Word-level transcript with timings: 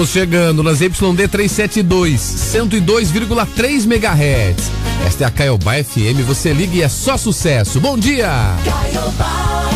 Estamos 0.00 0.12
chegando 0.12 0.62
nas 0.62 0.80
YD 0.80 1.28
372, 1.28 2.20
102,3 2.22 3.84
MHz. 3.84 4.70
Esta 5.06 5.24
é 5.24 5.26
a 5.26 5.30
Caiobá 5.30 5.74
FM, 5.74 6.24
você 6.26 6.54
liga 6.54 6.74
e 6.74 6.80
é 6.80 6.88
só 6.88 7.18
sucesso. 7.18 7.78
Bom 7.78 7.98
dia! 7.98 8.30
Caiobá, 8.64 9.69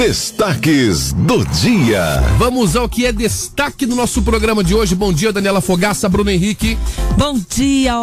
Destaques 0.00 1.12
do 1.12 1.44
dia. 1.44 2.02
Vamos 2.38 2.74
ao 2.74 2.88
que 2.88 3.04
é 3.04 3.12
destaque 3.12 3.84
no 3.84 3.94
nosso 3.94 4.22
programa 4.22 4.64
de 4.64 4.74
hoje. 4.74 4.94
Bom 4.94 5.12
dia, 5.12 5.30
Daniela 5.30 5.60
Fogaça, 5.60 6.08
Bruno 6.08 6.30
Henrique. 6.30 6.78
Bom 7.18 7.38
dia, 7.54 8.00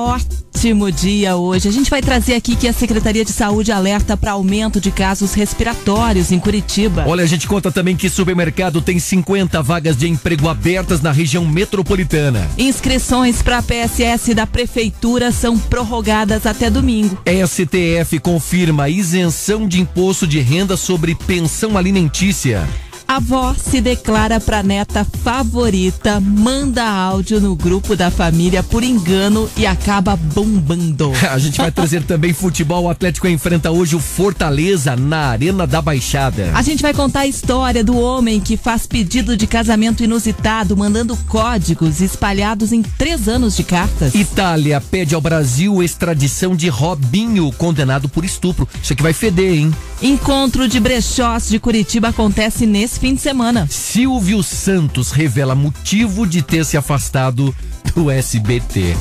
ótimo 0.58 0.92
dia 0.92 1.36
hoje. 1.36 1.70
A 1.70 1.72
gente 1.72 1.88
vai 1.88 2.02
trazer 2.02 2.34
aqui 2.34 2.56
que 2.56 2.68
a 2.68 2.74
Secretaria 2.74 3.24
de 3.24 3.32
Saúde 3.32 3.72
alerta 3.72 4.18
para 4.18 4.32
aumento 4.32 4.82
de 4.82 4.90
casos 4.90 5.36
respiratórios 5.36 6.32
em 6.32 6.40
Curitiba. 6.40 7.04
Olha, 7.06 7.24
a 7.24 7.28
gente 7.28 7.48
conta 7.48 7.72
também 7.72 7.96
que 7.96 8.10
supermercado 8.10 8.82
tem 8.82 8.98
50 8.98 9.62
vagas 9.62 9.96
de 9.96 10.08
emprego 10.08 10.50
abertas 10.50 11.00
na 11.00 11.12
região 11.12 11.46
metropolitana. 11.46 12.50
Inscrições 12.58 13.40
para 13.44 13.60
a 13.60 13.62
PSS 13.62 14.34
da 14.34 14.48
Prefeitura 14.48 15.32
são 15.32 15.60
prorrogadas 15.60 16.48
até 16.48 16.72
domingo. 16.72 17.20
STF 17.28 18.18
confirma 18.18 18.90
isenção 18.90 19.68
de 19.68 19.80
imposto 19.80 20.26
de 20.26 20.40
renda 20.40 20.76
sobre 20.76 21.14
pensão 21.14 21.78
alimentícia. 21.78 22.68
A 23.08 23.18
avó 23.18 23.56
se 23.56 23.80
declara 23.80 24.40
para 24.40 24.62
neta 24.62 25.06
favorita, 25.24 26.20
manda 26.20 26.84
áudio 26.84 27.40
no 27.40 27.56
grupo 27.56 27.96
da 27.96 28.12
família 28.12 28.62
por 28.62 28.84
engano 28.84 29.50
e 29.56 29.66
acaba 29.66 30.16
bombando. 30.16 31.12
A 31.32 31.40
gente 31.40 31.58
vai 31.58 31.72
trazer 31.72 32.04
também 32.04 32.34
futebol. 32.34 32.84
O 32.84 32.90
Atlético 32.90 33.28
enfrenta 33.28 33.72
hoje 33.72 33.96
o 33.96 34.00
Fortaleza 34.00 34.96
na 34.96 35.30
Arena 35.30 35.66
da 35.66 35.82
Baixada. 35.82 36.52
A 36.54 36.62
gente 36.62 36.82
vai 36.82 36.94
contar 36.94 37.22
a 37.22 37.28
história 37.28 37.84
do 37.84 37.98
homem 37.98 38.42
que 38.42 38.58
faz 38.58 38.86
pedido 38.86 39.38
de 39.38 39.48
casamento 39.48 40.04
inusitado, 40.04 40.76
mandando 40.76 41.16
códigos 41.28 42.02
espalhados 42.02 42.72
em 42.72 42.82
três 42.84 43.28
anos 43.28 43.56
de 43.56 43.64
cartas. 43.64 44.14
Itália 44.14 44.82
pede 44.82 45.16
ao 45.16 45.22
Brasil 45.22 45.82
extradição 45.82 46.56
de 46.56 46.68
Robinho, 46.68 47.52
condenado 47.54 48.10
por 48.10 48.26
estupro. 48.26 48.68
Isso 48.84 48.94
aqui 48.94 49.02
vai 49.02 49.14
feder, 49.14 49.54
hein? 49.54 49.74
Encontro 50.02 50.68
de 50.68 50.80
brechós 50.80 51.50
de 51.50 51.58
Curitiba 51.58 52.10
acontece 52.10 52.68
nesse 52.68 52.97
fim 52.98 53.14
de 53.14 53.22
semana. 53.22 53.68
Silvio 53.70 54.42
Santos 54.42 55.12
revela 55.12 55.56
motivo 55.56 56.26
de 56.26 56.42
ter 56.42 56.66
se 56.66 56.76
afastado 56.78 57.56
do 57.96 58.10
SBT. 58.12 58.96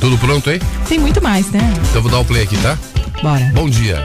Tudo 0.00 0.18
pronto 0.18 0.50
aí? 0.50 0.60
Tem 0.88 0.98
muito 0.98 1.22
mais, 1.22 1.50
né? 1.50 1.60
Então 1.90 2.02
vou 2.02 2.10
dar 2.10 2.18
o 2.18 2.24
play 2.24 2.42
aqui, 2.42 2.56
tá? 2.58 2.78
Bora. 3.22 3.50
Bom 3.54 3.68
dia. 3.68 3.98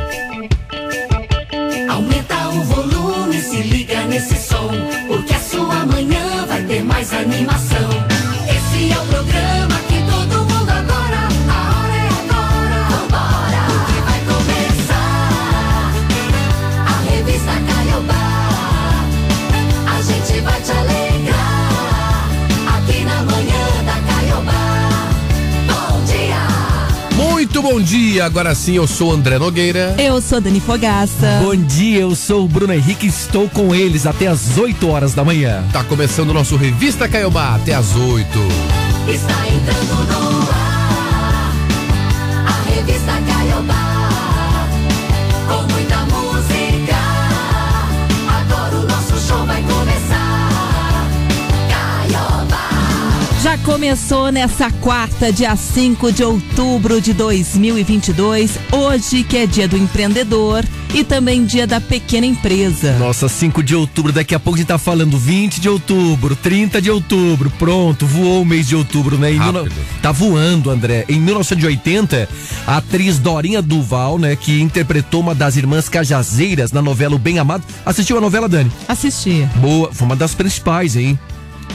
Aumenta 1.90 2.50
o 2.50 2.64
volume, 2.64 3.42
se 3.42 3.62
liga 3.62 4.06
nesse 4.08 4.36
som, 4.36 4.70
porque 5.08 5.34
a 5.34 5.40
sua 5.40 5.86
manhã 5.86 6.46
vai 6.48 6.64
ter 6.64 6.84
mais 6.84 7.14
animação. 7.14 7.91
Bom 27.72 27.82
dia. 27.82 28.26
Agora 28.26 28.54
sim, 28.54 28.74
eu 28.74 28.86
sou 28.86 29.14
André 29.14 29.40
Nogueira. 29.40 29.96
Eu 29.98 30.22
sou 30.22 30.42
Dani 30.42 30.60
Fogaça. 30.60 31.40
Bom 31.42 31.56
dia, 31.56 32.02
eu 32.02 32.14
sou 32.16 32.44
o 32.44 32.48
Bruno 32.48 32.74
Henrique 32.74 33.08
estou 33.08 33.48
com 33.48 33.74
eles 33.74 34.06
até 34.06 34.28
às 34.28 34.58
8 34.58 34.90
horas 34.90 35.14
da 35.14 35.24
manhã. 35.24 35.64
Tá 35.72 35.82
começando 35.84 36.32
o 36.32 36.34
nosso 36.34 36.58
Revista 36.58 37.08
Caiobá 37.08 37.56
até 37.56 37.74
às 37.74 37.96
8. 37.96 38.28
Está 39.08 39.48
entrando 39.48 40.36
no 40.36 40.41
começou 53.86 54.32
nessa 54.32 54.70
quarta, 54.70 55.34
dia 55.34 55.56
5 55.56 56.12
de 56.12 56.24
outubro 56.24 57.02
de 57.02 57.14
2022, 57.14 58.52
hoje 58.72 59.24
que 59.24 59.36
é 59.38 59.48
dia 59.48 59.68
do 59.68 59.76
empreendedor 59.76 60.64
e 60.94 61.04
também 61.04 61.44
dia 61.46 61.66
da 61.66 61.82
pequena 61.82 62.28
empresa. 62.28 62.96
Nossa, 63.00 63.28
5 63.28 63.64
de 63.64 63.76
outubro, 63.76 64.12
daqui 64.12 64.36
a 64.36 64.40
pouco 64.40 64.58
a 64.58 64.60
gente 64.60 64.68
tá 64.68 64.78
falando 64.78 65.18
20 65.18 65.60
de 65.60 65.68
outubro, 65.68 66.36
30 66.36 66.80
de 66.80 66.92
outubro, 66.92 67.50
pronto, 67.58 68.06
voou 68.06 68.44
o 68.44 68.46
mês 68.46 68.68
de 68.68 68.76
outubro, 68.76 69.18
né? 69.18 69.32
Mil- 69.32 69.68
Tá 70.00 70.12
voando, 70.12 70.70
André. 70.70 71.04
Em 71.10 71.20
1980, 71.20 72.30
a 72.68 72.78
atriz 72.78 73.18
Dorinha 73.18 73.64
Duval, 73.64 74.20
né, 74.20 74.36
que 74.36 74.62
interpretou 74.62 75.22
uma 75.22 75.34
das 75.34 75.58
irmãs 75.58 75.90
Cajazeiras 75.90 76.72
na 76.72 76.84
novela 76.84 77.16
O 77.16 77.20
Bem 77.20 77.40
Amado, 77.40 77.64
assistiu 77.84 78.16
a 78.20 78.22
novela, 78.22 78.48
Dani? 78.48 78.72
Assistia. 78.88 79.50
Boa, 79.56 79.90
foi 79.92 80.06
uma 80.06 80.16
das 80.16 80.36
principais, 80.36 80.96
hein? 80.96 81.18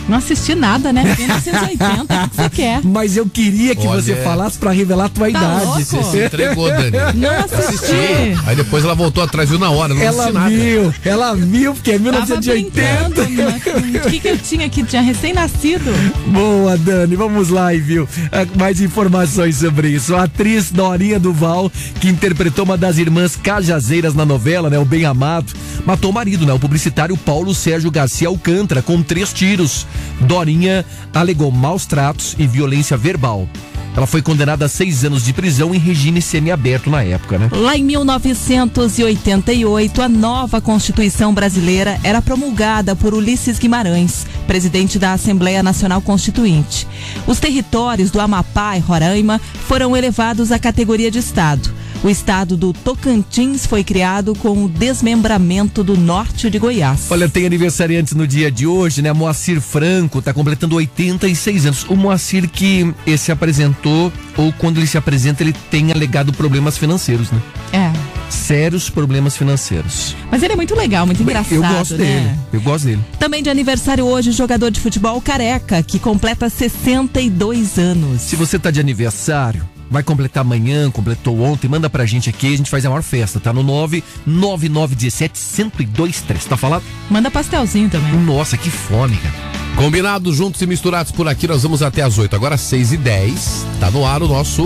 Não 0.09 0.19
assisti 0.19 0.55
nada, 0.55 0.93
né? 0.93 1.03
1980, 1.19 2.05
o 2.25 2.29
que 2.31 2.37
você 2.37 2.49
quer? 2.51 2.81
Mas 2.85 3.17
eu 3.17 3.27
queria 3.27 3.75
que 3.75 3.87
Olha, 3.87 4.01
você 4.01 4.15
falasse 4.17 4.57
pra 4.59 4.71
revelar 4.71 5.07
a 5.07 5.09
tua 5.09 5.25
Tá 5.27 5.31
idade. 5.31 5.65
louco? 5.65 5.81
Você 5.85 6.03
se 6.05 6.25
entregou, 6.25 6.69
Dani. 6.69 6.97
Não 7.15 7.31
assisti. 7.31 8.39
Aí 8.47 8.55
depois 8.57 8.85
ela 8.85 8.95
voltou 8.95 9.23
atrás, 9.23 9.51
viu 9.51 9.59
na 9.59 9.71
hora, 9.71 9.95
não 9.95 10.01
Ela 10.03 10.25
assisti 10.25 10.33
nada. 10.33 10.51
viu, 10.51 10.95
ela 11.05 11.35
viu, 11.35 11.75
porque 11.75 11.91
é 11.91 11.99
Tava 11.99 12.05
1980. 12.05 13.15
brincando. 13.15 13.29
né? 13.31 13.61
O 14.07 14.11
que, 14.11 14.21
que 14.21 14.29
eu 14.29 14.39
tinha 14.39 14.67
aqui? 14.67 14.85
Tinha 14.85 15.03
recém-nascido. 15.03 15.91
Boa, 16.29 16.77
Dani, 16.77 17.17
vamos 17.17 17.49
lá 17.49 17.75
e 17.75 17.81
viu 17.81 18.09
ah, 18.31 18.47
mais 18.57 18.81
informações 18.81 19.57
sobre 19.57 19.89
isso. 19.89 20.15
A 20.15 20.25
atriz 20.25 20.71
Dorinha 20.71 21.19
Duval, 21.19 21.71
que 22.01 22.09
interpretou 22.09 22.65
uma 22.65 22.77
das 22.77 22.99
irmãs 22.99 23.35
cajazeiras 23.37 24.15
na 24.15 24.25
novela, 24.25 24.71
né, 24.71 24.79
o 24.79 24.85
Bem 24.85 25.05
Amado, 25.05 25.53
matou 25.85 26.11
o 26.11 26.15
marido, 26.15 26.47
né, 26.47 26.53
o 26.53 26.59
publicitário 26.59 27.17
Paulo 27.17 27.55
Sérgio 27.55 27.91
Garcia 27.91 28.29
Alcântara, 28.29 28.83
com 28.83 29.03
três 29.03 29.33
tiros. 29.33 29.87
Dorinha 30.21 30.85
alegou 31.15 31.51
maus 31.51 31.87
tratos 31.87 32.35
e 32.39 32.47
violência 32.47 32.97
verbal. 32.97 33.49
Ela 33.97 34.07
foi 34.07 34.21
condenada 34.21 34.67
a 34.67 34.69
seis 34.69 35.07
anos 35.07 35.25
de 35.25 35.33
prisão 35.33 35.75
em 35.75 35.79
regime 35.79 36.21
semiaberto 36.21 36.91
na 36.91 37.03
época, 37.03 37.39
né? 37.39 37.49
Lá 37.51 37.79
em 37.79 37.83
1988, 37.83 40.03
a 40.03 40.09
nova 40.09 40.61
Constituição 40.61 41.33
brasileira 41.33 41.99
era 42.05 42.21
promulgada 42.21 42.95
por 42.95 43.15
Ulisses 43.15 43.59
Guimarães, 43.59 44.27
presidente 44.47 44.99
da 44.99 45.15
Assembleia 45.15 45.63
Nacional 45.63 46.03
Constituinte. 46.03 46.87
Os 47.27 47.41
territórios 47.41 48.11
do 48.11 48.21
Amapá 48.21 48.77
e 48.77 48.81
Roraima 48.81 49.41
foram 49.67 49.97
elevados 49.97 50.53
à 50.53 50.59
categoria 50.59 51.11
de 51.11 51.19
Estado. 51.19 51.73
O 52.07 52.09
estado 52.09 52.57
do 52.57 52.73
Tocantins 52.73 53.67
foi 53.67 53.83
criado 53.83 54.33
com 54.37 54.65
o 54.65 54.69
desmembramento 54.69 55.83
do 55.83 55.97
norte 55.97 56.49
de 56.49 56.57
Goiás. 56.57 57.07
Olha, 57.11 57.29
tem 57.29 57.45
aniversariantes 57.45 58.13
no 58.13 58.29
dia 58.29 58.49
de 58.49 58.65
hoje, 58.65 59.03
né? 59.03 59.13
Moacir 59.13 59.61
Franco 59.61 60.23
tá 60.23 60.33
completando 60.33 60.77
86 60.77 61.67
anos. 61.67 61.85
O 61.89 61.97
Moacir 61.97 62.49
que 62.49 62.95
eh, 63.09 63.17
se 63.17 63.33
apresentou, 63.33 64.13
ou 64.37 64.53
quando 64.53 64.77
ele 64.77 64.87
se 64.87 64.97
apresenta, 64.97 65.43
ele 65.43 65.53
tem 65.69 65.91
alegado 65.91 66.33
problemas 66.33 66.79
financeiros, 66.79 67.29
né? 67.33 67.43
É. 67.73 67.93
sérios 68.31 68.89
problemas 68.89 69.37
financeiros. 69.37 70.15
Mas 70.31 70.45
ele 70.45 70.53
é 70.53 70.57
muito 70.57 70.77
legal, 70.77 71.07
muito 71.07 71.21
engraçado, 71.21 71.55
eu 71.57 71.63
gosto 71.63 71.97
né? 71.97 72.05
dele. 72.05 72.39
Eu 72.53 72.61
gosto 72.61 72.85
dele. 72.85 73.01
Também 73.19 73.43
de 73.43 73.51
aniversário 73.51 74.05
hoje, 74.05 74.31
jogador 74.31 74.71
de 74.71 74.79
futebol 74.79 75.21
Careca, 75.21 75.83
que 75.83 75.99
completa 75.99 76.49
62 76.49 77.81
anos. 77.81 78.23
Se 78.23 78.37
você 78.37 78.61
tá 78.61 78.71
de 78.71 78.79
aniversário, 78.79 79.67
vai 79.91 80.03
completar 80.03 80.43
amanhã, 80.43 80.91
completou 80.91 81.41
ontem, 81.41 81.69
manda 81.69 81.89
pra 81.89 82.07
gente 82.07 82.29
aqui, 82.29 82.53
a 82.53 82.57
gente 82.57 82.71
faz 82.71 82.85
a 82.85 82.89
maior 82.89 83.03
festa, 83.03 83.41
tá? 83.41 83.53
No 83.53 83.63
99917 83.63 85.39
1023. 85.87 86.45
Tá 86.45 86.57
falado? 86.57 86.83
Manda 87.11 87.31
pastelzinho 87.31 87.89
também. 87.89 88.13
Nossa, 88.21 88.57
que 88.57 88.71
fome, 88.71 89.17
cara. 89.17 89.35
Combinado, 89.77 90.33
juntos 90.33 90.61
e 90.63 90.67
misturados 90.67 91.13
por 91.13 91.29
aqui, 91.29 91.47
nós 91.47 91.63
vamos 91.63 91.83
até 91.83 92.03
as 92.03 92.19
8. 92.19 92.35
Agora 92.35 92.57
6 92.57 92.93
e 92.93 92.97
10 92.97 93.67
Tá 93.79 93.91
no 93.91 94.07
ar 94.07 94.23
o 94.23 94.29
nosso. 94.29 94.65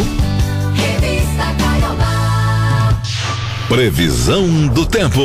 Revista 0.74 1.54
Caiobá. 1.58 3.00
Previsão 3.68 4.68
do 4.68 4.86
tempo. 4.86 5.20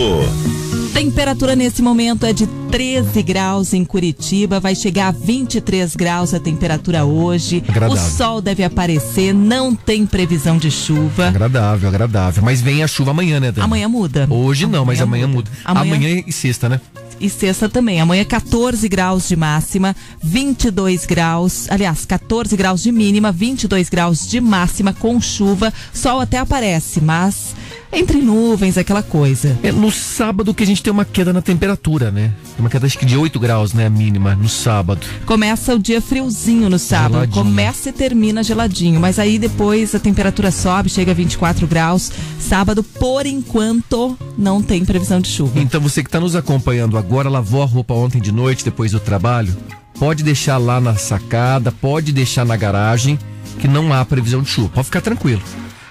Temperatura 0.95 1.57
nesse 1.57 1.81
momento 1.81 2.25
é 2.25 2.31
de 2.31 2.47
13 2.71 3.21
graus 3.21 3.73
em 3.73 3.83
Curitiba, 3.83 4.61
vai 4.61 4.73
chegar 4.73 5.09
a 5.09 5.11
23 5.11 5.93
graus 5.93 6.33
a 6.33 6.39
temperatura 6.39 7.03
hoje. 7.03 7.61
Agradável. 7.67 8.01
O 8.01 8.09
sol 8.11 8.39
deve 8.39 8.63
aparecer, 8.63 9.33
não 9.33 9.75
tem 9.75 10.05
previsão 10.05 10.57
de 10.57 10.71
chuva. 10.71 11.27
Agradável, 11.27 11.89
agradável. 11.89 12.41
Mas 12.41 12.61
vem 12.61 12.81
a 12.81 12.87
chuva 12.87 13.11
amanhã, 13.11 13.41
né, 13.41 13.51
Dani? 13.51 13.65
Amanhã 13.65 13.89
muda. 13.89 14.25
Hoje 14.29 14.65
não, 14.67 14.85
mas 14.85 15.01
amanhã 15.01 15.27
muda. 15.27 15.51
Amanhã, 15.65 15.95
Amanhã 15.95 16.23
e 16.25 16.31
sexta, 16.31 16.69
né? 16.69 16.79
e 17.19 17.29
sexta 17.29 17.67
também. 17.69 17.99
Amanhã 17.99 18.23
14 18.23 18.87
graus 18.87 19.27
de 19.27 19.35
máxima, 19.35 19.95
22 20.23 21.05
graus, 21.05 21.67
aliás, 21.69 22.05
14 22.05 22.55
graus 22.55 22.83
de 22.83 22.91
mínima, 22.91 23.31
22 23.31 23.89
graus 23.89 24.27
de 24.27 24.39
máxima 24.39 24.93
com 24.93 25.19
chuva. 25.19 25.73
Sol 25.93 26.19
até 26.19 26.37
aparece, 26.37 27.01
mas 27.01 27.55
entre 27.95 28.21
nuvens, 28.21 28.77
aquela 28.77 29.01
coisa. 29.01 29.57
É 29.63 29.71
no 29.71 29.89
sábado 29.91 30.53
que 30.53 30.63
a 30.63 30.65
gente 30.65 30.83
tem 30.83 30.91
uma 30.91 31.05
queda 31.05 31.31
na 31.31 31.41
temperatura, 31.41 32.11
né? 32.11 32.31
Uma 32.59 32.69
queda 32.69 32.85
acho 32.85 32.97
que 32.97 33.05
de 33.05 33.17
8 33.17 33.39
graus, 33.39 33.73
né? 33.73 33.85
A 33.87 33.89
mínima, 33.89 34.35
no 34.35 34.49
sábado. 34.49 35.05
Começa 35.25 35.73
o 35.73 35.79
dia 35.79 36.01
friozinho 36.01 36.69
no 36.69 36.77
sábado, 36.77 37.13
Geladinho. 37.13 37.45
começa 37.45 37.89
e 37.89 37.91
termina 37.93 38.43
geladinho, 38.43 38.99
mas 38.99 39.17
aí 39.19 39.39
depois 39.39 39.95
a 39.95 39.99
temperatura 39.99 40.51
sobe, 40.51 40.89
chega 40.89 41.11
a 41.11 41.15
24 41.15 41.65
graus. 41.67 42.11
Sábado, 42.39 42.83
por 42.83 43.25
enquanto, 43.25 44.17
não 44.37 44.61
tem 44.61 44.83
previsão 44.83 45.19
de 45.19 45.29
chuva. 45.29 45.59
Então 45.59 45.79
você 45.81 46.03
que 46.03 46.09
está 46.09 46.19
nos 46.19 46.35
acompanhando 46.35 46.97
agora, 46.97 47.29
lavou 47.29 47.61
a 47.61 47.65
roupa 47.65 47.93
ontem 47.93 48.21
de 48.21 48.31
noite, 48.31 48.63
depois 48.65 48.91
do 48.91 48.99
trabalho, 48.99 49.55
pode 49.97 50.23
deixar 50.23 50.57
lá 50.57 50.79
na 50.81 50.95
sacada, 50.95 51.71
pode 51.71 52.11
deixar 52.11 52.45
na 52.45 52.55
garagem, 52.55 53.17
que 53.59 53.67
não 53.67 53.93
há 53.93 54.03
previsão 54.03 54.41
de 54.41 54.49
chuva. 54.49 54.69
Pode 54.69 54.85
ficar 54.85 55.01
tranquilo. 55.01 55.41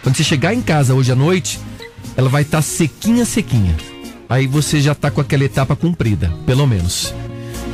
Quando 0.03 0.17
você 0.17 0.23
chegar 0.25 0.53
em 0.53 0.61
casa 0.61 0.95
hoje 0.95 1.11
à 1.11 1.15
noite, 1.15 1.59
ela 2.17 2.29
vai 2.29 2.43
estar 2.43 2.63
sequinha, 2.63 3.25
sequinha. 3.25 3.75
Aí 4.29 4.47
você 4.47 4.81
já 4.81 4.95
tá 4.95 5.11
com 5.11 5.21
aquela 5.21 5.45
etapa 5.45 5.77
cumprida, 5.77 6.33
pelo 6.47 6.67
menos. 6.67 7.13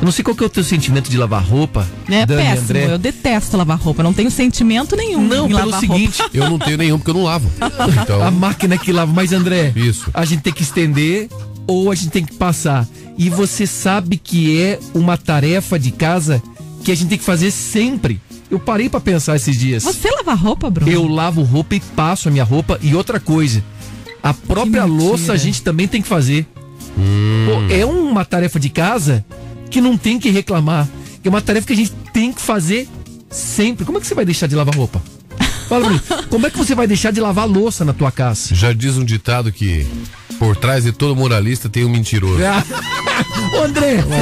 Eu 0.01 0.05
não 0.05 0.11
sei 0.11 0.23
qual 0.23 0.35
que 0.35 0.43
é 0.43 0.47
o 0.47 0.49
teu 0.49 0.63
sentimento 0.63 1.11
de 1.11 1.17
lavar 1.17 1.43
roupa, 1.43 1.87
É 2.09 2.25
Dani, 2.25 2.41
péssimo, 2.41 2.63
André. 2.63 2.93
eu 2.93 2.97
detesto 2.97 3.55
lavar 3.55 3.77
roupa, 3.77 4.01
não 4.01 4.11
tenho 4.13 4.31
sentimento 4.31 4.95
nenhum 4.95 5.21
Não, 5.27 5.45
em 5.45 5.49
pelo 5.49 5.69
lavar 5.69 5.79
seguinte, 5.79 6.19
roupa. 6.21 6.37
Eu 6.37 6.49
não 6.49 6.57
tenho 6.57 6.77
nenhum 6.77 6.97
porque 6.97 7.11
eu 7.11 7.15
não 7.15 7.23
lavo. 7.23 7.49
Então, 8.01 8.21
a 8.23 8.31
máquina 8.31 8.77
que 8.79 8.91
lava, 8.91 9.11
mas 9.13 9.31
André, 9.31 9.71
Isso. 9.75 10.09
a 10.13 10.25
gente 10.25 10.41
tem 10.41 10.51
que 10.53 10.63
estender 10.63 11.29
ou 11.67 11.91
a 11.91 11.95
gente 11.95 12.09
tem 12.09 12.25
que 12.25 12.33
passar. 12.33 12.87
E 13.17 13.29
você 13.29 13.67
sabe 13.67 14.17
que 14.17 14.59
é 14.59 14.79
uma 14.95 15.17
tarefa 15.17 15.77
de 15.77 15.91
casa 15.91 16.41
que 16.83 16.91
a 16.91 16.95
gente 16.95 17.09
tem 17.09 17.17
que 17.19 17.23
fazer 17.23 17.51
sempre. 17.51 18.19
Eu 18.49 18.59
parei 18.59 18.89
pra 18.89 18.99
pensar 18.99 19.35
esses 19.35 19.55
dias. 19.57 19.83
Você 19.83 20.09
lava 20.09 20.33
roupa, 20.33 20.69
Bruno? 20.69 20.91
Eu 20.91 21.07
lavo 21.07 21.43
roupa 21.43 21.75
e 21.75 21.79
passo 21.79 22.27
a 22.27 22.31
minha 22.31 22.43
roupa. 22.43 22.79
E 22.81 22.95
outra 22.95 23.19
coisa, 23.19 23.63
a 24.23 24.33
própria 24.33 24.85
louça 24.85 25.33
a 25.33 25.37
gente 25.37 25.61
também 25.61 25.87
tem 25.87 26.01
que 26.01 26.07
fazer. 26.07 26.45
Pô, 26.95 27.73
é 27.73 27.85
uma 27.85 28.23
tarefa 28.25 28.59
de 28.59 28.69
casa 28.69 29.25
que 29.69 29.81
não 29.81 29.97
tem 29.97 30.19
que 30.19 30.29
reclamar. 30.29 30.87
É 31.23 31.29
uma 31.29 31.41
tarefa 31.41 31.67
que 31.67 31.73
a 31.73 31.75
gente 31.75 31.91
tem 32.13 32.31
que 32.31 32.41
fazer 32.41 32.87
sempre. 33.29 33.85
Como 33.85 33.97
é 33.97 34.01
que 34.01 34.07
você 34.07 34.15
vai 34.15 34.25
deixar 34.25 34.47
de 34.47 34.55
lavar 34.55 34.75
roupa? 34.75 35.01
Fala 35.67 35.85
pra 35.85 35.93
mim, 35.93 36.01
como 36.29 36.47
é 36.47 36.49
que 36.49 36.57
você 36.57 36.75
vai 36.75 36.85
deixar 36.85 37.11
de 37.11 37.21
lavar 37.21 37.47
louça 37.47 37.85
na 37.85 37.93
tua 37.93 38.11
casa? 38.11 38.53
já 38.53 38.73
diz 38.73 38.97
um 38.97 39.05
ditado 39.05 39.51
que 39.51 39.87
por 40.37 40.55
trás 40.55 40.83
de 40.83 40.91
todo 40.91 41.15
moralista 41.15 41.69
tem 41.69 41.85
um 41.85 41.89
mentiroso. 41.89 42.41
Ô, 43.53 43.63
André, 43.63 43.97
de 43.97 44.13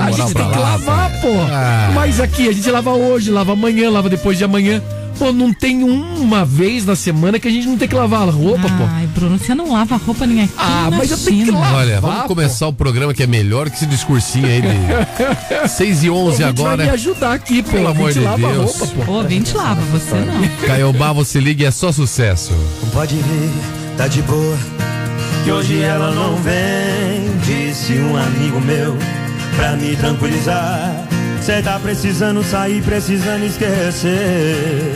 a 0.00 0.10
gente 0.10 0.34
tem 0.34 0.50
que 0.50 0.58
lavar, 0.58 1.10
pô. 1.20 1.28
Ah. 1.50 1.92
Mas 1.94 2.20
aqui, 2.20 2.48
a 2.48 2.52
gente 2.52 2.70
lava 2.70 2.92
hoje, 2.92 3.30
lava 3.30 3.52
amanhã, 3.52 3.90
lava 3.90 4.08
depois 4.08 4.38
de 4.38 4.44
amanhã. 4.44 4.82
Pô, 5.18 5.32
não 5.32 5.52
tem 5.52 5.82
uma 5.82 6.44
vez 6.44 6.84
na 6.84 6.94
semana 6.94 7.38
que 7.38 7.48
a 7.48 7.50
gente 7.50 7.66
não 7.66 7.78
tem 7.78 7.88
que 7.88 7.94
lavar 7.94 8.28
a 8.28 8.30
roupa, 8.30 8.68
pô. 8.68 8.84
Ai, 8.86 9.06
Bruno, 9.06 9.38
você 9.38 9.54
não 9.54 9.72
lava 9.72 9.96
roupa 9.96 10.26
nem 10.26 10.42
aqui. 10.44 10.52
Ah, 10.58 10.88
na 10.90 10.98
mas 10.98 11.10
eu 11.10 11.16
tenho 11.18 11.44
que 11.46 11.50
lavar. 11.50 11.74
Olha, 11.74 12.00
vamos 12.00 12.22
pô. 12.22 12.28
começar 12.28 12.66
o 12.66 12.72
programa 12.72 13.14
que 13.14 13.22
é 13.22 13.26
melhor 13.26 13.70
que 13.70 13.76
esse 13.76 13.86
discursinho 13.86 14.46
aí 14.46 14.60
de 14.60 15.68
6 15.70 16.04
e 16.04 16.10
11 16.10 16.44
A 16.44 16.48
gente 16.48 16.62
vai 16.62 16.76
me 16.76 16.82
agora. 16.82 16.92
ajudar 16.94 17.32
aqui, 17.32 17.62
pô. 17.62 17.70
Pelo 17.70 17.88
a 17.88 17.92
gente 17.92 17.98
amor 17.98 18.12
de 18.12 18.20
lava 18.20 18.46
a 18.48 18.52
Deus. 18.52 18.78
roupa, 18.78 19.04
pô. 19.06 19.12
Ô, 19.12 19.22
vinte 19.22 19.54
lava, 19.56 19.80
você 19.86 20.14
não. 20.16 20.66
Caiobá, 20.66 21.12
você 21.12 21.40
liga 21.40 21.62
e 21.62 21.66
é 21.66 21.70
só 21.70 21.90
sucesso. 21.90 22.52
Pode 22.92 23.14
vir, 23.16 23.50
tá 23.96 24.06
de 24.08 24.20
boa. 24.22 24.58
Que 25.44 25.50
hoje 25.52 25.80
ela 25.80 26.10
não 26.12 26.36
vem, 26.42 27.30
disse 27.46 27.94
um 27.94 28.16
amigo 28.16 28.60
meu, 28.60 28.96
pra 29.56 29.72
me 29.76 29.96
tranquilizar. 29.96 31.06
Cê 31.46 31.62
tá 31.62 31.78
precisando 31.78 32.42
sair, 32.42 32.82
precisando 32.82 33.44
esquecer. 33.44 34.92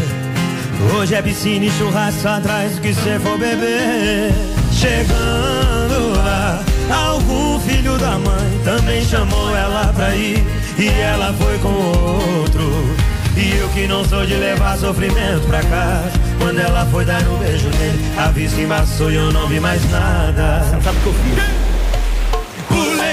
Hoje 0.93 1.14
é 1.14 1.23
piscina 1.23 1.67
e 1.67 1.70
churrasco 1.70 2.26
atrás 2.26 2.73
do 2.73 2.81
que 2.81 2.93
cê 2.93 3.20
for 3.20 3.38
beber. 3.38 4.32
Chegando 4.73 6.17
lá, 6.17 6.61
algum 6.93 7.61
filho 7.61 7.97
da 7.99 8.19
mãe 8.19 8.61
também 8.64 9.05
chamou 9.05 9.55
ela 9.55 9.93
pra 9.94 10.12
ir. 10.17 10.44
E 10.76 10.88
ela 10.88 11.32
foi 11.35 11.56
com 11.58 11.69
outro. 11.69 12.96
E 13.37 13.56
eu 13.56 13.69
que 13.69 13.87
não 13.87 14.05
sou 14.05 14.26
de 14.26 14.35
levar 14.35 14.76
sofrimento 14.76 15.46
pra 15.46 15.62
casa. 15.62 16.11
Quando 16.41 16.58
ela 16.58 16.85
foi 16.87 17.05
dar 17.05 17.23
um 17.29 17.38
beijo 17.38 17.69
nele, 17.79 18.00
a 18.19 18.26
vista 18.32 18.61
embaçou 18.61 19.08
e 19.08 19.14
eu 19.14 19.32
não 19.32 19.46
vi 19.46 19.61
mais 19.61 19.88
nada. 19.88 20.64
Sabe 20.82 20.99
o 20.99 21.00
que 21.00 21.06
eu 21.06 21.14
fiz? 21.14 21.69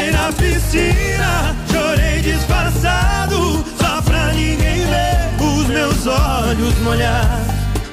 Pulei 0.07 0.21
na 0.21 0.31
piscina, 0.31 1.55
chorei 1.69 2.21
disfarçado, 2.21 3.65
só 3.77 4.01
pra 4.03 4.31
ninguém 4.31 4.85
ver 4.85 5.43
os 5.43 5.67
meus 5.67 6.07
olhos 6.07 6.79
molhar. 6.79 7.41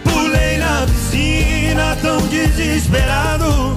Pulei 0.05 0.59
na 0.59 0.87
piscina 0.87 1.97
tão 2.01 2.19
desesperado, 2.29 3.75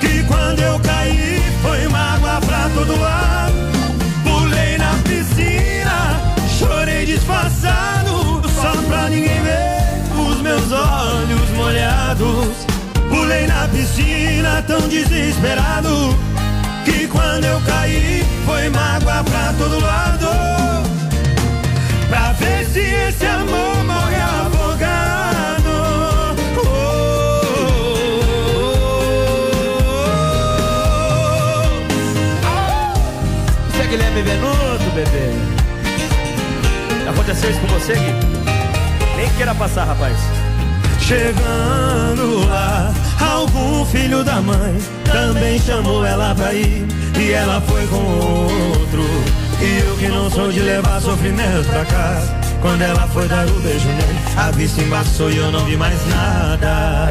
que 0.00 0.22
quando 0.22 0.60
eu 0.60 0.78
caí 0.78 1.42
foi 1.62 1.88
mágoa 1.88 2.40
pra 2.42 2.70
todo 2.76 2.96
lado. 3.00 3.54
Pulei 4.22 4.78
na 4.78 4.94
piscina, 5.02 6.20
chorei 6.60 7.04
disfarçado, 7.06 8.40
só 8.54 8.70
pra 8.86 9.08
ninguém 9.08 9.42
ver 9.42 10.30
os 10.30 10.40
meus 10.42 10.70
olhos 10.70 11.50
molhados. 11.56 12.66
Pulei 13.08 13.48
na 13.48 13.66
piscina 13.66 14.62
tão 14.62 14.86
desesperado, 14.86 16.16
que 16.90 17.06
quando 17.06 17.44
eu 17.44 17.60
caí 17.60 18.24
foi 18.44 18.68
mágoa 18.68 19.22
pra 19.24 19.52
todo 19.56 19.80
lado. 19.80 20.26
Pra 22.08 22.32
ver 22.32 22.66
se 22.66 22.80
esse 22.80 23.26
amor 23.26 23.84
morre 23.84 24.16
afogado. 24.16 25.72
Você 33.70 33.82
é 33.82 33.86
Guilherme 33.86 34.22
Venuto, 34.22 34.90
bebê. 34.94 35.30
Aconteceu 37.08 37.50
isso 37.50 37.60
com 37.60 37.66
você, 37.68 37.94
Gui? 37.94 38.14
Nem 39.16 39.30
queira 39.36 39.54
passar, 39.54 39.84
rapaz. 39.84 40.16
Chegando 41.00 42.46
lá, 42.48 42.92
algum 43.20 43.84
filho 43.86 44.22
da 44.22 44.40
mãe 44.40 44.99
também 45.10 45.58
chamou 45.60 46.04
ela 46.04 46.34
pra 46.34 46.52
ir. 46.54 46.86
E 47.18 47.32
ela 47.32 47.60
foi 47.60 47.86
com 47.86 47.96
outro. 47.96 49.02
E 49.60 49.82
eu 49.86 49.96
que 49.96 50.08
não 50.08 50.30
sou 50.30 50.50
de 50.50 50.60
levar 50.60 51.00
sofrimento 51.00 51.68
pra 51.68 51.84
casa. 51.84 52.34
Quando 52.60 52.82
ela 52.82 53.06
foi 53.08 53.26
dar 53.26 53.46
o 53.46 53.60
beijo 53.60 53.88
nele, 53.88 54.18
a 54.36 54.50
vista 54.50 54.82
embaçou 54.82 55.30
e 55.30 55.36
eu 55.36 55.50
não 55.50 55.64
vi 55.64 55.76
mais 55.76 55.98
nada. 56.08 57.08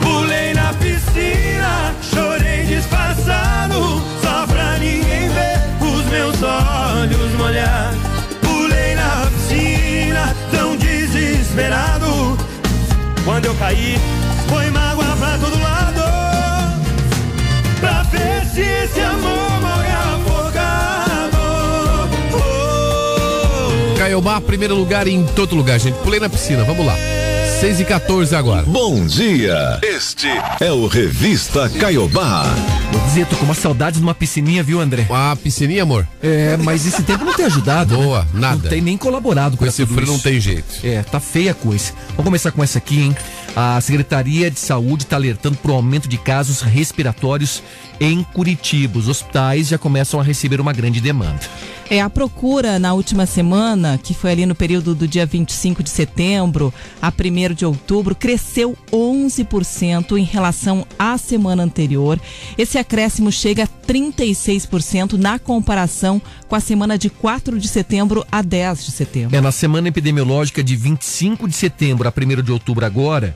Pulei 0.00 0.52
na 0.52 0.72
piscina, 0.74 1.94
chorei 2.02 2.64
disfarçado, 2.66 4.02
só 4.20 4.46
pra 4.46 4.78
ninguém 4.78 5.28
ver 5.28 5.60
os 5.80 6.04
meus 6.06 6.42
olhos 6.42 7.32
molhar. 7.38 7.94
Pulei 8.40 8.94
na 8.96 9.26
piscina, 9.30 10.36
tão 10.50 10.76
desesperado. 10.76 12.36
Quando 13.24 13.46
eu 13.46 13.54
caí, 13.54 13.96
foi 14.48 14.70
mágoa 14.70 15.16
pra 15.16 15.38
todo 15.38 15.51
se 18.54 18.60
esse 18.60 19.00
amor 19.00 19.60
morre 19.60 19.88
afogado. 19.88 21.36
Oh, 22.34 23.98
Caiobá, 23.98 24.40
primeiro 24.40 24.74
lugar 24.74 25.06
em 25.06 25.24
todo 25.24 25.54
lugar, 25.54 25.78
gente. 25.78 25.96
Pulei 25.98 26.20
na 26.20 26.28
piscina, 26.28 26.64
vamos 26.64 26.84
lá. 26.84 26.94
6 27.60 27.80
e 27.80 27.84
14 27.84 28.34
agora. 28.34 28.64
Bom 28.64 29.06
dia. 29.06 29.78
Este 29.82 30.26
é 30.58 30.72
o 30.72 30.86
Revista 30.88 31.68
Caiobá. 31.68 32.42
Vou 32.90 33.00
dizer, 33.02 33.24
tô 33.26 33.36
com 33.36 33.44
uma 33.44 33.54
saudade 33.54 33.98
de 33.98 34.02
uma 34.02 34.14
piscininha, 34.14 34.62
viu, 34.64 34.80
André? 34.80 35.06
A 35.08 35.36
piscininha, 35.36 35.84
amor? 35.84 36.06
É, 36.20 36.56
mas 36.56 36.84
esse 36.86 37.02
tempo 37.04 37.24
não 37.24 37.32
tem 37.34 37.46
ajudado. 37.46 37.96
né? 37.96 38.02
Boa, 38.04 38.26
nada. 38.34 38.62
Não 38.64 38.68
tem 38.68 38.80
nem 38.80 38.96
colaborado 38.98 39.56
com, 39.56 39.64
Com 39.64 39.68
esse 39.70 39.86
frio 39.86 40.06
não 40.06 40.18
tem 40.18 40.40
jeito. 40.40 40.66
É, 40.84 41.02
tá 41.04 41.20
feia 41.20 41.52
a 41.52 41.54
coisa. 41.54 41.92
Vamos 42.10 42.24
começar 42.24 42.50
com 42.50 42.64
essa 42.64 42.78
aqui, 42.78 43.00
hein? 43.00 43.16
A 43.54 43.78
Secretaria 43.82 44.50
de 44.50 44.58
Saúde 44.58 45.04
está 45.04 45.16
alertando 45.16 45.58
para 45.58 45.72
o 45.72 45.74
aumento 45.74 46.08
de 46.08 46.16
casos 46.16 46.62
respiratórios 46.62 47.62
em 48.00 48.22
Curitiba. 48.22 48.98
Os 48.98 49.08
hospitais 49.08 49.68
já 49.68 49.76
começam 49.76 50.18
a 50.18 50.22
receber 50.22 50.58
uma 50.58 50.72
grande 50.72 51.00
demanda. 51.00 51.40
É, 51.92 52.00
a 52.00 52.08
procura 52.08 52.78
na 52.78 52.94
última 52.94 53.26
semana, 53.26 53.98
que 54.02 54.14
foi 54.14 54.30
ali 54.30 54.46
no 54.46 54.54
período 54.54 54.94
do 54.94 55.06
dia 55.06 55.26
25 55.26 55.82
de 55.82 55.90
setembro 55.90 56.72
a 57.02 57.12
1 57.12 57.52
de 57.52 57.66
outubro, 57.66 58.14
cresceu 58.14 58.74
11% 58.90 60.16
em 60.16 60.24
relação 60.24 60.86
à 60.98 61.18
semana 61.18 61.62
anterior. 61.62 62.18
Esse 62.56 62.78
acréscimo 62.78 63.30
chega 63.30 63.64
a 63.64 63.66
36% 63.66 65.18
na 65.18 65.38
comparação 65.38 66.18
com 66.48 66.56
a 66.56 66.60
semana 66.60 66.96
de 66.96 67.10
4 67.10 67.58
de 67.58 67.68
setembro 67.68 68.24
a 68.32 68.40
10 68.40 68.86
de 68.86 68.90
setembro. 68.90 69.36
É, 69.36 69.40
na 69.42 69.52
semana 69.52 69.86
epidemiológica 69.86 70.64
de 70.64 70.74
25 70.74 71.46
de 71.46 71.54
setembro 71.54 72.08
a 72.08 72.10
1 72.10 72.42
de 72.42 72.52
outubro 72.52 72.86
agora, 72.86 73.34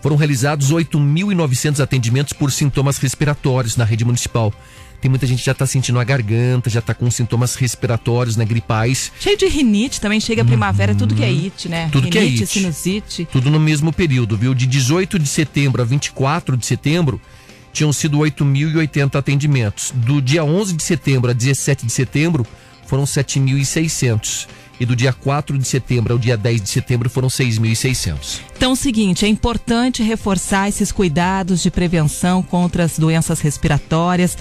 foram 0.00 0.14
realizados 0.14 0.72
8.900 0.72 1.80
atendimentos 1.80 2.32
por 2.32 2.52
sintomas 2.52 2.98
respiratórios 2.98 3.76
na 3.76 3.84
rede 3.84 4.04
municipal. 4.04 4.54
Tem 5.00 5.08
muita 5.08 5.26
gente 5.26 5.38
que 5.38 5.46
já 5.46 5.52
está 5.52 5.64
sentindo 5.64 5.98
a 6.00 6.04
garganta, 6.04 6.68
já 6.68 6.80
está 6.80 6.92
com 6.92 7.08
sintomas 7.10 7.54
respiratórios, 7.54 8.36
né, 8.36 8.44
gripais, 8.44 9.12
Cheio 9.20 9.36
de 9.36 9.46
rinite, 9.46 10.00
também 10.00 10.20
chega 10.20 10.42
a 10.42 10.44
primavera, 10.44 10.94
tudo 10.94 11.14
que 11.14 11.22
é 11.22 11.28
it, 11.28 11.68
né? 11.68 11.84
Uhum. 11.84 11.90
Tudo 11.90 12.08
que 12.08 12.18
é 12.18 12.22
rinite, 12.22 12.42
it. 12.42 12.52
sinusite. 12.52 13.28
tudo 13.30 13.50
no 13.50 13.60
mesmo 13.60 13.92
período, 13.92 14.36
viu? 14.36 14.54
De 14.54 14.66
18 14.66 15.18
de 15.18 15.28
setembro 15.28 15.80
a 15.82 15.84
24 15.84 16.56
de 16.56 16.66
setembro, 16.66 17.20
tinham 17.72 17.92
sido 17.92 18.18
8.080 18.18 19.16
atendimentos. 19.16 19.92
Do 19.94 20.20
dia 20.20 20.44
11 20.44 20.74
de 20.74 20.82
setembro 20.82 21.30
a 21.30 21.34
17 21.34 21.86
de 21.86 21.92
setembro, 21.92 22.46
foram 22.86 23.04
7.600. 23.04 24.48
E 24.80 24.86
do 24.86 24.94
dia 24.94 25.12
4 25.12 25.58
de 25.58 25.66
setembro 25.66 26.12
ao 26.12 26.18
dia 26.18 26.36
10 26.36 26.62
de 26.62 26.68
setembro 26.68 27.10
foram 27.10 27.28
6.600. 27.28 28.40
Então, 28.56 28.70
é 28.70 28.72
o 28.72 28.76
seguinte, 28.76 29.24
é 29.24 29.28
importante 29.28 30.02
reforçar 30.02 30.68
esses 30.68 30.90
cuidados 30.90 31.62
de 31.62 31.70
prevenção 31.70 32.42
contra 32.42 32.84
as 32.84 32.98
doenças 32.98 33.40
respiratórias. 33.40 34.36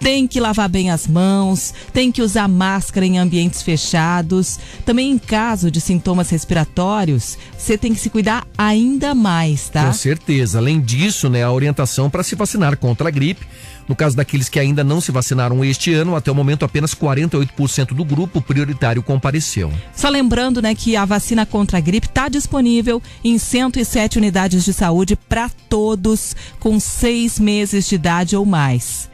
Tem 0.00 0.26
que 0.26 0.40
lavar 0.40 0.68
bem 0.68 0.90
as 0.90 1.06
mãos, 1.06 1.72
tem 1.92 2.10
que 2.10 2.20
usar 2.20 2.48
máscara 2.48 3.06
em 3.06 3.18
ambientes 3.18 3.62
fechados. 3.62 4.58
Também 4.84 5.12
em 5.12 5.18
caso 5.18 5.70
de 5.70 5.80
sintomas 5.80 6.30
respiratórios, 6.30 7.38
você 7.56 7.78
tem 7.78 7.94
que 7.94 8.00
se 8.00 8.10
cuidar 8.10 8.44
ainda 8.58 9.14
mais, 9.14 9.68
tá? 9.68 9.86
Com 9.86 9.92
certeza. 9.92 10.58
Além 10.58 10.80
disso, 10.80 11.28
né, 11.28 11.44
a 11.44 11.52
orientação 11.52 12.10
para 12.10 12.22
se 12.22 12.34
vacinar 12.34 12.76
contra 12.76 13.08
a 13.08 13.10
gripe. 13.10 13.46
No 13.88 13.96
caso 13.96 14.16
daqueles 14.16 14.48
que 14.48 14.60
ainda 14.60 14.84
não 14.84 15.00
se 15.00 15.10
vacinaram 15.12 15.64
este 15.64 15.92
ano, 15.92 16.14
até 16.14 16.30
o 16.30 16.34
momento 16.34 16.64
apenas 16.64 16.94
48% 16.94 17.94
do 17.94 18.04
grupo 18.04 18.40
prioritário 18.40 19.02
compareceu. 19.02 19.72
Só 19.94 20.08
lembrando, 20.08 20.62
né, 20.62 20.74
que 20.74 20.96
a 20.96 21.04
vacina 21.04 21.44
contra 21.44 21.78
a 21.78 21.80
gripe 21.80 22.06
está 22.06 22.28
disponível 22.28 23.02
em 23.24 23.36
107 23.38 24.18
unidades 24.18 24.64
de 24.64 24.72
saúde 24.72 25.16
para 25.16 25.50
todos 25.68 26.36
com 26.58 26.78
seis 26.78 27.38
meses 27.38 27.88
de 27.88 27.96
idade 27.96 28.36
ou 28.36 28.46
mais. 28.46 29.09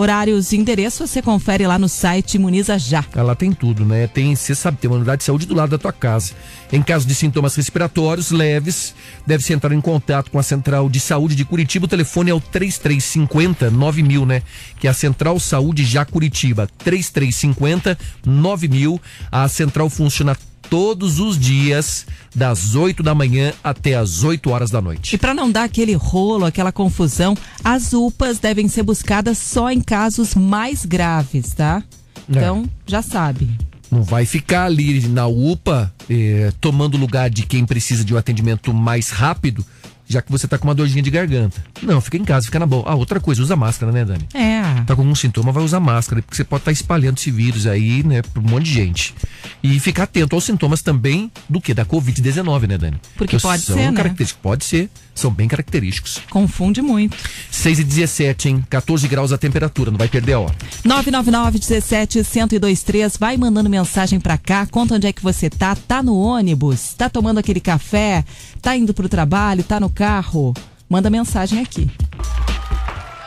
Horários 0.00 0.50
e 0.52 0.56
endereço 0.56 1.06
você 1.06 1.20
confere 1.20 1.66
lá 1.66 1.78
no 1.78 1.86
site 1.86 2.36
Imuniza 2.36 2.78
Já. 2.78 3.04
Lá 3.14 3.34
tem 3.34 3.52
tudo, 3.52 3.84
né? 3.84 4.06
Tem, 4.06 4.34
você 4.34 4.54
sabe, 4.54 4.78
tem 4.78 4.88
uma 4.88 4.96
unidade 4.96 5.18
de 5.18 5.24
saúde 5.24 5.44
do 5.44 5.54
lado 5.54 5.68
da 5.68 5.76
tua 5.76 5.92
casa. 5.92 6.32
Em 6.72 6.82
caso 6.82 7.06
de 7.06 7.14
sintomas 7.14 7.54
respiratórios 7.54 8.30
leves, 8.30 8.94
deve-se 9.26 9.52
entrar 9.52 9.74
em 9.74 9.80
contato 9.80 10.30
com 10.30 10.38
a 10.38 10.42
Central 10.42 10.88
de 10.88 10.98
Saúde 10.98 11.34
de 11.34 11.44
Curitiba. 11.44 11.84
O 11.84 11.88
telefone 11.88 12.30
é 12.30 12.34
o 12.34 12.40
3350 12.40 13.70
9000, 13.70 14.24
né? 14.24 14.42
Que 14.78 14.86
é 14.86 14.90
a 14.90 14.94
Central 14.94 15.38
Saúde 15.38 15.84
Já 15.84 16.02
Curitiba. 16.06 16.66
3350 16.78 17.98
9000. 18.24 18.98
A 19.30 19.48
central 19.48 19.90
funciona 19.90 20.34
todos 20.70 21.18
os 21.18 21.36
dias, 21.38 22.06
das 22.34 22.76
8 22.76 23.02
da 23.02 23.14
manhã 23.14 23.52
até 23.62 23.96
as 23.96 24.22
8 24.22 24.48
horas 24.48 24.70
da 24.70 24.80
noite. 24.80 25.16
E 25.16 25.18
para 25.18 25.34
não 25.34 25.50
dar 25.50 25.64
aquele 25.64 25.94
rolo, 25.94 26.44
aquela 26.46 26.70
confusão, 26.70 27.36
as 27.62 27.92
UPAs 27.92 28.38
devem 28.38 28.68
ser 28.68 28.84
buscadas 28.84 29.36
só 29.36 29.70
em 29.70 29.80
casos 29.80 30.34
mais 30.34 30.86
graves, 30.86 31.52
tá? 31.52 31.82
Então, 32.28 32.64
já 32.86 33.02
sabe. 33.02 33.50
Não 33.90 34.04
vai 34.04 34.24
ficar 34.24 34.66
ali 34.66 35.08
na 35.08 35.26
UPA 35.26 35.92
eh, 36.08 36.52
tomando 36.60 36.96
lugar 36.96 37.28
de 37.28 37.44
quem 37.44 37.66
precisa 37.66 38.04
de 38.04 38.14
um 38.14 38.16
atendimento 38.16 38.72
mais 38.72 39.10
rápido, 39.10 39.66
já 40.10 40.20
que 40.20 40.30
você 40.30 40.48
tá 40.48 40.58
com 40.58 40.66
uma 40.66 40.74
dorzinha 40.74 41.00
de 41.00 41.08
garganta. 41.08 41.64
Não, 41.80 42.00
fica 42.00 42.16
em 42.16 42.24
casa, 42.24 42.46
fica 42.46 42.58
na 42.58 42.66
boa. 42.66 42.82
Ah, 42.84 42.96
outra 42.96 43.20
coisa, 43.20 43.40
usa 43.40 43.54
máscara, 43.54 43.92
né, 43.92 44.04
Dani? 44.04 44.26
É. 44.34 44.82
Tá 44.84 44.96
com 44.96 45.02
algum 45.02 45.14
sintoma, 45.14 45.52
vai 45.52 45.62
usar 45.62 45.78
máscara, 45.78 46.20
porque 46.20 46.36
você 46.36 46.42
pode 46.42 46.62
estar 46.62 46.72
espalhando 46.72 47.16
esse 47.16 47.30
vírus 47.30 47.64
aí, 47.64 48.02
né, 48.02 48.20
pra 48.20 48.42
um 48.42 48.44
monte 48.44 48.64
de 48.64 48.72
gente. 48.72 49.14
E 49.62 49.78
ficar 49.78 50.02
atento 50.02 50.34
aos 50.34 50.42
sintomas 50.42 50.82
também 50.82 51.30
do 51.48 51.60
que? 51.60 51.72
Da 51.72 51.84
Covid-19, 51.84 52.66
né, 52.66 52.76
Dani? 52.76 53.00
Porque 53.16 53.38
pode 53.38 53.62
são 53.62 53.76
ser, 53.76 53.92
né? 53.92 54.14
Pode 54.42 54.64
ser, 54.64 54.90
são 55.20 55.30
bem 55.30 55.46
característicos. 55.46 56.20
Confunde 56.30 56.82
muito. 56.82 57.16
6 57.50 57.80
e 57.80 57.84
17, 57.84 58.48
hein? 58.48 58.64
14 58.68 59.06
graus 59.06 59.32
a 59.32 59.38
temperatura, 59.38 59.90
não 59.90 59.98
vai 59.98 60.08
perder 60.08 60.34
a 60.34 60.40
hora. 60.40 60.54
999 60.84 61.58
17 61.58 62.18
1023 62.18 63.16
vai 63.16 63.36
mandando 63.36 63.68
mensagem 63.68 64.18
pra 64.18 64.38
cá, 64.38 64.66
conta 64.66 64.94
onde 64.94 65.06
é 65.06 65.12
que 65.12 65.22
você 65.22 65.50
tá, 65.50 65.76
tá 65.76 66.02
no 66.02 66.18
ônibus, 66.18 66.94
tá 66.94 67.08
tomando 67.08 67.38
aquele 67.38 67.60
café, 67.60 68.24
tá 68.60 68.76
indo 68.76 68.94
pro 68.94 69.08
trabalho, 69.08 69.62
tá 69.62 69.78
no 69.78 69.90
carro. 69.90 70.54
Manda 70.88 71.08
mensagem 71.08 71.60
aqui. 71.60 71.88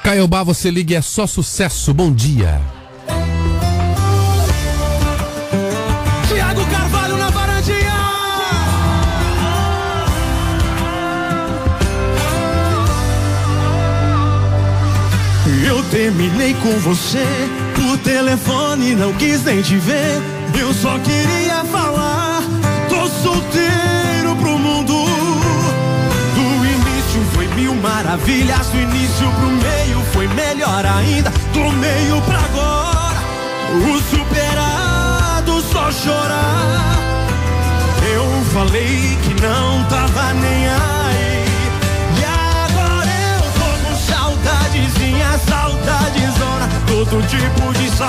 Caiobá, 0.04 0.44
você 0.44 0.70
liga, 0.70 0.98
é 0.98 1.02
só 1.02 1.26
sucesso. 1.26 1.94
Bom 1.94 2.12
dia. 2.12 2.60
Terminei 15.94 16.56
com 16.56 16.72
você 16.80 17.24
por 17.76 18.00
telefone, 18.00 18.96
não 18.96 19.14
quis 19.14 19.44
nem 19.44 19.62
te 19.62 19.78
ver. 19.78 20.20
Eu 20.60 20.74
só 20.74 20.98
queria 20.98 21.64
falar, 21.66 22.42
tô 22.90 23.08
solteiro 23.08 24.36
pro 24.42 24.58
mundo. 24.58 25.06
Do 26.34 26.66
início 26.66 27.22
foi 27.36 27.48
mil 27.50 27.76
maravilhas, 27.76 28.66
do 28.70 28.78
início 28.80 29.32
pro 29.34 29.48
meio 29.48 30.04
foi 30.14 30.28
melhor 30.30 30.84
ainda. 30.84 31.30
Do 31.54 31.72
meio 31.74 32.20
pra 32.24 32.40
agora, 32.40 33.22
o 33.76 34.02
superado 34.10 35.62
só 35.72 35.92
chorar. 35.92 36.98
Eu 38.16 38.26
falei 38.52 39.16
que 39.22 39.42
não 39.44 39.84
tava 39.84 40.34
nem 40.34 40.70
aí. 40.70 40.93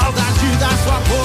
Saudade 0.00 0.56
da 0.58 0.68
sua 0.82 0.98
boca. 1.00 1.24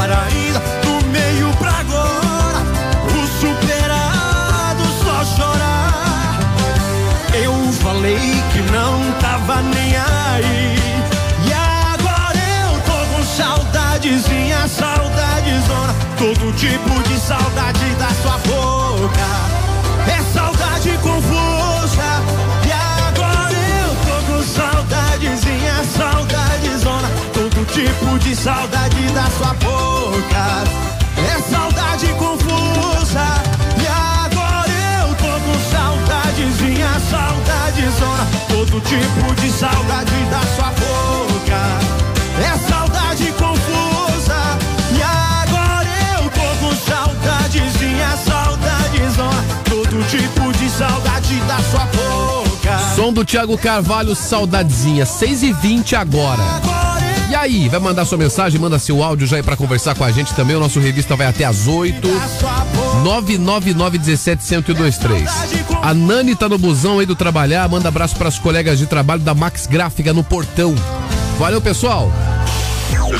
Melhor 0.00 0.26
ainda, 0.32 0.58
do 0.82 1.06
meio 1.08 1.54
pra 1.56 1.72
agora, 1.80 2.60
o 3.04 3.40
superado 3.40 4.84
só 5.04 5.24
chorar. 5.36 6.38
Eu 7.34 7.54
falei 7.74 8.42
que 8.52 8.62
não 8.72 9.12
tava 9.20 9.60
nem 9.62 9.96
aí. 9.96 10.78
E 11.44 11.52
agora 11.52 12.38
eu 12.64 12.80
tô 12.80 13.14
com 13.14 13.24
saudadezinha, 13.24 14.66
saudadezona. 14.68 15.94
Todo 16.18 16.52
tipo 16.56 17.08
de 17.08 17.18
saudade 17.18 17.84
da 17.98 18.08
sua 18.22 18.38
boca. 18.38 19.28
É 20.08 20.22
saudade 20.32 20.98
confusa. 21.02 22.10
E 22.66 22.72
agora 22.72 23.52
eu 23.52 23.90
tô 24.06 24.32
com 24.32 24.42
saudadezinha, 24.42 25.74
saudadezona. 25.96 27.08
Todo 27.34 27.66
tipo 27.66 28.18
de 28.18 28.34
saudade 28.34 29.02
da 29.12 29.26
sua 29.30 29.54
boca. 29.54 29.89
lambisona, 37.80 38.26
todo 38.48 38.80
tipo 38.82 39.34
de 39.40 39.50
saudade 39.50 40.12
da 40.30 40.40
sua 40.54 40.70
boca. 40.72 41.60
É 42.38 42.68
saudade 42.68 43.32
confusa, 43.32 44.58
e 44.96 45.02
agora 45.02 45.88
eu 46.14 46.30
tô 46.30 46.40
com 46.60 46.74
saudadezinha, 46.74 48.04
é 48.04 48.16
saudadezona, 48.16 49.44
todo 49.64 50.08
tipo 50.08 50.52
de 50.58 50.70
saudade 50.70 51.34
da 51.40 51.58
sua 51.70 51.86
boca. 51.86 52.78
Som 52.94 53.12
do 53.12 53.24
Thiago 53.24 53.56
Carvalho, 53.58 54.14
saudadezinha, 54.14 55.06
6 55.06 55.42
e 55.42 55.52
20 55.52 55.96
agora. 55.96 56.42
E 57.30 57.34
aí, 57.34 57.68
vai 57.68 57.78
mandar 57.78 58.04
sua 58.04 58.18
mensagem, 58.18 58.60
manda 58.60 58.76
seu 58.78 59.04
áudio 59.04 59.24
já 59.24 59.36
aí 59.36 59.42
pra 59.42 59.56
conversar 59.56 59.94
com 59.94 60.02
a 60.02 60.10
gente 60.10 60.34
também. 60.34 60.56
O 60.56 60.60
nosso 60.60 60.80
revista 60.80 61.14
vai 61.14 61.28
até 61.28 61.44
às 61.44 61.68
8. 61.68 62.08
999 63.04 63.98
17 63.98 64.42
1023. 64.50 65.59
A 65.82 65.94
Nani 65.94 66.34
tá 66.34 66.48
no 66.48 66.58
busão 66.58 66.98
aí 66.98 67.06
do 67.06 67.16
trabalhar. 67.16 67.68
Manda 67.68 67.88
abraço 67.88 68.16
pras 68.16 68.38
colegas 68.38 68.78
de 68.78 68.86
trabalho 68.86 69.22
da 69.22 69.34
Max 69.34 69.66
Gráfica 69.66 70.12
no 70.12 70.22
Portão. 70.22 70.74
Valeu, 71.38 71.60
pessoal. 71.60 72.12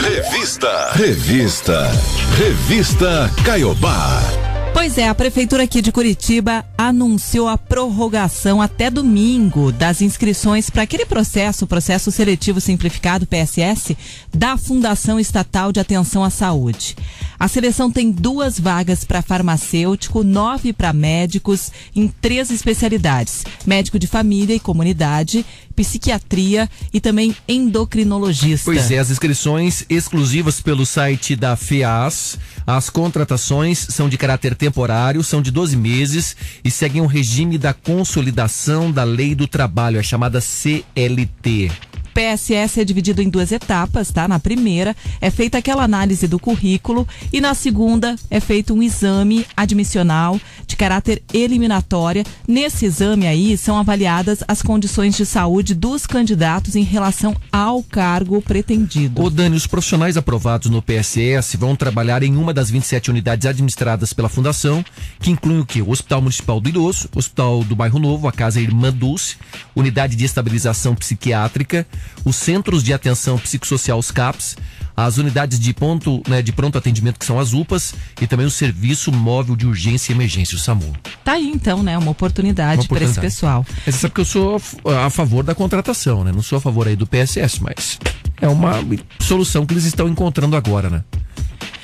Revista. 0.02 0.90
Revista. 0.92 1.90
Revista 2.36 3.30
Caiobá. 3.44 4.39
Pois 4.80 4.96
é, 4.96 5.06
a 5.06 5.14
Prefeitura 5.14 5.64
aqui 5.64 5.82
de 5.82 5.92
Curitiba 5.92 6.64
anunciou 6.78 7.48
a 7.48 7.58
prorrogação 7.58 8.62
até 8.62 8.88
domingo 8.88 9.70
das 9.70 10.00
inscrições 10.00 10.70
para 10.70 10.84
aquele 10.84 11.04
processo, 11.04 11.66
o 11.66 11.68
processo 11.68 12.10
seletivo 12.10 12.62
simplificado 12.62 13.26
PSS, 13.26 13.94
da 14.32 14.56
Fundação 14.56 15.20
Estatal 15.20 15.70
de 15.70 15.80
Atenção 15.80 16.24
à 16.24 16.30
Saúde. 16.30 16.96
A 17.38 17.46
seleção 17.46 17.90
tem 17.90 18.10
duas 18.10 18.58
vagas 18.58 19.04
para 19.04 19.20
farmacêutico, 19.20 20.24
nove 20.24 20.72
para 20.72 20.94
médicos 20.94 21.70
em 21.94 22.08
três 22.08 22.50
especialidades: 22.50 23.44
médico 23.66 23.98
de 23.98 24.06
família 24.06 24.54
e 24.54 24.60
comunidade, 24.60 25.44
psiquiatria 25.80 26.68
e 26.92 27.00
também 27.00 27.34
endocrinologista. 27.48 28.66
Pois 28.66 28.90
é, 28.90 28.98
as 28.98 29.10
inscrições 29.10 29.82
exclusivas 29.88 30.60
pelo 30.60 30.84
site 30.84 31.34
da 31.34 31.56
FEAS. 31.56 32.38
As 32.66 32.90
contratações 32.90 33.78
são 33.88 34.06
de 34.06 34.18
caráter 34.18 34.54
temporário, 34.54 35.24
são 35.24 35.40
de 35.40 35.50
12 35.50 35.76
meses 35.76 36.36
e 36.62 36.70
seguem 36.70 37.00
o 37.00 37.06
regime 37.06 37.56
da 37.56 37.72
consolidação 37.72 38.92
da 38.92 39.04
lei 39.04 39.34
do 39.34 39.48
trabalho, 39.48 39.98
a 39.98 40.02
chamada 40.02 40.38
CLT. 40.38 41.89
PSS 42.20 42.78
é 42.78 42.84
dividido 42.84 43.22
em 43.22 43.30
duas 43.30 43.50
etapas, 43.50 44.10
tá? 44.10 44.28
Na 44.28 44.38
primeira 44.38 44.94
é 45.22 45.30
feita 45.30 45.56
aquela 45.56 45.84
análise 45.84 46.28
do 46.28 46.38
currículo 46.38 47.08
e 47.32 47.40
na 47.40 47.54
segunda 47.54 48.14
é 48.30 48.38
feito 48.38 48.74
um 48.74 48.82
exame 48.82 49.46
admissional 49.56 50.38
de 50.66 50.76
caráter 50.76 51.22
eliminatória. 51.32 52.22
Nesse 52.46 52.84
exame 52.84 53.26
aí 53.26 53.56
são 53.56 53.78
avaliadas 53.78 54.44
as 54.46 54.60
condições 54.60 55.16
de 55.16 55.24
saúde 55.24 55.74
dos 55.74 56.06
candidatos 56.06 56.76
em 56.76 56.82
relação 56.82 57.34
ao 57.50 57.82
cargo 57.82 58.42
pretendido. 58.42 59.22
Ô 59.22 59.30
Dani, 59.30 59.56
os 59.56 59.66
profissionais 59.66 60.18
aprovados 60.18 60.70
no 60.70 60.82
PSS 60.82 61.56
vão 61.56 61.74
trabalhar 61.74 62.22
em 62.22 62.36
uma 62.36 62.52
das 62.52 62.68
27 62.70 63.10
unidades 63.10 63.46
administradas 63.46 64.12
pela 64.12 64.28
Fundação, 64.28 64.84
que 65.20 65.30
incluem 65.30 65.60
o 65.60 65.64
quê? 65.64 65.80
O 65.80 65.90
Hospital 65.90 66.20
Municipal 66.20 66.60
do 66.60 66.68
Idoso, 66.68 67.08
o 67.14 67.18
Hospital 67.18 67.64
do 67.64 67.74
Bairro 67.74 67.98
Novo, 67.98 68.28
a 68.28 68.32
Casa 68.32 68.60
Irmã 68.60 68.92
Dulce, 68.92 69.36
Unidade 69.74 70.16
de 70.16 70.26
Estabilização 70.26 70.94
Psiquiátrica, 70.94 71.86
os 72.24 72.36
Centros 72.36 72.82
de 72.82 72.92
Atenção 72.92 73.38
Psicossocial, 73.38 73.98
os 73.98 74.10
CAPS, 74.10 74.56
as 74.96 75.18
unidades 75.18 75.58
de 75.58 75.72
ponto, 75.72 76.22
né, 76.28 76.42
de 76.42 76.52
pronto 76.52 76.76
atendimento, 76.76 77.18
que 77.18 77.24
são 77.24 77.38
as 77.38 77.52
UPAs, 77.52 77.94
e 78.20 78.26
também 78.26 78.46
o 78.46 78.50
Serviço 78.50 79.10
Móvel 79.10 79.56
de 79.56 79.66
Urgência 79.66 80.12
e 80.12 80.14
Emergência, 80.14 80.56
o 80.56 80.58
SAMU. 80.58 80.92
Tá 81.24 81.32
aí 81.32 81.48
então, 81.48 81.82
né? 81.82 81.96
Uma 81.96 82.10
oportunidade, 82.10 82.86
para 82.88 83.04
esse 83.04 83.20
pessoal. 83.20 83.64
Mas 83.86 83.94
Você 83.94 84.00
sabe 84.02 84.14
que 84.14 84.20
eu 84.20 84.24
sou 84.24 84.60
a 84.84 85.06
a 85.06 85.10
favor 85.10 85.42
da 85.42 85.54
contratação, 85.54 86.22
né? 86.22 86.30
Não 86.32 86.42
sou 86.42 86.58
a 86.58 86.60
favor 86.60 86.86
aí 86.86 86.94
do 86.94 87.06
PSS, 87.06 87.62
mas 87.62 87.98
é 88.40 88.48
uma 88.48 88.74
solução 89.18 89.64
que 89.64 89.72
eles 89.72 89.84
estão 89.84 90.08
encontrando 90.08 90.56
agora, 90.56 90.90
né? 90.90 91.02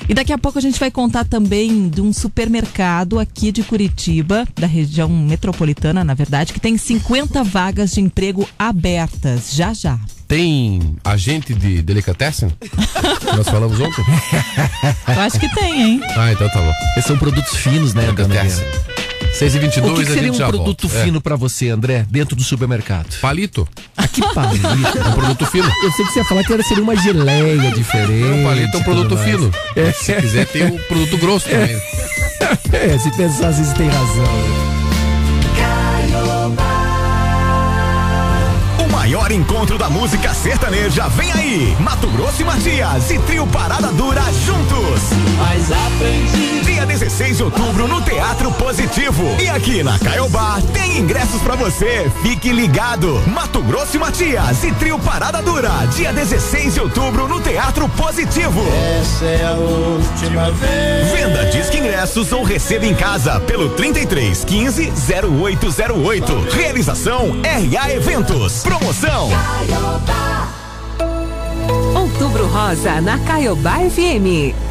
E 0.09 0.15
daqui 0.15 0.33
a 0.33 0.39
pouco 0.39 0.59
a 0.59 0.63
gente 0.63 0.79
vai 0.79 0.91
contar 0.91 1.25
também 1.25 1.89
de 1.89 2.01
um 2.01 2.13
supermercado 2.13 3.19
aqui 3.19 3.51
de 3.51 3.63
Curitiba, 3.63 4.47
da 4.55 4.67
região 4.67 5.09
metropolitana, 5.09 6.05
na 6.05 6.15
verdade, 6.15 6.53
que 6.53 6.61
tem 6.61 6.77
50 6.77 7.43
vagas 7.45 7.93
de 7.93 8.01
emprego 8.01 8.49
abertas. 8.59 9.55
Já 9.55 9.73
já. 9.73 9.99
Tem 10.29 10.97
agente 11.05 11.55
de 11.55 11.83
delicatessen? 11.83 12.51
Nós 13.37 13.49
falamos 13.49 13.79
ontem? 13.79 14.05
Eu 15.07 15.21
acho 15.21 15.39
que 15.39 15.49
tem, 15.55 15.83
hein? 15.83 16.01
Ah, 16.17 16.33
então 16.33 16.49
tá 16.49 16.61
bom. 16.61 16.73
Esses 16.93 17.07
são 17.07 17.17
produtos 17.17 17.57
finos, 17.57 17.95
né, 17.95 18.03
Delicatessen. 18.03 18.65
Helena? 19.27 19.35
6 19.35 19.55
e 19.55 19.59
22 19.59 19.93
O 19.93 19.97
que, 19.97 20.07
que 20.07 20.13
seria 20.13 20.33
um 20.33 20.37
produto 20.37 20.89
volta. 20.89 20.99
É. 20.99 21.05
fino 21.05 21.21
pra 21.21 21.37
você, 21.37 21.69
André, 21.69 22.07
dentro 22.09 22.37
do 22.37 22.43
supermercado? 22.43 23.19
Palito. 23.21 23.69
Ah, 23.97 24.09
que 24.09 24.21
palito. 24.33 24.67
É 24.97 25.09
um 25.09 25.13
produto 25.13 25.47
fino. 25.47 25.71
Eu 25.83 25.93
sei 25.93 26.05
que 26.07 26.13
você 26.13 26.19
ia 26.21 26.25
falar 26.25 26.45
que 26.45 26.53
era, 26.53 26.63
seria 26.63 26.83
uma 26.83 26.97
geleia 26.97 27.71
diferente. 27.73 28.25
Um 28.25 28.45
palito 28.45 28.77
é 28.77 28.81
um 28.81 28.83
produto 28.83 29.17
fino. 29.19 29.51
Se 29.95 30.15
quiser, 30.15 30.47
tem 30.47 30.67
o 30.67 30.79
produto 30.85 31.19
grosso 31.19 31.49
também. 31.49 31.77
É, 32.73 32.99
se 32.99 33.11
pensar 33.17 33.49
assim, 33.49 33.65
você 33.65 33.75
tem 33.75 33.89
razão. 33.89 34.76
Maior 39.17 39.33
encontro 39.33 39.79
da 39.79 39.89
música 39.89 40.35
sertaneja 40.35 41.09
vem 41.09 41.33
aí. 41.33 41.77
Mato 41.81 42.07
Grosso 42.09 42.43
e 42.43 42.45
Matias 42.45 43.11
e 43.11 43.19
Trio 43.21 43.47
Parada 43.47 43.89
Dura 43.89 44.21
juntos. 44.45 45.01
Mas 45.39 45.73
aprendi. 45.73 46.61
Dia 46.61 46.85
16 46.85 47.39
de 47.39 47.43
outubro 47.43 47.89
no 47.89 48.03
Teatro 48.03 48.53
Positivo. 48.53 49.23
E 49.41 49.49
aqui 49.49 49.83
na 49.83 49.99
Caiobá 49.99 50.59
tem 50.75 50.99
ingressos 50.99 51.41
pra 51.41 51.55
você. 51.55 52.11
Fique 52.23 52.53
ligado. 52.53 53.23
Mato 53.27 53.63
Grosso 53.63 53.97
e 53.97 53.99
Matias 53.99 54.63
e 54.63 54.73
Trio 54.73 54.99
Parada 54.99 55.41
Dura. 55.41 55.71
Dia 55.95 56.13
16 56.13 56.75
de 56.75 56.81
outubro 56.81 57.27
no 57.27 57.41
Teatro 57.41 57.89
Positivo. 57.89 58.61
Essa 59.01 59.25
é 59.25 59.47
a 59.47 59.53
última 59.53 60.51
vez. 60.51 61.13
Venda 61.13 61.47
Disque 61.47 61.79
Ingressos 61.79 62.33
ou 62.33 62.43
receba 62.43 62.85
em 62.85 62.95
casa 62.95 63.41
pelo 63.41 63.71
33 63.71 64.45
15 64.45 64.93
0808. 65.41 66.49
Realização 66.55 67.35
RA 67.43 67.93
Eventos. 67.93 68.63
Promoção. 68.63 69.06
Outubro 71.95 72.47
Rosa 72.47 73.01
na 73.01 73.19
Caiobá 73.21 73.79
FM. 73.91 74.66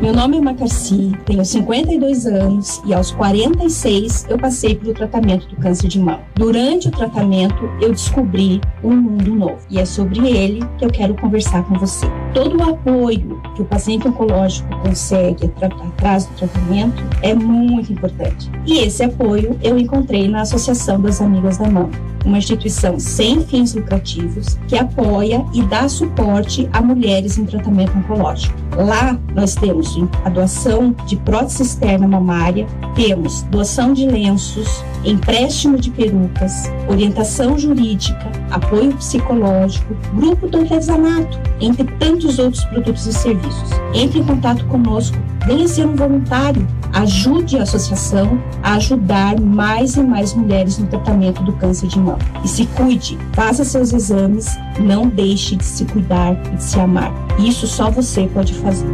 Meu 0.00 0.12
nome 0.12 0.36
é 0.36 0.40
Macarci, 0.42 1.12
tenho 1.24 1.42
52 1.42 2.26
anos 2.26 2.82
e 2.84 2.92
aos 2.92 3.12
46 3.12 4.26
eu 4.28 4.38
passei 4.38 4.74
pelo 4.74 4.92
tratamento 4.92 5.48
do 5.48 5.56
câncer 5.56 5.88
de 5.88 5.98
mama. 5.98 6.20
Durante 6.34 6.88
o 6.88 6.90
tratamento 6.90 7.64
eu 7.80 7.92
descobri 7.92 8.60
um 8.84 8.94
mundo 8.94 9.34
novo 9.34 9.58
e 9.70 9.78
é 9.78 9.86
sobre 9.86 10.28
ele 10.28 10.60
que 10.76 10.84
eu 10.84 10.90
quero 10.90 11.14
conversar 11.14 11.64
com 11.64 11.78
você. 11.78 12.06
Todo 12.34 12.58
o 12.58 12.62
apoio 12.62 13.40
que 13.54 13.62
o 13.62 13.64
paciente 13.64 14.06
oncológico 14.06 14.68
consegue 14.80 15.46
atrás 15.46 16.26
do 16.26 16.34
tratamento 16.34 17.02
é 17.22 17.34
muito 17.34 17.90
importante. 17.90 18.50
E 18.66 18.80
esse 18.80 19.02
apoio 19.02 19.58
eu 19.62 19.78
encontrei 19.78 20.28
na 20.28 20.42
Associação 20.42 21.00
das 21.00 21.22
Amigas 21.22 21.56
da 21.56 21.70
Mama, 21.70 21.90
uma 22.22 22.36
instituição 22.36 23.00
sem 23.00 23.40
fins 23.40 23.74
lucrativos 23.74 24.58
que 24.68 24.76
apoia 24.76 25.42
e 25.54 25.62
dá 25.62 25.88
suporte 25.88 26.68
a 26.72 26.82
mulheres 26.82 27.38
em 27.38 27.46
tratamento 27.46 27.96
oncológico. 27.96 28.54
Lá 28.76 29.18
nós 29.34 29.54
temos 29.54 29.85
a 30.24 30.28
doação 30.28 30.94
de 31.06 31.16
prótese 31.16 31.62
externa 31.62 32.06
mamária, 32.06 32.66
temos 32.94 33.42
doação 33.42 33.92
de 33.92 34.06
lenços, 34.06 34.82
empréstimo 35.04 35.78
de 35.78 35.90
perucas, 35.90 36.70
orientação 36.88 37.58
jurídica, 37.58 38.30
apoio 38.50 38.94
psicológico, 38.96 39.94
grupo 40.14 40.48
do 40.48 40.58
artesanato, 40.58 41.38
entre 41.60 41.84
tantos 41.98 42.38
outros 42.38 42.64
produtos 42.64 43.06
e 43.06 43.12
serviços. 43.12 43.70
Entre 43.94 44.18
em 44.18 44.24
contato 44.24 44.64
conosco, 44.66 45.16
venha 45.46 45.68
ser 45.68 45.86
um 45.86 45.94
voluntário, 45.94 46.66
ajude 46.92 47.58
a 47.58 47.62
associação 47.62 48.40
a 48.62 48.74
ajudar 48.74 49.40
mais 49.40 49.96
e 49.96 50.02
mais 50.02 50.34
mulheres 50.34 50.78
no 50.78 50.86
tratamento 50.86 51.42
do 51.42 51.52
câncer 51.52 51.86
de 51.86 51.98
mama. 51.98 52.18
E 52.44 52.48
se 52.48 52.66
cuide, 52.66 53.18
faça 53.32 53.64
seus 53.64 53.92
exames, 53.92 54.56
não 54.80 55.08
deixe 55.08 55.56
de 55.56 55.64
se 55.64 55.84
cuidar 55.84 56.32
e 56.52 56.56
de 56.56 56.62
se 56.62 56.80
amar. 56.80 57.12
Isso 57.38 57.66
só 57.66 57.90
você 57.90 58.26
pode 58.26 58.54
fazer. 58.54 58.86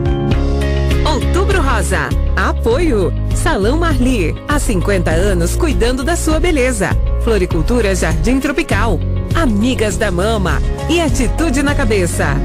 Rosa. 1.72 2.10
Apoio. 2.36 3.10
Salão 3.34 3.78
Marli. 3.78 4.34
Há 4.46 4.58
50 4.58 5.10
anos 5.10 5.56
cuidando 5.56 6.04
da 6.04 6.14
sua 6.16 6.38
beleza. 6.38 6.90
Floricultura 7.24 7.94
Jardim 7.94 8.38
Tropical. 8.40 9.00
Amigas 9.34 9.96
da 9.96 10.10
Mama. 10.10 10.60
E 10.90 11.00
Atitude 11.00 11.62
na 11.62 11.74
Cabeça. 11.74 12.36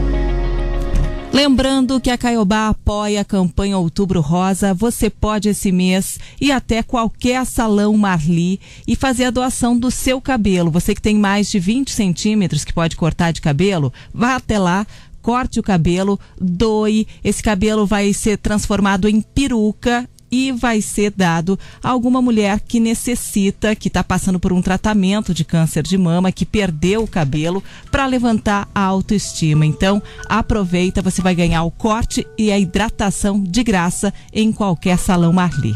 Lembrando 1.34 2.00
que 2.00 2.10
a 2.10 2.18
Caiobá 2.18 2.70
apoia 2.70 3.20
a 3.20 3.26
campanha 3.26 3.78
Outubro 3.78 4.22
Rosa. 4.22 4.74
Você 4.74 5.10
pode 5.10 5.50
esse 5.50 5.74
mês 5.74 6.18
ir 6.40 6.54
até 6.54 6.82
qualquer 6.82 7.46
salão 7.46 7.98
Marli 7.98 8.62
e 8.88 8.96
fazer 8.96 9.26
a 9.26 9.30
doação 9.30 9.78
do 9.78 9.92
seu 9.92 10.22
cabelo. 10.22 10.72
Você 10.72 10.96
que 10.96 11.02
tem 11.02 11.18
mais 11.18 11.52
de 11.52 11.60
20 11.60 11.92
centímetros 11.92 12.64
que 12.64 12.74
pode 12.74 12.96
cortar 12.96 13.34
de 13.34 13.42
cabelo, 13.42 13.92
vá 14.14 14.38
até 14.38 14.58
lá. 14.58 14.88
Corte 15.28 15.60
o 15.60 15.64
cabelo, 15.64 16.18
doe. 16.40 17.06
Esse 17.22 17.44
cabelo 17.44 17.86
vai 17.86 18.14
ser 18.14 18.38
transformado 18.38 19.10
em 19.10 19.20
peruca 19.20 20.10
e 20.32 20.54
vai 20.54 20.82
ser 20.82 21.12
dado 21.12 21.60
a 21.84 21.90
alguma 21.90 22.22
mulher 22.22 22.62
que 22.62 22.80
necessita, 22.80 23.76
que 23.76 23.90
está 23.90 24.02
passando 24.02 24.40
por 24.40 24.54
um 24.54 24.62
tratamento 24.62 25.34
de 25.34 25.44
câncer 25.44 25.84
de 25.84 25.98
mama, 25.98 26.32
que 26.32 26.46
perdeu 26.46 27.04
o 27.04 27.08
cabelo, 27.10 27.62
para 27.92 28.06
levantar 28.06 28.70
a 28.74 28.80
autoestima. 28.80 29.66
Então, 29.66 30.02
aproveita, 30.30 31.02
você 31.02 31.22
vai 31.22 31.36
ganhar 31.36 31.64
o 31.64 31.72
corte 31.72 32.26
e 32.38 32.50
a 32.50 32.58
hidratação 32.58 33.44
de 33.44 33.64
graça 33.66 34.14
em 34.32 34.54
qualquer 34.54 34.98
salão 34.98 35.34
Marli. 35.34 35.74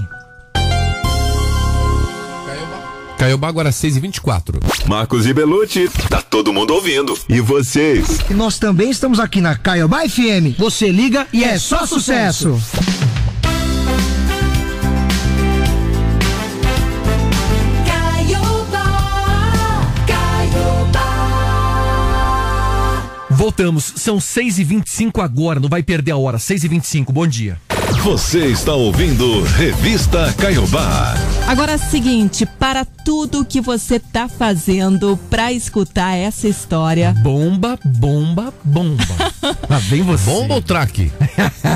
Caiobá 3.22 3.50
agora 3.50 3.72
6 3.72 3.98
e 3.98 4.00
24 4.00 4.60
Marcos 4.88 5.28
e 5.28 5.34
Belucci, 5.34 5.88
tá 6.10 6.24
todo 6.24 6.52
mundo 6.52 6.74
ouvindo. 6.74 7.16
E 7.30 7.40
vocês? 7.40 8.18
E 8.28 8.34
nós 8.34 8.58
também 8.58 8.90
estamos 8.90 9.20
aqui 9.20 9.40
na 9.40 9.56
Caiobá 9.56 10.10
FM. 10.10 10.58
Você 10.58 10.90
liga 10.90 11.28
e 11.32 11.44
é 11.44 11.60
só 11.60 11.86
sucesso. 11.86 12.60
Caiobá, 17.86 18.88
Caiobá. 20.08 21.08
Voltamos, 23.30 23.94
são 23.98 24.20
6 24.20 24.58
e 24.58 24.64
25 24.64 25.22
agora, 25.22 25.60
não 25.60 25.70
vai 25.70 25.84
perder 25.84 26.14
a 26.14 26.18
hora, 26.18 26.40
6 26.40 26.64
e 26.64 26.68
25 26.68 27.14
bom 27.14 27.28
dia. 27.28 27.60
Você 28.00 28.48
está 28.48 28.74
ouvindo 28.74 29.44
Revista 29.44 30.34
Caiobá. 30.34 31.14
Agora 31.46 31.74
é 31.74 31.76
o 31.76 31.80
seguinte, 31.80 32.46
para 32.48 32.84
tudo 32.84 33.46
que 33.46 33.62
você 33.62 34.00
tá 34.00 34.28
fazendo 34.28 35.20
para 35.30 35.52
escutar 35.54 36.16
essa 36.16 36.48
história, 36.48 37.14
Bomba, 37.22 37.78
bomba, 37.86 38.52
bomba. 38.64 39.04
Lá 39.70 39.78
vem 39.78 40.02
você. 40.02 40.26
Bomba 40.32 40.56
ou 40.56 40.62
traque? 40.64 41.12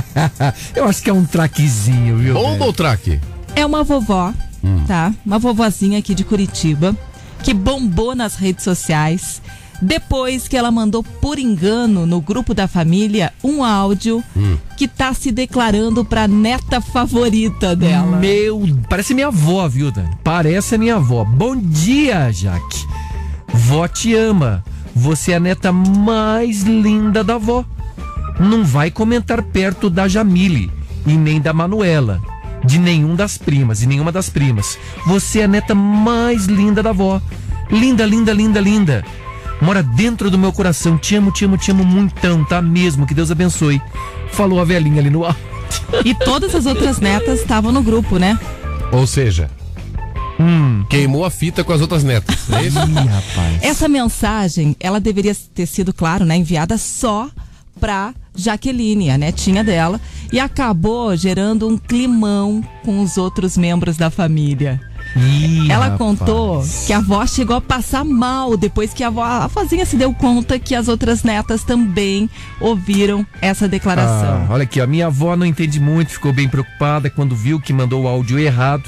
Eu 0.76 0.86
acho 0.86 1.04
que 1.04 1.10
é 1.12 1.14
um 1.14 1.26
traquezinho, 1.26 2.18
viu? 2.18 2.34
Bomba 2.34 2.52
velho? 2.54 2.64
ou 2.66 2.74
traque? 2.74 3.20
é 3.56 3.66
uma 3.66 3.84
vovó, 3.84 4.34
Hum. 4.64 4.84
tá? 4.88 5.14
Uma 5.24 5.38
vovozinha 5.38 6.00
aqui 6.00 6.16
de 6.16 6.24
Curitiba, 6.24 6.96
que 7.44 7.54
bombou 7.54 8.16
nas 8.16 8.36
redes 8.36 8.64
sociais 8.64 9.40
depois 9.82 10.48
que 10.48 10.56
ela 10.58 10.72
mandou 10.72 11.04
por 11.04 11.38
engano 11.40 12.06
no 12.06 12.22
grupo 12.22 12.54
da 12.54 12.68
família 12.68 13.34
um 13.44 13.64
áudio 13.64 14.24
Hum. 14.36 14.58
que 14.78 14.88
tá 14.88 15.14
se 15.14 15.32
declarando 15.32 16.04
pra 16.06 16.28
neta 16.28 16.80
favorita 16.82 17.76
dela. 17.76 18.18
Meu, 18.18 18.62
parece 18.90 19.14
minha 19.14 19.28
avó, 19.28 19.68
viu, 19.68 19.92
Dani? 19.92 20.10
Parece 20.24 20.76
a 20.76 20.78
minha 20.78 20.96
avó. 20.96 21.24
Bom 21.24 21.56
dia, 21.56 22.32
Jaque. 22.32 22.86
Vó 23.54 23.88
te 23.88 24.14
ama. 24.16 24.64
Você 24.96 25.32
é 25.34 25.36
a 25.36 25.40
neta 25.40 25.72
mais 25.72 26.62
linda 26.64 27.24
da 27.24 27.38
vó. 27.38 27.66
Não 28.40 28.64
vai 28.64 28.90
comentar 28.92 29.42
perto 29.42 29.90
da 29.90 30.08
Jamile 30.08 30.72
e 31.06 31.14
nem 31.14 31.40
da 31.42 31.54
Manuela. 31.54 32.22
De 32.64 32.80
nenhum 32.80 33.16
das 33.16 33.38
primas 33.38 33.82
e 33.84 33.88
nenhuma 33.88 34.12
das 34.12 34.30
primas. 34.30 34.78
Você 35.06 35.40
é 35.40 35.44
a 35.44 35.48
neta 35.48 35.76
mais 35.76 36.46
linda 36.46 36.82
da 36.82 36.92
vó. 36.92 37.22
Linda, 37.70 38.06
linda, 38.06 38.32
linda, 38.34 38.60
linda. 38.60 39.06
Mora 39.62 39.82
dentro 39.82 40.30
do 40.30 40.38
meu 40.38 40.52
coração. 40.52 40.98
Te 40.98 41.16
amo, 41.16 41.32
te 41.32 41.46
amo, 41.46 41.58
te 41.58 41.72
amo 41.72 41.84
muitão, 41.86 42.44
tá 42.44 42.62
mesmo? 42.62 43.06
Que 43.08 43.14
Deus 43.14 43.32
abençoe. 43.32 43.82
Falou 44.32 44.60
a 44.60 44.66
velhinha 44.66 45.00
ali 45.00 45.10
no 45.10 45.26
ar. 45.26 45.36
E 46.04 46.14
todas 46.14 46.54
as 46.56 46.66
outras 46.66 47.00
netas 47.00 47.40
estavam 47.42 47.72
no 47.72 47.82
grupo, 47.82 48.18
né? 48.18 48.38
Ou 48.92 49.08
seja, 49.08 49.50
Hum. 50.40 50.84
queimou 50.90 51.24
a 51.26 51.30
fita 51.30 51.64
com 51.64 51.72
as 51.74 51.82
outras 51.82 52.04
netas. 52.04 52.36
É 52.52 52.64
isso? 52.64 52.80
Ih, 52.80 52.94
rapaz. 53.08 53.58
Essa 53.62 53.88
mensagem, 53.88 54.76
ela 54.80 55.00
deveria 55.00 55.36
ter 55.54 55.66
sido, 55.66 55.94
claro, 55.94 56.26
né, 56.26 56.36
enviada 56.36 56.78
só 56.78 57.30
pra 57.80 58.14
Jaqueline, 58.36 59.10
a 59.12 59.18
netinha 59.18 59.64
dela, 59.64 60.00
e 60.32 60.40
acabou 60.40 61.16
gerando 61.16 61.68
um 61.68 61.78
climão 61.78 62.64
com 62.84 63.02
os 63.02 63.18
outros 63.18 63.58
membros 63.58 63.96
da 63.98 64.10
família. 64.10 64.82
Ih, 65.16 65.72
Ela 65.72 65.86
rapaz. 65.86 65.98
contou 65.98 66.64
que 66.86 66.92
a 66.92 66.98
avó 66.98 67.26
chegou 67.26 67.56
a 67.56 67.62
passar 67.62 68.04
mal 68.04 68.58
depois 68.58 68.94
que 68.94 69.04
a 69.04 69.08
avó, 69.08 69.24
a 69.24 69.48
vozinha 69.48 69.86
se 69.86 69.96
deu 69.96 70.14
conta 70.14 70.60
que 70.60 70.76
as 70.76 70.88
outras 70.88 71.24
netas 71.24 71.64
também 71.64 72.30
ouviram 72.60 73.26
essa 73.42 73.68
declaração. 73.68 74.46
Ah, 74.50 74.54
olha 74.54 74.64
aqui, 74.64 74.82
a 74.82 74.88
minha 74.88 75.08
avó 75.08 75.36
não 75.38 75.46
entende 75.46 75.80
muito, 75.80 76.12
ficou 76.12 76.34
bem 76.34 76.50
preocupada 76.50 77.10
quando 77.10 77.36
viu 77.36 77.60
que 77.62 77.72
mandou 77.72 78.04
o 78.04 78.08
áudio 78.08 78.38
errado. 78.38 78.84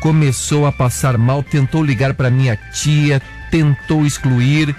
Começou 0.00 0.64
a 0.66 0.72
passar 0.72 1.18
mal, 1.18 1.42
tentou 1.42 1.82
ligar 1.82 2.14
para 2.14 2.30
minha 2.30 2.56
tia, 2.72 3.20
tentou 3.50 4.06
excluir. 4.06 4.74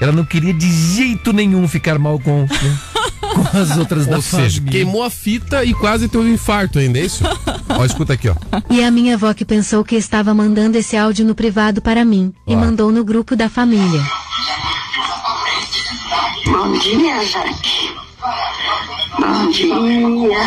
Ela 0.00 0.12
não 0.12 0.24
queria 0.24 0.52
de 0.52 0.70
jeito 0.70 1.32
nenhum 1.32 1.68
ficar 1.68 1.98
mal 1.98 2.18
com, 2.18 2.42
né, 2.42 2.78
com 3.34 3.58
as 3.58 3.76
outras 3.76 4.06
da 4.06 4.16
Ou 4.16 4.22
seja, 4.22 4.58
família. 4.60 4.72
queimou 4.84 5.02
a 5.02 5.10
fita 5.10 5.64
e 5.64 5.72
quase 5.74 6.08
teve 6.08 6.24
um 6.24 6.28
infarto 6.34 6.78
ainda, 6.78 6.98
é 6.98 7.04
isso? 7.04 7.22
ó, 7.68 7.84
escuta 7.84 8.12
aqui, 8.14 8.28
ó. 8.28 8.34
E 8.68 8.82
a 8.82 8.90
minha 8.90 9.14
avó 9.14 9.32
que 9.34 9.44
pensou 9.44 9.84
que 9.84 9.96
estava 9.96 10.34
mandando 10.34 10.76
esse 10.78 10.96
áudio 10.96 11.24
no 11.24 11.34
privado 11.34 11.80
para 11.80 12.04
mim 12.04 12.32
e 12.46 12.54
Ó. 12.54 12.58
mandou 12.58 12.90
no 12.92 13.04
grupo 13.04 13.34
da 13.36 13.48
família. 13.48 14.02
Bom 16.46 16.72
dia, 16.78 17.24
Jaque. 17.24 17.94
Bom 19.18 19.50
dia. 19.50 20.40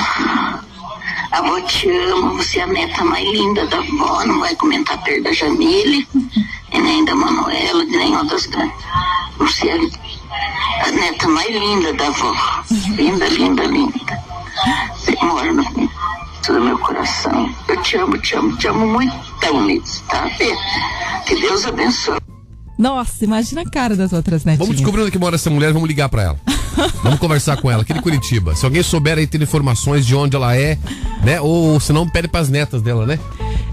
A 1.31 1.39
avó 1.39 1.59
te 1.61 1.89
ama, 1.89 2.33
você 2.33 2.59
é 2.59 2.63
a 2.63 2.67
neta 2.67 3.03
mais 3.03 3.27
linda 3.27 3.65
da 3.67 3.77
avó, 3.79 4.23
não 4.25 4.39
vai 4.39 4.55
comentar 4.55 5.01
perto 5.03 5.23
da 5.23 5.31
Jamile, 5.33 6.07
e 6.71 6.79
nem 6.79 7.03
da 7.05 7.15
Manuela, 7.15 7.83
nenhuma 7.85 8.23
das 8.25 8.45
grandes. 8.45 8.75
Você 9.39 9.67
é 9.67 9.77
a 10.85 10.91
neta 10.91 11.27
mais 11.27 11.49
linda 11.49 11.93
da 11.93 12.07
avó. 12.07 12.33
Linda, 12.95 13.27
linda, 13.27 13.63
linda. 13.63 14.23
Você 14.95 15.15
mora 15.23 15.51
no 15.53 15.63
do 16.51 16.59
meu 16.61 16.77
coração. 16.79 17.49
Eu 17.67 17.81
te 17.81 17.95
amo, 17.95 18.17
te 18.17 18.35
amo, 18.35 18.57
te 18.57 18.67
amo 18.67 18.85
muito, 18.85 19.13
nisso, 19.65 20.03
tá? 20.09 20.29
Fê? 20.37 20.53
Que 21.25 21.39
Deus 21.39 21.65
abençoe. 21.65 22.19
Nossa, 22.77 23.23
imagina 23.23 23.61
a 23.61 23.69
cara 23.69 23.95
das 23.95 24.11
outras 24.11 24.43
netinhas. 24.43 24.59
Vamos 24.59 24.75
descobrir 24.75 25.03
onde 25.03 25.11
que 25.11 25.19
mora 25.19 25.35
essa 25.35 25.49
mulher, 25.49 25.71
vamos 25.71 25.87
ligar 25.87 26.09
pra 26.09 26.23
ela. 26.23 26.39
Vamos 27.03 27.19
conversar 27.19 27.57
com 27.61 27.69
ela, 27.69 27.83
aqui 27.83 27.93
de 27.93 28.01
Curitiba. 28.01 28.55
Se 28.55 28.65
alguém 28.65 28.81
souber 28.81 29.17
aí 29.17 29.27
ter 29.27 29.39
informações 29.39 30.05
de 30.07 30.15
onde 30.15 30.35
ela 30.35 30.55
é, 30.57 30.75
né? 31.23 31.39
Ou 31.39 31.79
se 31.79 31.93
não, 31.93 32.09
pede 32.09 32.27
pras 32.27 32.49
netas 32.49 32.81
dela, 32.81 33.05
né? 33.05 33.19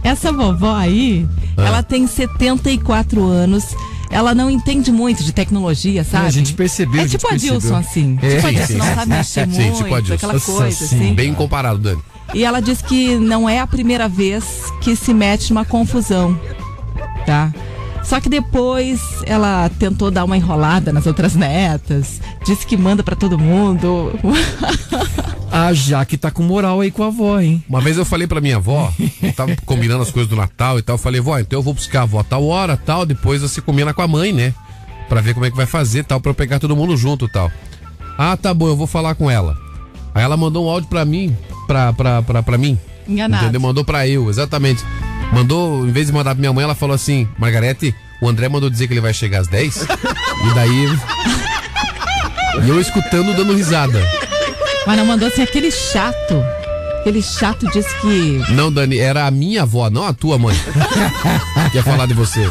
Essa 0.04 0.30
vovó 0.30 0.74
aí, 0.74 1.26
Ah. 1.56 1.66
ela 1.66 1.82
tem 1.82 2.06
74 2.06 3.24
anos. 3.24 3.74
Ela 4.10 4.34
não 4.34 4.50
entende 4.50 4.90
muito 4.90 5.22
de 5.22 5.32
tecnologia, 5.32 6.02
sabe? 6.02 6.26
a 6.26 6.30
gente 6.30 6.52
percebeu, 6.54 7.02
É 7.02 7.06
tipo 7.08 7.28
a 7.32 7.36
Dilson, 7.36 7.76
assim. 7.76 8.18
É. 8.20 8.36
tipo 8.36 8.46
a 8.46 8.50
Dilson, 8.50 8.74
não 8.78 8.94
sabe 8.94 9.12
mexer 9.12 9.48
Sim, 9.48 9.62
muito, 9.70 9.76
tipo 9.76 9.94
a 9.94 10.14
aquela 10.14 10.40
coisa, 10.40 10.86
sim. 10.86 10.96
assim. 10.96 11.14
Bem 11.14 11.32
comparado, 11.32 11.78
Dani. 11.78 12.02
E 12.34 12.44
ela 12.44 12.60
diz 12.60 12.82
que 12.82 13.16
não 13.16 13.48
é 13.48 13.60
a 13.60 13.66
primeira 13.66 14.08
vez 14.08 14.44
que 14.80 14.94
se 14.96 15.14
mete 15.14 15.50
numa 15.52 15.64
confusão, 15.64 16.38
tá? 17.24 17.52
Só 18.02 18.20
que 18.20 18.28
depois 18.28 19.00
ela 19.26 19.70
tentou 19.78 20.10
dar 20.10 20.24
uma 20.24 20.36
enrolada 20.36 20.92
nas 20.92 21.06
outras 21.06 21.34
netas, 21.34 22.20
disse 22.44 22.66
que 22.66 22.76
manda 22.76 23.02
pra 23.02 23.14
todo 23.14 23.38
mundo. 23.38 24.12
A 25.52 25.72
Jaque 25.72 26.16
tá 26.16 26.30
com 26.30 26.44
moral 26.44 26.80
aí 26.80 26.92
com 26.92 27.02
a 27.02 27.08
avó, 27.08 27.40
hein? 27.40 27.62
Uma 27.68 27.80
vez 27.80 27.98
eu 27.98 28.04
falei 28.04 28.26
pra 28.26 28.40
minha 28.40 28.56
avó, 28.56 28.92
eu 29.20 29.32
tava 29.32 29.56
combinando 29.66 30.02
as 30.02 30.10
coisas 30.10 30.30
do 30.30 30.36
Natal 30.36 30.78
e 30.78 30.82
tal. 30.82 30.94
Eu 30.94 30.98
falei, 30.98 31.20
vó, 31.20 31.38
então 31.38 31.58
eu 31.58 31.62
vou 31.62 31.74
buscar 31.74 32.00
a 32.00 32.02
avó 32.02 32.22
tal 32.22 32.46
hora, 32.46 32.76
tal. 32.76 33.04
Depois 33.04 33.42
você 33.42 33.60
combina 33.60 33.92
com 33.92 34.00
a 34.00 34.06
mãe, 34.06 34.32
né? 34.32 34.54
Pra 35.08 35.20
ver 35.20 35.34
como 35.34 35.44
é 35.44 35.50
que 35.50 35.56
vai 35.56 35.66
fazer, 35.66 36.04
tal, 36.04 36.20
pra 36.20 36.30
eu 36.30 36.34
pegar 36.34 36.60
todo 36.60 36.76
mundo 36.76 36.96
junto 36.96 37.26
tal. 37.26 37.50
Ah, 38.16 38.36
tá 38.36 38.54
bom, 38.54 38.68
eu 38.68 38.76
vou 38.76 38.86
falar 38.86 39.16
com 39.16 39.28
ela. 39.28 39.56
Aí 40.14 40.22
ela 40.22 40.36
mandou 40.36 40.66
um 40.66 40.68
áudio 40.68 40.88
pra 40.88 41.04
mim, 41.04 41.36
pra, 41.66 41.92
pra, 41.92 42.22
pra, 42.22 42.42
pra 42.44 42.58
mim. 42.58 42.78
Enganado. 43.08 43.42
Entendeu? 43.42 43.60
Mandou 43.60 43.84
pra 43.84 44.06
eu, 44.06 44.30
exatamente. 44.30 44.84
Mandou, 45.32 45.86
em 45.86 45.92
vez 45.92 46.08
de 46.08 46.12
mandar 46.12 46.34
pra 46.34 46.40
minha 46.40 46.52
mãe, 46.52 46.64
ela 46.64 46.74
falou 46.74 46.94
assim: 46.94 47.28
Margarete, 47.38 47.94
o 48.20 48.28
André 48.28 48.48
mandou 48.48 48.68
dizer 48.68 48.86
que 48.86 48.92
ele 48.92 49.00
vai 49.00 49.14
chegar 49.14 49.40
às 49.40 49.48
10. 49.48 49.76
e 49.82 50.54
daí. 50.54 50.98
E 52.64 52.68
eu 52.68 52.80
escutando, 52.80 53.34
dando 53.34 53.54
risada. 53.54 54.00
Mas 54.86 54.96
não 54.96 55.06
mandou 55.06 55.28
assim 55.28 55.42
aquele 55.42 55.70
chato. 55.70 56.42
Aquele 57.00 57.22
chato 57.22 57.66
disse 57.70 57.94
que. 58.00 58.52
Não, 58.52 58.70
Dani, 58.72 58.98
era 58.98 59.26
a 59.26 59.30
minha 59.30 59.62
avó, 59.62 59.88
não 59.88 60.04
a 60.04 60.12
tua 60.12 60.38
mãe. 60.38 60.54
que 61.70 61.76
ia 61.78 61.82
falar 61.82 62.06
de 62.06 62.14
você. 62.14 62.50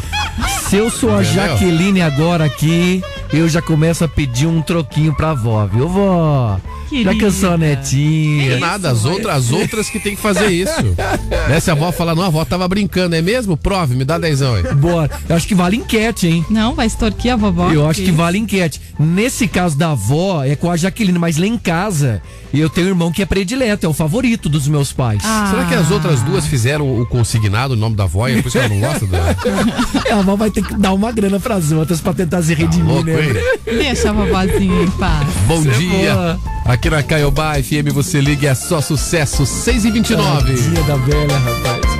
Se 0.68 0.76
eu 0.76 0.90
sou 0.90 1.10
a 1.16 1.22
Entendeu? 1.22 1.46
Jaqueline 1.46 2.02
agora 2.02 2.44
aqui, 2.44 3.02
eu 3.32 3.48
já 3.48 3.60
começo 3.60 4.04
a 4.04 4.08
pedir 4.08 4.46
um 4.46 4.62
troquinho 4.62 5.14
pra 5.14 5.30
avó, 5.30 5.66
viu, 5.66 5.88
vó? 5.88 6.58
Já 7.04 7.14
que 7.14 7.24
eu 7.24 7.30
sou 7.30 7.52
a 7.52 7.58
netinha. 7.58 8.58
Nada, 8.58 8.90
as 8.90 9.04
outras, 9.04 9.36
as 9.36 9.52
outras 9.52 9.88
que 9.88 9.98
tem 9.98 10.14
que 10.16 10.20
fazer 10.22 10.48
isso. 10.48 10.72
né? 11.48 11.60
Se 11.60 11.70
a 11.70 11.74
avó 11.74 11.92
falar, 11.92 12.14
não, 12.14 12.22
a 12.22 12.26
avó 12.26 12.44
tava 12.44 12.66
brincando, 12.68 13.14
é 13.14 13.22
mesmo? 13.22 13.56
Prove, 13.56 13.94
me 13.94 14.04
dá 14.04 14.18
dezão 14.18 14.54
aí. 14.54 14.62
Bora. 14.74 15.10
Eu 15.28 15.36
acho 15.36 15.46
que 15.46 15.54
vale 15.54 15.76
enquete, 15.76 16.26
hein? 16.26 16.44
Não, 16.50 16.74
vai 16.74 16.86
extorquir 16.86 17.32
a 17.32 17.36
vovó. 17.36 17.70
Eu 17.70 17.88
acho 17.88 18.02
que 18.02 18.10
vale 18.10 18.38
enquete. 18.38 18.80
Nesse 18.98 19.46
caso 19.46 19.76
da 19.76 19.92
avó, 19.92 20.44
é 20.44 20.56
com 20.56 20.70
a 20.70 20.76
Jaqueline, 20.76 21.18
mas 21.18 21.36
lá 21.36 21.46
em 21.46 21.56
casa, 21.58 22.22
eu 22.52 22.68
tenho 22.68 22.88
um 22.88 22.90
irmão 22.90 23.12
que 23.12 23.22
é 23.22 23.26
predileto, 23.26 23.86
é 23.86 23.88
o 23.88 23.92
favorito 23.92 24.48
dos 24.48 24.66
meus 24.68 24.92
pais. 24.92 25.22
Ah. 25.24 25.48
Será 25.50 25.64
que 25.66 25.74
as 25.74 25.90
outras 25.90 26.20
duas 26.22 26.46
fizeram 26.46 27.00
o 27.00 27.06
consignado, 27.06 27.74
o 27.74 27.76
nome 27.76 27.96
da 27.96 28.04
avó, 28.04 28.28
e 28.28 28.38
é 28.38 28.42
por 28.42 28.48
isso 28.48 28.58
que 28.58 28.64
ela 28.64 28.68
não 28.68 28.80
gosta 28.80 29.06
dela? 29.06 29.36
A 30.10 30.18
avó 30.18 30.34
vai 30.36 30.50
ter 30.50 30.64
que 30.64 30.74
dar 30.74 30.92
uma 30.92 31.12
grana 31.12 31.38
pras 31.38 31.70
outras 31.72 32.00
pra 32.00 32.12
tentar 32.12 32.42
se 32.42 32.52
redimir, 32.54 32.86
louco, 32.86 33.04
né? 33.04 33.22
hein? 33.22 33.32
Deixa 33.64 34.10
a 34.10 34.12
vovozinha 34.12 34.82
em 34.82 34.90
paz. 34.92 35.28
Bom 35.46 35.62
Você 35.62 35.68
é 35.70 35.72
dia. 35.74 36.14
boa. 36.14 36.40
Aqui 36.70 36.88
na 36.88 37.02
Caiobá 37.02 37.54
FM 37.54 37.92
você 37.92 38.20
liga 38.20 38.48
é 38.48 38.54
só 38.54 38.80
sucesso 38.80 39.44
6 39.44 39.86
e 39.86 39.90
29 39.90 40.54
Tadinha 40.54 40.82
da 40.84 40.94
velha, 40.94 41.36
rapaz. 41.36 41.99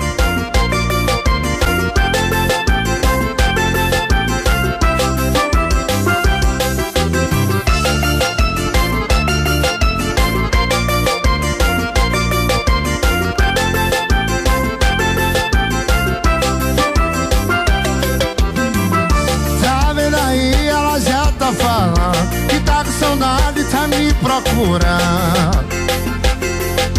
Me 24.40 24.42
procurando 24.42 25.68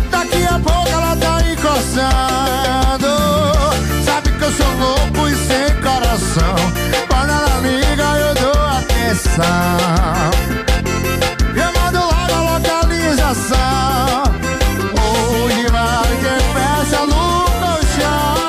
Daqui 0.10 0.46
a 0.46 0.60
pouco 0.60 0.90
ela 0.90 1.16
tá 1.16 1.42
encostando 1.52 3.08
Sabe 4.06 4.32
que 4.32 4.44
eu 4.44 4.52
sou 4.52 4.72
louco 4.78 5.28
e 5.28 5.36
sem 5.36 5.76
coração. 5.82 6.56
Quando 7.08 7.30
ela 7.30 7.60
liga 7.62 8.04
eu 8.18 8.34
dou 8.36 8.66
atenção. 8.68 9.42
Eu 11.56 11.72
mando 11.80 12.00
logo 12.00 12.34
a 12.34 12.42
localização. 12.54 14.24
Onde 14.94 15.68
vai 15.72 16.18
que 16.18 16.34
fecha 16.54 17.02
no 17.06 17.24
colchão? 17.62 18.42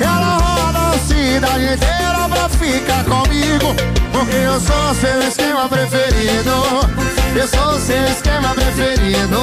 Ela 0.00 0.32
roda 0.38 0.82
a 0.94 0.98
cidade 0.98 1.64
inteira 1.64 2.28
pra 2.28 2.48
ficar 2.48 3.04
comigo 3.04 4.01
eu 4.30 4.60
sou 4.60 4.94
seu 4.94 5.28
esquema 5.28 5.68
preferido. 5.68 6.52
Eu 7.34 7.48
sou 7.48 7.80
seu 7.80 8.04
esquema 8.04 8.54
preferido. 8.54 9.38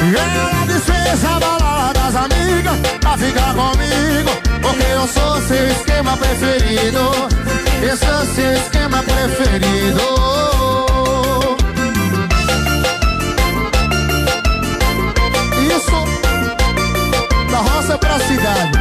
Ela 0.00 0.66
dispensa 0.66 1.28
a 1.36 1.40
balada 1.40 1.92
das 1.92 2.14
amigas 2.14 2.78
Pra 3.00 3.18
ficar 3.18 3.52
comigo 3.52 4.30
Porque 4.62 4.84
eu 4.84 5.06
sou 5.08 5.42
seu 5.42 5.68
esquema 5.68 6.16
preferido. 6.16 7.10
Eu 7.82 7.96
sou 7.96 8.34
seu 8.34 8.52
esquema 8.54 9.02
preferido. 9.02 10.00
Isso 15.76 16.04
da 17.50 17.58
roça 17.58 17.98
pra 17.98 18.18
cidade. 18.20 18.72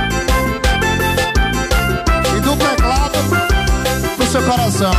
E 2.36 2.40
do 2.40 2.56
teclado 2.56 3.47
seu 4.38 4.44
coração. 4.44 4.92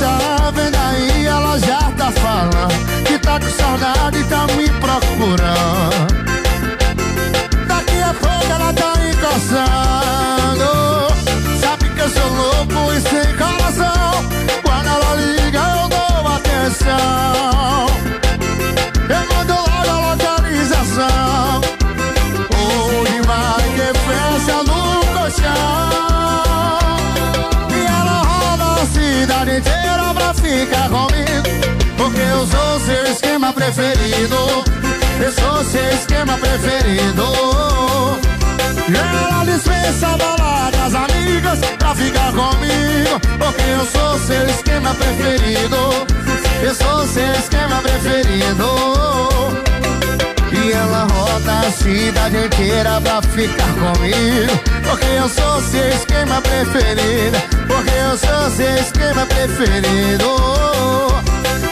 Tá 0.00 0.50
vendo 0.54 0.76
aí, 0.76 1.26
ela 1.26 1.58
já 1.58 1.78
tá 1.92 2.10
falando 2.12 3.04
que 3.04 3.18
tá 3.18 3.38
com 3.38 3.50
saudade 3.50 4.18
e 4.18 4.24
tá 4.24 4.46
me 4.56 4.68
procurando. 4.80 5.97
Eu 19.08 19.22
mando 19.34 19.52
logo 19.52 19.90
a 19.90 20.12
localização. 20.12 21.60
Onde 22.54 23.20
vai 23.26 23.64
que 23.74 23.88
fecha 24.06 24.56
no 24.62 24.80
colchão. 25.12 26.68
E 27.70 27.86
ela 27.86 28.22
roda 28.22 28.66
a 28.82 28.86
cidade 28.86 29.56
inteira 29.58 30.14
pra 30.14 30.34
ficar 30.34 30.88
comigo. 30.88 31.48
Porque 31.96 32.20
eu 32.20 32.46
sou 32.46 32.80
seu 32.80 33.04
esquema 33.12 33.52
preferido. 33.52 34.64
Eu 35.20 35.32
sou 35.32 35.64
seu 35.64 35.88
esquema 35.90 36.38
preferido. 36.38 37.24
Ela 38.88 39.44
dispensa 39.44 40.06
a 40.06 40.16
balada 40.16 40.76
das 40.76 40.94
amigas 40.94 41.58
pra 41.78 41.94
ficar 41.94 42.32
comigo. 42.32 43.20
Porque 43.38 43.62
eu 43.62 43.84
sou 43.86 44.18
seu 44.20 44.46
esquema 44.48 44.94
preferido. 44.94 46.06
Eu 46.60 46.74
sou 46.74 47.06
seu 47.06 47.32
esquema 47.32 47.80
preferido. 47.82 48.66
E 50.50 50.72
ela 50.72 51.06
roda 51.12 51.60
a 51.60 51.70
cidade 51.70 52.36
inteira 52.36 53.00
pra 53.00 53.22
ficar 53.22 53.72
comigo. 53.74 54.60
Porque 54.82 55.06
eu 55.06 55.28
sou 55.28 55.60
seu 55.62 55.88
esquema 55.88 56.40
preferido. 56.40 57.38
Porque 57.68 57.90
eu 57.90 58.18
sou 58.18 58.50
seu 58.50 58.74
esquema 58.74 59.24
preferido. 59.26 60.36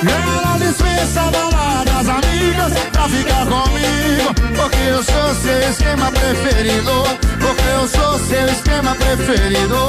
Ela 0.07 0.59
dispensa 0.59 1.21
a 1.23 1.31
balada 1.31 1.85
das 1.91 2.09
amigas 2.09 2.73
pra 2.93 3.09
ficar 3.09 3.47
comigo. 3.47 4.35
Porque 4.55 4.83
eu 4.89 5.03
sou 5.03 5.35
seu 5.35 5.71
esquema 5.71 6.13
preferido. 6.13 7.03
Porque 7.41 7.69
eu 7.75 7.89
sou 7.89 8.19
seu 8.21 8.47
esquema 8.47 8.95
preferido. 8.95 9.89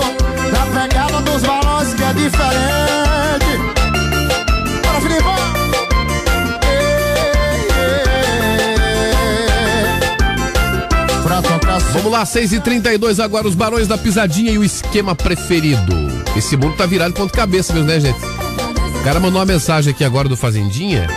Na 0.51 0.65
pegada 0.81 1.21
dos 1.21 1.43
balões 1.43 1.93
que 1.93 2.03
é 2.03 2.13
diferente 2.13 3.76
Vamos 11.97 12.11
lá, 12.11 12.25
6 12.25 12.53
e 12.53 12.59
32 12.59 13.19
agora 13.19 13.47
os 13.47 13.55
Barões 13.55 13.87
da 13.87 13.97
Pisadinha 13.97 14.51
e 14.51 14.57
o 14.57 14.63
esquema 14.63 15.15
preferido. 15.15 15.93
Esse 16.35 16.55
mundo 16.55 16.75
tá 16.75 16.85
virado 16.85 17.13
de 17.13 17.19
ponta 17.19 17.33
cabeça 17.35 17.73
mesmo, 17.73 17.87
né, 17.87 17.99
gente? 17.99 18.17
O 18.17 19.03
cara 19.03 19.19
mandou 19.19 19.39
uma 19.39 19.45
mensagem 19.45 19.91
aqui 19.91 20.03
agora 20.03 20.29
do 20.29 20.37
Fazendinha. 20.37 21.07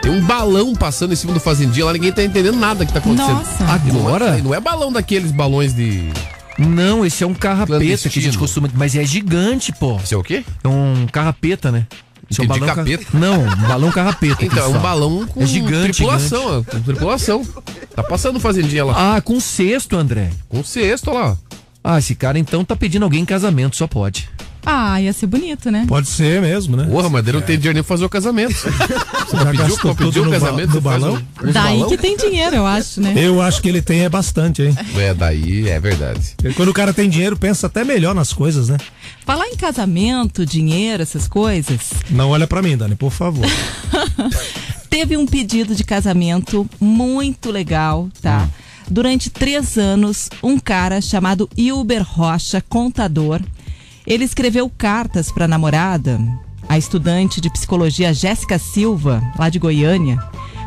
Tem 0.00 0.12
um 0.12 0.20
balão 0.24 0.74
passando 0.74 1.12
em 1.12 1.16
cima 1.16 1.32
do 1.32 1.40
Fazendinha 1.40 1.86
lá, 1.86 1.92
ninguém 1.92 2.12
tá 2.12 2.22
entendendo 2.22 2.56
nada 2.56 2.86
que 2.86 2.92
tá 2.92 3.00
acontecendo. 3.00 3.34
Nossa. 3.34 3.64
E 3.84 3.92
não 3.92 3.98
é- 4.00 4.06
Agora? 4.06 4.36
Não 4.38 4.54
é 4.54 4.60
balão 4.60 4.92
daqueles 4.92 5.32
balões 5.32 5.74
de. 5.74 6.08
Não, 6.56 7.04
esse 7.04 7.22
é 7.22 7.26
um 7.26 7.34
carrapeta 7.34 8.08
que 8.08 8.18
a 8.18 8.22
gente 8.22 8.38
costuma. 8.38 8.68
Mas 8.74 8.94
é 8.96 9.04
gigante, 9.04 9.72
pô. 9.72 9.96
Esse 10.02 10.14
é 10.14 10.16
o 10.16 10.22
quê? 10.22 10.44
É 10.62 10.68
um 10.68 11.06
carrapeta, 11.10 11.70
né? 11.72 11.86
Esse 12.30 12.40
é 12.40 12.44
um 12.44 12.46
balão 12.46 12.66
ca- 12.66 12.74
capeta. 12.74 13.06
Não, 13.18 13.40
um 13.42 13.56
balão 13.68 13.90
carrapeta. 13.90 14.44
Então, 14.44 14.64
é 14.64 14.68
um 14.68 14.80
balão 14.80 15.26
com 15.26 15.42
é 15.42 15.46
gigante, 15.46 15.92
tripulação, 15.94 16.42
gigante. 16.60 16.70
com 16.70 16.80
tripulação. 16.82 17.46
Tá 17.94 18.02
passando 18.02 18.38
Fazendinha 18.38 18.84
lá. 18.84 19.16
Ah, 19.16 19.20
com 19.20 19.40
cesto, 19.40 19.96
André. 19.96 20.30
Com 20.48 20.62
cesto, 20.62 21.10
lá. 21.12 21.36
Ah, 21.82 21.98
esse 21.98 22.14
cara 22.14 22.38
então 22.38 22.64
tá 22.64 22.76
pedindo 22.76 23.04
alguém 23.04 23.22
em 23.22 23.24
casamento, 23.24 23.76
só 23.76 23.86
pode. 23.86 24.28
Ah, 24.70 25.00
ia 25.00 25.14
ser 25.14 25.26
bonito, 25.26 25.70
né? 25.70 25.86
Pode 25.88 26.08
ser 26.08 26.42
mesmo, 26.42 26.76
né? 26.76 26.84
Porra, 26.84 27.08
mas 27.08 27.26
ele 27.26 27.38
não 27.38 27.42
tem 27.42 27.56
dinheiro 27.56 27.72
nem 27.74 27.82
pra 27.82 27.88
fazer 27.88 28.04
o 28.04 28.08
casamento. 28.10 28.52
Você 28.54 28.68
Já 29.36 29.46
pediu, 29.46 29.66
gastou 29.66 29.94
pediu 29.94 30.12
tudo 30.12 30.20
o 30.20 30.24
no 30.26 30.30
ba- 30.30 30.38
casamento? 30.40 30.70
faz 30.72 30.82
balão? 30.82 31.14
um- 31.14 31.48
uns 31.48 31.54
Daí 31.54 31.76
balão? 31.78 31.88
que 31.88 31.96
tem 31.96 32.16
dinheiro, 32.18 32.56
eu 32.56 32.66
acho, 32.66 33.00
né? 33.00 33.14
Eu 33.16 33.40
acho 33.40 33.62
que 33.62 33.68
ele 33.70 33.80
tem 33.80 34.00
é 34.04 34.10
bastante, 34.10 34.60
hein? 34.62 34.76
É, 34.98 35.14
daí 35.14 35.66
é 35.70 35.80
verdade. 35.80 36.34
Quando 36.54 36.68
o 36.68 36.74
cara 36.74 36.92
tem 36.92 37.08
dinheiro, 37.08 37.34
pensa 37.34 37.66
até 37.66 37.82
melhor 37.82 38.14
nas 38.14 38.30
coisas, 38.34 38.68
né? 38.68 38.76
Falar 39.24 39.46
em 39.48 39.56
casamento, 39.56 40.44
dinheiro, 40.44 41.02
essas 41.02 41.26
coisas, 41.26 41.80
Não 42.10 42.28
olha 42.30 42.46
pra 42.46 42.60
mim, 42.60 42.76
Dani, 42.76 42.94
por 42.94 43.10
favor. 43.10 43.46
teve 44.90 45.16
um 45.16 45.26
pedido 45.26 45.74
de 45.74 45.84
casamento 45.84 46.68
muito 46.80 47.50
legal, 47.50 48.08
tá? 48.20 48.48
Durante 48.90 49.28
três 49.30 49.76
anos, 49.76 50.30
um 50.42 50.58
cara 50.58 51.00
chamado 51.00 51.48
Hilber 51.56 52.02
Rocha, 52.02 52.62
contador, 52.68 53.40
ele 54.08 54.24
escreveu 54.24 54.70
cartas 54.70 55.30
para 55.30 55.44
a 55.44 55.48
namorada, 55.48 56.18
a 56.66 56.78
estudante 56.78 57.42
de 57.42 57.50
psicologia 57.50 58.14
Jéssica 58.14 58.58
Silva, 58.58 59.22
lá 59.38 59.50
de 59.50 59.58
Goiânia. 59.58 60.18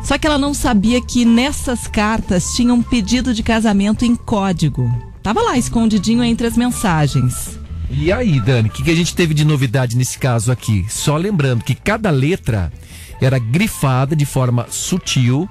Só 0.04 0.16
que 0.16 0.28
ela 0.28 0.38
não 0.38 0.54
sabia 0.54 1.02
que 1.02 1.24
nessas 1.24 1.88
cartas 1.88 2.54
tinha 2.54 2.72
um 2.72 2.80
pedido 2.80 3.34
de 3.34 3.42
casamento 3.42 4.04
em 4.04 4.14
código. 4.14 4.88
Tava 5.24 5.42
lá 5.42 5.58
escondidinho 5.58 6.22
entre 6.22 6.46
as 6.46 6.56
mensagens. 6.56 7.58
E 7.90 8.12
aí, 8.12 8.38
Dani, 8.38 8.68
o 8.68 8.72
que, 8.72 8.84
que 8.84 8.90
a 8.92 8.94
gente 8.94 9.14
teve 9.14 9.34
de 9.34 9.44
novidade 9.44 9.96
nesse 9.96 10.18
caso 10.18 10.52
aqui? 10.52 10.86
Só 10.88 11.16
lembrando 11.16 11.64
que 11.64 11.74
cada 11.74 12.10
letra 12.10 12.72
era 13.20 13.40
grifada 13.40 14.14
de 14.14 14.24
forma 14.24 14.68
sutil 14.70 15.48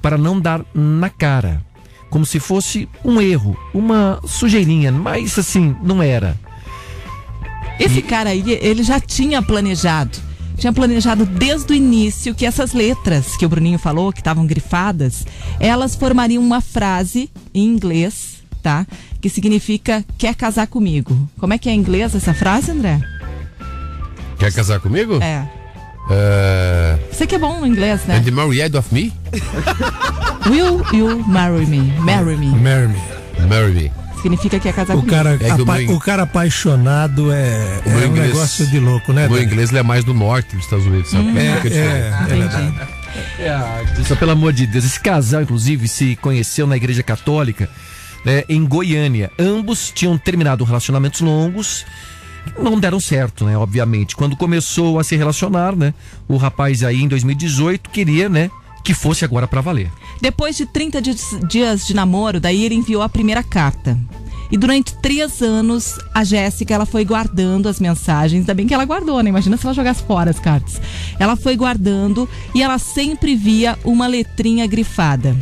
para 0.00 0.16
não 0.16 0.40
dar 0.40 0.64
na 0.72 1.10
cara. 1.10 1.60
Como 2.08 2.24
se 2.24 2.38
fosse 2.38 2.88
um 3.04 3.20
erro, 3.20 3.56
uma 3.74 4.20
sujeirinha, 4.24 4.92
mas 4.92 5.36
assim, 5.38 5.74
não 5.82 6.00
era. 6.00 6.36
Esse 7.78 8.02
cara 8.02 8.30
aí, 8.30 8.58
ele 8.60 8.82
já 8.82 9.00
tinha 9.00 9.42
planejado. 9.42 10.18
Tinha 10.56 10.72
planejado 10.72 11.26
desde 11.26 11.72
o 11.72 11.74
início 11.74 12.34
que 12.34 12.46
essas 12.46 12.72
letras 12.72 13.36
que 13.36 13.44
o 13.44 13.48
Bruninho 13.48 13.78
falou, 13.78 14.12
que 14.12 14.20
estavam 14.20 14.46
grifadas, 14.46 15.26
elas 15.58 15.96
formariam 15.96 16.42
uma 16.42 16.60
frase 16.60 17.28
em 17.52 17.64
inglês, 17.64 18.36
tá? 18.62 18.86
Que 19.20 19.28
significa 19.28 20.04
quer 20.16 20.34
casar 20.34 20.66
comigo. 20.66 21.28
Como 21.38 21.52
é 21.52 21.58
que 21.58 21.68
é 21.68 21.72
em 21.72 21.78
inglês 21.78 22.14
essa 22.14 22.32
frase, 22.32 22.70
André? 22.70 23.00
Quer 24.38 24.52
casar 24.52 24.78
comigo? 24.80 25.20
É. 25.22 25.48
É... 26.10 26.98
Você 27.10 27.26
que 27.26 27.34
é 27.34 27.38
bom 27.38 27.60
no 27.60 27.66
inglês, 27.66 28.04
né? 28.06 28.16
And 28.16 28.22
the 28.22 28.30
married 28.30 28.76
of 28.76 28.92
me? 28.92 29.12
Will 30.48 30.82
you 30.92 31.24
marry 31.26 31.66
me? 31.66 31.92
Marry 32.00 32.36
me. 32.36 32.46
Marry 32.46 32.88
me. 32.88 33.46
Marry 33.48 33.72
me. 33.72 34.01
Significa 34.22 34.58
que 34.60 34.68
é 34.68 34.72
casar 34.72 34.96
O 34.96 35.02
cara, 35.02 35.34
É 35.34 35.54
que 35.54 35.62
o 35.62 35.66
meu 35.66 35.96
o 35.96 35.98
cara 35.98 36.22
apaixonado 36.22 37.32
é, 37.32 37.80
é 37.84 37.88
um 37.90 38.06
inglês- 38.06 38.32
negócio 38.32 38.66
de 38.68 38.78
louco, 38.78 39.12
né? 39.12 39.26
O 39.26 39.32
meu 39.32 39.42
inglês 39.42 39.70
ele 39.70 39.80
é 39.80 39.82
mais 39.82 40.04
do 40.04 40.14
norte 40.14 40.54
dos 40.54 40.64
Estados 40.64 40.86
Unidos, 40.86 41.10
sabe? 41.10 41.36
É, 41.38 41.56
Fica 41.56 41.68
diferente. 41.70 41.76
é, 41.76 42.22
é 42.22 42.36
verdade. 42.36 44.06
Só 44.06 44.14
pelo 44.16 44.30
amor 44.30 44.52
de 44.52 44.66
Deus, 44.66 44.84
esse 44.84 45.00
casal, 45.00 45.42
inclusive, 45.42 45.88
se 45.88 46.16
conheceu 46.16 46.66
na 46.66 46.76
igreja 46.76 47.02
católica 47.02 47.68
né, 48.24 48.44
em 48.48 48.64
Goiânia. 48.64 49.30
Ambos 49.38 49.90
tinham 49.94 50.16
terminado 50.16 50.64
relacionamentos 50.64 51.20
longos. 51.20 51.84
Não 52.58 52.78
deram 52.78 53.00
certo, 53.00 53.44
né? 53.44 53.56
Obviamente. 53.56 54.16
Quando 54.16 54.36
começou 54.36 54.98
a 54.98 55.04
se 55.04 55.16
relacionar, 55.16 55.74
né? 55.76 55.92
O 56.28 56.36
rapaz 56.36 56.82
aí 56.82 57.02
em 57.02 57.08
2018 57.08 57.90
queria, 57.90 58.28
né? 58.28 58.50
Que 58.84 58.94
fosse 58.94 59.24
agora 59.24 59.46
pra 59.46 59.60
valer. 59.60 59.90
Depois 60.22 60.56
de 60.56 60.64
30 60.64 61.02
dias- 61.02 61.84
de 61.84 61.92
namoro, 61.94 62.38
daí 62.40 62.64
ele 62.64 62.76
enviou 62.76 63.02
a 63.02 63.08
primeira 63.08 63.42
carta. 63.42 63.98
E 64.52 64.56
durante 64.56 64.94
três 65.02 65.42
anos, 65.42 65.98
a 66.14 66.22
Jéssica 66.22 66.72
ela 66.74 66.86
foi 66.86 67.04
guardando 67.04 67.68
as 67.68 67.80
mensagens. 67.80 68.40
Ainda 68.40 68.54
bem 68.54 68.66
que 68.66 68.72
ela 68.74 68.84
guardou, 68.84 69.20
né? 69.22 69.30
Imagina 69.30 69.56
se 69.56 69.64
ela 69.66 69.74
jogasse 69.74 70.02
fora 70.04 70.30
as 70.30 70.38
cartas. 70.38 70.80
Ela 71.18 71.34
foi 71.36 71.56
guardando 71.56 72.28
e 72.54 72.62
ela 72.62 72.78
sempre 72.78 73.34
via 73.34 73.76
uma 73.84 74.06
letrinha 74.06 74.66
grifada. 74.66 75.34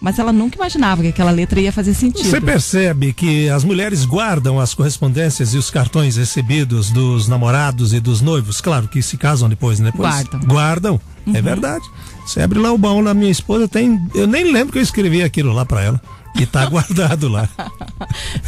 Mas 0.00 0.18
ela 0.18 0.32
nunca 0.32 0.56
imaginava 0.56 1.02
que 1.02 1.08
aquela 1.08 1.30
letra 1.30 1.60
ia 1.60 1.72
fazer 1.72 1.92
sentido. 1.92 2.24
Você 2.28 2.40
percebe 2.40 3.12
que 3.12 3.48
as 3.50 3.64
mulheres 3.64 4.04
guardam 4.06 4.58
as 4.60 4.72
correspondências 4.74 5.52
e 5.54 5.58
os 5.58 5.70
cartões 5.70 6.16
recebidos 6.16 6.90
dos 6.90 7.28
namorados 7.28 7.92
e 7.92 8.00
dos 8.00 8.20
noivos? 8.22 8.60
Claro 8.62 8.88
que 8.88 9.02
se 9.02 9.16
casam 9.18 9.48
depois, 9.48 9.78
né? 9.80 9.90
Depois 9.90 10.08
Guardam. 10.08 10.40
Guardam, 10.46 11.00
Uhum. 11.26 11.36
é 11.36 11.42
verdade. 11.42 11.84
Você 12.30 12.42
abre 12.42 12.60
lá 12.60 12.70
o 12.72 12.78
baú 12.78 13.02
da 13.02 13.12
minha 13.12 13.28
esposa, 13.30 13.66
tem. 13.66 14.00
Eu 14.14 14.24
nem 14.24 14.52
lembro 14.52 14.72
que 14.72 14.78
eu 14.78 14.82
escrevi 14.82 15.20
aquilo 15.20 15.52
lá 15.52 15.66
pra 15.66 15.82
ela. 15.82 16.00
E 16.38 16.46
tá 16.46 16.64
guardado 16.70 17.26
lá. 17.28 17.48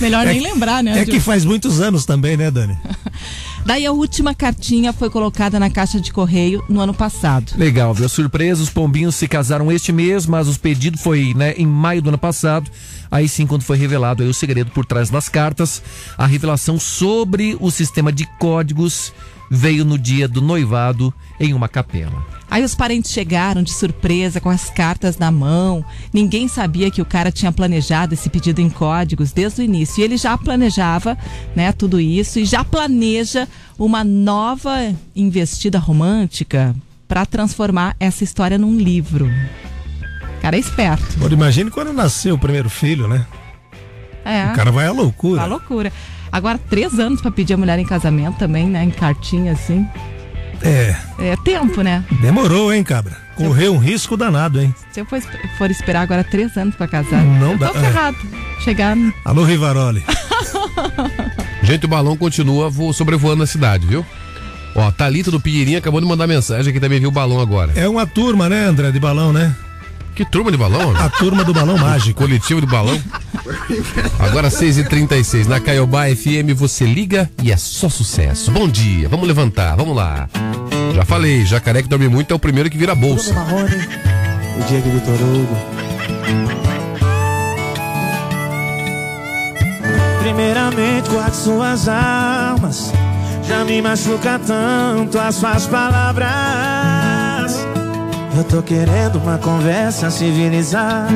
Melhor 0.00 0.24
nem 0.24 0.38
É- 0.38 0.40
lembrar, 0.40 0.84
né? 0.84 1.00
É 1.00 1.04
que 1.04 1.18
faz 1.18 1.44
muitos 1.44 1.80
anos 1.80 2.06
também, 2.06 2.36
né, 2.36 2.48
Dani? 2.48 2.78
Daí 3.66 3.84
a 3.84 3.90
última 3.90 4.36
cartinha 4.36 4.92
foi 4.92 5.10
colocada 5.10 5.58
na 5.58 5.68
caixa 5.68 6.00
de 6.00 6.12
correio 6.12 6.62
no 6.68 6.80
ano 6.80 6.94
passado. 6.94 7.54
Legal, 7.56 7.92
viu? 7.92 8.08
Surpresa, 8.08 8.62
os 8.62 8.70
pombinhos 8.70 9.16
se 9.16 9.26
casaram 9.26 9.70
este 9.72 9.90
mês, 9.90 10.26
mas 10.26 10.46
os 10.46 10.56
pedidos 10.56 11.00
foi 11.00 11.34
né, 11.34 11.52
em 11.56 11.66
maio 11.66 12.00
do 12.00 12.08
ano 12.10 12.18
passado. 12.18 12.70
Aí 13.10 13.28
sim, 13.28 13.48
quando 13.48 13.62
foi 13.62 13.76
revelado 13.78 14.22
aí 14.22 14.28
o 14.28 14.34
segredo 14.34 14.70
por 14.70 14.86
trás 14.86 15.10
das 15.10 15.28
cartas, 15.28 15.82
a 16.16 16.24
revelação 16.24 16.78
sobre 16.78 17.56
o 17.60 17.68
sistema 17.68 18.12
de 18.12 18.26
códigos 18.38 19.12
veio 19.50 19.84
no 19.84 19.98
dia 19.98 20.28
do 20.28 20.40
noivado 20.40 21.12
em 21.38 21.52
uma 21.52 21.68
capela. 21.68 22.24
Aí 22.52 22.62
os 22.62 22.74
parentes 22.74 23.10
chegaram 23.10 23.62
de 23.62 23.72
surpresa 23.72 24.38
com 24.38 24.50
as 24.50 24.68
cartas 24.68 25.16
na 25.16 25.30
mão. 25.30 25.82
Ninguém 26.12 26.48
sabia 26.48 26.90
que 26.90 27.00
o 27.00 27.04
cara 27.06 27.32
tinha 27.32 27.50
planejado 27.50 28.12
esse 28.12 28.28
pedido 28.28 28.60
em 28.60 28.68
códigos 28.68 29.32
desde 29.32 29.62
o 29.62 29.64
início. 29.64 29.98
E 29.98 30.04
ele 30.04 30.18
já 30.18 30.36
planejava, 30.36 31.16
né, 31.56 31.72
tudo 31.72 31.98
isso 31.98 32.38
e 32.38 32.44
já 32.44 32.62
planeja 32.62 33.48
uma 33.78 34.04
nova 34.04 34.94
investida 35.16 35.78
romântica 35.78 36.76
para 37.08 37.24
transformar 37.24 37.96
essa 37.98 38.22
história 38.22 38.58
num 38.58 38.76
livro. 38.76 39.30
Cara 40.42 40.54
é 40.54 40.60
esperto. 40.60 41.18
Pô, 41.18 41.28
imagine 41.28 41.70
quando 41.70 41.90
nasceu 41.90 42.34
o 42.34 42.38
primeiro 42.38 42.68
filho, 42.68 43.08
né? 43.08 43.24
É. 44.26 44.52
O 44.52 44.54
cara 44.54 44.70
vai 44.70 44.86
à 44.86 44.92
loucura. 44.92 45.40
Uma 45.40 45.46
loucura. 45.46 45.90
Agora, 46.30 46.58
três 46.58 46.98
anos 46.98 47.22
para 47.22 47.30
pedir 47.30 47.54
a 47.54 47.56
mulher 47.56 47.78
em 47.78 47.86
casamento 47.86 48.36
também, 48.36 48.66
né? 48.66 48.84
Em 48.84 48.90
cartinha 48.90 49.52
assim. 49.52 49.88
É, 50.64 50.96
É 51.18 51.36
tempo, 51.44 51.82
né? 51.82 52.04
demorou, 52.20 52.72
hein, 52.72 52.82
cabra? 52.84 53.16
Correu 53.34 53.74
um 53.74 53.78
risco 53.78 54.16
danado, 54.16 54.60
hein? 54.60 54.74
Se 54.92 55.00
eu 55.00 55.06
for, 55.06 55.20
for 55.58 55.70
esperar 55.70 56.02
agora 56.02 56.22
três 56.22 56.56
anos 56.56 56.74
para 56.74 56.86
casar, 56.86 57.22
Não 57.24 57.52
eu 57.52 57.58
tô 57.58 57.64
dá, 57.64 57.70
é. 57.70 57.82
ferrado. 57.82 58.16
Chegar. 58.60 58.96
Alô, 59.24 59.44
Rivaroli. 59.44 60.04
Gente, 61.62 61.86
o 61.86 61.88
balão 61.88 62.16
continua 62.16 62.68
vo- 62.68 62.92
sobrevoando 62.92 63.42
a 63.42 63.46
cidade, 63.46 63.86
viu? 63.86 64.04
Ó, 64.74 64.90
Thalita 64.90 65.30
do 65.30 65.40
Pinheirinho 65.40 65.78
acabou 65.78 66.00
de 66.00 66.06
mandar 66.06 66.26
mensagem 66.26 66.70
aqui 66.70 66.80
também 66.80 66.98
viu 67.00 67.08
o 67.08 67.12
balão 67.12 67.40
agora. 67.40 67.72
É 67.76 67.88
uma 67.88 68.06
turma, 68.06 68.48
né, 68.48 68.64
André, 68.64 68.90
de 68.90 68.98
balão, 69.00 69.32
né? 69.32 69.54
Que 70.14 70.24
turma 70.26 70.50
de 70.50 70.58
balão? 70.58 70.94
A 70.96 71.08
turma 71.08 71.42
do 71.42 71.54
balão 71.54 71.78
mágico. 71.78 72.20
Coletivo 72.20 72.60
de 72.60 72.66
balão. 72.66 73.00
Agora 74.18 74.48
6h36, 74.48 75.46
na 75.46 75.58
Caiobá 75.58 76.04
FM 76.06 76.54
você 76.54 76.84
liga 76.84 77.30
e 77.42 77.50
é 77.50 77.56
só 77.56 77.88
sucesso. 77.88 78.50
Bom 78.50 78.68
dia, 78.68 79.08
vamos 79.08 79.26
levantar, 79.26 79.74
vamos 79.74 79.96
lá. 79.96 80.28
Já 80.94 81.04
falei, 81.04 81.46
jacaré 81.46 81.82
que 81.82 81.88
dorme 81.88 82.08
muito 82.08 82.30
é 82.32 82.34
o 82.34 82.38
primeiro 82.38 82.68
que 82.68 82.76
vira 82.76 82.94
bolsa. 82.94 83.34
O 83.34 84.62
Diego 84.68 84.90
Vitor 84.90 85.14
Hugo. 85.14 85.56
Primeiramente, 90.20 91.08
guarde 91.08 91.36
suas 91.36 91.88
almas. 91.88 92.92
Já 93.48 93.64
me 93.64 93.80
machuca 93.80 94.38
tanto 94.38 95.18
as 95.18 95.34
suas 95.34 95.66
palavras. 95.66 97.31
Eu 98.34 98.44
tô 98.44 98.62
querendo 98.62 99.16
uma 99.16 99.36
conversa 99.36 100.10
civilizada. 100.10 101.08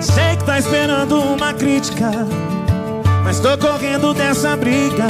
Sei 0.00 0.36
que 0.36 0.44
tá 0.44 0.58
esperando 0.58 1.20
uma 1.20 1.52
crítica. 1.52 2.10
Mas 3.24 3.38
tô 3.38 3.56
correndo 3.58 4.12
dessa 4.12 4.56
briga. 4.56 5.06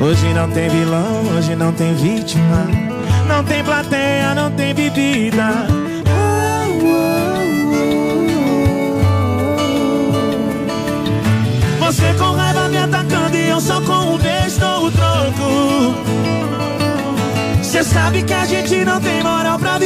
Hoje 0.00 0.32
não 0.32 0.48
tem 0.50 0.68
vilão, 0.68 1.22
hoje 1.36 1.56
não 1.56 1.72
tem 1.72 1.94
vítima. 1.94 2.66
Não 3.26 3.42
tem 3.44 3.64
plateia, 3.64 4.34
não 4.34 4.50
tem 4.52 4.72
bebida. 4.72 5.66
Você 11.80 12.14
com 12.16 12.32
raiva 12.32 12.68
me 12.68 12.78
atacando 12.78 13.36
e 13.36 13.48
eu 13.48 13.60
só 13.60 13.80
com 13.80 14.14
um 14.14 14.18
beijo 14.18 14.60
dou 14.60 14.86
o 14.86 14.90
troco. 14.92 16.10
Você 17.60 17.82
sabe 17.84 18.22
que 18.22 18.32
a 18.32 18.44
gente 18.46 18.84
não 18.84 19.00
tem 19.00 19.22
moral 19.22 19.58
pra 19.58 19.78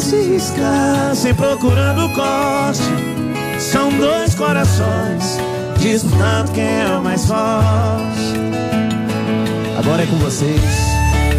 se 0.00 0.16
riscassem 0.16 1.34
procurando 1.34 2.12
corte. 2.14 2.82
São 3.58 3.90
dois 3.98 4.34
corações 4.34 5.38
disputando 5.78 6.52
quem 6.52 6.64
é 6.64 6.96
o 6.98 7.02
mais 7.02 7.24
forte. 7.24 8.38
Agora 9.78 10.02
é 10.02 10.06
com 10.06 10.16
vocês, 10.16 10.60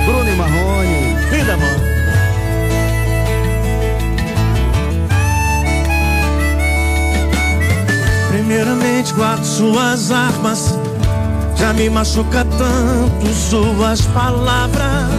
Bruno 0.05 0.29
e 0.29 0.35
Marrone. 0.35 1.15
Vida, 1.31 1.53
amor. 1.53 1.89
Primeiramente 8.29 9.13
guardo 9.13 9.43
suas 9.43 10.11
armas 10.11 10.75
Já 11.55 11.73
me 11.73 11.89
machuca 11.89 12.45
tanto 12.45 13.33
suas 13.33 14.01
palavras 14.01 15.18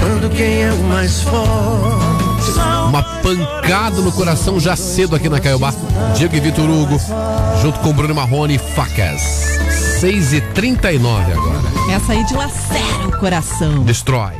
disputando 0.00 0.30
quem 0.34 0.62
é 0.62 0.72
o 0.72 0.82
mais 0.84 1.22
forte. 1.22 2.58
Uma 2.88 3.02
pancada 3.02 4.00
no 4.00 4.10
coração 4.10 4.58
já 4.58 4.74
cedo 4.74 5.14
aqui 5.14 5.28
na 5.28 5.38
Caiobá. 5.38 5.72
Diego 6.16 6.34
e 6.34 6.40
Vitor 6.40 6.68
Hugo, 6.68 6.98
junto 7.60 7.78
com 7.80 7.92
Bruno 7.92 8.14
Marrone 8.14 8.54
e 8.54 8.58
Facas. 8.58 9.20
6 10.00 10.32
e 10.32 10.40
39 10.40 11.32
agora. 11.32 11.60
Essa 11.92 12.12
aí 12.12 12.24
dilacera 12.24 13.08
o 13.08 13.18
coração. 13.18 13.82
Destrói. 13.84 14.32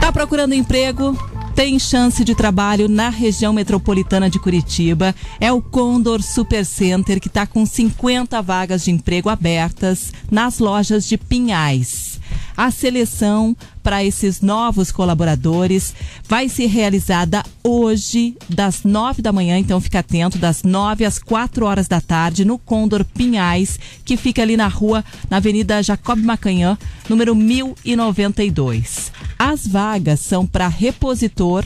Tá 0.00 0.10
procurando 0.10 0.54
emprego? 0.54 1.16
Tem 1.54 1.78
chance 1.78 2.24
de 2.24 2.34
trabalho 2.34 2.88
na 2.88 3.10
região 3.10 3.52
metropolitana 3.52 4.30
de 4.30 4.38
Curitiba. 4.38 5.14
É 5.38 5.52
o 5.52 5.60
Condor 5.60 6.22
Super 6.22 6.64
Center 6.64 7.20
que 7.20 7.28
está 7.28 7.46
com 7.46 7.66
50 7.66 8.40
vagas 8.40 8.84
de 8.84 8.90
emprego 8.90 9.28
abertas 9.28 10.12
nas 10.30 10.58
lojas 10.58 11.06
de 11.06 11.18
Pinhais. 11.18 12.21
A 12.56 12.70
seleção 12.70 13.56
para 13.82 14.04
esses 14.04 14.40
novos 14.40 14.92
colaboradores 14.92 15.94
vai 16.28 16.48
ser 16.48 16.66
realizada 16.66 17.42
hoje, 17.64 18.36
das 18.48 18.84
9 18.84 19.20
da 19.22 19.32
manhã, 19.32 19.58
então 19.58 19.80
fica 19.80 19.98
atento, 19.98 20.38
das 20.38 20.62
9 20.62 21.04
às 21.04 21.18
4 21.18 21.66
horas 21.66 21.88
da 21.88 22.00
tarde, 22.00 22.44
no 22.44 22.58
Condor 22.58 23.04
Pinhais, 23.04 23.78
que 24.04 24.16
fica 24.16 24.42
ali 24.42 24.56
na 24.56 24.68
rua, 24.68 25.04
na 25.28 25.38
Avenida 25.38 25.82
Jacob 25.82 26.18
Macanhã, 26.18 26.78
número 27.08 27.34
1092. 27.34 29.12
As 29.38 29.66
vagas 29.66 30.20
são 30.20 30.46
para 30.46 30.68
repositor, 30.68 31.64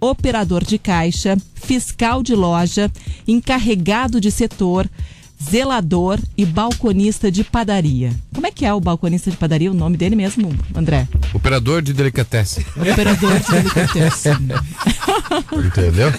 operador 0.00 0.64
de 0.64 0.78
caixa, 0.78 1.36
fiscal 1.54 2.22
de 2.22 2.34
loja, 2.34 2.90
encarregado 3.26 4.20
de 4.20 4.30
setor, 4.30 4.88
zelador 5.42 6.18
e 6.36 6.44
balconista 6.44 7.30
de 7.30 7.44
padaria. 7.44 8.12
Como 8.34 8.46
é 8.46 8.50
que 8.50 8.66
é 8.66 8.72
o 8.72 8.80
balconista 8.80 9.30
de 9.30 9.36
padaria? 9.36 9.70
O 9.70 9.74
nome 9.74 9.96
dele 9.96 10.16
mesmo, 10.16 10.54
André? 10.74 11.06
Operador 11.32 11.82
de 11.82 11.92
delicatessen. 11.92 12.64
Operador 12.76 13.38
de 13.38 13.50
delicatessen. 13.50 14.48
Entendeu? 15.66 16.12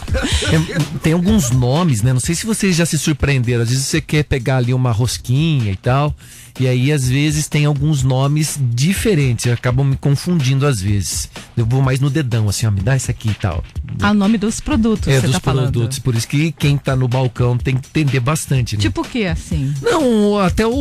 Tem, 0.50 1.00
tem 1.02 1.14
alguns 1.14 1.52
nomes, 1.52 2.02
né? 2.02 2.14
Não 2.14 2.20
sei 2.20 2.36
se 2.36 2.46
vocês 2.46 2.76
já 2.76 2.86
se 2.86 2.98
surpreenderam. 2.98 3.64
Às 3.64 3.70
vezes 3.70 3.86
você 3.86 4.02
quer 4.02 4.24
pegar 4.24 4.58
ali 4.58 4.74
uma 4.74 4.92
rosquinha 4.92 5.72
e 5.72 5.76
tal. 5.76 6.16
E 6.58 6.68
aí, 6.68 6.92
às 6.92 7.08
vezes, 7.10 7.48
tem 7.48 7.66
alguns 7.66 8.04
nomes 8.04 8.58
diferentes. 8.74 9.52
Acabam 9.52 9.86
me 9.86 9.96
confundindo 9.98 10.66
às 10.66 10.82
vezes. 10.82 11.30
Eu 11.58 11.66
vou 11.66 11.82
mais 11.82 12.00
no 12.00 12.10
dedão, 12.10 12.48
assim, 12.48 12.66
ó, 12.66 12.72
me 12.72 12.82
dá 12.82 12.96
isso 12.96 13.12
aqui 13.12 13.30
e 13.30 13.34
tal. 13.34 13.64
Ah, 14.02 14.12
o 14.12 14.14
nome 14.14 14.38
dos 14.38 14.60
produtos, 14.60 15.08
é, 15.08 15.20
dos 15.22 15.32
tá 15.32 15.40
falando. 15.40 15.72
produtos. 15.72 16.00
Por 16.00 16.16
isso 16.16 16.28
que 16.28 16.52
quem 16.54 16.78
tá 16.78 16.96
no 16.96 17.08
balcão 17.08 17.58
tem 17.58 17.76
que 17.76 17.88
entender 17.88 18.20
bastante, 18.20 18.76
né? 18.76 18.82
Tipo 18.82 19.02
o 19.02 19.06
que, 19.06 19.26
assim? 19.26 19.74
Não, 19.82 20.38
até 20.40 20.66
o, 20.66 20.72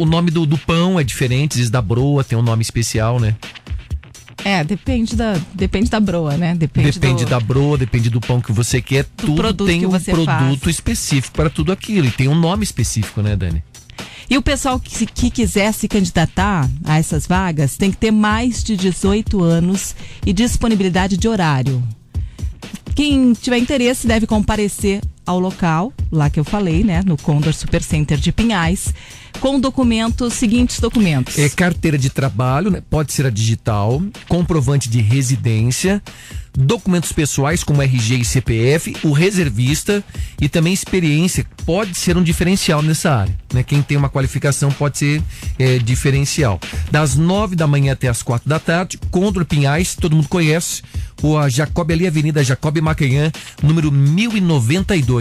o 0.00 0.04
nome 0.04 0.30
do, 0.30 0.44
do 0.46 0.58
pão 0.58 0.98
é 0.98 1.04
diferente. 1.04 1.56
Vezes 1.56 1.70
da 1.70 1.82
broa 1.82 2.22
tem 2.24 2.36
um 2.38 2.42
nome 2.42 2.62
especial, 2.62 3.18
né? 3.18 3.34
É, 4.44 4.64
depende 4.64 5.14
da, 5.14 5.38
depende 5.54 5.88
da 5.88 6.00
broa, 6.00 6.36
né? 6.36 6.52
Depende, 6.54 6.90
Depende 6.90 7.24
do- 7.24 7.30
da 7.30 7.38
broa, 7.38 7.78
depende 7.78 8.10
do 8.10 8.20
pão 8.20 8.40
que 8.40 8.50
você 8.50 8.82
quer. 8.82 9.04
tudo 9.16 9.64
tem 9.66 9.86
um 9.86 9.90
produto 9.90 10.24
faz. 10.64 10.66
específico 10.66 11.36
para 11.36 11.48
tudo 11.48 11.70
aquilo. 11.70 12.08
E 12.08 12.10
tem 12.10 12.26
um 12.26 12.34
nome 12.34 12.64
específico, 12.64 13.22
né, 13.22 13.36
Dani? 13.36 13.62
E 14.28 14.38
o 14.38 14.42
pessoal 14.42 14.78
que, 14.78 15.06
que 15.06 15.30
quiser 15.30 15.72
se 15.72 15.88
candidatar 15.88 16.68
a 16.84 16.98
essas 16.98 17.26
vagas 17.26 17.76
tem 17.76 17.90
que 17.90 17.96
ter 17.96 18.10
mais 18.10 18.62
de 18.62 18.76
18 18.76 19.42
anos 19.42 19.94
e 20.24 20.32
disponibilidade 20.32 21.16
de 21.16 21.28
horário. 21.28 21.82
Quem 22.94 23.32
tiver 23.32 23.58
interesse 23.58 24.06
deve 24.06 24.26
comparecer 24.26 25.00
ao 25.26 25.38
local, 25.38 25.92
lá 26.10 26.28
que 26.28 26.38
eu 26.38 26.44
falei, 26.44 26.82
né, 26.84 27.02
no 27.04 27.16
Condor 27.16 27.52
Super 27.52 27.82
Center 27.82 28.18
de 28.18 28.32
Pinhais, 28.32 28.92
com 29.40 29.58
documentos, 29.58 30.34
seguintes 30.34 30.78
documentos. 30.80 31.38
É 31.38 31.48
carteira 31.48 31.98
de 31.98 32.10
trabalho, 32.10 32.70
né? 32.70 32.82
Pode 32.88 33.12
ser 33.12 33.26
a 33.26 33.30
digital, 33.30 34.02
comprovante 34.28 34.88
de 34.88 35.00
residência, 35.00 36.02
documentos 36.54 37.12
pessoais 37.12 37.64
como 37.64 37.82
RG 37.82 38.16
e 38.20 38.24
CPF, 38.24 38.94
o 39.02 39.12
reservista 39.12 40.04
e 40.40 40.48
também 40.48 40.72
experiência 40.72 41.46
pode 41.64 41.94
ser 41.94 42.16
um 42.16 42.22
diferencial 42.22 42.82
nessa 42.82 43.10
área. 43.10 43.38
Né? 43.52 43.62
Quem 43.62 43.82
tem 43.82 43.96
uma 43.96 44.08
qualificação 44.08 44.70
pode 44.70 44.98
ser 44.98 45.22
é, 45.58 45.78
diferencial. 45.78 46.60
Das 46.90 47.16
nove 47.16 47.56
da 47.56 47.66
manhã 47.66 47.92
até 47.92 48.08
as 48.08 48.22
quatro 48.22 48.48
da 48.48 48.58
tarde, 48.58 48.98
Condor 49.10 49.44
Pinhais, 49.44 49.94
todo 49.94 50.14
mundo 50.14 50.28
conhece, 50.28 50.82
o 51.22 51.38
a 51.38 51.48
Jacob 51.48 51.90
ali, 51.90 52.06
Avenida 52.06 52.44
Jacob 52.44 52.76
Macanhã, 52.80 53.30
número 53.62 53.90
1092. 53.90 55.11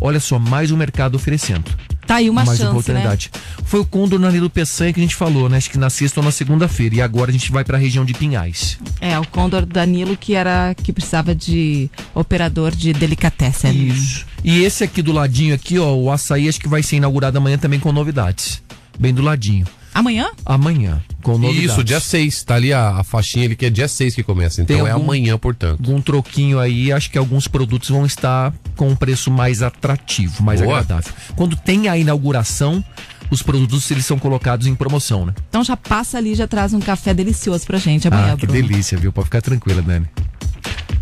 Olha 0.00 0.20
só, 0.20 0.38
mais 0.38 0.70
um 0.70 0.76
mercado 0.76 1.14
oferecendo. 1.14 1.64
Tá 2.06 2.16
aí 2.16 2.30
uma 2.30 2.44
mais 2.44 2.58
chance, 2.58 2.70
oportunidade. 2.70 3.30
Foi 3.64 3.80
o 3.80 3.84
Condor 3.84 4.20
na 4.20 4.30
do 4.30 4.48
Peçanha 4.48 4.92
que 4.92 5.00
a 5.00 5.02
gente 5.02 5.16
falou, 5.16 5.48
né? 5.48 5.56
Acho 5.56 5.70
que 5.70 5.78
na 5.78 5.90
sexta 5.90 6.20
ou 6.20 6.24
na 6.24 6.30
segunda-feira. 6.30 6.94
E 6.94 7.02
agora 7.02 7.30
a 7.30 7.32
gente 7.32 7.50
vai 7.50 7.64
pra 7.64 7.76
região 7.76 8.04
de 8.04 8.14
Pinhais. 8.14 8.78
É, 9.00 9.18
o 9.18 9.26
Condor 9.26 9.66
Danilo 9.66 10.16
que 10.16 10.34
era 10.34 10.74
que 10.74 10.92
precisava 10.92 11.34
de 11.34 11.90
operador 12.14 12.70
de 12.70 12.92
delicatessen. 12.92 13.88
Isso. 13.88 14.24
E 14.44 14.62
esse 14.62 14.84
aqui 14.84 15.02
do 15.02 15.10
ladinho 15.10 15.54
aqui, 15.54 15.78
ó, 15.78 15.92
o 15.94 16.10
açaí 16.12 16.48
acho 16.48 16.60
que 16.60 16.68
vai 16.68 16.82
ser 16.82 16.96
inaugurado 16.96 17.38
amanhã 17.38 17.58
também 17.58 17.80
com 17.80 17.90
novidades. 17.90 18.62
Bem 18.98 19.12
do 19.14 19.22
ladinho. 19.22 19.66
Amanhã? 19.94 20.28
Amanhã, 20.44 21.02
com 21.22 21.38
novidades. 21.38 21.70
Isso, 21.70 21.82
dia 21.82 21.98
6. 22.00 22.42
Tá 22.44 22.56
ali 22.56 22.70
a, 22.70 22.98
a 22.98 23.04
faixinha 23.04 23.46
ali 23.46 23.56
que 23.56 23.64
é 23.64 23.70
dia 23.70 23.88
6 23.88 24.14
que 24.14 24.22
começa. 24.22 24.60
Então 24.60 24.86
é 24.86 24.90
algum- 24.90 25.04
amanhã, 25.04 25.38
portanto. 25.38 25.80
Algum 25.80 26.02
troquinho 26.02 26.58
aí, 26.60 26.92
acho 26.92 27.10
que 27.10 27.16
alguns 27.16 27.48
produtos 27.48 27.88
vão 27.88 28.04
estar 28.04 28.52
com 28.76 28.88
um 28.90 28.94
preço 28.96 29.30
mais 29.30 29.62
atrativo, 29.62 30.42
mais 30.42 30.60
Boa. 30.60 30.80
agradável. 30.80 31.10
Quando 31.34 31.56
tem 31.56 31.88
a 31.88 31.96
inauguração, 31.96 32.84
os 33.30 33.42
produtos 33.42 33.90
eles 33.90 34.04
são 34.04 34.18
colocados 34.18 34.66
em 34.66 34.74
promoção, 34.74 35.24
né? 35.24 35.32
Então 35.48 35.64
já 35.64 35.78
passa 35.78 36.18
ali, 36.18 36.34
já 36.34 36.46
traz 36.46 36.74
um 36.74 36.80
café 36.80 37.14
delicioso 37.14 37.64
pra 37.66 37.78
gente 37.78 38.06
amanhã, 38.06 38.34
ah, 38.34 38.36
que 38.36 38.46
Bruno. 38.46 38.60
delícia, 38.68 38.98
viu? 38.98 39.10
Pode 39.12 39.24
ficar 39.26 39.40
tranquila, 39.40 39.80
Dani. 39.80 40.06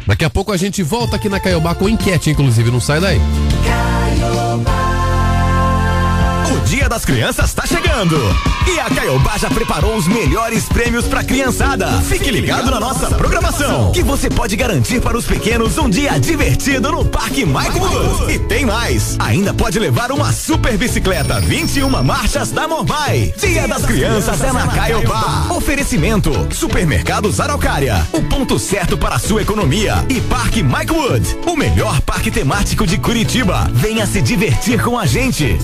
Daqui 0.07 0.25
a 0.25 0.31
pouco 0.31 0.53
a 0.53 0.57
gente 0.57 0.85
volta 0.85 1.17
aqui 1.17 1.29
na 1.29 1.41
Caiobá 1.41 1.75
com 1.75 1.89
enquete, 1.89 2.31
inclusive. 2.31 2.71
Não 2.71 2.79
sai 2.81 3.01
daí. 3.01 3.19
O 6.51 6.61
Dia 6.61 6.89
das 6.89 7.05
Crianças 7.05 7.47
está 7.47 7.67
chegando. 7.67 8.17
E 8.67 8.79
a 8.79 8.91
Caiobá 8.91 9.39
já 9.39 9.49
preparou 9.51 9.97
os 9.97 10.07
melhores 10.07 10.65
prêmios 10.65 11.07
pra 11.07 11.25
criançada. 11.25 11.87
Fique 12.03 12.31
ligado 12.31 12.71
na 12.71 12.79
nossa 12.79 13.11
programação, 13.11 13.93
que 13.93 14.03
você 14.03 14.29
pode 14.29 14.55
garantir 14.55 15.01
para 15.01 15.17
os 15.17 15.25
pequenos 15.25 15.79
um 15.79 15.89
dia 15.89 16.19
divertido 16.19 16.93
no 16.93 17.05
Parque 17.05 17.45
Wood. 17.45 18.33
E 18.33 18.39
tem 18.39 18.67
mais, 18.67 19.17
ainda 19.19 19.55
pode 19.55 19.79
levar 19.79 20.13
uma 20.13 20.33
super 20.33 20.77
bicicleta 20.77 21.41
21 21.41 21.89
marchas 22.03 22.51
da 22.51 22.69
Morbai. 22.69 23.33
Dia 23.39 23.67
das 23.67 23.85
Crianças 23.87 24.41
é 24.43 24.53
na 24.53 24.67
Caiobá. 24.67 25.47
Oferecimento, 25.51 26.31
Supermercados 26.53 27.41
Araucária, 27.41 28.07
o 28.13 28.23
ponto 28.23 28.59
certo 28.59 28.99
para 28.99 29.17
a 29.17 29.19
sua 29.19 29.43
economia. 29.43 30.05
E 30.09 30.21
Parque 30.21 30.63
Mike 30.63 30.93
Wood, 30.93 31.39
o 31.47 31.57
melhor 31.57 32.01
parque 32.03 32.31
temático 32.31 32.87
de 32.87 32.99
Curitiba. 32.99 33.69
Venha 33.73 34.07
se 34.07 34.21
divertir 34.21 34.83
com 34.83 34.99
a 34.99 35.07
gente. 35.07 35.59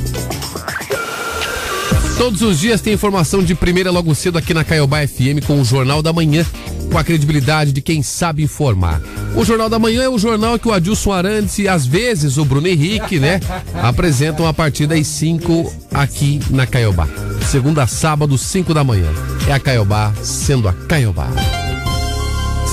Todos 2.21 2.43
os 2.43 2.61
dias 2.61 2.83
tem 2.83 2.93
informação 2.93 3.43
de 3.43 3.55
primeira 3.55 3.91
logo 3.91 4.15
cedo 4.15 4.37
aqui 4.37 4.53
na 4.53 4.63
Caiobá 4.63 4.99
FM 5.09 5.43
com 5.47 5.59
o 5.59 5.65
Jornal 5.65 6.03
da 6.03 6.13
Manhã, 6.13 6.45
com 6.93 6.99
a 6.99 7.03
credibilidade 7.03 7.73
de 7.73 7.81
quem 7.81 8.03
sabe 8.03 8.43
informar. 8.43 9.01
O 9.35 9.43
Jornal 9.43 9.71
da 9.71 9.79
Manhã 9.79 10.03
é 10.03 10.09
o 10.09 10.19
jornal 10.19 10.59
que 10.59 10.69
o 10.69 10.73
Adilson 10.73 11.13
Arantes 11.13 11.59
e 11.59 11.67
às 11.67 11.87
vezes 11.87 12.37
o 12.37 12.45
Bruno 12.45 12.67
Henrique, 12.67 13.19
né, 13.19 13.41
apresentam 13.83 14.47
a 14.47 14.53
partir 14.53 14.87
das 14.87 15.07
5 15.07 15.73
aqui 15.95 16.41
na 16.51 16.67
Caiobá. 16.67 17.09
Segunda 17.51 17.87
sábado, 17.87 18.37
5 18.37 18.75
da 18.75 18.85
manhã. 18.85 19.09
É 19.49 19.53
a 19.55 19.59
Caiobá 19.59 20.13
sendo 20.23 20.69
a 20.69 20.75
Caiobá. 20.75 21.31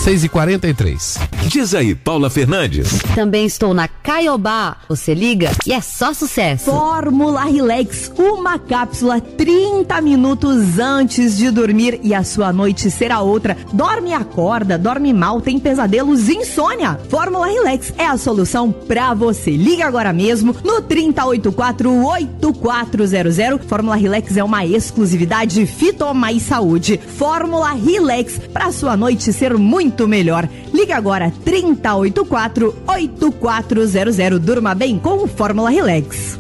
6 0.08 0.24
e 0.24 0.30
43 0.30 1.20
Diz 1.48 1.74
aí, 1.74 1.96
Paula 1.96 2.30
Fernandes. 2.30 3.00
Também 3.16 3.46
estou 3.46 3.74
na 3.74 3.88
Caiobá. 3.88 4.76
Você 4.90 5.14
liga 5.14 5.50
e 5.66 5.72
é 5.72 5.80
só 5.80 6.14
sucesso. 6.14 6.66
Fórmula 6.66 7.46
Relax, 7.46 8.12
uma 8.18 8.60
cápsula 8.60 9.22
30 9.22 10.02
minutos 10.02 10.78
antes 10.78 11.38
de 11.38 11.50
dormir 11.50 12.02
e 12.04 12.14
a 12.14 12.22
sua 12.24 12.52
noite 12.52 12.92
será 12.92 13.22
outra. 13.22 13.56
Dorme 13.72 14.10
e 14.10 14.14
acorda, 14.14 14.78
dorme 14.78 15.14
mal, 15.14 15.40
tem 15.40 15.58
pesadelos, 15.58 16.28
insônia. 16.28 17.00
Fórmula 17.10 17.48
Relax 17.48 17.94
é 17.98 18.06
a 18.06 18.18
solução 18.18 18.74
pra 18.74 19.14
você. 19.14 19.52
Liga 19.52 19.86
agora 19.86 20.12
mesmo 20.12 20.54
no 20.66 20.82
3084-8400. 20.82 23.62
Fórmula 23.68 23.96
Relax 23.96 24.36
é 24.36 24.44
uma 24.44 24.66
exclusividade 24.66 25.66
Fito 25.66 26.14
Mais 26.14 26.44
Saúde. 26.44 27.00
Fórmula 27.18 27.72
Relax 27.72 28.38
pra 28.52 28.74
sua 28.74 28.98
noite 28.98 29.32
ser 29.32 29.58
muito 29.58 29.97
melhor. 30.06 30.50
Liga 30.74 30.98
agora 30.98 31.32
3084-8400. 31.46 34.40
Durma 34.40 34.76
bem 34.76 35.00
com 35.00 35.24
o 35.24 35.28
Fórmula 35.28 35.70
Relax. 35.70 36.38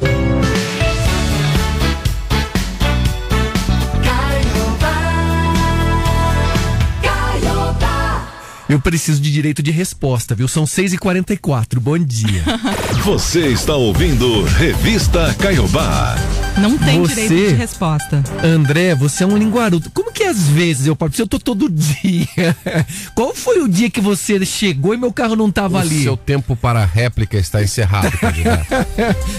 Eu 8.69 8.81
preciso 8.81 9.21
de 9.21 9.31
direito 9.31 9.63
de 9.63 9.71
resposta, 9.71 10.35
viu? 10.35 10.47
São 10.47 10.65
6h44. 10.65 11.79
Bom 11.79 11.97
dia. 11.97 12.43
Você 13.05 13.47
está 13.47 13.75
ouvindo 13.75 14.43
Revista 14.43 15.33
Caiobá. 15.39 16.15
Não 16.61 16.77
tem 16.77 16.99
Você- 17.01 17.27
direito 17.27 17.49
de 17.51 17.55
resposta. 17.55 18.23
André, 18.43 18.95
você 18.95 19.23
é 19.23 19.27
um 19.27 19.37
linguarudo. 19.37 19.89
Como 19.91 20.11
que 20.11 20.23
às 20.23 20.39
vezes 20.47 20.87
eu 20.87 20.95
participo? 20.95 21.23
Eu 21.23 21.27
tô 21.27 21.39
todo 21.39 21.69
dia. 21.71 22.55
Qual 23.13 23.33
foi 23.35 23.61
o 23.61 23.67
dia 23.67 23.89
que 23.89 24.01
você 24.01 24.43
chegou 24.45 24.93
e 24.93 24.97
meu 24.97 25.11
carro 25.13 25.35
não 25.35 25.51
tava 25.51 25.77
O 25.77 25.81
ali? 25.81 26.03
seu 26.03 26.17
tempo 26.17 26.55
para 26.55 26.81
a 26.81 26.85
réplica 26.85 27.37
está 27.37 27.61
encerrado. 27.63 28.07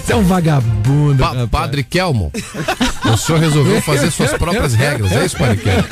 Você 0.04 0.12
é 0.12 0.16
um 0.16 0.22
vagabundo. 0.22 1.18
Pa- 1.22 1.46
padre 1.50 1.82
Kelmo, 1.82 2.30
o 3.04 3.16
senhor 3.16 3.40
resolveu 3.40 3.80
fazer 3.82 4.10
suas 4.10 4.32
próprias 4.34 4.74
regras, 4.74 5.12
é 5.12 5.24
isso, 5.24 5.36
Padre 5.36 5.56
Kelmo? 5.58 5.84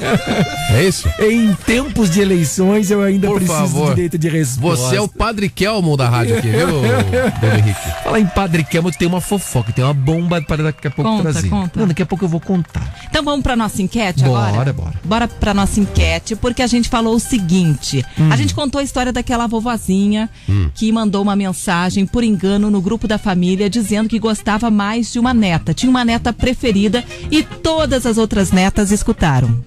É 0.70 0.84
isso? 0.84 1.08
Em 1.20 1.54
tempos 1.66 2.10
de 2.10 2.20
eleições 2.20 2.90
eu 2.90 3.02
ainda 3.02 3.26
Por 3.28 3.36
preciso 3.38 3.58
favor. 3.58 3.88
de 3.90 3.94
direito 3.94 4.18
de 4.18 4.28
resposta. 4.28 4.86
Você 4.88 4.96
é 4.96 5.00
o 5.00 5.08
Padre 5.08 5.48
Kelmo 5.48 5.96
da 5.96 6.08
rádio 6.08 6.38
aqui, 6.38 6.48
viu, 6.48 6.66
Dona 6.66 7.58
Henrique? 7.58 7.80
Falar 8.04 8.20
em 8.20 8.26
Padre 8.26 8.64
Kelmo, 8.64 8.90
tem 8.90 9.08
uma 9.08 9.20
fofoca, 9.20 9.72
tem 9.72 9.84
uma 9.84 9.94
bomba 9.94 10.40
para 10.42 10.62
daqui 10.64 10.86
a 10.88 10.90
pouco 10.90 11.15
Conta, 11.22 11.48
conta. 11.48 11.80
Não, 11.80 11.88
daqui 11.88 12.02
a 12.02 12.06
pouco 12.06 12.24
eu 12.24 12.28
vou 12.28 12.40
contar. 12.40 12.94
Então 13.08 13.22
vamos 13.24 13.42
para 13.42 13.56
nossa 13.56 13.80
enquete 13.82 14.22
Bora, 14.24 14.48
agora? 14.48 14.72
bora. 14.72 14.94
Bora 15.04 15.28
para 15.28 15.54
nossa 15.54 15.80
enquete, 15.80 16.34
porque 16.36 16.62
a 16.62 16.66
gente 16.66 16.88
falou 16.88 17.14
o 17.14 17.20
seguinte: 17.20 18.04
Hum. 18.18 18.28
a 18.32 18.36
gente 18.36 18.54
contou 18.54 18.80
a 18.80 18.84
história 18.84 19.12
daquela 19.12 19.46
vovozinha 19.46 20.28
que 20.74 20.90
mandou 20.92 21.22
uma 21.22 21.36
mensagem 21.36 22.06
por 22.06 22.22
engano 22.24 22.70
no 22.70 22.80
grupo 22.80 23.06
da 23.08 23.18
família 23.18 23.68
dizendo 23.70 24.08
que 24.08 24.18
gostava 24.18 24.70
mais 24.70 25.12
de 25.12 25.18
uma 25.18 25.32
neta, 25.34 25.72
tinha 25.74 25.90
uma 25.90 26.04
neta 26.04 26.32
preferida 26.32 27.04
e 27.30 27.42
todas 27.42 28.06
as 28.06 28.18
outras 28.18 28.50
netas 28.52 28.90
escutaram. 28.90 29.64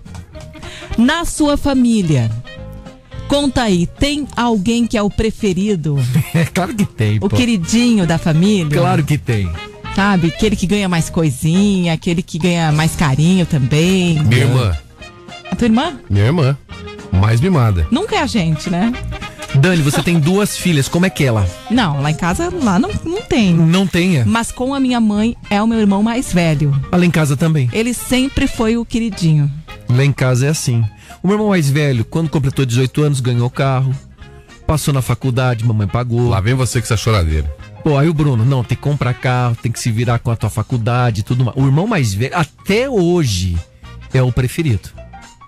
Na 0.98 1.24
sua 1.24 1.56
família, 1.56 2.30
conta 3.28 3.64
aí, 3.64 3.86
tem 3.88 4.28
alguém 4.36 4.86
que 4.86 4.98
é 4.98 5.02
o 5.02 5.10
preferido? 5.10 5.98
É 6.34 6.44
claro 6.52 6.74
que 6.76 6.86
tem, 6.86 7.18
O 7.18 7.22
pô. 7.22 7.30
queridinho 7.30 8.06
da 8.06 8.18
família? 8.18 8.78
Claro 8.78 9.04
que 9.04 9.18
tem. 9.18 9.50
Sabe? 10.00 10.28
Aquele 10.30 10.56
que 10.56 10.66
ganha 10.66 10.88
mais 10.88 11.10
coisinha, 11.10 11.92
aquele 11.92 12.24
que 12.24 12.40
ganha 12.40 12.72
mais 12.72 12.96
carinho 12.96 13.46
também. 13.46 14.18
Minha 14.24 14.44
irmã, 14.44 14.78
A 15.52 15.56
tua 15.58 15.66
irmã? 15.66 16.00
minha 16.10 16.26
irmã, 16.26 16.58
mais 17.12 17.42
mimada. 17.42 17.86
Nunca 17.92 18.16
é 18.16 18.20
a 18.22 18.26
gente, 18.26 18.70
né? 18.70 18.94
Dani, 19.56 19.82
você 19.82 20.02
tem 20.02 20.18
duas 20.18 20.58
filhas, 20.58 20.88
como 20.88 21.06
é 21.06 21.10
que 21.10 21.26
é 21.26 21.28
ela? 21.28 21.46
Não, 21.70 22.00
lá 22.02 22.12
em 22.12 22.14
casa 22.16 22.50
lá 22.64 22.80
não, 22.80 22.90
não 23.04 23.22
tem. 23.24 23.54
Não 23.54 23.86
tenha. 23.86 24.24
Mas 24.26 24.54
com 24.54 24.74
a 24.74 24.80
minha 24.80 25.02
mãe 25.02 25.36
é 25.50 25.62
o 25.62 25.68
meu 25.68 25.82
irmão 25.82 26.02
mais 26.02 26.32
velho. 26.32 26.74
Lá 26.94 27.06
em 27.06 27.12
casa 27.12 27.36
também. 27.36 27.70
Ele 27.74 27.94
sempre 27.94 28.48
foi 28.48 28.78
o 28.78 28.86
queridinho. 28.86 29.52
Lá 29.90 30.06
em 30.06 30.14
casa 30.14 30.46
é 30.46 30.50
assim. 30.50 30.82
O 31.22 31.28
meu 31.28 31.36
irmão 31.36 31.50
mais 31.50 31.70
velho, 31.70 32.06
quando 32.06 32.30
completou 32.30 32.66
18 32.66 33.04
anos, 33.04 33.20
ganhou 33.20 33.50
carro. 33.50 33.94
Passou 34.66 34.94
na 34.94 35.02
faculdade, 35.02 35.66
mamãe 35.66 35.88
pagou. 35.90 36.30
Lá 36.30 36.40
vem 36.40 36.54
você 36.54 36.80
com 36.80 36.86
essa 36.86 36.96
choradeira. 36.96 37.54
Pô, 37.84 37.98
aí 37.98 38.10
o 38.10 38.14
Bruno, 38.14 38.44
não, 38.44 38.64
tem 38.64 38.76
que 38.76 38.84
comprar 38.84 39.14
carro, 39.14 39.56
tem 39.56 39.72
que 39.72 39.80
se 39.80 39.90
virar 39.92 40.20
com 40.20 40.30
a 40.32 40.36
tua 40.36 40.50
faculdade 40.50 41.22
e 41.22 41.24
tudo 41.24 41.46
mais. 41.46 41.58
O 41.58 41.66
irmão 41.66 41.88
mais 41.88 42.14
velho, 42.14 42.36
até 42.36 42.90
hoje, 42.90 43.58
é 44.14 44.22
o 44.22 44.32
preferido. 44.32 44.90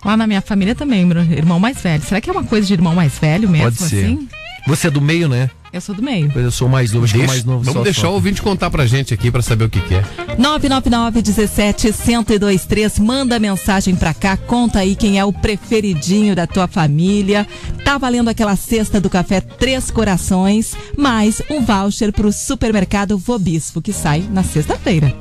Lá 0.04 0.16
na 0.18 0.26
minha 0.26 0.42
família 0.42 0.74
também, 0.74 1.08
irmão 1.32 1.60
mais 1.60 1.80
velho. 1.82 2.02
Será 2.04 2.20
que 2.22 2.30
é 2.30 2.34
uma 2.34 2.44
coisa 2.44 2.66
de 2.66 2.74
irmão 2.74 2.96
mais 2.96 3.18
velho 3.20 3.50
mesmo, 3.50 3.66
Pode 3.66 3.78
ser. 3.78 4.06
assim? 4.06 4.28
Você 4.68 4.88
é 4.88 4.92
do 4.92 5.02
meio, 5.02 5.28
né? 5.28 5.50
Eu 5.74 5.80
sou 5.80 5.96
do 5.96 6.02
meio. 6.04 6.30
Eu 6.36 6.52
sou 6.52 6.68
mais 6.68 6.92
novo, 6.92 7.06
acho 7.06 7.14
que 7.14 7.20
o 7.20 7.22
Deixa- 7.22 7.34
mais 7.34 7.46
novo 7.46 7.60
vamos 7.64 7.74
só 7.80 7.84
deixar 7.84 8.02
só. 8.02 8.12
o 8.12 8.14
ouvinte 8.16 8.42
contar 8.42 8.70
pra 8.70 8.86
gente 8.86 9.14
aqui 9.14 9.32
pra 9.32 9.42
saber 9.42 9.64
o 9.66 9.70
que, 9.70 9.80
que 9.80 9.96
é. 9.96 10.04
999 10.38 11.22
17 11.22 11.94
1023 12.06 13.00
manda 13.00 13.40
mensagem 13.40 13.96
pra 13.96 14.14
cá, 14.14 14.36
conta 14.36 14.80
aí 14.80 14.96
quem 14.98 15.18
é 15.18 15.24
o 15.24 15.32
preferidinho 15.32 16.36
da 16.36 16.46
tua 16.46 16.68
família. 16.68 17.48
Tá 17.86 17.98
valendo 17.98 18.30
aquela 18.30 18.56
cesta 18.58 19.00
do 19.00 19.10
café 19.10 19.40
Três 19.40 19.90
Corações, 19.90 20.74
mais 20.98 21.42
um 21.50 21.62
voucher 21.64 22.12
pro 22.12 22.34
supermercado 22.34 23.18
Vobispo, 23.18 23.82
que 23.82 23.94
sai 23.94 24.26
na 24.30 24.44
sexta-feira. 24.44 25.14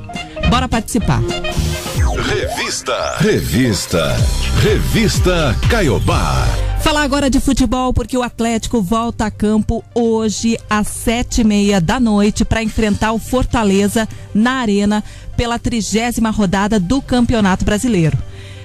Bora 0.49 0.67
participar. 0.67 1.21
Revista. 2.27 3.15
Revista. 3.19 4.17
Revista 4.61 5.55
Caiobá. 5.69 6.45
Falar 6.83 7.03
agora 7.03 7.29
de 7.29 7.39
futebol, 7.39 7.93
porque 7.93 8.17
o 8.17 8.23
Atlético 8.23 8.81
volta 8.81 9.25
a 9.25 9.31
campo 9.31 9.83
hoje 9.93 10.57
às 10.69 10.87
sete 10.87 11.41
e 11.41 11.43
meia 11.43 11.79
da 11.79 11.99
noite 11.99 12.43
para 12.43 12.63
enfrentar 12.63 13.11
o 13.11 13.19
Fortaleza 13.19 14.09
na 14.33 14.53
Arena 14.53 15.03
pela 15.37 15.59
trigésima 15.59 16.31
rodada 16.31 16.79
do 16.79 17.01
Campeonato 17.01 17.63
Brasileiro. 17.63 18.17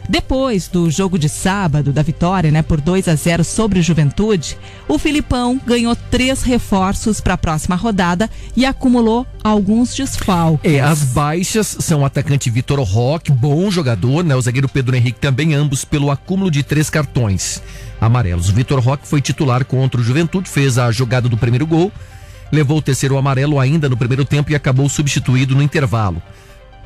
Depois 0.08 0.68
do 0.68 0.90
jogo 0.90 1.18
de 1.18 1.28
sábado, 1.28 1.92
da 1.92 2.02
vitória 2.02 2.50
né, 2.50 2.62
por 2.62 2.80
2 2.80 3.08
a 3.08 3.14
0 3.14 3.42
sobre 3.42 3.80
o 3.80 3.82
Juventude, 3.82 4.56
o 4.86 4.98
Filipão 4.98 5.60
ganhou 5.66 5.96
três 5.96 6.42
reforços 6.42 7.20
para 7.20 7.34
a 7.34 7.38
próxima 7.38 7.74
rodada 7.74 8.30
e 8.56 8.64
acumulou 8.64 9.26
alguns 9.42 9.94
desfalques. 9.94 10.72
É, 10.72 10.80
as 10.80 11.02
baixas 11.02 11.76
são 11.80 12.02
o 12.02 12.04
atacante 12.04 12.50
Vitor 12.50 12.80
Roque, 12.80 13.32
bom 13.32 13.70
jogador, 13.70 14.22
né? 14.22 14.34
O 14.36 14.40
zagueiro 14.40 14.68
Pedro 14.68 14.94
Henrique 14.94 15.18
também, 15.18 15.54
ambos 15.54 15.84
pelo 15.84 16.10
acúmulo 16.10 16.50
de 16.50 16.62
três 16.62 16.88
cartões 16.88 17.62
amarelos. 18.00 18.48
O 18.48 18.52
Vitor 18.52 18.78
Roque 18.80 19.06
foi 19.06 19.20
titular 19.20 19.64
contra 19.64 20.00
o 20.00 20.04
Juventude, 20.04 20.48
fez 20.48 20.78
a 20.78 20.90
jogada 20.92 21.28
do 21.28 21.36
primeiro 21.36 21.66
gol, 21.66 21.90
levou 22.52 22.78
o 22.78 22.82
terceiro 22.82 23.18
amarelo 23.18 23.58
ainda 23.58 23.88
no 23.88 23.96
primeiro 23.96 24.24
tempo 24.24 24.52
e 24.52 24.54
acabou 24.54 24.88
substituído 24.88 25.54
no 25.54 25.62
intervalo. 25.62 26.22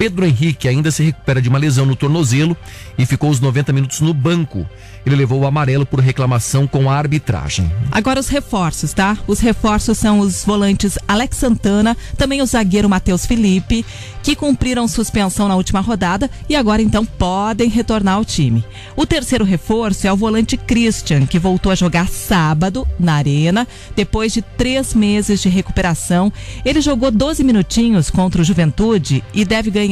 Pedro 0.01 0.25
Henrique 0.25 0.67
ainda 0.67 0.91
se 0.91 1.03
recupera 1.03 1.43
de 1.43 1.51
uma 1.51 1.59
lesão 1.59 1.85
no 1.85 1.95
tornozelo 1.95 2.57
e 2.97 3.05
ficou 3.05 3.29
os 3.29 3.39
90 3.39 3.71
minutos 3.71 4.01
no 4.01 4.15
banco. 4.15 4.67
Ele 5.05 5.15
levou 5.15 5.41
o 5.41 5.47
amarelo 5.47 5.85
por 5.85 6.01
reclamação 6.01 6.67
com 6.67 6.89
a 6.89 6.97
arbitragem. 6.97 7.71
Agora 7.91 8.19
os 8.19 8.29
reforços, 8.29 8.95
tá? 8.95 9.19
Os 9.27 9.41
reforços 9.41 9.99
são 9.99 10.21
os 10.21 10.43
volantes 10.43 10.99
Alex 11.07 11.37
Santana, 11.37 11.95
também 12.17 12.41
o 12.41 12.47
zagueiro 12.47 12.89
Matheus 12.89 13.27
Felipe, 13.27 13.85
que 14.23 14.35
cumpriram 14.35 14.89
suspensão 14.89 15.49
na 15.49 15.57
última 15.57 15.81
rodada 15.81 16.31
e 16.49 16.57
agora 16.57 16.81
então 16.81 17.05
podem 17.05 17.69
retornar 17.69 18.15
ao 18.15 18.25
time. 18.25 18.65
O 18.97 19.05
terceiro 19.05 19.45
reforço 19.45 20.07
é 20.07 20.13
o 20.13 20.17
volante 20.17 20.57
Christian, 20.57 21.27
que 21.27 21.39
voltou 21.39 21.71
a 21.71 21.75
jogar 21.75 22.09
sábado 22.09 22.89
na 22.99 23.15
Arena, 23.15 23.69
depois 23.95 24.33
de 24.33 24.41
três 24.41 24.95
meses 24.95 25.43
de 25.43 25.51
recuperação. 25.51 26.33
Ele 26.65 26.81
jogou 26.81 27.11
12 27.11 27.45
minutinhos 27.45 28.09
contra 28.09 28.41
o 28.41 28.45
Juventude 28.45 29.23
e 29.35 29.45
deve 29.45 29.71
ganhar 29.71 29.90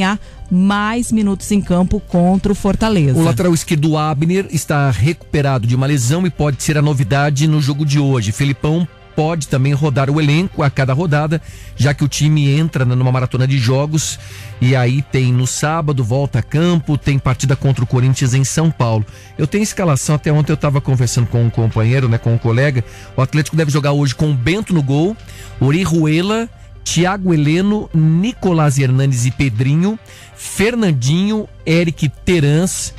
mais 0.51 1.11
minutos 1.11 1.51
em 1.51 1.61
campo 1.61 1.99
contra 1.99 2.51
o 2.51 2.55
Fortaleza. 2.55 3.19
O 3.19 3.23
lateral 3.23 3.53
esquerdo 3.53 3.97
Abner 3.97 4.47
está 4.51 4.89
recuperado 4.89 5.67
de 5.67 5.75
uma 5.75 5.85
lesão 5.85 6.25
e 6.25 6.29
pode 6.29 6.61
ser 6.63 6.77
a 6.77 6.81
novidade 6.81 7.47
no 7.47 7.61
jogo 7.61 7.85
de 7.85 7.99
hoje. 7.99 8.31
Felipão 8.31 8.87
pode 9.19 9.49
também 9.49 9.73
rodar 9.73 10.09
o 10.09 10.21
elenco 10.21 10.63
a 10.63 10.69
cada 10.69 10.93
rodada, 10.93 11.41
já 11.75 11.93
que 11.93 12.05
o 12.05 12.07
time 12.07 12.49
entra 12.49 12.85
numa 12.85 13.11
maratona 13.11 13.45
de 13.45 13.57
jogos 13.57 14.17
e 14.61 14.77
aí 14.77 15.01
tem 15.01 15.33
no 15.33 15.45
sábado 15.45 16.05
volta 16.05 16.39
a 16.39 16.41
campo, 16.41 16.97
tem 16.97 17.19
partida 17.19 17.53
contra 17.53 17.83
o 17.83 17.87
Corinthians 17.87 18.33
em 18.33 18.45
São 18.45 18.71
Paulo. 18.71 19.05
Eu 19.37 19.45
tenho 19.45 19.61
escalação, 19.61 20.15
até 20.15 20.31
ontem 20.31 20.53
eu 20.53 20.55
estava 20.55 20.79
conversando 20.79 21.27
com 21.27 21.43
um 21.43 21.49
companheiro, 21.49 22.07
né, 22.07 22.17
com 22.17 22.33
um 22.33 22.37
colega. 22.37 22.81
O 23.17 23.21
Atlético 23.21 23.57
deve 23.57 23.69
jogar 23.69 23.91
hoje 23.91 24.15
com 24.15 24.31
o 24.31 24.33
Bento 24.33 24.73
no 24.73 24.81
gol, 24.81 25.17
Orihuela, 25.59 26.49
Thiago 26.83 27.33
Heleno, 27.33 27.89
Nicolás 27.93 28.79
Hernandes 28.79 29.25
e 29.25 29.31
Pedrinho, 29.31 29.97
Fernandinho, 30.35 31.47
Eric 31.65 32.09
Terans 32.25 32.93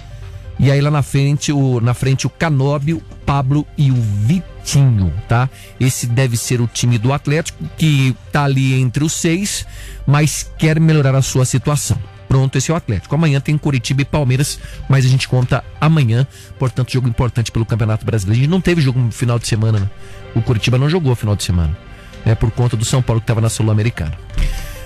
e 0.63 0.71
aí 0.71 0.79
lá 0.83 0.91
na 0.91 1.03
frente 1.03 1.51
o 1.53 1.81
na 1.81 1.95
frente 1.95 2.27
o 2.27 2.31
Canóbio, 2.31 3.03
Pablo 3.25 3.67
e 3.79 3.91
o 3.91 3.95
Vitinho, 3.95 5.11
tá? 5.27 5.49
Esse 5.81 6.07
deve 6.07 6.37
ser 6.37 6.61
o 6.61 6.67
time 6.67 6.99
do 6.99 7.15
Atlético 7.15 7.65
que 7.79 8.15
tá 8.31 8.45
ali 8.45 8.79
entre 8.79 9.03
os 9.03 9.15
seis, 9.15 9.67
mas 10.07 10.51
quer 10.59 10.79
melhorar 10.79 11.15
a 11.15 11.23
sua 11.23 11.47
situação. 11.47 11.99
Pronto, 12.29 12.59
esse 12.59 12.71
é 12.71 12.75
o 12.75 12.77
Atlético. 12.77 13.15
Amanhã 13.15 13.41
tem 13.41 13.57
Curitiba 13.57 14.03
e 14.03 14.05
Palmeiras, 14.05 14.61
mas 14.87 15.07
a 15.07 15.09
gente 15.09 15.27
conta 15.27 15.65
amanhã. 15.81 16.27
Portanto, 16.59 16.93
jogo 16.93 17.09
importante 17.09 17.51
pelo 17.51 17.65
Campeonato 17.65 18.05
Brasileiro. 18.05 18.39
A 18.39 18.43
gente 18.43 18.51
não 18.51 18.61
teve 18.61 18.83
jogo 18.83 19.01
no 19.01 19.11
final 19.11 19.39
de 19.39 19.49
semana, 19.49 19.81
né? 19.81 19.91
O 20.37 20.43
Curitiba 20.43 20.77
não 20.77 20.91
jogou 20.91 21.11
no 21.11 21.17
final 21.17 21.35
de 21.35 21.43
semana. 21.43 21.77
É 22.25 22.35
por 22.35 22.51
conta 22.51 22.77
do 22.77 22.85
São 22.85 23.03
Paulo 23.03 23.21
que 23.21 23.25
estava 23.25 23.41
na 23.41 23.49
Sul-Americana. 23.49 24.17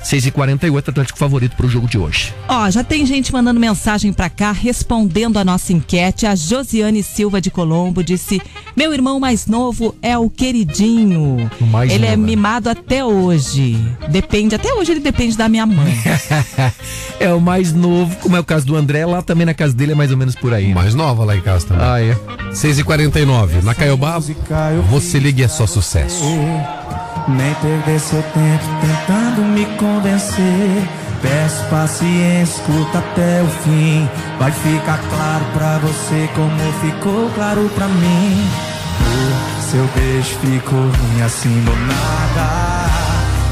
6h48, 0.04 0.88
Atlético 0.88 1.18
favorito 1.18 1.56
para 1.56 1.64
o 1.64 1.68
jogo 1.68 1.88
de 1.88 1.96
hoje. 1.96 2.34
Ó, 2.46 2.70
já 2.70 2.84
tem 2.84 3.06
gente 3.06 3.32
mandando 3.32 3.58
mensagem 3.58 4.12
pra 4.12 4.28
cá 4.28 4.52
respondendo 4.52 5.38
a 5.38 5.44
nossa 5.44 5.72
enquete. 5.72 6.26
A 6.26 6.34
Josiane 6.34 7.02
Silva 7.02 7.40
de 7.40 7.50
Colombo 7.50 8.04
disse: 8.04 8.40
Meu 8.76 8.92
irmão 8.92 9.18
mais 9.18 9.46
novo 9.46 9.94
é 10.02 10.16
o 10.18 10.28
queridinho. 10.28 11.50
O 11.58 11.64
mais 11.64 11.90
ele 11.90 12.04
é 12.04 12.10
né? 12.10 12.16
mimado 12.16 12.68
até 12.68 13.02
hoje. 13.02 13.78
Depende, 14.10 14.54
até 14.54 14.72
hoje 14.74 14.92
ele 14.92 15.00
depende 15.00 15.36
da 15.38 15.48
minha 15.48 15.64
mãe. 15.64 15.98
é 17.18 17.32
o 17.32 17.40
mais 17.40 17.72
novo, 17.72 18.14
como 18.16 18.36
é 18.36 18.40
o 18.40 18.44
caso 18.44 18.66
do 18.66 18.76
André, 18.76 19.06
lá 19.06 19.22
também 19.22 19.46
na 19.46 19.54
casa 19.54 19.72
dele 19.72 19.92
é 19.92 19.94
mais 19.94 20.10
ou 20.10 20.18
menos 20.18 20.34
por 20.34 20.52
aí. 20.52 20.68
né? 20.68 20.74
Mais 20.74 20.94
nova 20.94 21.24
lá 21.24 21.34
em 21.34 21.40
casa 21.40 21.66
também. 21.66 21.82
Ah, 21.86 22.00
é. 22.00 22.14
6h49. 22.52 23.62
Na 23.62 23.74
Caiobá, 23.74 24.18
você 24.90 25.18
liga 25.18 25.40
e 25.40 25.44
é 25.44 25.48
só 25.48 25.66
sucesso. 25.66 26.22
Nem 27.26 27.54
perder 27.54 27.98
seu 28.00 28.22
tempo 28.22 28.64
tentando 28.80 29.42
me 29.42 29.64
convencer. 29.76 30.88
Peço 31.22 31.64
paciência, 31.70 32.60
escuta 32.60 32.98
até 32.98 33.42
o 33.42 33.48
fim. 33.62 34.08
Vai 34.38 34.52
ficar 34.52 34.98
claro 34.98 35.44
pra 35.54 35.78
você 35.78 36.28
como 36.34 36.72
ficou 36.82 37.30
claro 37.34 37.70
pra 37.74 37.88
mim. 37.88 38.46
Por 38.98 39.62
seu 39.62 39.86
beijo 39.96 40.36
ficou 40.42 40.78
ruim 40.78 41.22
assim 41.24 41.64
do 41.64 41.74
nada. 41.86 42.90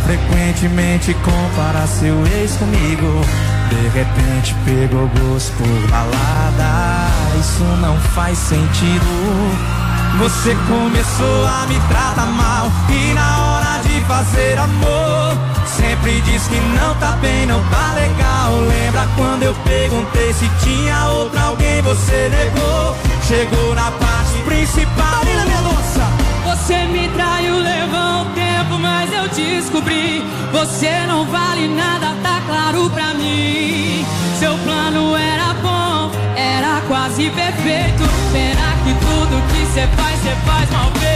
Frequentemente 0.04 1.14
compara 1.14 1.86
seu 1.86 2.26
ex 2.26 2.56
comigo. 2.56 3.24
De 3.70 3.88
repente 3.88 4.54
pegou 4.66 5.08
gosto 5.08 5.50
por 5.56 5.90
balada. 5.90 7.08
Isso 7.40 7.64
não 7.80 7.96
faz 7.96 8.36
sentido. 8.36 9.82
Você 10.18 10.54
começou 10.68 11.46
a 11.46 11.66
me 11.66 11.80
tratar 11.88 12.26
mal 12.26 12.70
e 12.90 13.14
na 13.14 13.38
hora 13.38 13.61
fazer 14.04 14.58
amor 14.58 15.52
sempre 15.82 16.20
diz 16.22 16.46
que 16.48 16.56
não 16.56 16.94
tá 16.96 17.12
bem, 17.20 17.46
não 17.46 17.62
tá 17.64 17.94
legal. 17.94 18.52
Lembra 18.60 19.08
quando 19.16 19.42
eu 19.42 19.54
perguntei 19.64 20.32
se 20.32 20.48
tinha 20.64 21.08
outra 21.08 21.42
alguém 21.42 21.80
você 21.82 22.28
negou? 22.28 22.96
Chegou 23.26 23.74
na 23.74 23.90
parte 23.90 24.38
principal. 24.44 25.12
Marina 25.16 25.44
Mendonça. 25.44 26.04
Você 26.44 26.84
me 26.86 27.08
traiu, 27.08 27.56
levou 27.56 28.22
um 28.22 28.32
tempo, 28.32 28.78
mas 28.80 29.12
eu 29.12 29.28
descobri. 29.28 30.24
Você 30.52 30.90
não 31.06 31.24
vale 31.26 31.68
nada, 31.68 32.14
tá 32.22 32.42
claro 32.46 32.90
pra 32.90 33.14
mim. 33.14 34.04
Seu 34.38 34.56
plano 34.58 35.16
era 35.16 35.54
bom, 35.54 36.10
era 36.36 36.80
quase 36.88 37.30
perfeito. 37.30 38.02
Pena 38.32 38.76
que 38.84 38.94
tudo 38.94 39.42
que 39.52 39.66
você 39.66 39.86
faz, 39.96 40.18
você 40.20 40.36
faz 40.44 40.70
mal 40.70 40.90
feito. 40.92 41.11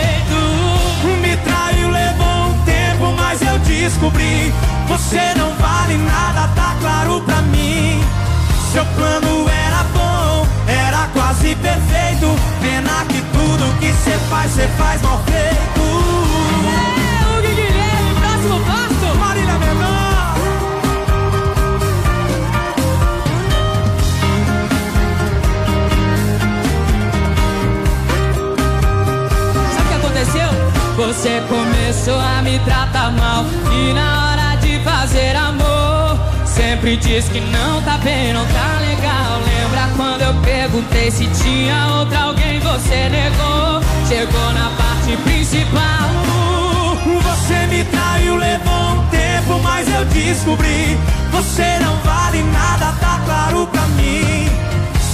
Descobri. 3.86 4.52
Você 4.88 5.34
não 5.36 5.54
vale 5.54 5.96
nada, 5.96 6.48
tá 6.54 6.76
claro 6.80 7.20
pra 7.22 7.40
mim. 7.42 8.02
Seu 8.72 8.84
plano 8.84 9.48
era 9.48 9.84
bom, 9.94 10.46
era 10.66 11.08
quase 11.12 11.54
perfeito. 11.54 12.26
Pena 12.60 13.04
que 13.08 13.20
tudo 13.32 13.78
que 13.78 13.92
você 13.92 14.18
faz, 14.28 14.50
você 14.50 14.66
faz 14.76 15.00
mal 15.02 15.22
feito. 15.24 15.86
É, 16.68 17.38
o 17.38 17.42
Guilherme, 17.42 18.14
próximo 18.20 18.60
passo. 18.66 19.18
Marília 19.18 19.54
Mendonça. 19.54 20.06
Sabe 29.74 29.84
o 29.84 29.88
que 29.88 29.94
aconteceu? 29.94 30.50
Você 30.96 31.42
começou 31.86 32.18
a 32.18 32.42
me 32.42 32.58
tratar 32.64 33.12
mal 33.12 33.44
e 33.70 33.92
na 33.92 34.26
hora 34.26 34.56
de 34.56 34.80
fazer 34.80 35.36
amor 35.36 36.18
sempre 36.44 36.96
diz 36.96 37.28
que 37.28 37.38
não 37.38 37.80
tá 37.82 37.96
bem, 37.98 38.32
não 38.32 38.44
tá 38.44 38.80
legal. 38.80 39.38
Lembra 39.46 39.94
quando 39.96 40.22
eu 40.22 40.34
perguntei 40.42 41.12
se 41.12 41.28
tinha 41.28 41.86
outra 41.94 42.22
alguém 42.22 42.58
você 42.58 43.08
negou? 43.08 43.80
Chegou 44.08 44.52
na 44.52 44.68
parte 44.70 45.16
principal. 45.18 46.10
Você 47.22 47.66
me 47.68 47.84
traiu, 47.84 48.34
levou 48.34 48.74
um 48.74 49.06
tempo, 49.06 49.60
mas 49.62 49.86
eu 49.88 50.04
descobri. 50.06 50.98
Você 51.30 51.78
não 51.80 51.94
vale 51.98 52.42
nada, 52.42 52.96
tá 52.98 53.20
claro 53.24 53.64
pra 53.68 53.82
mim. 53.82 54.48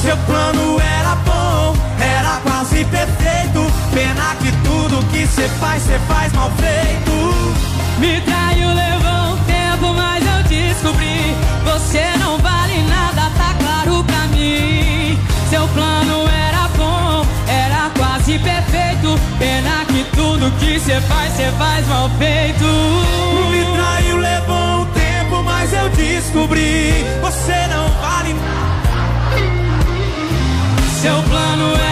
Seu 0.00 0.16
plano 0.16 0.80
era 0.80 1.16
bom, 1.16 1.76
quase 2.72 2.84
perfeito. 2.84 3.72
Pena 3.92 4.34
que 4.40 4.50
tudo 4.64 5.04
que 5.10 5.26
você 5.26 5.48
faz, 5.60 5.82
você 5.82 5.98
faz 6.08 6.32
mal 6.32 6.50
feito. 6.52 7.12
Me 7.98 8.20
traiu, 8.22 8.68
levou 8.68 9.34
um 9.34 9.38
tempo, 9.44 9.94
mas 9.94 10.24
eu 10.24 10.42
descobri. 10.44 11.36
Você 11.64 12.02
não 12.18 12.38
vale 12.38 12.82
nada, 12.88 13.30
tá 13.36 13.54
claro 13.58 14.02
pra 14.04 14.26
mim. 14.28 15.18
Seu 15.50 15.68
plano 15.68 16.26
era 16.28 16.68
bom, 16.76 17.26
era 17.46 17.90
quase 17.98 18.38
perfeito. 18.38 19.20
Pena 19.38 19.84
que 19.86 20.04
tudo 20.16 20.50
que 20.58 20.78
você 20.78 21.00
faz, 21.02 21.32
você 21.34 21.52
faz 21.58 21.86
mal 21.86 22.10
feito. 22.18 22.64
Me 23.50 23.64
traiu, 23.76 24.16
levou 24.16 24.80
um 24.80 24.86
tempo, 24.86 25.42
mas 25.44 25.72
eu 25.72 25.88
descobri. 25.90 27.04
Você 27.20 27.66
não 27.68 27.88
vale 28.00 28.32
nada. 28.34 28.72
Seu 31.00 31.22
plano 31.24 31.74
era 31.74 31.91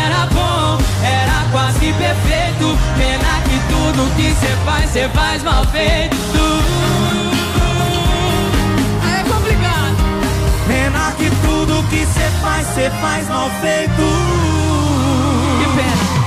era 1.03 1.45
quase 1.51 1.93
perfeito. 1.93 2.79
Pena 2.97 3.43
que 3.45 3.59
tudo 3.73 4.15
que 4.17 4.31
você 4.35 4.57
faz, 4.65 4.91
você 4.91 5.09
faz 5.09 5.43
mal 5.43 5.65
feito. 5.67 6.17
Aí 9.03 9.21
é 9.21 9.25
complicado. 9.25 9.97
Pena 10.67 11.13
que 11.13 11.31
tudo 11.47 11.83
que 11.89 12.05
você 12.07 12.31
faz, 12.43 12.67
você 12.67 12.91
faz 13.01 13.29
mal 13.29 13.51
feito. 13.61 14.03
Que 15.59 15.67
pena. 15.77 16.21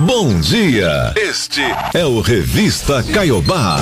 Bom 0.00 0.40
dia. 0.40 1.12
Este 1.16 1.62
é 1.94 2.04
o 2.04 2.20
Revista 2.20 3.02
Caiobá. 3.02 3.78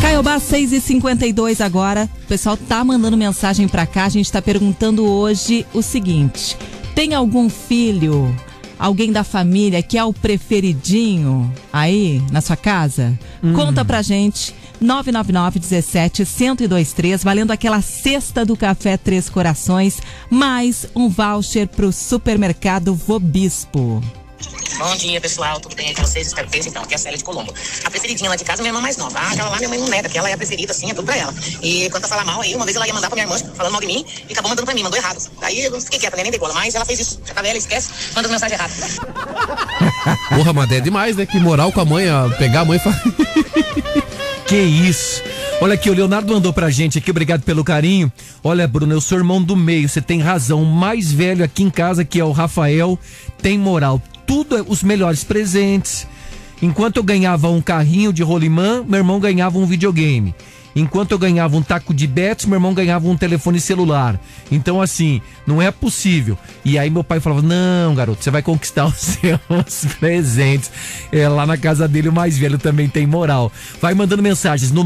Caiobá 0.00 0.38
6 0.38 0.72
e 0.72 0.80
52 0.80 1.60
agora. 1.60 2.08
O 2.24 2.26
pessoal 2.26 2.56
tá 2.56 2.84
mandando 2.84 3.16
mensagem 3.16 3.66
pra 3.66 3.86
cá. 3.86 4.04
A 4.04 4.08
gente 4.08 4.30
tá 4.30 4.40
perguntando 4.40 5.04
hoje 5.04 5.66
o 5.72 5.82
seguinte: 5.82 6.56
tem 6.94 7.14
algum 7.14 7.48
filho, 7.48 8.34
alguém 8.78 9.12
da 9.12 9.24
família 9.24 9.82
que 9.82 9.98
é 9.98 10.04
o 10.04 10.12
preferidinho 10.12 11.52
aí 11.72 12.22
na 12.30 12.40
sua 12.40 12.56
casa? 12.56 13.18
Conta 13.54 13.84
pra 13.84 14.02
gente. 14.02 14.54
999 14.80 15.58
17 15.58 16.24
1023, 16.24 17.22
valendo 17.22 17.50
aquela 17.50 17.82
cesta 17.82 18.46
do 18.46 18.56
café 18.56 18.96
Três 18.96 19.28
Corações, 19.28 20.00
mais 20.30 20.86
um 20.96 21.06
voucher 21.06 21.68
pro 21.68 21.92
supermercado 21.92 22.94
Vobispo. 22.94 24.02
Bom 24.78 24.96
dia, 24.96 25.20
pessoal. 25.20 25.60
Tudo 25.60 25.76
bem 25.76 25.94
com 25.94 26.02
vocês? 26.02 26.28
Espero 26.28 26.48
que 26.48 26.58
então. 26.58 26.82
Aqui 26.82 26.94
é 26.94 26.96
a 26.96 26.98
Célia 26.98 27.18
de 27.18 27.24
Colombo. 27.24 27.52
A 27.84 27.90
preferidinha 27.90 28.30
lá 28.30 28.36
de 28.36 28.44
casa 28.44 28.60
é 28.60 28.62
minha 28.62 28.70
irmã 28.70 28.80
mais 28.80 28.96
nova. 28.96 29.18
Ah, 29.18 29.32
aquela 29.32 29.50
lá 29.50 29.56
minha 29.58 29.68
mãe 29.68 29.78
não 29.78 29.88
nega, 29.88 30.08
que 30.08 30.16
ela 30.16 30.30
é 30.30 30.32
a 30.32 30.36
preferida, 30.36 30.72
assim, 30.72 30.90
é 30.90 30.94
tudo 30.94 31.04
pra 31.04 31.16
ela. 31.16 31.34
E 31.62 31.90
quando 31.90 32.04
eu 32.04 32.08
falar 32.08 32.24
mal 32.24 32.40
aí, 32.40 32.54
uma 32.54 32.64
vez 32.64 32.76
ela 32.76 32.86
ia 32.86 32.94
mandar 32.94 33.08
pra 33.08 33.16
minha 33.16 33.26
irmã, 33.26 33.52
falando 33.54 33.72
mal 33.72 33.80
de 33.80 33.86
mim, 33.86 34.04
e 34.28 34.32
acabou 34.32 34.48
mandando 34.48 34.64
pra 34.64 34.74
mim, 34.74 34.82
mandou 34.82 34.98
errado. 34.98 35.18
Daí 35.40 35.64
eu 35.64 35.80
fiquei 35.80 35.98
quieta, 35.98 36.16
né? 36.16 36.22
nem 36.22 36.30
dei 36.30 36.40
bola, 36.40 36.54
mas 36.54 36.74
ela 36.74 36.86
fez 36.86 37.00
isso. 37.00 37.20
Já 37.26 37.34
tá 37.34 37.42
velha, 37.42 37.58
esquece, 37.58 37.90
manda 38.14 38.26
as 38.28 38.32
mensagens 38.32 38.58
erradas. 38.58 38.98
Porra, 40.34 40.52
mas 40.54 40.70
é 40.72 40.80
demais, 40.80 41.16
né? 41.16 41.26
Que 41.26 41.38
moral 41.38 41.70
com 41.72 41.80
a 41.80 41.84
mãe, 41.84 42.10
ó, 42.10 42.30
pegar 42.30 42.60
a 42.60 42.64
mãe 42.64 42.78
e 42.78 42.80
falar. 42.80 43.02
Que 44.46 44.56
isso? 44.56 45.22
Olha 45.60 45.74
aqui, 45.74 45.88
o 45.88 45.94
Leonardo 45.94 46.34
mandou 46.34 46.52
pra 46.52 46.70
gente 46.70 46.98
aqui, 46.98 47.08
obrigado 47.08 47.42
pelo 47.42 47.62
carinho. 47.62 48.10
Olha, 48.42 48.66
Bruno, 48.66 48.92
eu 48.92 49.00
sou 49.00 49.16
irmão 49.16 49.40
do 49.40 49.54
meio, 49.54 49.88
você 49.88 50.00
tem 50.00 50.20
razão. 50.20 50.62
O 50.62 50.66
mais 50.66 51.12
velho 51.12 51.44
aqui 51.44 51.62
em 51.62 51.70
casa, 51.70 52.04
que 52.04 52.18
é 52.18 52.24
o 52.24 52.32
Rafael, 52.32 52.98
tem 53.40 53.56
moral. 53.56 54.02
Tudo 54.30 54.56
é 54.56 54.64
os 54.64 54.82
melhores 54.84 55.24
presentes. 55.24 56.06
Enquanto 56.62 56.98
eu 56.98 57.02
ganhava 57.02 57.50
um 57.50 57.60
carrinho 57.60 58.12
de 58.12 58.22
rolimã, 58.22 58.84
meu 58.86 58.98
irmão 58.98 59.18
ganhava 59.18 59.58
um 59.58 59.66
videogame. 59.66 60.32
Enquanto 60.76 61.10
eu 61.10 61.18
ganhava 61.18 61.56
um 61.56 61.62
taco 61.62 61.92
de 61.92 62.06
bets, 62.06 62.46
meu 62.46 62.54
irmão 62.54 62.72
ganhava 62.72 63.08
um 63.08 63.16
telefone 63.16 63.58
celular. 63.58 64.20
Então, 64.48 64.80
assim, 64.80 65.20
não 65.44 65.60
é 65.60 65.72
possível. 65.72 66.38
E 66.64 66.78
aí 66.78 66.88
meu 66.88 67.02
pai 67.02 67.18
falava: 67.18 67.42
Não, 67.42 67.92
garoto, 67.92 68.22
você 68.22 68.30
vai 68.30 68.40
conquistar 68.40 68.86
os 68.86 68.94
seus 68.94 69.86
presentes. 69.98 70.70
É, 71.10 71.28
lá 71.28 71.44
na 71.44 71.56
casa 71.56 71.88
dele, 71.88 72.08
o 72.08 72.12
mais 72.12 72.38
velho 72.38 72.56
também 72.56 72.88
tem 72.88 73.08
moral. 73.08 73.50
Vai 73.80 73.94
mandando 73.94 74.22
mensagens 74.22 74.70
no 74.70 74.84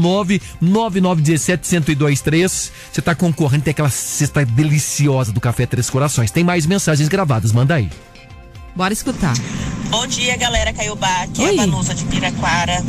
99917-1023. 0.59 2.71
Você 2.91 2.99
tá 2.99 3.13
concorrendo, 3.13 3.65
tem 3.65 3.73
aquela 3.73 3.91
cesta 3.91 4.43
deliciosa 4.43 5.31
do 5.31 5.39
Café 5.39 5.67
Três 5.67 5.87
Corações. 5.87 6.31
Tem 6.31 6.43
mais 6.43 6.65
mensagens 6.65 7.07
gravadas, 7.07 7.51
manda 7.51 7.75
aí. 7.75 7.91
Bora 8.75 8.91
escutar. 8.91 9.33
Bom 9.89 10.05
dia, 10.05 10.35
galera 10.35 10.73
Caiobá. 10.73 11.21
Aqui 11.23 11.41
é 11.41 11.49
a 11.49 11.55
Vanusa 11.55 11.95
de 11.95 12.03
Piraquara. 12.05 12.83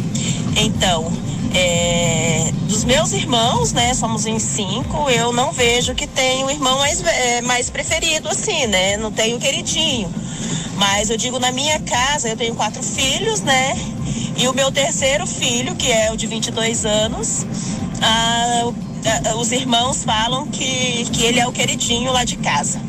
Então, 0.56 1.12
é, 1.54 2.50
dos 2.62 2.82
meus 2.84 3.12
irmãos, 3.12 3.72
né, 3.72 3.94
somos 3.94 4.26
em 4.26 4.36
cinco, 4.40 5.08
eu 5.08 5.32
não 5.32 5.52
vejo 5.52 5.94
que 5.94 6.08
tem 6.08 6.44
um 6.44 6.50
irmão 6.50 6.76
mais, 6.78 7.00
é, 7.04 7.40
mais 7.42 7.70
preferido, 7.70 8.28
assim, 8.28 8.66
né? 8.66 8.96
Não 8.96 9.12
tenho 9.12 9.38
queridinho. 9.38 10.12
Mas 10.76 11.08
eu 11.08 11.16
digo, 11.16 11.38
na 11.38 11.52
minha 11.52 11.78
casa, 11.78 12.30
eu 12.30 12.36
tenho 12.36 12.56
quatro 12.56 12.82
filhos, 12.82 13.40
né? 13.42 13.76
E 14.36 14.48
o 14.48 14.54
meu 14.54 14.72
terceiro 14.72 15.24
filho, 15.24 15.76
que 15.76 15.92
é 15.92 16.10
o 16.10 16.16
de 16.16 16.26
22 16.26 16.84
anos, 16.84 17.46
ah, 18.02 18.72
ah, 19.24 19.36
os 19.36 19.52
irmãos 19.52 20.02
falam 20.02 20.48
que, 20.48 21.04
que 21.12 21.22
ele 21.22 21.38
é 21.38 21.46
o 21.46 21.52
queridinho 21.52 22.10
lá 22.10 22.24
de 22.24 22.36
casa. 22.38 22.80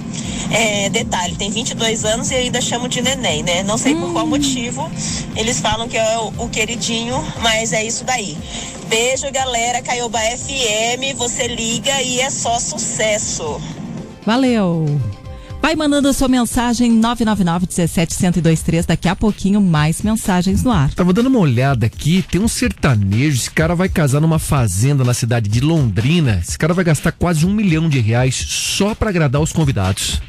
É, 0.51 0.89
detalhe, 0.89 1.35
tem 1.35 1.51
22 1.51 2.05
anos 2.05 2.31
e 2.31 2.35
ainda 2.35 2.61
chamam 2.61 2.87
de 2.87 3.01
neném, 3.01 3.43
né? 3.43 3.63
Não 3.63 3.77
sei 3.77 3.95
por 3.95 4.11
qual 4.13 4.25
motivo 4.25 4.89
eles 5.35 5.59
falam 5.59 5.87
que 5.87 5.97
é 5.97 6.17
o, 6.17 6.45
o 6.45 6.49
queridinho, 6.49 7.23
mas 7.41 7.73
é 7.73 7.83
isso 7.83 8.03
daí. 8.03 8.37
Beijo, 8.87 9.29
galera. 9.31 9.81
Caiobá 9.81 10.19
FM, 10.19 11.17
você 11.17 11.47
liga 11.47 12.01
e 12.01 12.21
é 12.21 12.29
só 12.29 12.57
sucesso. 12.59 13.61
Valeu! 14.25 14.85
Vai 15.61 15.75
mandando 15.75 16.07
a 16.07 16.13
sua 16.13 16.29
mensagem 16.29 16.91
999 16.91 17.65
17 17.65 18.15
1023. 18.21 18.85
Daqui 18.85 19.09
a 19.09 19.15
pouquinho, 19.15 19.59
mais 19.59 20.01
mensagens 20.01 20.63
no 20.63 20.71
ar. 20.71 20.93
Tava 20.93 21.11
dando 21.11 21.27
uma 21.27 21.39
olhada 21.39 21.85
aqui, 21.85 22.23
tem 22.31 22.39
um 22.39 22.47
sertanejo, 22.47 23.35
esse 23.35 23.51
cara 23.51 23.75
vai 23.75 23.89
casar 23.89 24.21
numa 24.21 24.39
fazenda 24.39 25.03
na 25.03 25.13
cidade 25.13 25.49
de 25.49 25.59
Londrina. 25.59 26.39
Esse 26.41 26.57
cara 26.57 26.73
vai 26.73 26.85
gastar 26.85 27.11
quase 27.11 27.45
um 27.45 27.53
milhão 27.53 27.89
de 27.89 27.99
reais 27.99 28.35
só 28.35 28.95
pra 28.95 29.09
agradar 29.09 29.41
os 29.41 29.51
convidados. 29.51 30.21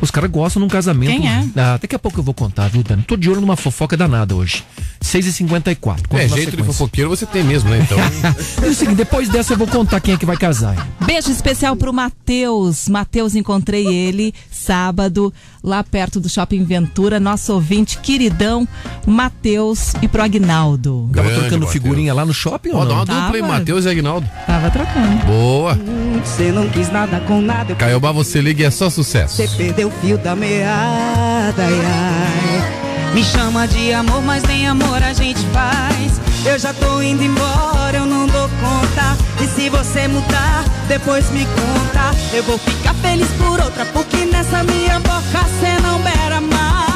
Os 0.00 0.10
caras 0.10 0.30
gostam 0.30 0.60
num 0.60 0.68
casamento. 0.68 1.10
Quem 1.10 1.28
é? 1.28 1.44
Ah, 1.56 1.78
daqui 1.80 1.94
a 1.94 1.98
pouco 1.98 2.18
eu 2.18 2.24
vou 2.24 2.34
contar, 2.34 2.68
viu, 2.68 2.82
Dani? 2.82 3.02
Tô 3.02 3.16
de 3.16 3.28
olho 3.30 3.40
numa 3.40 3.56
fofoca 3.56 3.96
danada 3.96 4.34
hoje. 4.34 4.64
6h54. 5.04 6.06
Conto 6.08 6.16
É, 6.20 6.28
jeito 6.28 6.56
de 6.56 6.62
fofoqueiro 6.62 7.08
você 7.10 7.26
tem 7.26 7.42
mesmo, 7.42 7.70
né? 7.70 7.78
Então. 7.80 7.98
É 8.62 8.68
o 8.68 8.74
seguinte, 8.74 8.96
depois 8.96 9.28
dessa 9.28 9.54
eu 9.54 9.56
vou 9.58 9.66
contar 9.66 10.00
quem 10.00 10.14
é 10.14 10.16
que 10.16 10.26
vai 10.26 10.36
casar. 10.36 10.74
hein? 10.76 10.84
Beijo 11.06 11.30
especial 11.30 11.74
pro 11.74 11.92
Matheus. 11.92 12.88
Matheus, 12.88 13.34
encontrei 13.34 13.86
ele 13.86 14.34
sábado 14.50 15.32
lá 15.62 15.82
perto 15.82 16.20
do 16.20 16.28
Shopping 16.28 16.62
Ventura. 16.64 17.18
Nosso 17.18 17.52
ouvinte 17.54 17.98
queridão, 17.98 18.68
Matheus 19.06 19.94
e 20.02 20.08
pro 20.08 20.22
Agnaldo. 20.22 21.08
Tava 21.14 21.28
Grande, 21.28 21.40
trocando 21.40 21.66
Matheus. 21.66 21.72
figurinha 21.72 22.14
lá 22.14 22.24
no 22.24 22.34
shopping 22.34 22.70
Ó, 22.72 22.84
dá 22.84 22.94
uma 22.94 23.06
dupla, 23.06 23.36
hein? 23.36 23.42
Tava. 23.42 23.52
Matheus 23.58 23.84
e 23.84 23.88
Agnaldo. 23.88 24.28
Tava 24.46 24.70
trocando. 24.70 25.26
Boa. 25.26 25.78
Você 26.24 26.52
não 26.52 26.68
quis 26.68 26.90
nada 26.92 27.18
com 27.20 27.40
nada, 27.40 27.72
eu 27.72 27.76
Caiobá, 27.76 28.12
você 28.12 28.40
liga 28.40 28.62
e 28.62 28.66
é 28.66 28.70
só 28.70 28.90
sucesso. 28.90 29.36
Você 29.36 29.48
perdeu 29.56 29.88
o 29.88 29.90
fio 29.90 30.18
da 30.18 30.36
meada, 30.36 31.62
ai, 31.64 31.80
ai. 31.80 32.79
Me 33.12 33.24
chama 33.24 33.66
de 33.66 33.92
amor, 33.92 34.22
mas 34.22 34.44
nem 34.44 34.68
amor 34.68 35.02
a 35.02 35.12
gente 35.12 35.40
faz. 35.46 36.20
Eu 36.46 36.56
já 36.58 36.72
tô 36.72 37.02
indo 37.02 37.24
embora, 37.24 37.96
eu 37.96 38.06
não 38.06 38.26
dou 38.26 38.48
conta. 38.48 39.16
E 39.42 39.48
se 39.48 39.68
você 39.68 40.06
mudar, 40.06 40.64
depois 40.86 41.28
me 41.30 41.44
conta. 41.44 42.16
Eu 42.32 42.44
vou 42.44 42.56
ficar 42.58 42.94
feliz 42.94 43.28
por 43.32 43.60
outra, 43.60 43.84
porque 43.86 44.24
nessa 44.26 44.62
minha 44.62 45.00
boca 45.00 45.44
cê 45.60 45.80
não 45.82 46.00
beira 46.00 46.40
mais. 46.40 46.90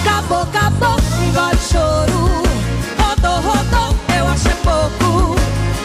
Acabou, 0.00 0.42
acabou, 0.42 0.96
engole 1.22 1.58
choro. 1.70 2.42
Rodou, 2.98 3.40
rodou, 3.42 3.96
eu 4.16 4.26
achei 4.26 4.54
pouco. 4.62 5.36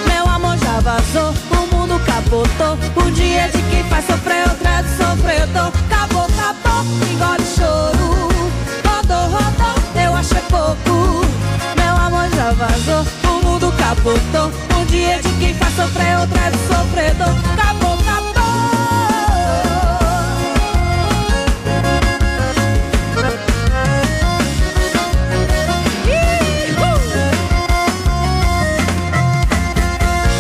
Meu 0.07 0.25
amor 0.25 0.57
já 0.57 0.79
vazou, 0.79 1.33
o 1.51 1.75
mundo 1.75 1.99
capotou. 2.05 2.77
O 2.95 3.11
dia 3.11 3.49
de 3.49 3.61
quem 3.63 3.83
faz 3.89 4.05
sofrer, 4.05 4.47
outra 4.47 4.69
é 4.69 4.83
do 4.83 4.89
sofredor. 4.89 5.71
Acabou, 5.91 6.23
acabou, 6.23 6.85
engole 7.11 7.43
choro. 7.57 7.98
Meu 10.51 11.95
amor 11.95 12.27
já 12.35 12.51
vazou, 12.51 13.05
o 13.23 13.45
mundo 13.45 13.71
capotou. 13.77 14.51
O 14.81 14.85
dia 14.85 15.21
de 15.21 15.29
quem 15.39 15.53
faz 15.53 15.75
sofrer, 15.75 16.17
outra 16.19 16.39
é 16.39 16.51
do 16.51 16.57
sofredor. 16.67 17.35
Acabou, 17.53 17.93
acabou. 17.93 18.19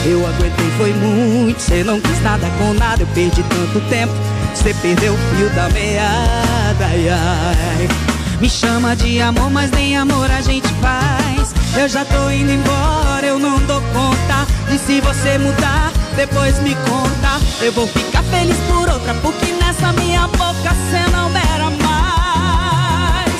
Eu 0.05 0.25
aguentei, 0.25 0.71
foi 0.77 0.93
muito. 0.93 1.61
Cê 1.61 1.83
não 1.83 2.01
quis 2.01 2.19
nada 2.23 2.47
com 2.57 2.73
nada, 2.73 3.03
eu 3.03 3.07
perdi 3.07 3.43
tanto 3.43 3.79
tempo. 3.89 4.13
Cê 4.55 4.73
perdeu 4.81 5.13
o 5.13 5.17
fio 5.17 5.49
da 5.51 5.69
meada, 5.69 6.85
ai, 6.85 7.09
ai. 7.09 8.18
Me 8.39 8.49
chama 8.49 8.95
de 8.95 9.19
amor, 9.19 9.49
mas 9.49 9.69
nem 9.71 9.97
amor 9.97 10.31
a 10.31 10.39
gente 10.39 10.67
faz. 10.75 11.53
Eu 11.77 11.89
já 11.89 12.05
tô 12.05 12.29
indo 12.29 12.51
embora, 12.51 13.25
eu 13.25 13.37
não 13.37 13.59
dou 13.59 13.81
conta. 13.93 14.47
E 14.73 14.77
se 14.77 15.01
você 15.01 15.37
mudar, 15.37 15.91
depois 16.15 16.57
me 16.61 16.73
conta. 16.75 17.39
Eu 17.61 17.73
vou 17.73 17.85
ficar 17.87 18.23
feliz 18.23 18.55
por 18.69 18.87
outra, 18.87 19.13
porque 19.15 19.45
nessa 19.61 19.91
minha 19.91 20.25
boca 20.27 20.73
cê 20.89 21.11
não 21.11 21.29
beira 21.31 21.69
mais. 21.83 23.33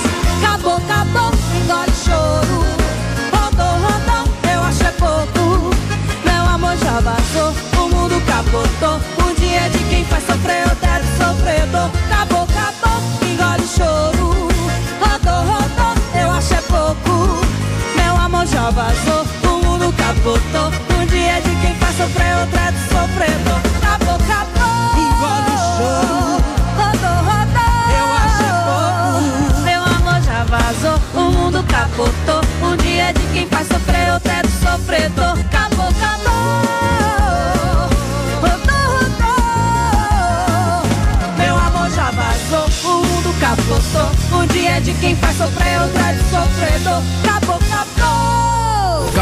Acabou, 0.44 0.76
acabou, 0.76 1.32
engole 1.56 1.94
choro. 2.04 2.66
Rodou, 3.32 3.80
rodou, 3.80 4.34
eu 4.54 4.62
achei 4.64 4.92
pouco. 4.98 5.74
Meu 6.26 6.44
amor 6.56 6.76
já 6.76 7.00
vazou, 7.00 7.54
o 7.82 7.90
mundo 7.96 8.22
capotou. 8.26 9.00
O 9.26 9.40
dia 9.40 9.62
é 9.62 9.70
de 9.70 9.80
quem 9.86 10.04
faz 10.04 10.26
sofrer, 10.26 10.64
eu 10.68 10.76
teto 10.76 11.06
sofredor. 11.18 11.90
Acabou, 12.12 12.44
acabou, 12.44 13.02
engole 13.26 13.66
choro. 13.66 14.19
Vazou, 18.72 19.26
o 19.44 19.66
mundo 19.66 19.94
capotou. 19.94 20.72
O 21.02 21.06
dia 21.08 21.38
é 21.38 21.42
de 21.42 21.56
quem 21.62 21.76
faz 21.76 21.96
sofrer, 21.98 22.32
eu 22.32 22.48
teto 22.48 22.80
sofredor. 22.90 23.60
Acabou, 23.82 24.16
acabou, 24.16 24.98
engole 24.98 25.56
choro. 25.76 26.20
Rodou, 26.78 27.18
rodou, 27.30 27.74
eu 28.00 28.08
achei 28.24 28.54
pouco. 28.68 29.62
Meu 29.64 29.82
amor 29.84 30.20
já 30.22 30.44
vazou, 30.44 30.98
o 31.16 31.32
mundo 31.32 31.64
capotou. 31.64 32.42
O 32.62 32.76
dia 32.78 33.04
é 33.04 33.14
de 33.14 33.26
quem 33.34 33.48
faz 33.48 33.68
sofrer, 33.68 34.08
eu 34.10 34.20
teto 34.20 34.50
sofredor. 34.50 35.40
Acabou, 35.40 35.88
acabou. 35.88 36.30
Rodou, 38.42 38.86
rodou. 39.00 39.80
Meu 41.38 41.56
amor 41.58 41.90
já 41.92 42.12
vazou, 42.12 42.68
o 42.84 43.06
mundo 43.06 43.34
capotou. 43.40 44.10
O 44.40 44.46
dia 44.48 44.72
é 44.78 44.80
de 44.80 44.94
quem 44.96 45.16
faz 45.16 45.38
sofrer, 45.38 45.76
eu 45.76 45.88
teto 45.90 46.24
sofredor. 46.30 47.02
Acabou, 47.24 47.56
acabou. 47.56 47.99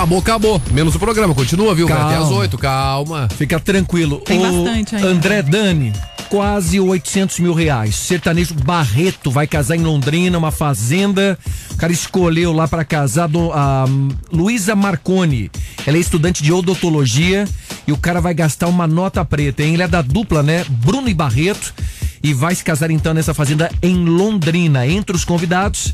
Acabou, 0.07 0.19
acabou. 0.19 0.61
Menos 0.71 0.95
o 0.95 0.99
programa. 0.99 1.35
Continua, 1.35 1.75
viu? 1.75 1.85
Vai 1.87 1.97
Calma. 1.97 2.13
até 2.15 2.23
as 2.23 2.31
8. 2.31 2.57
Calma. 2.57 3.27
Fica 3.37 3.59
tranquilo. 3.59 4.21
Tem 4.21 4.39
O 4.39 4.63
bastante 4.63 4.95
ainda. 4.95 5.07
André 5.09 5.41
Dani, 5.41 5.91
quase 6.29 6.79
800 6.79 7.39
mil 7.39 7.53
reais. 7.53 7.93
Sertanejo 7.95 8.53
Barreto 8.53 9.29
vai 9.29 9.45
casar 9.45 9.75
em 9.75 9.81
Londrina, 9.83 10.37
uma 10.37 10.49
fazenda. 10.51 11.37
O 11.71 11.75
cara 11.75 11.91
escolheu 11.91 12.53
lá 12.53 12.67
para 12.69 12.85
casar 12.85 13.27
do- 13.27 13.51
a 13.51 13.83
Luísa 14.31 14.75
Marconi. 14.77 15.51
Ela 15.85 15.97
é 15.97 15.99
estudante 15.99 16.41
de 16.41 16.53
odontologia 16.53 17.45
e 17.85 17.91
o 17.91 17.97
cara 17.97 18.21
vai 18.21 18.33
gastar 18.33 18.67
uma 18.67 18.87
nota 18.87 19.25
preta, 19.25 19.61
hein? 19.61 19.73
Ele 19.73 19.83
é 19.83 19.87
da 19.89 20.01
dupla, 20.01 20.41
né? 20.41 20.65
Bruno 20.69 21.09
e 21.09 21.13
Barreto. 21.13 21.73
E 22.27 22.33
vai 22.33 22.53
se 22.53 22.61
casar 22.61 22.91
então 22.91 23.13
nessa 23.13 23.33
fazenda 23.33 23.71
em 23.81 24.03
Londrina. 24.03 24.85
Entre 24.85 25.15
os 25.15 25.23
convidados, 25.23 25.93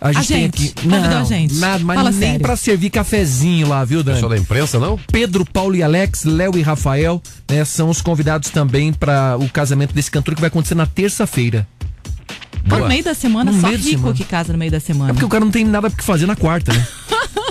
a 0.00 0.12
gente, 0.12 0.24
A 0.24 0.28
tem 0.28 0.42
gente. 0.44 0.64
aqui. 0.72 0.88
Convidou 0.88 1.18
a 1.18 1.24
gente. 1.24 1.54
nada, 1.56 1.82
mas 1.84 1.96
Fala 1.96 2.10
nem 2.12 2.20
sério. 2.20 2.40
pra 2.40 2.56
servir 2.56 2.90
cafezinho 2.90 3.66
lá, 3.68 3.84
viu, 3.84 4.00
Dani? 4.04 4.14
Pessoal 4.18 4.30
da 4.30 4.38
imprensa, 4.38 4.78
não? 4.78 4.96
Pedro, 5.10 5.44
Paulo 5.44 5.74
e 5.74 5.82
Alex, 5.82 6.22
Léo 6.22 6.56
e 6.56 6.62
Rafael, 6.62 7.20
né, 7.50 7.64
são 7.64 7.90
os 7.90 8.00
convidados 8.00 8.50
também 8.50 8.92
para 8.92 9.36
o 9.36 9.48
casamento 9.48 9.92
desse 9.92 10.12
cantor 10.12 10.36
que 10.36 10.40
vai 10.40 10.46
acontecer 10.46 10.76
na 10.76 10.86
terça-feira. 10.86 11.66
No 12.64 12.86
meio 12.86 13.02
da 13.02 13.12
semana, 13.14 13.50
No 13.50 13.60
só 13.60 13.68
rico 13.68 13.82
semana. 13.82 14.14
que 14.14 14.24
casa 14.24 14.52
no 14.52 14.58
meio 14.60 14.70
da 14.70 14.78
semana. 14.80 15.10
É 15.10 15.12
porque 15.12 15.26
o 15.26 15.28
cara 15.28 15.44
não 15.44 15.50
tem 15.50 15.64
nada 15.64 15.88
o 15.88 15.90
que 15.90 16.04
fazer 16.04 16.26
na 16.26 16.36
quarta, 16.36 16.72
né? 16.72 16.86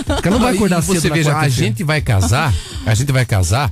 O 0.00 0.22
cara 0.22 0.30
não 0.30 0.40
vai 0.40 0.54
acordar 0.54 0.82
cedo 0.82 0.98
Você 1.00 1.08
na 1.10 1.14
veja, 1.14 1.30
a 1.30 1.34
quarta-feira. 1.34 1.66
gente 1.68 1.84
vai 1.84 2.00
casar, 2.00 2.54
a 2.86 2.94
gente 2.94 3.12
vai 3.12 3.24
casar, 3.26 3.70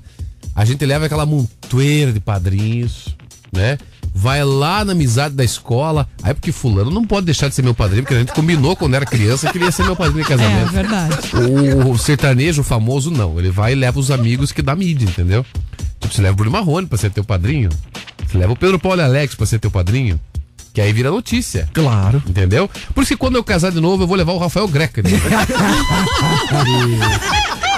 a 0.55 0.65
gente 0.65 0.85
leva 0.85 1.07
aquela 1.07 1.25
montoeira 1.27 2.13
de 2.13 2.21
padrinhos, 2.21 3.09
né? 3.51 3.77
Vai 4.15 4.45
lá 4.45 4.85
na 4.85 4.93
amizade 4.93 5.35
da 5.35 5.43
escola. 5.45 6.07
Aí 6.23 6.35
porque 6.35 6.53
fulano 6.53 6.91
não 6.91 7.05
pode 7.05 7.27
deixar 7.27 7.49
de 7.49 7.55
ser 7.55 7.63
meu 7.63 7.75
padrinho, 7.75 8.03
porque 8.03 8.15
a 8.15 8.19
gente 8.19 8.33
combinou 8.33 8.77
quando 8.77 8.95
era 8.95 9.07
criança 9.07 9.51
que 9.51 9.59
ele 9.59 9.65
ia 9.65 9.73
ser 9.73 9.85
meu 9.85 9.97
padrinho 9.97 10.25
de 10.25 10.33
É, 10.33 10.37
casamento. 10.37 10.71
verdade. 10.73 11.17
O, 11.87 11.91
o 11.93 11.99
sertanejo 11.99 12.61
o 12.61 12.65
famoso 12.65 13.11
não. 13.11 13.39
Ele 13.39 13.51
vai 13.51 13.73
e 13.73 13.75
leva 13.75 13.99
os 13.99 14.11
amigos 14.11 14.53
que 14.53 14.61
dá 14.63 14.77
mídia, 14.77 15.07
entendeu? 15.07 15.45
Tipo, 16.01 16.15
você 16.15 16.21
leva 16.21 16.35
o 16.35 16.37
Bruno 16.37 16.51
Marrone 16.53 16.87
pra 16.87 16.99
ser 16.99 17.11
teu 17.11 17.25
padrinho. 17.25 17.71
Você 18.29 18.37
leva 18.39 18.53
o 18.53 18.57
Pedro 18.57 18.79
Paulo 18.79 19.01
e 19.01 19.05
Alex 19.05 19.35
pra 19.35 19.47
ser 19.47 19.59
teu 19.59 19.71
padrinho. 19.71 20.21
Que 20.75 20.81
aí 20.81 20.93
vira 20.93 21.11
notícia. 21.11 21.69
Claro. 21.73 22.23
Entendeu? 22.27 22.69
Por 22.95 23.03
isso 23.03 23.13
que 23.13 23.17
quando 23.19 23.37
eu 23.37 23.45
casar 23.45 23.71
de 23.73 23.81
novo, 23.81 24.05
eu 24.05 24.07
vou 24.07 24.17
levar 24.17 24.33
o 24.33 24.39
Rafael 24.39 24.67
Greca. 24.69 25.03
Né? 25.03 25.11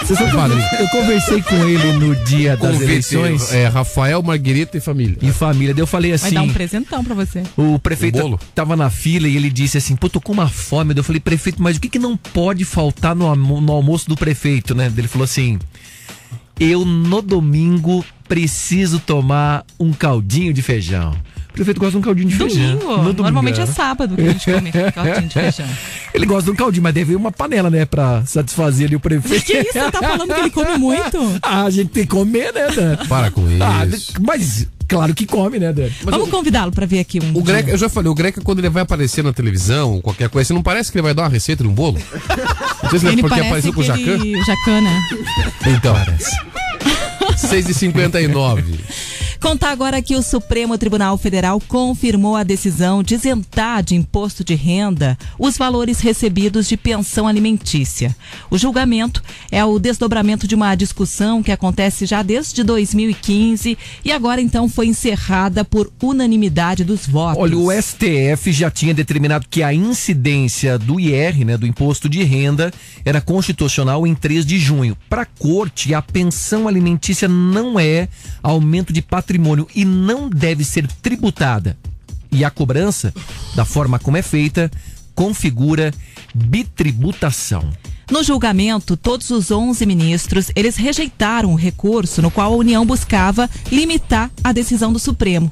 Você 0.05 0.14
sabe 0.16 0.30
que 0.32 0.82
eu- 0.82 0.88
conversei 0.90 1.40
com 1.42 1.55
ele 1.66 1.92
no 1.94 2.14
dia 2.26 2.57
das 2.57 2.72
Convite, 2.72 2.84
eleições. 3.14 3.52
É, 3.52 3.66
Rafael, 3.68 4.22
Marguerita 4.22 4.76
e 4.76 4.80
família. 4.80 5.16
E 5.22 5.32
família. 5.32 5.72
Daí 5.72 5.80
eu 5.82 5.86
falei 5.86 6.11
Vai 6.11 6.16
assim. 6.16 6.34
dar 6.34 6.42
um 6.42 6.52
presentão 6.52 7.02
pra 7.02 7.14
você. 7.14 7.42
O 7.57 7.78
prefeito 7.78 8.18
Um 8.18 8.22
bolo? 8.22 8.40
tava 8.55 8.76
na 8.76 8.90
fila 8.90 9.26
e 9.26 9.34
ele 9.36 9.48
disse 9.50 9.78
assim: 9.78 9.96
Pô, 9.96 10.11
tô 10.11 10.20
com 10.20 10.32
uma 10.32 10.48
fome. 10.48 10.92
Daí 10.92 11.00
Eu 11.00 11.05
falei, 11.05 11.20
prefeito, 11.20 11.62
mas 11.62 11.78
o 11.78 11.80
que, 11.80 11.88
que 11.88 11.98
não 11.98 12.16
pode 12.18 12.64
faltar 12.66 13.14
no, 13.16 13.34
no 13.34 13.72
almoço 13.72 14.07
do 14.09 14.14
prefeito, 14.14 14.74
né? 14.74 14.92
Ele 14.94 15.09
falou 15.09 15.24
assim: 15.24 15.59
Eu 16.61 16.84
no 16.84 17.22
domingo 17.22 18.05
preciso 18.28 18.98
tomar 19.00 19.64
um 19.80 19.92
caldinho 19.92 20.52
de 20.52 20.61
feijão. 20.61 21.14
O 21.55 21.57
prefeito 21.57 21.78
gosta 21.78 21.92
de 21.92 21.98
um 21.98 22.00
caldinho 22.00 22.28
de 22.28 22.34
feijão. 22.34 22.76
Domingo. 22.78 23.02
No 23.05 23.12
Normalmente 23.12 23.61
é 23.61 23.66
sábado 23.66 24.16
que 24.16 24.22
a 24.22 24.32
gente 24.32 24.44
come 24.52 24.72
caldinho 24.90 25.28
de 25.28 25.34
feijão. 25.34 25.66
Ele 26.12 26.26
gosta 26.26 26.42
de 26.46 26.50
um 26.50 26.55
caldinho, 26.57 26.82
mas 26.82 26.92
deve 26.92 27.12
ir 27.12 27.16
uma 27.16 27.30
panela, 27.30 27.70
né? 27.70 27.84
Pra 27.84 28.24
satisfazer 28.26 28.88
ali 28.88 28.96
o 28.96 29.00
prefeito. 29.00 29.44
Que 29.46 29.59
isso? 29.59 29.72
Você 29.72 29.90
tá 29.92 30.00
falando 30.00 30.34
que 30.34 30.40
ele 30.40 30.50
come 30.50 30.76
muito? 30.78 31.16
ah, 31.40 31.62
a 31.62 31.70
gente 31.70 31.90
tem 31.90 32.02
que 32.02 32.09
comer, 32.11 32.52
né, 32.52 32.66
Dan? 32.74 32.96
Para 33.07 33.30
com 33.30 33.48
isso. 33.48 33.62
Ah, 33.62 33.86
mas 34.20 34.66
claro 34.88 35.14
que 35.14 35.24
come, 35.26 35.61
né, 35.61 35.72
Dan? 35.72 35.88
Vamos 36.02 36.28
convidá-lo 36.28 36.72
pra 36.72 36.86
vir 36.86 36.98
aqui 36.98 37.20
um 37.20 37.30
O 37.30 37.34
dia. 37.34 37.55
Greca, 37.55 37.70
eu 37.70 37.78
já 37.78 37.88
falei, 37.88 38.11
o 38.11 38.14
Greca, 38.16 38.40
quando 38.40 38.59
ele 38.59 38.68
vai 38.68 38.82
aparecer 38.82 39.22
na 39.22 39.32
televisão, 39.32 40.00
qualquer 40.00 40.28
coisa, 40.28 40.52
não 40.52 40.61
parece 40.62 40.90
que 40.90 40.98
ele 40.98 41.05
vai 41.05 41.14
dar 41.14 41.22
uma 41.22 41.28
receita 41.28 41.62
de 41.62 41.70
um 41.70 41.72
bolo? 41.72 42.00
Não 42.82 42.90
sei 42.90 42.98
se 42.98 43.07
Ele 43.07 43.20
é 43.20 43.22
porque 43.22 43.28
parece 43.28 43.46
apareceu 43.46 43.72
com 43.72 43.80
o 43.80 43.84
Jacan. 43.84 44.00
aquele 44.16 44.42
Jacan, 44.44 44.80
né? 44.80 45.02
Então. 45.68 45.94
6h59. 47.36 48.64
Contar 49.41 49.70
agora 49.70 50.01
que 50.01 50.16
o 50.16 50.22
Supremo 50.22 50.78
Tribunal 50.78 51.18
Federal 51.18 51.61
confirmou 51.68 52.37
a 52.37 52.43
decisão 52.43 53.03
de 53.03 53.14
isentar 53.14 53.82
de 53.82 53.95
imposto 53.95 54.43
de 54.43 54.55
renda 54.55 55.18
os 55.39 55.59
valores 55.59 56.01
recebidos 56.01 56.68
de 56.68 56.76
pensão 56.76 57.26
alimentícia. 57.26 58.16
O 58.51 58.57
julgamento 58.57 59.22
é 59.51 59.64
o 59.64 59.78
desdobramento 59.78 60.47
de 60.47 60.55
uma 60.55 60.74
discussão 60.74 61.43
que 61.43 61.53
acontece 61.53 62.07
já 62.07 62.22
desde 62.22 62.62
2015 62.62 63.76
e 64.05 64.12
agora 64.12 64.41
então 64.41 64.68
foi 64.68 64.87
encerrada 64.87 65.64
por 65.64 65.93
unanimidade 66.03 66.85
dos 66.85 67.07
votos. 67.07 67.43
Olha, 67.43 67.59
o 67.59 67.70
STF 67.70 68.53
já 68.53 68.70
tinha 68.70 68.95
determinado 68.95 69.47
que 69.51 69.62
a 69.62 69.74
incidência 69.74 70.78
do 70.78 70.99
IR, 70.99 71.45
né, 71.45 71.57
do 71.57 71.66
imposto 71.66 72.09
de 72.09 72.22
renda, 72.22 72.72
era 73.05 73.20
constitucional 73.20 74.07
em 74.07 74.14
3 74.14 74.47
de 74.47 74.59
junho. 74.59 74.97
Para 75.09 75.22
a 75.22 75.26
corte, 75.26 75.93
a 75.93 76.01
pensão 76.01 76.66
alimentícia 76.66 77.28
não 77.28 77.78
é 77.78 78.09
aumento 78.43 78.93
de 78.93 79.03
patrimônio 79.03 79.24
e 79.75 79.85
não 79.85 80.29
deve 80.29 80.64
ser 80.64 80.87
tributada. 81.03 81.77
E 82.31 82.45
a 82.45 82.51
cobrança, 82.51 83.12
da 83.55 83.64
forma 83.64 83.99
como 83.99 84.16
é 84.16 84.22
feita, 84.22 84.70
configura 85.14 85.93
bitributação. 86.35 87.70
No 88.11 88.22
julgamento, 88.22 88.97
todos 88.97 89.31
os 89.31 89.51
11 89.51 89.87
ministros, 89.87 90.51
eles 90.55 90.77
rejeitaram 90.77 91.53
o 91.53 91.57
recurso 91.57 92.20
no 92.20 92.31
qual 92.31 92.53
a 92.53 92.57
União 92.57 92.85
buscava 92.85 93.49
limitar 93.72 94.31
a 94.43 94.53
decisão 94.53 94.93
do 94.93 94.99
Supremo. 94.99 95.51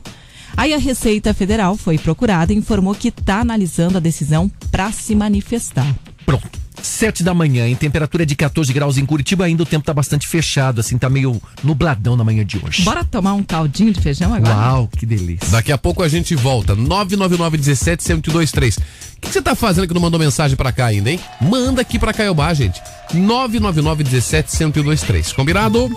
Aí 0.57 0.75
a 0.75 0.79
Receita 0.79 1.33
Federal 1.33 1.77
foi 1.77 1.97
procurada 1.97 2.53
e 2.53 2.57
informou 2.57 2.95
que 2.95 3.09
está 3.09 3.41
analisando 3.41 3.97
a 3.97 4.01
decisão 4.01 4.51
para 4.71 4.93
se 4.93 5.15
manifestar. 5.15 5.95
Pronto. 6.27 6.62
Sete 6.83 7.23
da 7.23 7.33
manhã, 7.33 7.69
em 7.69 7.75
temperatura 7.75 8.27
de 8.27 8.35
14 8.35 8.73
graus 8.73 8.99
em 8.99 9.07
Curitiba, 9.07 9.45
ainda 9.45 9.63
o 9.63 9.67
tempo 9.67 9.85
tá 9.85 9.95
bastante 9.95 10.27
fechado, 10.27 10.81
assim, 10.81 10.99
tá 10.99 11.09
meio 11.09 11.41
nubladão 11.63 12.17
na 12.17 12.25
manhã 12.25 12.45
de 12.45 12.61
hoje. 12.63 12.83
Bora 12.83 13.05
tomar 13.05 13.35
um 13.35 13.43
caldinho 13.43 13.93
de 13.93 14.01
feijão 14.01 14.35
agora? 14.35 14.55
Uau, 14.55 14.89
que 14.89 15.07
delícia. 15.07 15.49
Daqui 15.51 15.73
a 15.73 15.79
pouco 15.79 16.03
a 16.03 16.09
gente 16.09 16.35
volta. 16.35 16.75
999 16.75 17.57
17 17.57 18.09
1023. 18.09 18.77
O 18.77 18.81
que 19.21 19.29
você 19.29 19.41
tá 19.41 19.55
fazendo 19.55 19.87
que 19.87 19.95
não 19.95 20.01
mandou 20.01 20.19
mensagem 20.19 20.57
pra 20.57 20.73
cá 20.73 20.87
ainda, 20.87 21.11
hein? 21.11 21.21
Manda 21.41 21.81
aqui 21.81 21.99
pra 21.99 22.13
Caiobá, 22.13 22.53
gente. 22.53 22.81
999 23.15 24.03
17 24.05 24.65
1023. 24.65 25.33
Combinado? 25.33 25.89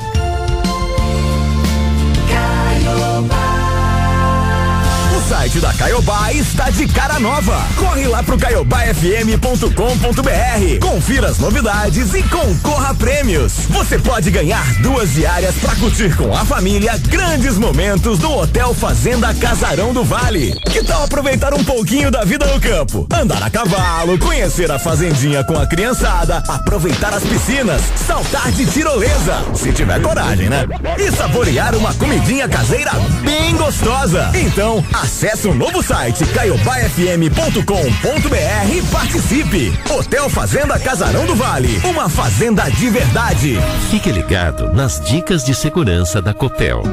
Site 5.28 5.59
da 5.59 5.73
Caiobá 5.73 6.32
está 6.34 6.69
de 6.69 6.88
cara 6.88 7.19
nova. 7.19 7.59
Corre 7.78 8.07
lá 8.07 8.21
pro 8.21 8.38
caiobafm.com.br. 8.38 10.80
Confira 10.80 11.30
as 11.30 11.39
novidades 11.39 12.13
e 12.13 12.21
concorra 12.23 12.89
a 12.89 12.93
prêmios. 12.93 13.53
Você 13.69 13.97
pode 13.97 14.30
ganhar 14.30 14.63
duas 14.82 15.13
diárias 15.13 15.55
para 15.55 15.76
curtir 15.78 16.15
com 16.15 16.32
a 16.36 16.45
família 16.45 16.95
grandes 17.07 17.57
momentos 17.57 18.19
no 18.19 18.38
Hotel 18.39 18.71
Fazenda 18.76 19.34
Casarão 19.34 19.93
do 19.93 20.03
Vale. 20.03 20.53
Que 20.71 20.84
tal 20.84 21.03
aproveitar 21.03 21.55
um 21.55 21.63
pouquinho 21.63 22.11
da 22.11 22.23
vida 22.23 22.45
no 22.45 22.59
campo? 22.59 23.07
Andar 23.11 23.41
a 23.41 23.49
cavalo, 23.49 24.19
conhecer 24.19 24.69
a 24.71 24.78
fazendinha 24.78 25.43
com 25.43 25.57
a 25.57 25.65
criançada, 25.65 26.43
aproveitar 26.47 27.11
as 27.13 27.23
piscinas, 27.23 27.82
saltar 28.07 28.51
de 28.51 28.65
tirolesa, 28.67 29.43
se 29.55 29.71
tiver 29.71 29.99
coragem, 30.01 30.49
né? 30.49 30.67
E 30.99 31.11
saborear 31.11 31.73
uma 31.76 31.93
comidinha 31.95 32.47
caseira 32.47 32.91
bem 33.23 33.55
gostosa. 33.55 34.30
Então, 34.36 34.86
acesse 35.16 35.47
o 35.47 35.53
novo 35.53 35.82
site 35.82 36.26
caiobafm.com.br 36.26 38.76
e 38.76 38.82
participe. 38.91 39.74
Hotel 39.89 40.30
Fazenda 40.30 40.78
Casarão 40.78 41.26
do 41.26 41.34
Vale, 41.34 41.80
uma 41.86 42.09
fazenda 42.09 42.70
de 42.70 42.89
verdade. 42.89 43.57
Fique 43.89 44.11
ligado 44.11 44.74
nas 44.74 44.99
dicas 44.99 45.45
de 45.45 45.55
segurança 45.55 46.22
da 46.22 46.34
Copel. 46.34 46.84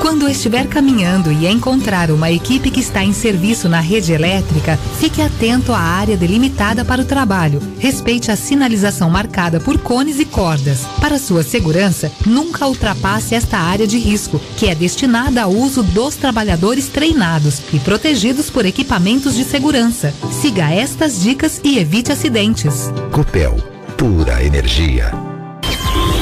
Quando 0.00 0.28
estiver 0.28 0.68
caminhando 0.68 1.32
e 1.32 1.46
encontrar 1.46 2.10
uma 2.10 2.30
equipe 2.30 2.70
que 2.70 2.80
está 2.80 3.02
em 3.02 3.12
serviço 3.12 3.68
na 3.68 3.80
rede 3.80 4.12
elétrica, 4.12 4.78
fique 4.98 5.20
atento 5.20 5.72
à 5.72 5.78
área 5.78 6.16
delimitada 6.16 6.84
para 6.84 7.02
o 7.02 7.04
trabalho. 7.04 7.60
Respeite 7.78 8.30
a 8.30 8.36
sinalização 8.36 9.10
marcada 9.10 9.58
por 9.58 9.78
cones 9.78 10.20
e 10.20 10.24
cordas. 10.24 10.80
Para 11.00 11.18
sua 11.18 11.42
segurança, 11.42 12.12
nunca 12.24 12.66
ultrapasse 12.66 13.34
esta 13.34 13.58
área 13.58 13.86
de 13.86 13.98
risco, 13.98 14.40
que 14.56 14.68
é 14.68 14.74
destinada 14.74 15.42
ao 15.42 15.52
uso 15.52 15.82
dos 15.82 16.14
trabalhadores 16.14 16.88
treinados 16.88 17.60
e 17.72 17.78
protegidos 17.78 18.50
por 18.50 18.64
equipamentos 18.64 19.34
de 19.34 19.44
segurança. 19.44 20.14
Siga 20.30 20.70
estas 20.70 21.20
dicas 21.20 21.60
e 21.64 21.78
evite 21.78 22.12
acidentes. 22.12 22.92
Copel, 23.10 23.56
pura 23.96 24.44
energia. 24.44 25.10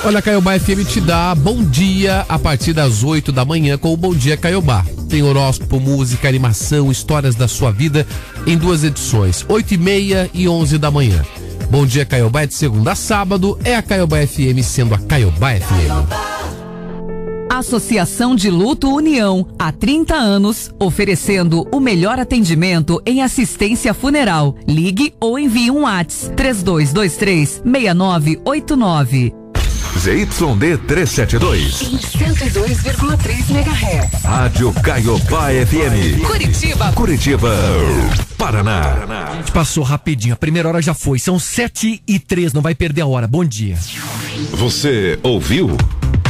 Olha, 0.06 0.20
Caiobá 0.20 0.58
FM 0.60 0.86
te 0.86 1.00
dá 1.00 1.34
bom 1.34 1.64
dia 1.64 2.26
a 2.28 2.38
partir 2.38 2.74
das 2.74 3.02
8 3.02 3.32
da 3.32 3.42
manhã 3.42 3.78
com 3.78 3.90
o 3.90 3.96
Bom 3.96 4.14
Dia 4.14 4.36
Caiobá. 4.36 4.84
Tem 5.08 5.22
horóscopo, 5.22 5.80
música, 5.80 6.28
animação, 6.28 6.92
histórias 6.92 7.34
da 7.34 7.48
sua 7.48 7.70
vida 7.70 8.06
em 8.46 8.54
duas 8.54 8.84
edições, 8.84 9.46
8 9.48 9.72
e 9.72 9.78
meia 9.78 10.30
e 10.34 10.46
11 10.46 10.76
da 10.76 10.90
manhã. 10.90 11.24
Bom 11.70 11.86
Dia 11.86 12.04
Caiobá 12.04 12.42
é 12.42 12.46
de 12.46 12.52
segunda 12.52 12.92
a 12.92 12.94
sábado, 12.94 13.58
é 13.64 13.76
a 13.76 13.80
Caiobá 13.80 14.18
FM 14.26 14.62
sendo 14.62 14.94
a 14.94 14.98
Caiobá 14.98 15.54
FM. 15.54 16.34
Associação 17.50 18.36
de 18.36 18.50
Luto 18.50 18.94
União, 18.94 19.46
há 19.58 19.72
30 19.72 20.14
anos, 20.14 20.70
oferecendo 20.78 21.66
o 21.72 21.80
melhor 21.80 22.18
atendimento 22.18 23.00
em 23.06 23.22
assistência 23.22 23.94
funeral. 23.94 24.54
Ligue 24.68 25.14
ou 25.18 25.38
envie 25.38 25.70
um 25.70 25.84
WhatsApp 25.84 26.36
3223 26.36 27.62
6989. 27.64 29.43
ZYD 29.98 30.78
372. 30.86 31.82
Em 31.82 31.96
102,3 31.96 33.50
MHz. 33.50 34.24
Rádio 34.24 34.72
Caiobá 34.82 35.48
FM. 35.50 36.20
Curitiba. 36.26 36.92
Curitiba. 36.92 37.50
Paraná. 38.36 39.30
A 39.30 39.36
gente 39.36 39.52
passou 39.52 39.84
rapidinho, 39.84 40.34
a 40.34 40.36
primeira 40.36 40.68
hora 40.68 40.82
já 40.82 40.92
foi. 40.92 41.18
São 41.18 41.38
sete 41.38 42.02
e 42.06 42.18
três, 42.18 42.52
não 42.52 42.60
vai 42.60 42.74
perder 42.74 43.02
a 43.02 43.06
hora. 43.06 43.26
Bom 43.26 43.44
dia. 43.44 43.78
Você 44.52 45.18
ouviu? 45.22 45.76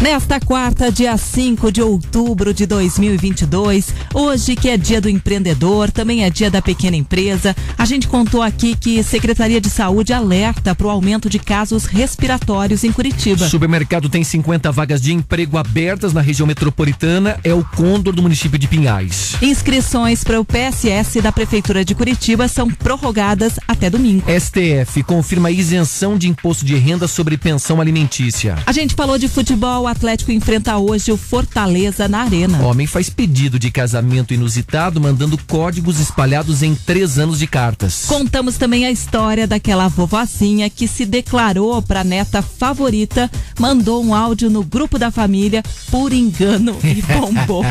Nesta 0.00 0.38
quarta, 0.38 0.90
dia 0.90 1.16
5 1.16 1.70
de 1.70 1.80
outubro 1.80 2.52
de 2.52 2.66
2022, 2.66 3.94
hoje 4.12 4.56
que 4.56 4.68
é 4.68 4.76
dia 4.76 5.00
do 5.00 5.08
empreendedor, 5.08 5.90
também 5.90 6.24
é 6.24 6.30
dia 6.30 6.50
da 6.50 6.60
pequena 6.60 6.96
empresa, 6.96 7.56
a 7.78 7.84
gente 7.84 8.08
contou 8.08 8.42
aqui 8.42 8.76
que 8.76 9.02
Secretaria 9.02 9.60
de 9.60 9.70
Saúde 9.70 10.12
alerta 10.12 10.74
para 10.74 10.86
o 10.86 10.90
aumento 10.90 11.30
de 11.30 11.38
casos 11.38 11.86
respiratórios 11.86 12.84
em 12.84 12.92
Curitiba. 12.92 13.48
Supermercado 13.48 14.08
tem 14.08 14.22
50 14.22 14.70
vagas 14.72 15.00
de 15.00 15.12
emprego 15.12 15.56
abertas 15.56 16.12
na 16.12 16.20
região 16.20 16.46
metropolitana, 16.46 17.38
é 17.42 17.54
o 17.54 17.64
Condor 17.64 18.14
do 18.14 18.20
município 18.20 18.58
de 18.58 18.68
Pinhais. 18.68 19.36
Inscrições 19.40 20.22
para 20.22 20.40
o 20.40 20.44
PSS 20.44 21.20
da 21.22 21.32
Prefeitura 21.32 21.84
de 21.84 21.94
Curitiba 21.94 22.46
são 22.48 22.68
prorrogadas 22.68 23.54
até 23.66 23.88
domingo. 23.88 24.26
STF 24.28 25.02
confirma 25.04 25.50
isenção 25.50 26.18
de 26.18 26.28
imposto 26.28 26.64
de 26.64 26.74
renda 26.74 27.06
sobre 27.08 27.38
pensão 27.38 27.80
alimentícia. 27.80 28.56
A 28.66 28.72
gente 28.72 28.94
falou 28.94 29.16
de 29.16 29.28
futebol, 29.28 29.83
o 29.84 29.88
Atlético 29.88 30.32
enfrenta 30.32 30.78
hoje 30.78 31.12
o 31.12 31.16
Fortaleza 31.16 32.08
na 32.08 32.22
Arena. 32.22 32.62
Homem 32.62 32.86
faz 32.86 33.10
pedido 33.10 33.58
de 33.58 33.70
casamento 33.70 34.32
inusitado, 34.32 34.98
mandando 34.98 35.36
códigos 35.46 36.00
espalhados 36.00 36.62
em 36.62 36.74
três 36.74 37.18
anos 37.18 37.38
de 37.38 37.46
cartas. 37.46 38.06
Contamos 38.06 38.56
também 38.56 38.86
a 38.86 38.90
história 38.90 39.46
daquela 39.46 39.86
vovozinha 39.88 40.70
que 40.70 40.88
se 40.88 41.04
declarou 41.04 41.82
para 41.82 42.02
neta 42.02 42.40
favorita, 42.40 43.30
mandou 43.58 44.02
um 44.02 44.14
áudio 44.14 44.48
no 44.48 44.64
grupo 44.64 44.98
da 44.98 45.10
família 45.10 45.62
por 45.90 46.12
engano 46.12 46.76
e 46.82 47.02
bombou. 47.12 47.64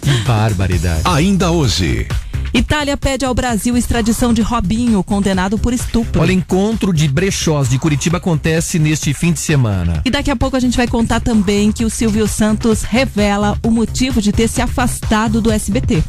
que 0.00 0.10
barbaridade. 0.26 1.02
Ainda 1.04 1.52
hoje. 1.52 2.08
Itália 2.54 2.96
pede 2.98 3.24
ao 3.24 3.34
Brasil 3.34 3.76
extradição 3.76 4.32
de 4.32 4.42
Robinho, 4.42 5.02
condenado 5.02 5.58
por 5.58 5.72
estupro. 5.72 6.20
Olha, 6.20 6.32
encontro 6.32 6.92
de 6.92 7.08
brechós 7.08 7.68
de 7.70 7.78
Curitiba 7.78 8.18
acontece 8.18 8.78
neste 8.78 9.14
fim 9.14 9.32
de 9.32 9.40
semana. 9.40 10.02
E 10.04 10.10
daqui 10.10 10.30
a 10.30 10.36
pouco 10.36 10.56
a 10.56 10.60
gente 10.60 10.76
vai 10.76 10.86
contar 10.86 11.20
também 11.20 11.72
que 11.72 11.84
o 11.84 11.90
Silvio 11.90 12.28
Santos 12.28 12.82
revela 12.82 13.58
o 13.62 13.70
motivo 13.70 14.20
de 14.20 14.32
ter 14.32 14.48
se 14.48 14.60
afastado 14.60 15.40
do 15.40 15.50
SBT. 15.50 16.02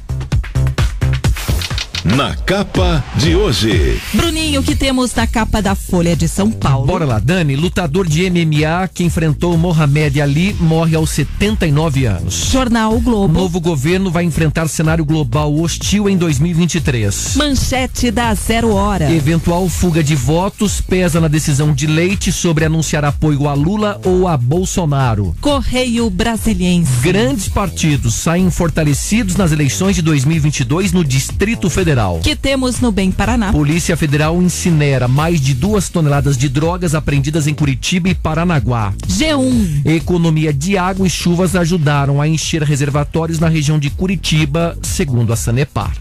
Na 2.04 2.36
capa 2.36 3.02
de 3.16 3.34
hoje. 3.34 3.98
Bruninho, 4.14 4.60
o 4.60 4.64
que 4.64 4.76
temos 4.76 5.16
na 5.16 5.26
capa 5.26 5.62
da 5.62 5.74
Folha 5.74 6.18
de 6.18 6.28
São 6.28 6.52
Paulo? 6.52 6.86
Bora 6.86 7.06
lá, 7.06 7.18
Dani, 7.18 7.56
lutador 7.56 8.06
de 8.06 8.30
MMA 8.30 8.90
que 8.94 9.06
enfrentou 9.06 9.58
Mohamed 9.58 10.20
Ali 10.20 10.54
morre 10.60 10.98
aos 10.98 11.12
79 11.12 12.06
anos. 12.06 12.50
Jornal 12.52 12.94
o 12.94 13.00
Globo. 13.00 13.34
Novo 13.34 13.62
governo 13.62 14.12
vai 14.12 14.26
enfrentar 14.26 14.68
cenário 14.68 15.06
global 15.06 15.58
hostil 15.58 16.10
em 16.10 16.18
2023. 16.18 17.38
Manchete 17.38 18.12
da 18.12 18.34
Zero 18.34 18.74
Hora. 18.74 19.10
Eventual 19.10 19.70
fuga 19.70 20.04
de 20.04 20.14
votos 20.14 20.82
pesa 20.82 21.22
na 21.22 21.30
decisão 21.30 21.74
de 21.74 21.88
Leite 21.88 22.34
sobre 22.34 22.66
anunciar 22.66 23.06
apoio 23.06 23.48
a 23.48 23.54
Lula 23.54 24.02
ou 24.04 24.28
a 24.28 24.36
Bolsonaro. 24.36 25.34
Correio 25.40 26.10
Brasiliense. 26.10 26.92
Grandes 27.02 27.48
partidos 27.48 28.16
saem 28.16 28.52
fortalecidos 28.52 29.38
nas 29.38 29.54
eleições 29.54 29.96
de 29.96 30.02
2022 30.02 30.92
no 30.92 31.02
Distrito 31.02 31.70
Federal. 31.70 31.93
Que 32.22 32.36
temos 32.36 32.80
no 32.80 32.92
Bem 32.92 33.12
Paraná. 33.12 33.52
Polícia 33.52 33.96
Federal 33.96 34.42
incinera 34.42 35.08
mais 35.08 35.40
de 35.40 35.54
duas 35.54 35.90
toneladas 35.90 36.38
de 36.38 36.50
drogas 36.50 36.96
apreendidas 36.96 37.48
em 37.48 37.54
Curitiba 37.54 38.10
e 38.10 38.16
Paranaguá. 38.16 38.94
G1. 39.08 39.86
Economia 39.86 40.52
de 40.52 40.78
água 40.78 41.06
e 41.06 41.10
chuvas 41.10 41.56
ajudaram 41.56 42.22
a 42.22 42.28
encher 42.28 42.64
reservatórios 42.64 43.40
na 43.40 43.48
região 43.48 43.78
de 43.78 43.90
Curitiba, 43.90 44.78
segundo 44.82 45.32
a 45.32 45.36
Sanepar. 45.36 45.94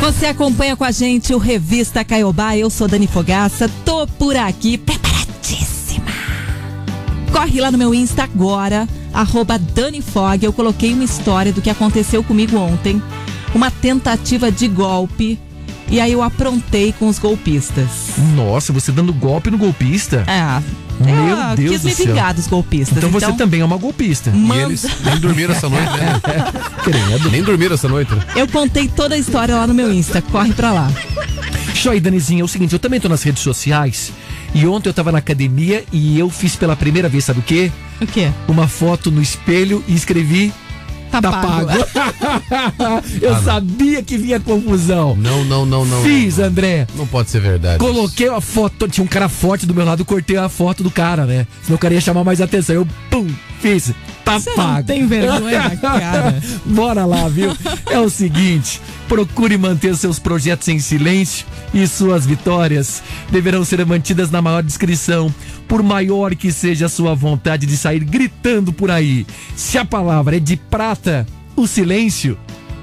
Você 0.00 0.26
acompanha 0.26 0.76
com 0.76 0.84
a 0.84 0.90
gente 0.90 1.32
o 1.34 1.38
Revista 1.38 2.04
Caiobá. 2.04 2.56
Eu 2.56 2.70
sou 2.70 2.88
Dani 2.88 3.06
Fogaça, 3.06 3.70
tô 3.84 4.06
por 4.06 4.36
aqui 4.36 4.76
preparadíssima. 4.76 5.09
Corre 7.32 7.60
lá 7.60 7.70
no 7.70 7.78
meu 7.78 7.94
Insta 7.94 8.24
agora, 8.24 8.88
arroba 9.12 9.58
Dani 9.58 10.02
Fog. 10.02 10.42
Eu 10.44 10.52
coloquei 10.52 10.92
uma 10.92 11.04
história 11.04 11.52
do 11.52 11.60
que 11.62 11.70
aconteceu 11.70 12.22
comigo 12.22 12.56
ontem. 12.56 13.00
Uma 13.54 13.70
tentativa 13.70 14.50
de 14.50 14.68
golpe. 14.68 15.38
E 15.88 16.00
aí 16.00 16.12
eu 16.12 16.22
aprontei 16.22 16.92
com 16.92 17.08
os 17.08 17.18
golpistas. 17.18 17.88
Nossa, 18.36 18.72
você 18.72 18.92
dando 18.92 19.12
golpe 19.12 19.50
no 19.50 19.58
golpista? 19.58 20.22
Ah, 20.28 20.62
Meu 21.00 21.14
eu 21.16 21.56
Deus 21.56 21.70
quis 21.72 21.80
do 21.82 21.84
me 21.88 21.94
céu. 21.94 22.06
vingar 22.06 22.32
dos 22.34 22.46
golpistas. 22.46 22.96
Então, 22.96 23.10
você 23.10 23.32
também 23.32 23.60
é 23.60 23.64
uma 23.64 23.76
golpista. 23.76 24.30
Manda- 24.30 24.60
E 24.62 24.64
eles 24.66 24.86
nem 25.04 25.16
dormiram 25.18 25.52
essa 25.54 25.68
noite, 25.68 25.90
né? 25.90 26.20
Credo. 26.84 27.30
Nem 27.30 27.42
dormiram 27.42 27.74
essa 27.74 27.88
noite. 27.88 28.14
né? 28.14 28.22
Eu 28.36 28.46
contei 28.46 28.86
toda 28.88 29.16
a 29.16 29.18
história 29.18 29.56
lá 29.56 29.66
no 29.66 29.74
meu 29.74 29.92
Insta. 29.92 30.22
Corre 30.22 30.52
pra 30.52 30.70
lá. 30.72 30.88
Show 31.74 31.90
aí, 31.90 31.98
Danizinha, 32.00 32.42
é 32.42 32.44
o 32.44 32.48
seguinte, 32.48 32.72
eu 32.72 32.78
também 32.78 33.00
tô 33.00 33.08
nas 33.08 33.22
redes 33.24 33.42
sociais 33.42 34.12
e 34.54 34.66
ontem 34.66 34.88
eu 34.88 34.94
tava 34.94 35.12
na 35.12 35.18
academia 35.18 35.84
e 35.92 36.18
eu 36.18 36.28
fiz 36.30 36.56
pela 36.56 36.74
primeira 36.76 37.08
vez, 37.08 37.24
sabe 37.24 37.40
o 37.40 37.42
quê? 37.42 37.70
O 38.00 38.06
quê? 38.06 38.30
Uma 38.48 38.66
foto 38.68 39.10
no 39.10 39.20
espelho 39.22 39.84
e 39.86 39.94
escrevi 39.94 40.52
Tá, 41.10 41.20
pago. 41.20 41.70
eu 43.20 43.30
Ah, 43.34 43.36
não. 43.36 43.42
sabia 43.42 44.00
que 44.00 44.16
vinha 44.16 44.38
confusão. 44.38 45.16
Não, 45.16 45.44
não, 45.44 45.66
não, 45.66 45.84
não. 45.84 46.02
Fiz, 46.04 46.38
André. 46.38 46.86
Não 46.94 47.04
pode 47.04 47.30
ser 47.30 47.40
verdade. 47.40 47.78
Coloquei 47.80 48.28
a 48.28 48.40
foto, 48.40 48.86
tinha 48.86 49.02
um 49.02 49.08
cara 49.08 49.28
forte 49.28 49.66
do 49.66 49.74
meu 49.74 49.84
lado, 49.84 50.04
cortei 50.04 50.36
a 50.36 50.48
foto 50.48 50.84
do 50.84 50.90
cara, 50.90 51.26
né? 51.26 51.48
Senão 51.64 51.74
o 51.74 51.78
cara 51.80 51.94
ia 51.94 52.00
chamar 52.00 52.22
mais 52.22 52.40
atenção. 52.40 52.76
Eu, 52.76 52.86
pum, 53.10 53.26
fiz. 53.60 53.92
Tá 54.30 54.40
Você 54.40 54.50
não 54.50 54.56
pago. 54.56 54.86
tem 54.86 55.06
vergonha 55.06 55.62
na 55.62 55.76
cara? 55.76 56.42
Bora 56.66 57.04
lá, 57.04 57.28
viu? 57.28 57.50
É 57.90 57.98
o 57.98 58.08
seguinte, 58.10 58.80
procure 59.08 59.56
manter 59.58 59.96
seus 59.96 60.18
projetos 60.18 60.68
em 60.68 60.78
silêncio 60.78 61.46
e 61.74 61.86
suas 61.86 62.26
vitórias 62.26 63.02
deverão 63.30 63.64
ser 63.64 63.84
mantidas 63.84 64.30
na 64.30 64.40
maior 64.40 64.62
discrição, 64.62 65.34
por 65.66 65.82
maior 65.82 66.34
que 66.34 66.52
seja 66.52 66.86
a 66.86 66.88
sua 66.88 67.14
vontade 67.14 67.66
de 67.66 67.76
sair 67.76 68.04
gritando 68.04 68.72
por 68.72 68.90
aí. 68.90 69.26
Se 69.56 69.78
a 69.78 69.84
palavra 69.84 70.36
é 70.36 70.40
de 70.40 70.56
prata, 70.56 71.26
o 71.56 71.66
silêncio 71.66 72.38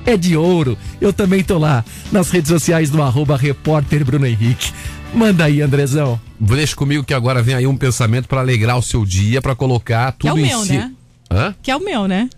é 0.05 0.15
de 0.17 0.35
ouro. 0.37 0.77
Eu 1.01 1.11
também 1.13 1.43
tô 1.43 1.57
lá 1.57 1.83
nas 2.11 2.29
redes 2.29 2.49
sociais 2.49 2.89
do 2.89 3.01
arroba 3.01 3.35
repórter 3.37 4.03
Bruno 4.05 4.25
Henrique. 4.25 4.71
Manda 5.13 5.45
aí, 5.45 5.61
Andrezão. 5.61 6.19
Deixa 6.39 6.75
comigo 6.75 7.03
que 7.03 7.13
agora 7.13 7.41
vem 7.41 7.55
aí 7.55 7.65
um 7.67 7.75
pensamento 7.77 8.27
pra 8.27 8.41
alegrar 8.41 8.77
o 8.77 8.81
seu 8.81 9.05
dia, 9.05 9.41
pra 9.41 9.55
colocar 9.55 10.11
tudo 10.11 10.29
é 10.29 10.33
o 10.33 10.37
em 10.37 10.47
meu, 10.47 10.59
si. 10.63 10.73
né? 10.73 10.91
Hã? 11.31 11.53
Que 11.61 11.71
é 11.71 11.75
o 11.75 11.79
meu, 11.79 12.07
né? 12.07 12.29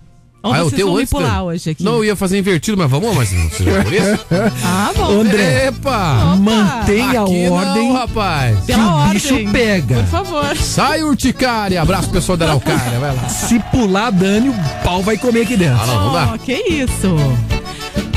Ou 0.42 0.54
ah, 0.54 0.58
é 0.60 0.62
o 0.62 0.66
vocês 0.66 0.78
teu 0.78 0.88
vão 0.88 0.96
me 0.96 1.02
antes, 1.02 1.12
pular 1.12 1.44
hoje 1.44 1.70
aqui? 1.72 1.84
Não, 1.84 1.96
eu 1.96 2.06
ia 2.06 2.16
fazer 2.16 2.40
invertido, 2.40 2.78
mas 2.78 2.90
vamos, 2.90 3.14
mas 3.14 3.28
você 3.30 3.64
já 3.66 3.84
por 3.84 3.94
isso? 3.94 4.26
Ah, 4.64 4.92
bom. 4.96 5.20
André, 5.20 5.68
Epa! 5.68 6.36
mantenha 6.40 7.20
a 7.20 7.24
Aqui 7.24 7.50
ordem 7.50 7.88
não, 7.90 7.94
rapaz. 7.94 8.60
que 8.62 8.66
Pela 8.68 8.86
o 8.86 8.98
ordem. 9.00 9.14
bicho 9.14 9.52
pega. 9.52 9.96
Por 9.96 10.06
favor. 10.06 10.56
Sai, 10.56 11.04
urticária! 11.04 11.82
Abraço, 11.82 12.10
pessoal 12.10 12.38
da 12.38 12.46
Araucária, 12.46 13.00
vai 13.00 13.14
lá. 13.14 13.28
Se 13.28 13.60
pular 13.60 14.12
Dani, 14.12 14.48
o 14.50 14.56
pau 14.82 15.04
vai 15.04 15.18
comer 15.18 15.42
aqui 15.42 15.58
dentro. 15.58 15.82
Ah, 15.84 15.86
não, 15.88 15.96
vamos 15.98 16.14
lá. 16.14 16.32
Oh, 16.34 16.40
que 16.40 16.54
isso? 16.54 17.16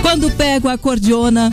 Quando 0.00 0.30
pego 0.30 0.68
a 0.68 0.78
cordiona, 0.78 1.52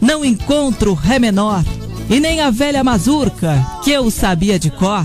não 0.00 0.24
encontro 0.24 0.94
ré 0.94 1.18
menor 1.18 1.64
e 2.08 2.20
nem 2.20 2.40
a 2.40 2.50
velha 2.50 2.84
mazurca 2.84 3.66
que 3.82 3.90
eu 3.90 4.08
sabia 4.12 4.60
de 4.60 4.70
cor. 4.70 5.04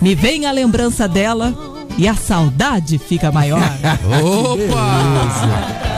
Me 0.00 0.16
vem 0.16 0.46
a 0.46 0.50
lembrança 0.52 1.06
dela 1.06 1.54
e 1.98 2.06
a 2.06 2.14
saudade 2.14 2.98
fica 2.98 3.32
maior. 3.32 3.60
Opa! 4.22 5.96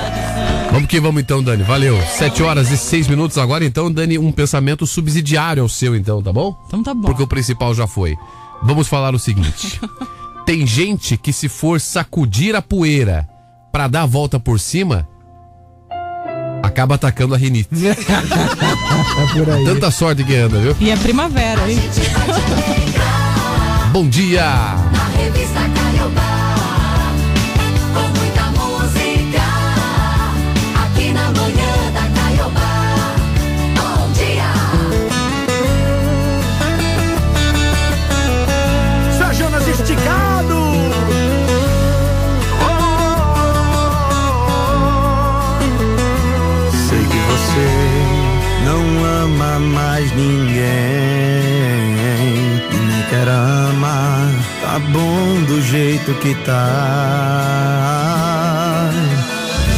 Vamos 0.71 0.89
que 0.89 1.01
vamos 1.01 1.23
então, 1.23 1.43
Dani. 1.43 1.63
Valeu. 1.63 1.99
Sete 2.07 2.43
horas 2.43 2.71
e 2.71 2.77
seis 2.77 3.09
minutos 3.09 3.39
agora, 3.39 3.65
então, 3.65 3.91
Dani, 3.91 4.19
um 4.19 4.31
pensamento 4.31 4.87
subsidiário 4.87 5.63
ao 5.63 5.69
seu, 5.69 5.97
então, 5.97 6.23
tá 6.23 6.33
bom? 6.33 6.55
Então 6.67 6.83
tá 6.83 6.95
bom. 6.95 7.07
Porque 7.09 7.23
o 7.23 7.27
principal 7.27 7.75
já 7.75 7.87
foi. 7.87 8.17
Vamos 8.63 8.87
falar 8.87 9.15
o 9.15 9.19
seguinte. 9.19 9.81
Tem 10.45 10.67
gente 10.67 11.17
que 11.17 11.33
se 11.33 11.49
for 11.49 11.81
sacudir 11.81 12.55
a 12.55 12.63
poeira 12.63 13.29
pra 13.73 13.89
dar 13.89 14.03
a 14.03 14.07
volta 14.07 14.41
por 14.41 14.59
cima, 14.59 15.07
acaba 16.63 16.95
atacando 16.95 17.35
a 17.35 17.39
rinite. 17.39 17.69
É 19.19 19.33
por 19.33 19.51
aí. 19.51 19.65
Tanta 19.65 19.91
sorte 19.91 20.23
que 20.23 20.35
anda, 20.35 20.59
viu? 20.61 20.77
E 20.81 20.91
é 20.91 20.97
primavera, 20.97 21.71
hein? 21.71 21.79
Bom 23.99 24.09
dia! 24.09 24.45
Na 24.93 25.07
revista 25.17 25.59
Caiobá, 25.59 26.55
com 27.93 28.07
muita 28.17 28.45
música, 28.53 29.43
aqui 30.85 31.13
na 31.13 31.27
manhã 31.33 31.73
da 31.93 32.07
Caiobá. 32.21 33.17
Bom 33.75 34.13
dia! 34.13 34.51
Seu 39.19 39.35
Jonas 39.35 39.67
esticado. 39.67 40.59
Sei 46.89 47.03
que 47.03 47.21
você 47.33 47.69
não 48.65 48.83
ama 49.25 49.59
mais 49.59 50.07
ninguém. 50.13 51.19
E 52.71 52.77
nem 52.77 53.03
quer 53.11 53.29
amar. 53.29 53.58
Bom 54.79 55.43
do 55.47 55.61
jeito 55.61 56.15
que 56.15 56.35
tá. 56.45 56.59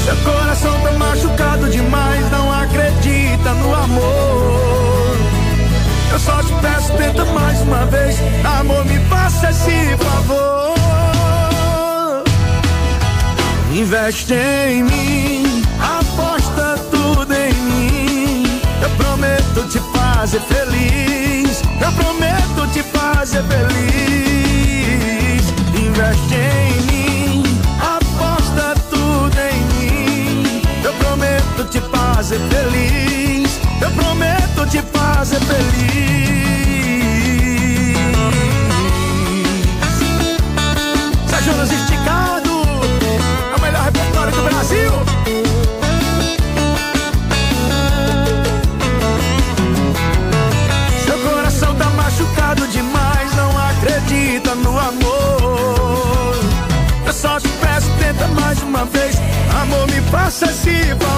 Seu 0.05 0.17
coração 0.17 0.81
tá 0.81 0.93
machucado 0.93 1.71
demais. 1.71 2.31
Não 2.31 2.53
acredita 2.53 3.55
no 3.55 3.75
amor. 3.75 5.17
Eu 6.13 6.19
só 6.19 6.43
te 6.43 6.53
peço, 6.61 6.93
tenta 6.95 7.25
mais 7.27 7.61
uma 7.63 7.87
vez. 7.87 8.17
Amor, 8.45 8.85
me 8.85 8.99
faça 9.09 9.51
esse 9.51 9.97
favor. 9.97 10.75
Investe 13.73 14.35
em 14.35 14.83
mim, 14.83 15.63
aposta 15.79 16.77
tudo 16.91 17.33
em 17.33 17.55
mim. 17.55 18.61
Eu 18.83 18.91
prometo 18.91 19.67
te 19.69 19.81
fazer 19.97 20.41
feliz. 20.41 21.63
Eu 21.81 21.93
prometo 21.93 22.67
te 22.73 22.83
fazer 22.83 23.43
feliz. 23.45 24.60
Investe 25.75 26.35
em 26.35 26.81
mim, 26.87 27.45
aposta 27.81 28.75
tudo 28.91 29.37
em 29.39 29.61
mim. 29.75 30.63
Eu 30.83 30.93
prometo 30.95 31.65
te 31.71 31.81
fazer 31.81 32.41
feliz. 32.49 33.61
Eu 33.81 33.91
prometo 33.93 34.67
te 34.71 34.83
fazer 34.93 35.41
feliz. 35.41 36.21
Zé 41.29 41.43
Jonas 41.43 41.71
esticado, 41.73 42.00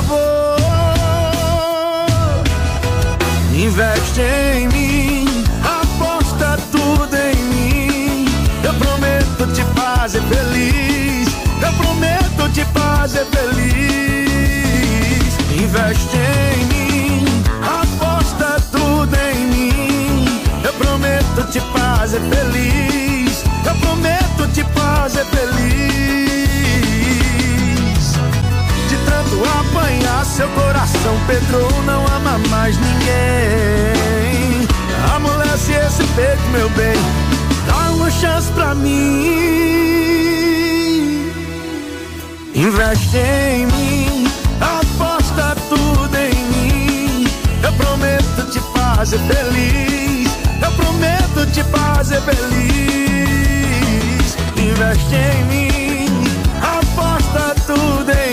favor, 0.03 0.57
investe 3.55 4.20
em 4.20 4.68
mim, 4.68 5.44
aposta 5.62 6.59
tudo 6.70 7.14
em 7.16 7.36
mim. 7.44 8.26
Eu 8.64 8.74
prometo 8.74 9.46
te 9.53 9.62
fazer 9.74 10.22
feliz, 10.22 11.28
eu 11.62 11.72
prometo 11.74 12.48
te 12.53 12.64
fazer 12.72 13.26
feliz. 13.26 13.72
Investe 15.62 16.16
em 16.16 16.64
mim, 16.66 17.24
aposta 17.62 18.61
tudo 18.70 19.14
em 19.14 19.46
mim. 19.46 20.42
Eu 20.64 20.72
prometo 20.74 21.50
te 21.50 21.61
fazer 21.61 22.20
feliz, 22.20 23.44
eu 23.66 23.74
prometo 23.76 24.46
te 24.53 24.64
fazer 24.74 25.24
feliz. 25.26 26.01
Apanhar 29.45 30.24
seu 30.24 30.49
coração, 30.51 31.16
Pedro 31.26 31.68
não 31.84 32.07
ama 32.07 32.38
mais 32.49 32.76
ninguém. 32.76 34.66
Amolece 35.14 35.72
esse 35.72 36.05
peito, 36.14 36.43
meu 36.53 36.68
bem, 36.70 36.97
dá 37.66 37.90
uma 37.93 38.11
chance 38.11 38.51
pra 38.53 38.74
mim. 38.74 39.72
Investe 42.55 43.16
em 43.16 43.66
mim, 43.66 44.28
aposta 44.61 45.57
tudo 45.68 46.16
em 46.16 46.34
mim. 46.34 47.26
Eu 47.62 47.72
prometo 47.72 48.51
te 48.51 48.61
fazer 48.74 49.18
feliz, 49.20 50.30
eu 50.62 50.72
prometo 50.72 51.47
te 51.53 51.64
fazer 51.64 52.20
feliz. 52.22 52.76
Investe 54.57 55.14
em 55.14 55.45
mim, 55.47 56.09
aposta 56.61 57.55
tudo 57.66 58.11
em 58.12 58.26
mim. 58.26 58.32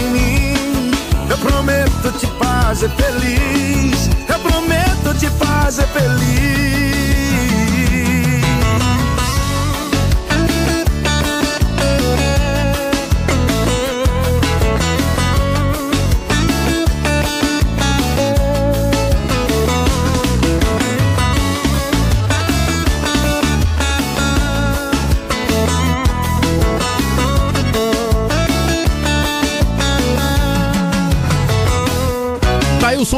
Prometo 1.41 2.11
te 2.19 2.27
fazer 2.37 2.89
feliz, 2.91 4.09
eu 4.27 4.39
prometo 4.39 5.13
te 5.17 5.29
fazer 5.31 5.87
feliz. 5.87 7.18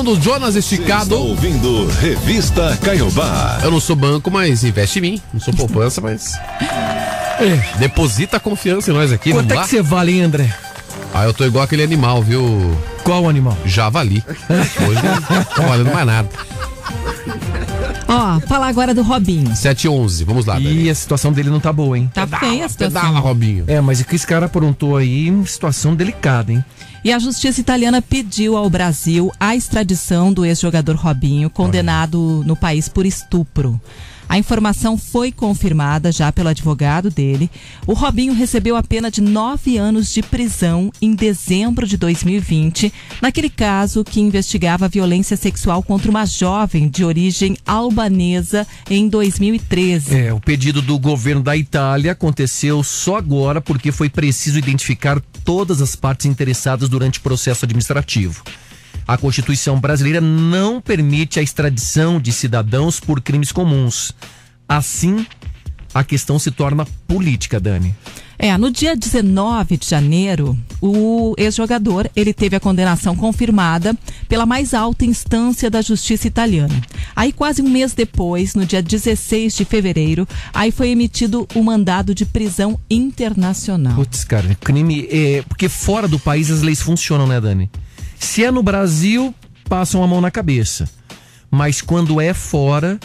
Som 0.02 0.04
do 0.04 0.20
Jonas 0.20 0.56
esticado. 0.56 1.16
ouvindo 1.16 1.86
Revista 2.00 2.78
Caiobá. 2.82 3.60
Eu 3.64 3.70
não 3.72 3.80
sou 3.80 3.96
banco, 3.96 4.32
mas 4.32 4.64
investe 4.64 4.98
em 5.00 5.02
mim. 5.02 5.22
Não 5.32 5.40
sou 5.40 5.54
poupança, 5.54 6.02
mas. 6.02 6.34
Deposita 7.78 8.40
confiança 8.40 8.90
em 8.90 8.94
nós 8.94 9.12
aqui, 9.12 9.30
É. 9.30 9.34
Quanto 9.34 9.52
é 9.52 9.56
vamos 9.56 9.70
que 9.70 9.78
lá? 9.78 9.84
você 9.84 9.90
vale, 9.90 10.22
André? 10.22 10.54
Ah, 11.14 11.26
eu 11.26 11.34
tô 11.34 11.46
igual 11.46 11.64
aquele 11.64 11.84
animal, 11.84 12.22
viu? 12.24 12.76
Qual 13.04 13.28
animal? 13.30 13.58
Javali. 13.66 14.24
Hoje 14.50 15.02
não 15.30 15.44
tô 15.44 15.62
valendo 15.62 15.94
mais 15.94 16.06
nada. 16.08 16.30
Ó, 18.12 18.40
falar 18.42 18.68
agora 18.68 18.94
do 18.94 19.02
Robinho. 19.02 19.56
7 19.56 19.86
e 19.86 19.90
11, 19.90 20.24
vamos 20.26 20.46
lá. 20.46 20.60
E 20.60 20.90
a 20.90 20.96
situação 20.96 21.32
dele 21.32 21.50
não 21.50 21.60
tá 21.60 21.72
boa, 21.72 21.98
hein? 21.98 22.12
Tá 22.14 22.28
feia 22.28 22.66
a 22.66 22.70
situação. 22.70 23.02
Pedala, 23.02 23.20
Robinho. 23.20 23.64
É, 23.68 23.80
mas 23.80 24.02
o 24.02 24.06
que 24.06 24.16
esse 24.16 24.28
cara 24.28 24.48
aprontou 24.48 24.98
aí, 24.98 25.32
situação 25.46 25.96
delicada, 25.96 26.52
hein? 26.52 26.64
E 27.04 27.12
a 27.12 27.18
justiça 27.18 27.60
italiana 27.60 28.02
pediu 28.02 28.56
ao 28.58 28.70
Brasil 28.70 29.32
a 29.40 29.56
extradição 29.56 30.32
do 30.32 30.46
ex-jogador 30.46 30.96
Robinho, 30.96 31.50
condenado 31.50 32.44
no 32.46 32.56
país 32.56 32.88
por 32.88 33.06
estupro. 33.06 33.80
A 34.32 34.38
informação 34.38 34.98
foi 34.98 35.30
confirmada 35.30 36.10
já 36.10 36.32
pelo 36.32 36.48
advogado 36.48 37.10
dele. 37.10 37.52
O 37.86 37.92
Robinho 37.92 38.32
recebeu 38.32 38.78
a 38.78 38.82
pena 38.82 39.12
de 39.12 39.20
nove 39.20 39.78
anos 39.78 40.14
de 40.14 40.24
prisão 40.24 40.90
em 41.02 41.14
dezembro 41.14 41.86
de 41.86 41.98
2020, 41.98 42.94
naquele 43.22 43.50
caso 43.50 44.06
que 44.06 44.22
investigava 44.22 44.88
violência 44.88 45.36
sexual 45.36 45.84
contra 45.84 46.10
uma 46.10 46.26
jovem 46.26 46.88
de 46.88 47.04
origem 47.04 47.58
albanesa 47.68 48.66
em 48.90 49.10
2013. 49.10 50.16
É, 50.16 50.34
o 50.34 50.40
pedido 50.40 50.82
do 50.82 50.98
governo 50.98 51.44
da 51.44 51.58
Itália 51.58 52.14
aconteceu 52.14 52.82
só 52.84 53.18
agora 53.18 53.60
porque 53.60 53.92
foi 53.92 54.10
preciso 54.10 54.58
identificar 54.58 55.20
todas 55.44 55.82
as 55.82 55.94
partes 55.94 56.26
interessadas 56.26 56.88
durante 56.88 57.20
o 57.20 57.22
processo 57.22 57.66
administrativo. 57.66 58.42
A 59.08 59.18
Constituição 59.18 59.80
brasileira 59.80 60.22
não 60.22 60.80
permite 60.82 61.40
a 61.40 61.44
extradição 61.44 62.20
de 62.20 62.32
cidadãos 62.32 63.00
por 63.00 63.22
crimes 63.22 63.52
comuns. 63.52 64.14
Assim, 64.68 65.26
a 65.94 66.04
questão 66.04 66.40
se 66.40 66.52
torna 66.52 66.86
política, 67.08 67.60
Dani. 67.60 67.94
É, 68.44 68.58
no 68.58 68.72
dia 68.72 68.96
19 68.96 69.78
de 69.78 69.88
janeiro, 69.88 70.58
o 70.82 71.36
ex-jogador, 71.38 72.10
ele 72.16 72.34
teve 72.34 72.56
a 72.56 72.60
condenação 72.60 73.16
confirmada 73.16 73.96
pela 74.28 74.48
mais 74.48 74.74
alta 74.74 75.06
instância 75.06 75.70
da 75.70 75.80
justiça 75.80 76.26
italiana. 76.26 76.74
Aí 77.16 77.32
quase 77.32 77.62
um 77.62 77.70
mês 77.70 77.94
depois, 77.94 78.56
no 78.56 78.66
dia 78.66 78.82
16 78.82 79.56
de 79.56 79.64
fevereiro, 79.64 80.28
aí 80.52 80.72
foi 80.72 80.90
emitido 80.90 81.48
o 81.54 81.62
mandado 81.62 82.16
de 82.16 82.26
prisão 82.26 82.80
internacional. 82.90 83.94
Putz, 83.94 84.24
cara, 84.24 84.58
crime 84.60 85.08
é. 85.12 85.44
Porque 85.48 85.70
fora 85.70 86.08
do 86.08 86.18
país 86.18 86.50
as 86.50 86.64
leis 86.64 86.82
funcionam, 86.82 87.28
né, 87.28 87.40
Dani? 87.40 87.70
Se 88.22 88.46
é 88.46 88.52
no 88.52 88.62
Brasil, 88.64 89.34
passam 89.68 90.02
a 90.02 90.08
mão 90.08 90.22
na 90.22 90.32
cabeça. 90.32 90.88
Mas 91.50 91.82
quando 91.82 92.22
é 92.22 92.34
fora, 92.34 92.98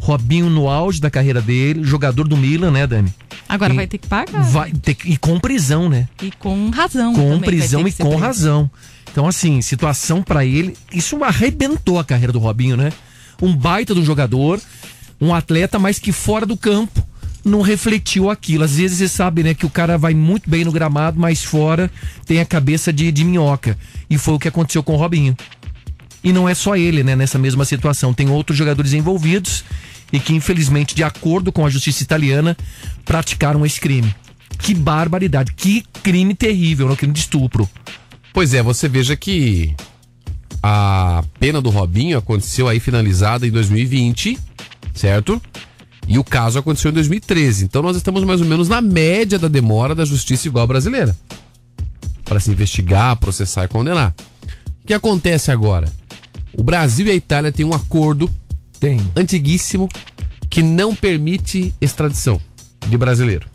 Robinho 0.00 0.50
no 0.50 0.68
auge 0.68 1.00
da 1.00 1.08
carreira 1.08 1.40
dele, 1.40 1.82
jogador 1.84 2.28
do 2.28 2.36
Milan, 2.36 2.72
né, 2.72 2.86
Dani? 2.86 3.14
Agora 3.48 3.72
E 3.72 3.76
vai 3.76 3.86
ter 3.86 3.96
que 3.96 4.08
pagar. 4.08 4.42
Vai 4.42 4.72
ter 4.72 4.94
que, 4.94 5.12
e 5.12 5.16
com 5.16 5.38
prisão, 5.38 5.88
né? 5.88 6.08
E 6.20 6.30
com 6.32 6.68
razão. 6.68 7.14
com 7.14 7.30
também 7.30 7.40
prisão 7.40 7.88
e 7.88 7.92
com 7.92 8.08
preso. 8.08 8.18
razão. 8.18 8.70
Então, 9.10 9.26
assim, 9.26 9.62
situação 9.62 10.20
pra 10.22 10.44
ele, 10.44 10.76
isso 10.92 11.22
arrebentou 11.24 11.98
a 11.98 12.04
carreira 12.04 12.32
do 12.32 12.40
Robinho, 12.40 12.76
né? 12.76 12.92
Um 13.40 13.56
baita 13.56 13.94
de 13.94 14.00
um 14.00 14.04
jogador, 14.04 14.60
um 15.18 15.32
atleta, 15.32 15.78
mas 15.78 15.98
que 15.98 16.12
fora 16.12 16.44
do 16.44 16.56
campo 16.56 17.02
não 17.46 17.60
refletiu 17.60 18.28
aquilo. 18.28 18.64
Às 18.64 18.76
vezes 18.76 18.98
você 18.98 19.08
sabe, 19.08 19.42
né, 19.42 19.54
que 19.54 19.64
o 19.64 19.70
cara 19.70 19.96
vai 19.96 20.12
muito 20.14 20.50
bem 20.50 20.64
no 20.64 20.72
gramado, 20.72 21.18
mas 21.18 21.44
fora 21.44 21.90
tem 22.26 22.40
a 22.40 22.44
cabeça 22.44 22.92
de, 22.92 23.10
de 23.12 23.24
minhoca. 23.24 23.78
E 24.10 24.18
foi 24.18 24.34
o 24.34 24.38
que 24.38 24.48
aconteceu 24.48 24.82
com 24.82 24.94
o 24.94 24.96
Robinho. 24.96 25.36
E 26.24 26.32
não 26.32 26.48
é 26.48 26.54
só 26.54 26.76
ele, 26.76 27.04
né, 27.04 27.14
nessa 27.14 27.38
mesma 27.38 27.64
situação. 27.64 28.12
Tem 28.12 28.28
outros 28.28 28.58
jogadores 28.58 28.92
envolvidos 28.92 29.64
e 30.12 30.18
que, 30.18 30.34
infelizmente, 30.34 30.94
de 30.94 31.04
acordo 31.04 31.52
com 31.52 31.64
a 31.64 31.70
justiça 31.70 32.02
italiana, 32.02 32.56
praticaram 33.04 33.64
esse 33.64 33.80
crime. 33.80 34.12
Que 34.58 34.74
barbaridade, 34.74 35.52
que 35.52 35.84
crime 36.02 36.34
terrível, 36.34 36.88
né? 36.88 36.96
crime 36.96 37.12
de 37.12 37.20
estupro. 37.20 37.68
Pois 38.32 38.54
é, 38.54 38.62
você 38.62 38.88
veja 38.88 39.16
que 39.16 39.74
a 40.62 41.22
pena 41.38 41.60
do 41.60 41.70
Robinho 41.70 42.18
aconteceu 42.18 42.66
aí 42.66 42.80
finalizada 42.80 43.46
em 43.46 43.50
2020, 43.50 44.38
certo? 44.94 45.40
E 46.08 46.18
o 46.18 46.24
caso 46.24 46.58
aconteceu 46.58 46.90
em 46.90 46.94
2013. 46.94 47.64
Então 47.64 47.82
nós 47.82 47.96
estamos 47.96 48.22
mais 48.24 48.40
ou 48.40 48.46
menos 48.46 48.68
na 48.68 48.80
média 48.80 49.38
da 49.38 49.48
demora 49.48 49.94
da 49.94 50.04
justiça 50.04 50.46
igual 50.46 50.66
brasileira. 50.66 51.16
Para 52.24 52.40
se 52.40 52.50
investigar, 52.50 53.16
processar 53.16 53.64
e 53.64 53.68
condenar. 53.68 54.14
O 54.82 54.86
que 54.86 54.94
acontece 54.94 55.50
agora? 55.50 55.90
O 56.52 56.62
Brasil 56.62 57.06
e 57.06 57.10
a 57.10 57.14
Itália 57.14 57.52
têm 57.52 57.66
um 57.66 57.74
acordo 57.74 58.30
Tem. 58.78 59.00
antiguíssimo 59.16 59.88
que 60.48 60.62
não 60.62 60.94
permite 60.94 61.74
extradição 61.80 62.40
de 62.88 62.96
brasileiro. 62.96 63.46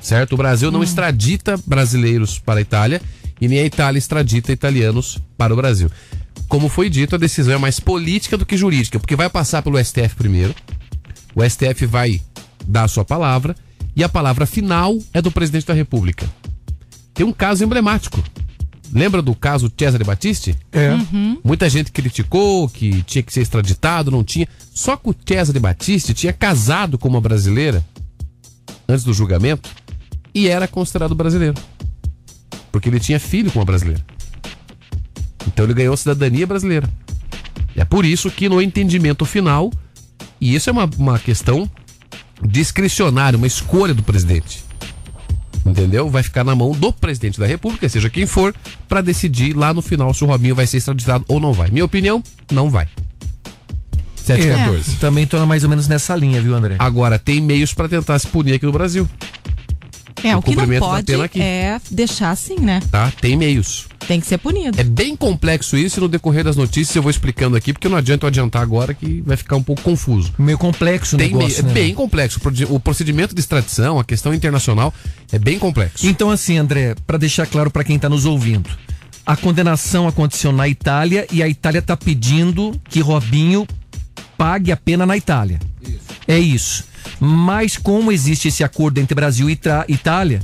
Certo? 0.00 0.32
O 0.32 0.36
Brasil 0.36 0.70
não 0.70 0.82
extradita 0.82 1.56
brasileiros 1.66 2.38
para 2.38 2.58
a 2.58 2.62
Itália 2.62 3.00
e 3.40 3.46
nem 3.46 3.60
a 3.60 3.64
Itália 3.64 3.98
extradita 3.98 4.52
italianos 4.52 5.18
para 5.36 5.52
o 5.52 5.56
Brasil. 5.56 5.90
Como 6.48 6.68
foi 6.68 6.90
dito, 6.90 7.14
a 7.14 7.18
decisão 7.18 7.54
é 7.54 7.58
mais 7.58 7.78
política 7.78 8.36
do 8.36 8.44
que 8.44 8.56
jurídica, 8.56 8.98
porque 8.98 9.14
vai 9.14 9.30
passar 9.30 9.62
pelo 9.62 9.82
STF 9.82 10.16
primeiro. 10.16 10.54
O 11.34 11.48
STF 11.48 11.86
vai 11.86 12.20
dar 12.66 12.84
a 12.84 12.88
sua 12.88 13.04
palavra 13.04 13.54
e 13.94 14.04
a 14.04 14.08
palavra 14.08 14.46
final 14.46 14.98
é 15.12 15.20
do 15.20 15.30
presidente 15.30 15.66
da 15.66 15.74
República. 15.74 16.28
Tem 17.14 17.26
um 17.26 17.32
caso 17.32 17.64
emblemático. 17.64 18.22
Lembra 18.92 19.22
do 19.22 19.34
caso 19.34 19.72
Cesare 19.76 20.02
Battisti? 20.02 20.56
É. 20.72 20.90
Muita 21.44 21.68
gente 21.68 21.92
criticou 21.92 22.68
que 22.68 23.02
tinha 23.02 23.22
que 23.22 23.32
ser 23.32 23.42
extraditado, 23.42 24.10
não 24.10 24.24
tinha. 24.24 24.48
Só 24.74 24.96
que 24.96 25.10
o 25.10 25.14
Cesare 25.24 25.60
Battisti 25.60 26.12
tinha 26.12 26.32
casado 26.32 26.98
com 26.98 27.08
uma 27.08 27.20
brasileira 27.20 27.84
antes 28.88 29.04
do 29.04 29.12
julgamento 29.12 29.70
e 30.34 30.48
era 30.48 30.66
considerado 30.66 31.14
brasileiro. 31.14 31.54
Porque 32.72 32.88
ele 32.88 33.00
tinha 33.00 33.20
filho 33.20 33.50
com 33.50 33.60
uma 33.60 33.64
brasileira. 33.64 34.04
Então 35.46 35.64
ele 35.64 35.74
ganhou 35.74 35.96
cidadania 35.96 36.46
brasileira. 36.46 36.88
É 37.76 37.84
por 37.84 38.04
isso 38.04 38.30
que 38.30 38.48
no 38.48 38.60
entendimento 38.60 39.24
final, 39.24 39.70
e 40.40 40.54
isso 40.54 40.70
é 40.70 40.72
uma, 40.72 40.88
uma 40.98 41.18
questão 41.18 41.70
discricionária, 42.42 43.36
uma 43.36 43.46
escolha 43.46 43.92
do 43.94 44.02
presidente. 44.02 44.64
Entendeu? 45.64 46.08
Vai 46.08 46.22
ficar 46.22 46.42
na 46.42 46.54
mão 46.54 46.72
do 46.72 46.92
presidente 46.92 47.38
da 47.38 47.46
República, 47.46 47.88
seja 47.88 48.08
quem 48.08 48.26
for, 48.26 48.54
pra 48.88 49.00
decidir 49.00 49.54
lá 49.54 49.74
no 49.74 49.82
final 49.82 50.12
se 50.14 50.24
o 50.24 50.26
Robinho 50.26 50.54
vai 50.54 50.66
ser 50.66 50.78
extraditado 50.78 51.24
ou 51.28 51.38
não 51.38 51.52
vai. 51.52 51.70
Minha 51.70 51.84
opinião, 51.84 52.22
não 52.50 52.70
vai. 52.70 52.88
7 54.16 54.48
É, 54.48 54.56
14. 54.56 54.96
Também 54.96 55.26
tô 55.26 55.44
mais 55.44 55.64
ou 55.64 55.70
menos 55.70 55.88
nessa 55.88 56.14
linha, 56.14 56.40
viu, 56.40 56.54
André? 56.54 56.76
Agora, 56.78 57.18
tem 57.18 57.40
meios 57.40 57.74
pra 57.74 57.88
tentar 57.88 58.18
se 58.18 58.26
punir 58.26 58.54
aqui 58.54 58.64
no 58.64 58.72
Brasil, 58.72 59.08
É, 60.22 60.34
O 60.34 60.38
o 60.38 60.42
que 60.42 60.50
não 60.50 60.56
cumprimento 60.62 60.80
da 60.82 60.86
pode 60.88 61.06
pena 61.06 61.24
aqui. 61.24 61.40
é 61.40 61.80
deixar 61.90 62.30
assim, 62.30 62.56
né? 62.58 62.80
tá? 62.90 63.10
Tem 63.20 63.36
meios. 63.36 63.86
Tem 64.06 64.20
que 64.20 64.26
ser 64.26 64.38
punido. 64.38 64.78
É 64.80 64.82
bem 64.84 65.14
complexo 65.16 65.76
isso 65.76 65.98
e 65.98 66.00
no 66.00 66.08
decorrer 66.08 66.42
das 66.44 66.56
notícias 66.56 66.94
eu 66.96 67.02
vou 67.02 67.10
explicando 67.10 67.56
aqui, 67.56 67.72
porque 67.72 67.88
não 67.88 67.96
adianta 67.96 68.24
eu 68.26 68.28
adiantar 68.28 68.60
agora 68.62 68.92
que 68.92 69.22
vai 69.24 69.36
ficar 69.36 69.56
um 69.56 69.62
pouco 69.62 69.82
confuso. 69.82 70.32
Meio 70.38 70.58
complexo 70.58 71.16
o 71.16 71.18
Tem 71.18 71.28
negócio, 71.28 71.48
meio- 71.62 71.64
né? 71.64 71.70
É 71.70 71.74
bem 71.84 71.94
complexo. 71.94 72.40
O 72.70 72.80
procedimento 72.80 73.34
de 73.34 73.40
extradição, 73.40 73.98
a 73.98 74.04
questão 74.04 74.34
internacional, 74.34 74.92
é 75.32 75.38
bem 75.38 75.58
complexo. 75.58 76.06
Então, 76.06 76.30
assim, 76.30 76.58
André, 76.58 76.94
pra 77.06 77.16
deixar 77.18 77.46
claro 77.46 77.70
pra 77.70 77.84
quem 77.84 77.98
tá 77.98 78.08
nos 78.08 78.24
ouvindo, 78.26 78.68
a 79.24 79.36
condenação 79.36 80.08
aconteceu 80.08 80.50
na 80.50 80.66
Itália 80.68 81.26
e 81.30 81.42
a 81.42 81.48
Itália 81.48 81.80
tá 81.80 81.96
pedindo 81.96 82.72
que 82.88 83.00
Robinho 83.00 83.66
pague 84.36 84.72
a 84.72 84.76
pena 84.76 85.06
na 85.06 85.16
Itália. 85.16 85.60
É 86.26 86.38
isso. 86.38 86.84
Mas 87.18 87.76
como 87.76 88.12
existe 88.12 88.48
esse 88.48 88.64
acordo 88.64 88.98
entre 88.98 89.14
Brasil 89.14 89.48
e 89.48 89.58
Itália, 89.88 90.40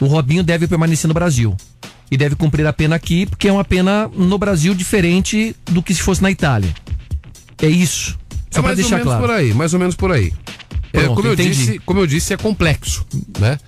o 0.00 0.06
Robinho 0.06 0.42
deve 0.42 0.66
permanecer 0.66 1.08
no 1.08 1.14
Brasil. 1.14 1.56
E 2.10 2.16
deve 2.16 2.36
cumprir 2.36 2.66
a 2.66 2.72
pena 2.72 2.94
aqui, 2.94 3.24
porque 3.24 3.48
é 3.48 3.52
uma 3.52 3.64
pena 3.64 4.08
no 4.14 4.36
Brasil 4.36 4.74
diferente 4.74 5.56
do 5.64 5.82
que 5.82 5.94
se 5.94 6.02
fosse 6.02 6.22
na 6.22 6.30
Itália. 6.30 6.72
É 7.60 7.68
isso. 7.68 8.18
Só 8.50 8.60
é 8.60 8.62
mais 8.62 8.78
ou 8.78 8.90
menos 8.90 9.04
claro. 9.04 9.20
por 9.20 9.30
aí, 9.30 9.54
mais 9.54 9.72
ou 9.72 9.80
menos 9.80 9.96
por 9.96 10.12
aí. 10.12 10.32
É, 10.92 11.04
Pronto, 11.04 11.14
como, 11.14 11.28
eu 11.28 11.36
disse, 11.36 11.78
como 11.78 12.00
eu 12.00 12.06
disse, 12.06 12.34
é 12.34 12.36
complexo, 12.36 13.06
né? 13.40 13.58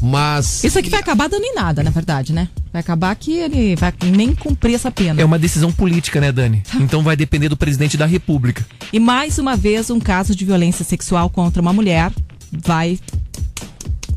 Mas. 0.00 0.62
Isso 0.64 0.78
aqui 0.78 0.88
vai 0.90 1.00
acabar 1.00 1.28
dando 1.28 1.44
em 1.44 1.54
nada, 1.54 1.82
na 1.82 1.90
verdade, 1.90 2.32
né? 2.32 2.48
Vai 2.72 2.80
acabar 2.80 3.14
que 3.16 3.32
ele 3.32 3.74
vai 3.76 3.92
nem 4.12 4.34
cumprir 4.34 4.74
essa 4.74 4.90
pena. 4.90 5.20
É 5.20 5.24
uma 5.24 5.38
decisão 5.38 5.72
política, 5.72 6.20
né, 6.20 6.30
Dani? 6.30 6.62
Então 6.80 7.02
vai 7.02 7.16
depender 7.16 7.48
do 7.48 7.56
presidente 7.56 7.96
da 7.96 8.06
República. 8.06 8.64
E 8.92 9.00
mais 9.00 9.38
uma 9.38 9.56
vez, 9.56 9.90
um 9.90 9.98
caso 9.98 10.34
de 10.34 10.44
violência 10.44 10.84
sexual 10.84 11.28
contra 11.28 11.60
uma 11.60 11.72
mulher 11.72 12.12
vai 12.52 12.98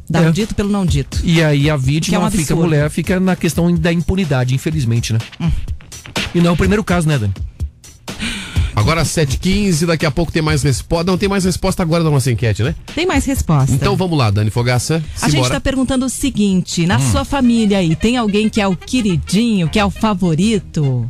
dar 0.10 0.24
É. 0.24 0.30
o 0.30 0.34
dito 0.34 0.54
pelo 0.54 0.70
não 0.70 0.86
dito. 0.86 1.20
E 1.24 1.42
aí 1.44 1.70
a 1.70 1.78
vítima 1.78 2.18
é 2.18 2.28
um 2.28 2.32
fica 2.32 2.54
a 2.54 2.58
mulher, 2.58 2.90
fica 2.90 3.20
na 3.20 3.36
questão 3.36 3.74
da 3.74 3.92
impunidade, 3.92 4.54
infelizmente, 4.54 5.14
né? 5.14 5.20
E 6.36 6.40
não 6.40 6.50
é 6.50 6.54
o 6.54 6.58
primeiro 6.58 6.84
caso, 6.84 7.08
né, 7.08 7.18
Dani? 7.18 7.34
Agora 8.76 9.04
7h15, 9.04 9.86
daqui 9.86 10.06
a 10.06 10.12
pouco 10.12 10.32
tem 10.32 10.42
mais 10.42 10.64
resposta. 10.64 11.10
Não, 11.12 11.18
tem 11.18 11.28
mais 11.30 11.44
resposta 11.46 11.84
agora 11.84 12.04
da 12.04 12.10
nossa 12.10 12.32
enquete, 12.32 12.64
né? 12.64 12.76
Tem 12.96 13.06
mais 13.06 13.26
resposta. 13.26 13.74
Então 13.74 13.96
vamos 13.96 14.18
lá, 14.18 14.32
Dani 14.32 14.50
Fogaça. 14.50 15.04
A 15.22 15.26
gente 15.26 15.32
simbora. 15.36 15.54
tá 15.56 15.60
perguntando 15.62 16.06
o 16.06 16.10
seguinte: 16.10 16.86
na 16.86 16.98
Hum. 16.98 17.12
sua 17.12 17.26
família 17.26 17.78
aí, 17.80 17.96
tem 17.96 18.18
alguém 18.18 18.50
que 18.50 18.62
é 18.62 18.68
o 18.68 18.76
queridinho, 18.76 19.68
que 19.70 19.80
é 19.80 19.86
o 19.86 19.90
favorito? 19.90 21.08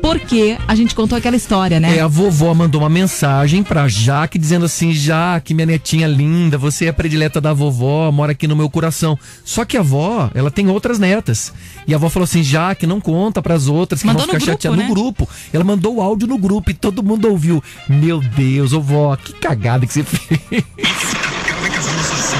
Porque 0.00 0.56
a 0.66 0.74
gente 0.74 0.94
contou 0.94 1.18
aquela 1.18 1.36
história, 1.36 1.80
né? 1.80 1.96
É, 1.96 2.00
a 2.00 2.06
vovó 2.06 2.54
mandou 2.54 2.80
uma 2.82 2.88
mensagem 2.88 3.62
pra 3.62 3.88
Jaque 3.88 4.38
dizendo 4.38 4.64
assim: 4.66 4.92
Jaque, 4.92 5.54
minha 5.54 5.66
netinha 5.66 6.06
linda, 6.06 6.56
você 6.56 6.86
é 6.86 6.88
a 6.88 6.92
predileta 6.92 7.40
da 7.40 7.52
vovó, 7.52 8.10
mora 8.12 8.32
aqui 8.32 8.46
no 8.46 8.54
meu 8.54 8.70
coração. 8.70 9.18
Só 9.44 9.64
que 9.64 9.76
a 9.76 9.80
avó, 9.80 10.30
ela 10.34 10.50
tem 10.50 10.68
outras 10.68 10.98
netas. 10.98 11.52
E 11.86 11.92
a 11.92 11.96
avó 11.96 12.08
falou 12.08 12.24
assim: 12.24 12.42
Jaque, 12.42 12.86
não 12.86 13.00
conta 13.00 13.42
pras 13.42 13.66
outras 13.66 14.00
que 14.00 14.06
Mandou 14.06 14.26
vão 14.26 14.34
ficar 14.34 14.38
no 14.38 14.46
grupo, 14.46 14.52
chateadas 14.62 14.78
né? 14.78 14.88
no 14.88 14.94
grupo. 14.94 15.28
Ela 15.52 15.64
mandou 15.64 15.96
o 15.96 16.00
áudio 16.02 16.28
no 16.28 16.38
grupo 16.38 16.70
e 16.70 16.74
todo 16.74 16.97
mundo 17.02 17.28
ouviu. 17.28 17.62
Meu 17.88 18.20
Deus, 18.20 18.72
ô 18.72 18.80
vó, 18.80 19.16
que 19.16 19.32
cagada 19.32 19.86
que 19.86 19.92
você 19.92 20.02
fez. 20.02 20.64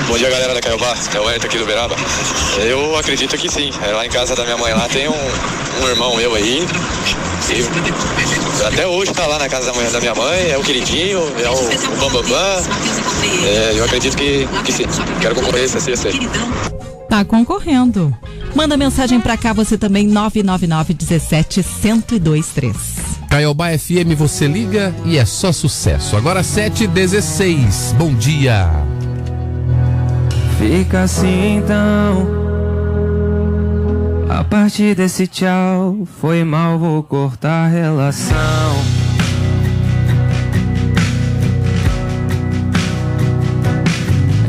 Bom 0.09 0.17
dia, 0.17 0.31
galera 0.31 0.55
da 0.55 0.61
Caiobá. 0.61 0.95
É 1.15 1.21
o 1.21 1.29
Herto 1.29 1.47
aqui 1.47 1.59
do 1.59 1.67
Beraba. 1.67 1.95
Eu 2.59 2.97
acredito 2.97 3.37
que 3.37 3.49
sim. 3.49 3.71
É, 3.83 3.93
Lá 3.93 4.07
em 4.07 4.11
casa 4.11 4.35
da 4.35 4.43
minha 4.45 4.57
mãe 4.57 4.73
lá 4.73 4.89
tem 4.89 5.09
um, 5.09 5.83
um 5.83 5.89
irmão 5.89 6.17
meu 6.17 6.35
aí. 6.35 6.67
E 7.51 8.65
até 8.65 8.87
hoje 8.87 9.13
tá 9.13 9.27
lá 9.27 9.39
na 9.39 9.49
casa 9.49 9.67
da, 9.67 9.75
mãe, 9.75 9.91
da 9.91 10.01
minha 10.01 10.15
mãe. 10.15 10.51
É 10.51 10.57
o 10.57 10.63
queridinho, 10.63 11.19
é 11.43 11.51
o, 11.51 11.95
o 11.95 11.97
Bambambam. 12.01 12.63
É, 13.45 13.75
eu 13.77 13.85
acredito 13.85 14.17
que, 14.17 14.49
que 14.65 14.73
sim. 14.73 14.85
Quero 15.21 15.35
concorrer 15.35 15.65
essa 15.65 15.81
sexta 15.81 16.09
aí. 16.09 16.29
Tá 17.09 17.25
concorrendo. 17.25 18.17
Manda 18.55 18.77
mensagem 18.77 19.21
pra 19.21 19.37
cá 19.37 19.53
você 19.53 19.77
também, 19.77 20.07
999 20.07 20.95
17 20.95 21.65
1023. 21.83 23.18
Caiobá 23.29 23.77
FM, 23.79 24.17
você 24.17 24.47
liga 24.47 24.95
e 25.05 25.19
é 25.19 25.25
só 25.25 25.53
sucesso. 25.53 26.17
Agora 26.17 26.41
7h16. 26.41 27.95
Bom 27.95 28.15
dia. 28.15 28.71
Fica 30.59 31.03
assim 31.03 31.59
então. 31.59 32.27
A 34.31 34.43
partir 34.43 34.95
desse 34.95 35.27
tchau, 35.27 36.07
foi 36.21 36.43
mal, 36.43 36.79
vou 36.79 37.03
cortar 37.03 37.67
a 37.67 37.69
relação. 37.69 38.39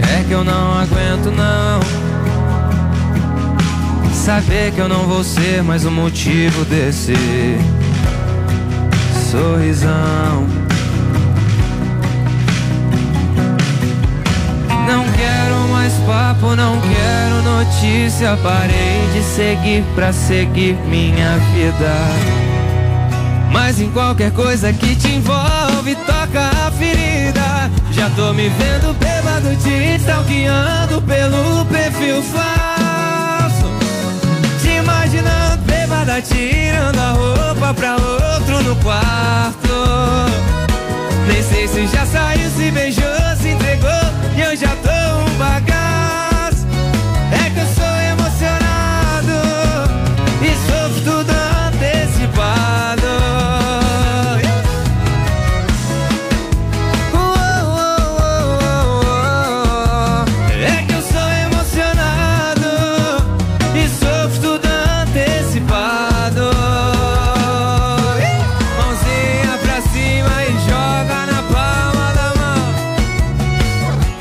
É 0.02 0.24
que 0.24 0.32
eu 0.32 0.44
não 0.44 0.74
aguento 0.74 1.32
não. 1.36 1.80
Saber 4.14 4.72
que 4.72 4.80
eu 4.80 4.88
não 4.88 5.06
vou 5.06 5.24
ser 5.24 5.64
mais 5.64 5.86
o 5.86 5.92
motivo 5.92 6.64
desse 6.66 7.14
sorrisão. 9.30 10.48
Não 14.88 15.04
quero 15.04 15.68
mais 15.72 15.94
papo, 16.08 16.56
não 16.56 16.80
quero 16.82 17.44
notícia. 17.44 18.36
Parei 18.42 19.08
de 19.14 19.22
seguir 19.22 19.84
pra 19.94 20.12
seguir 20.12 20.76
minha 20.88 21.38
vida. 21.54 21.94
Mas 23.52 23.80
em 23.80 23.92
qualquer 23.92 24.32
coisa 24.32 24.74
que 24.74 24.96
te 24.96 25.10
envolve, 25.10 25.96
toca 26.08 26.50
a 26.66 26.72
ferida. 26.72 27.70
Já 27.92 28.10
tô 28.16 28.34
me 28.34 28.50
vendo 28.50 28.96
bêbado, 28.98 29.56
te 29.58 30.02
stalkeando 30.02 31.02
pelo 31.04 31.66
perfil 31.66 32.24
falso. 32.24 33.66
Te 34.62 34.70
imaginando 34.70 35.59
tirando 36.22 37.00
a 37.00 37.12
roupa 37.12 37.74
pra 37.74 37.96
outro 37.96 38.64
no 38.64 38.76
quarto. 38.78 39.60
Nem 41.28 41.44
sei 41.44 41.68
se 41.68 41.88
já 41.88 42.06
saiu, 42.06 42.50
se 42.50 42.72
beijou, 42.72 43.04
se 43.40 43.50
entregou 43.50 43.90
E 44.36 44.42
eu 44.42 44.56
já 44.56 44.70
tô 44.78 44.90
um 44.90 45.38
bagaço 45.38 45.79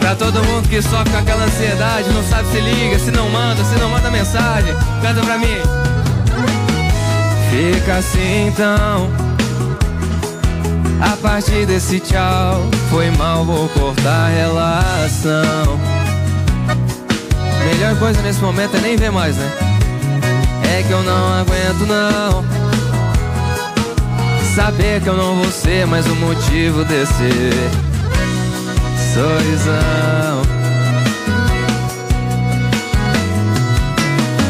Pra 0.08 0.16
todo 0.16 0.42
mundo 0.42 0.66
que 0.70 0.80
sofre 0.80 1.10
com 1.10 1.18
aquela 1.18 1.44
ansiedade, 1.44 2.08
não 2.08 2.22
sabe 2.22 2.48
se 2.48 2.58
liga, 2.58 2.98
se 2.98 3.10
não 3.10 3.28
manda, 3.28 3.62
se 3.62 3.74
não 3.74 3.90
manda 3.90 4.10
mensagem, 4.10 4.74
canta 5.02 5.20
pra 5.20 5.36
mim. 5.36 5.58
Fica 7.50 7.96
assim 7.96 8.46
então. 8.48 9.10
A 10.98 11.14
partir 11.18 11.66
desse 11.66 12.00
tchau, 12.00 12.66
foi 12.88 13.10
mal, 13.18 13.44
vou 13.44 13.68
cortar 13.68 14.08
a 14.08 14.28
relação. 14.28 15.78
Melhor 17.66 17.94
coisa 17.98 18.22
nesse 18.22 18.40
momento 18.40 18.78
é 18.78 18.80
nem 18.80 18.96
ver 18.96 19.12
mais, 19.12 19.36
né? 19.36 19.52
É 20.74 20.84
que 20.84 20.90
eu 20.90 21.02
não 21.02 21.38
aguento 21.38 21.86
não. 21.86 22.44
Saber 24.54 25.02
que 25.02 25.08
eu 25.10 25.18
não 25.18 25.34
vou 25.34 25.52
ser 25.52 25.86
mais 25.86 26.06
o 26.06 26.14
motivo 26.14 26.82
desse 26.86 27.87
sorrisão. 29.14 30.42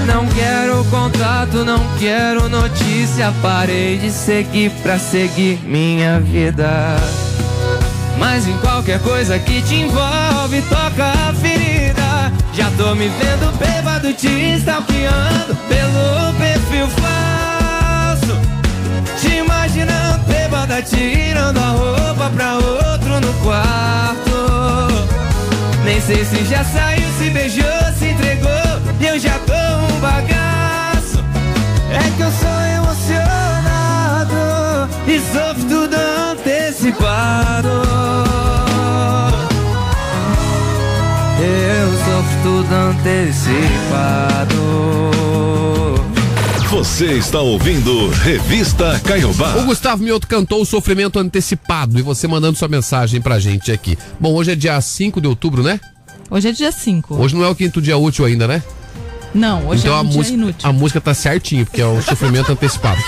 Não 0.07 0.27
quero 0.27 0.85
contato, 0.87 1.65
não 1.65 1.81
quero 1.99 2.49
notícia. 2.49 3.33
Parei 3.41 3.99
de 3.99 4.11
seguir 4.11 4.71
pra 4.83 4.99
seguir 4.99 5.61
minha 5.65 6.21
vida. 6.21 6.97
Mas 8.19 8.49
em 8.49 8.57
qualquer 8.59 9.01
coisa 9.01 9.39
que 9.39 9.63
te 9.63 9.77
envolve, 9.77 10.61
toca 10.63 11.05
a 11.05 11.33
ferida. 11.35 12.33
Já 12.53 12.71
tô 12.77 12.95
me 12.95 13.09
vendo 13.09 13.57
bêbado, 13.59 14.13
te 14.13 14.57
stalkeando 14.57 15.55
pelo 15.69 16.35
perfil 16.39 16.89
falso. 16.89 17.38
Te 19.21 19.35
imaginando 19.39 20.25
bêbada, 20.29 20.81
tirando 20.81 21.59
a 21.59 21.71
roupa 21.71 22.31
pra 22.31 22.55
outro 22.55 23.21
no 23.21 23.33
quarto. 23.43 24.39
Nem 25.85 26.01
sei 26.01 26.25
se 26.25 26.45
já 26.45 26.63
saiu, 26.63 27.09
se 27.19 27.31
beijou, 27.31 27.65
se 27.99 28.07
entregou. 28.07 28.49
e 29.01 29.07
eu 29.07 29.19
já 29.19 29.37
tô 29.41 29.53
um 29.53 30.01
bagaço. 30.01 31.19
É 31.91 31.99
que 32.17 32.23
eu 32.23 32.31
sou 32.31 32.61
emocionado 32.77 34.37
e 35.09 35.19
sofro 35.33 35.65
tudo 35.69 35.97
antecipado. 36.31 37.69
Eu 41.41 41.89
sofro 42.05 42.43
tudo 42.45 42.73
antecipado. 42.73 43.79
Você 46.71 47.15
está 47.15 47.41
ouvindo 47.41 48.11
Revista 48.11 49.01
Caiobá. 49.01 49.57
O 49.57 49.65
Gustavo 49.65 50.03
Mioto 50.03 50.29
cantou 50.29 50.61
o 50.61 50.67
sofrimento 50.67 51.19
antecipado 51.19 51.99
e 51.99 52.03
você 52.03 52.29
mandando 52.29 52.59
sua 52.59 52.69
mensagem 52.69 53.23
pra 53.23 53.39
gente 53.39 53.73
aqui. 53.73 53.97
Bom, 54.21 54.35
hoje 54.35 54.53
é 54.53 54.55
dia 54.55 54.79
5 54.79 55.19
de 55.19 55.27
outubro, 55.27 55.63
né? 55.63 55.81
Hoje 56.31 56.51
é 56.51 56.53
dia 56.53 56.71
5. 56.71 57.15
Hoje 57.15 57.35
não 57.35 57.43
é 57.43 57.49
o 57.49 57.55
quinto 57.55 57.81
dia 57.81 57.97
útil 57.97 58.27
ainda, 58.27 58.47
né? 58.47 58.63
Não, 59.35 59.67
hoje 59.67 59.83
então 59.83 59.93
é 59.93 59.97
um 59.97 60.01
a, 60.01 60.05
música, 60.05 60.35
inútil. 60.35 60.69
a 60.69 60.73
música 60.73 61.01
tá 61.01 61.15
certinho, 61.15 61.65
porque 61.65 61.81
é 61.81 61.87
o 61.87 62.01
sofrimento 62.03 62.53
antecipado. 62.53 63.01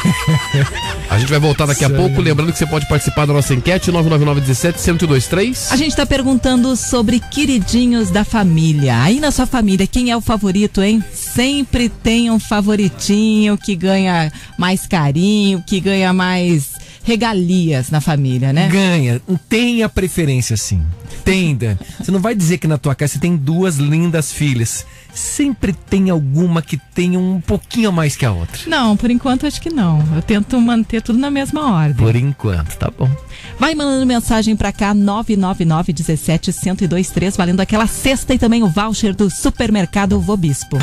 A 1.09 1.19
gente 1.19 1.29
vai 1.29 1.41
voltar 1.41 1.67
daqui 1.67 1.85
a 1.85 1.91
pouco, 1.91 2.21
lembrando 2.21 2.53
que 2.53 2.59
você 2.59 2.67
pode 2.67 2.87
participar 2.89 3.27
da 3.27 3.33
nossa 3.33 3.53
enquete 3.53 3.91
999 3.91 4.41
17 4.41 4.79
1023. 4.79 5.73
A 5.73 5.77
gente 5.77 5.97
tá 5.97 6.07
perguntando 6.07 6.77
sobre 6.77 7.19
queridinhos 7.19 8.11
da 8.11 8.25
família. 8.25 9.03
Aí 9.03 9.19
na 9.19 9.31
sua 9.31 9.47
família, 9.47 9.87
quem 9.87 10.11
é 10.11 10.17
o 10.17 10.21
favorito, 10.21 10.83
hein? 10.83 11.03
Sempre 11.13 11.89
tem 11.89 12.31
um 12.31 12.39
favoritinho 12.39 13.59
que 13.59 13.75
ganha 13.75 14.33
mais 14.59 14.87
carinho, 14.87 15.63
que 15.67 15.81
ganha 15.81 16.13
mais 16.13 16.75
regalias 17.03 17.91
na 17.91 18.01
família, 18.01 18.53
né? 18.53 18.69
Ganha. 18.69 19.21
Tem 19.49 19.83
a 19.83 19.89
preferência, 19.89 20.57
sim. 20.57 20.83
Dani. 21.25 21.79
Você 21.99 22.11
não 22.11 22.21
vai 22.21 22.35
dizer 22.35 22.59
que 22.59 22.67
na 22.67 22.79
tua 22.79 22.95
casa 22.95 23.15
você 23.15 23.19
tem 23.19 23.37
duas 23.37 23.77
lindas 23.77 24.33
filhas. 24.33 24.87
Sempre 25.13 25.73
tem 25.73 26.11
alguma 26.11 26.63
que 26.63 26.77
tenha 26.95 27.19
um 27.19 27.41
pouquinho 27.41 27.89
a 27.89 27.93
mais 27.93 28.17
que 28.17 28.25
a 28.25 28.33
outra. 28.33 28.61
Não, 28.67 28.97
por 28.97 29.11
enquanto 29.11 29.47
acho 29.47 29.61
que 29.61 29.71
não. 29.71 30.03
Eu 30.15 30.23
tento 30.23 30.61
manter 30.61 31.03
tudo 31.03 31.19
na 31.19 31.31
mesma 31.31 31.73
ordem. 31.73 31.95
Por 31.95 32.15
enquanto, 32.15 32.77
tá 32.77 32.91
bom. 32.97 33.11
Vai 33.59 33.75
mandando 33.75 34.07
mensagem 34.07 34.57
pra 34.57 34.73
cá, 34.73 34.95
999 34.95 35.93
17 35.93 36.53
1023, 36.65 37.37
valendo 37.37 37.61
aquela 37.61 37.87
cesta 37.87 38.35
e 38.35 38.39
também 38.39 38.63
o 38.63 38.69
voucher 38.69 39.15
do 39.15 39.29
supermercado 39.29 40.21
Vobispo. 40.21 40.79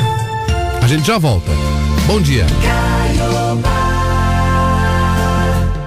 A 0.82 0.86
gente 0.86 1.06
já 1.06 1.18
volta. 1.18 1.50
Bom 2.06 2.20
dia. 2.20 2.46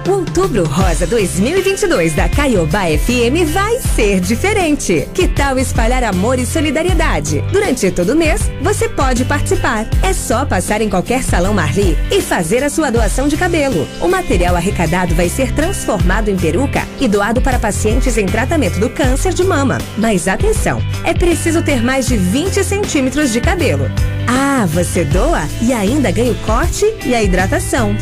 O 0.04 0.10
Outubro 0.10 0.64
Rosa 0.64 1.06
2022 1.06 2.14
da 2.14 2.28
Caiobá 2.28 2.86
FM 2.86 3.48
vai 3.52 3.78
ser 3.78 4.18
diferente. 4.18 5.08
Que 5.14 5.28
tal 5.28 5.56
espalhar 5.58 6.02
amor 6.02 6.40
e 6.40 6.46
solidariedade? 6.46 7.40
Durante 7.52 7.88
todo 7.90 8.10
o 8.10 8.16
mês, 8.16 8.50
você 8.60 8.88
pode 8.88 9.24
participar. 9.24 9.86
É 10.02 10.12
só 10.12 10.44
passar 10.44 10.80
em 10.80 10.88
qualquer 10.88 11.22
salão 11.22 11.54
Marli 11.54 11.96
e 12.10 12.20
fazer 12.20 12.64
a 12.64 12.70
sua 12.70 12.90
doação 12.90 13.28
de 13.28 13.36
cabelo. 13.36 13.86
O 14.00 14.08
material 14.08 14.56
arrecadado 14.56 15.14
vai 15.14 15.28
ser 15.28 15.52
transformado 15.52 16.28
em 16.28 16.36
peruca 16.36 16.82
e 17.00 17.06
doado 17.06 17.40
para 17.40 17.60
pacientes 17.60 18.18
em 18.18 18.26
tratamento 18.26 18.80
do 18.80 18.90
câncer 18.90 19.32
de 19.32 19.44
mama. 19.44 19.78
Mas 19.96 20.26
atenção, 20.26 20.82
é 21.04 21.14
preciso 21.14 21.62
ter 21.62 21.80
mais 21.80 22.08
de 22.08 22.16
20 22.16 22.64
centímetros 22.64 23.32
de 23.32 23.40
cabelo. 23.40 23.88
Ah, 24.26 24.66
você 24.66 25.04
doa 25.04 25.42
e 25.60 25.72
ainda 25.72 26.10
ganha 26.10 26.32
o 26.32 26.38
corte 26.40 26.86
e 27.06 27.14
a 27.14 27.22
hidratação. 27.22 27.94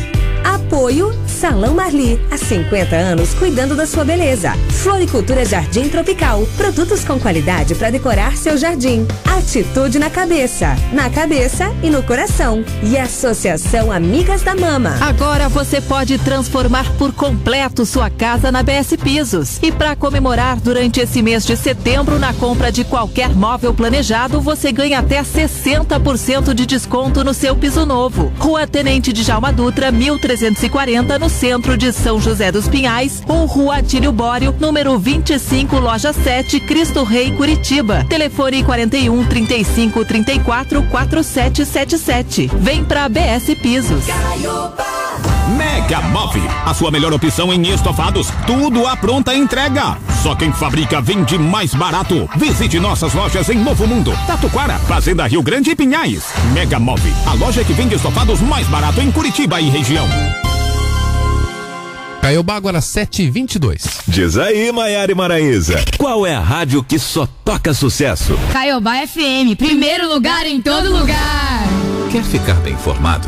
Apoio 0.43 1.11
Salão 1.41 1.73
Marli. 1.73 2.19
Há 2.29 2.37
50 2.37 2.95
anos 2.95 3.33
cuidando 3.33 3.75
da 3.75 3.87
sua 3.87 4.05
beleza. 4.05 4.53
Floricultura 4.69 5.43
Jardim 5.43 5.89
Tropical. 5.89 6.47
Produtos 6.55 7.03
com 7.03 7.19
qualidade 7.19 7.73
para 7.73 7.89
decorar 7.89 8.37
seu 8.37 8.55
jardim. 8.55 9.07
Atitude 9.25 9.97
na 9.97 10.09
cabeça. 10.09 10.75
Na 10.93 11.09
cabeça 11.09 11.73
e 11.81 11.89
no 11.89 12.03
coração. 12.03 12.63
E 12.83 12.95
Associação 12.95 13.91
Amigas 13.91 14.43
da 14.43 14.55
Mama. 14.55 14.97
Agora 15.01 15.49
você 15.49 15.81
pode 15.81 16.19
transformar 16.19 16.85
por 16.97 17.11
completo 17.11 17.85
sua 17.85 18.09
casa 18.09 18.51
na 18.51 18.61
BS 18.61 18.95
Pisos. 18.97 19.57
E 19.63 19.71
para 19.71 19.95
comemorar 19.95 20.59
durante 20.59 20.99
esse 20.99 21.23
mês 21.23 21.43
de 21.43 21.57
setembro, 21.57 22.19
na 22.19 22.33
compra 22.33 22.71
de 22.71 22.83
qualquer 22.83 23.29
móvel 23.29 23.73
planejado, 23.73 24.39
você 24.39 24.71
ganha 24.71 24.99
até 24.99 25.23
60% 25.23 26.53
de 26.53 26.67
desconto 26.67 27.23
no 27.23 27.33
seu 27.33 27.55
piso 27.55 27.83
novo. 27.83 28.31
Rua 28.37 28.67
Tenente 28.67 29.11
de 29.11 29.23
Jalma 29.23 29.51
Dutra, 29.51 29.91
1340, 30.31 31.19
no 31.19 31.29
centro 31.29 31.75
de 31.75 31.91
São 31.91 32.19
José 32.19 32.51
dos 32.51 32.67
Pinhais, 32.67 33.21
ou 33.27 33.45
Rua 33.45 33.77
Atílio 33.77 34.13
Bório, 34.13 34.55
número 34.59 34.97
25, 34.97 35.77
loja 35.77 36.13
7, 36.13 36.59
Cristo 36.61 37.03
Rei, 37.03 37.31
Curitiba. 37.31 38.05
Telefone 38.07 38.63
41 38.63 39.25
35 39.25 40.05
34 40.05 40.83
4777. 40.83 42.49
Vem 42.55 42.85
pra 42.85 43.09
BS 43.09 43.55
Pisos. 43.61 44.05
Mega 45.57 46.01
Move, 46.01 46.41
a 46.65 46.73
sua 46.73 46.91
melhor 46.91 47.13
opção 47.13 47.51
em 47.51 47.67
estofados. 47.69 48.27
Tudo 48.45 48.85
à 48.87 48.95
pronta 48.95 49.35
entrega. 49.35 49.97
Só 50.21 50.35
quem 50.35 50.51
fabrica 50.51 51.01
vende 51.01 51.37
mais 51.37 51.73
barato. 51.73 52.29
Visite 52.35 52.79
nossas 52.79 53.13
lojas 53.13 53.49
em 53.49 53.57
Novo 53.57 53.87
Mundo, 53.87 54.13
Tatuquara, 54.27 54.77
Fazenda 54.79 55.27
Rio 55.27 55.41
Grande 55.41 55.71
e 55.71 55.75
Pinhais. 55.75 56.23
Mega 56.53 56.79
Move, 56.79 57.13
a 57.25 57.33
loja 57.33 57.63
que 57.63 57.73
vende 57.73 57.95
estofados 57.95 58.39
mais 58.41 58.67
barato 58.67 59.01
em 59.01 59.11
Curitiba 59.11 59.59
e 59.59 59.69
região. 59.69 60.07
Caiobá 62.21 62.55
agora 62.55 62.79
7h22. 62.79 64.01
Diz 64.07 64.37
aí, 64.37 64.71
Maiara 64.71 65.11
e 65.11 65.15
Maraísa. 65.15 65.83
Qual 65.97 66.25
é 66.25 66.35
a 66.35 66.39
rádio 66.39 66.83
que 66.83 66.99
só 66.99 67.27
toca 67.43 67.73
sucesso? 67.73 68.37
Caiobá 68.53 69.05
FM, 69.07 69.57
primeiro 69.57 70.07
lugar 70.07 70.45
em 70.45 70.61
todo 70.61 70.95
lugar. 70.95 71.63
Quer 72.11 72.23
ficar 72.23 72.55
bem 72.55 72.73
informado? 72.73 73.27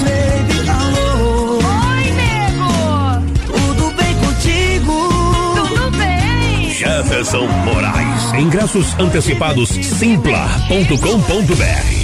Oi, 1.59 2.11
nego! 2.13 3.19
Tudo 3.45 3.91
bem 3.97 4.15
contigo? 4.15 5.09
Tudo 5.57 5.91
bem! 5.97 6.69
Jefferson 6.71 7.47
Moraes. 7.65 8.31
Ingressos 8.39 8.97
antecipados 8.97 9.71
simpla.com.br. 9.71 12.02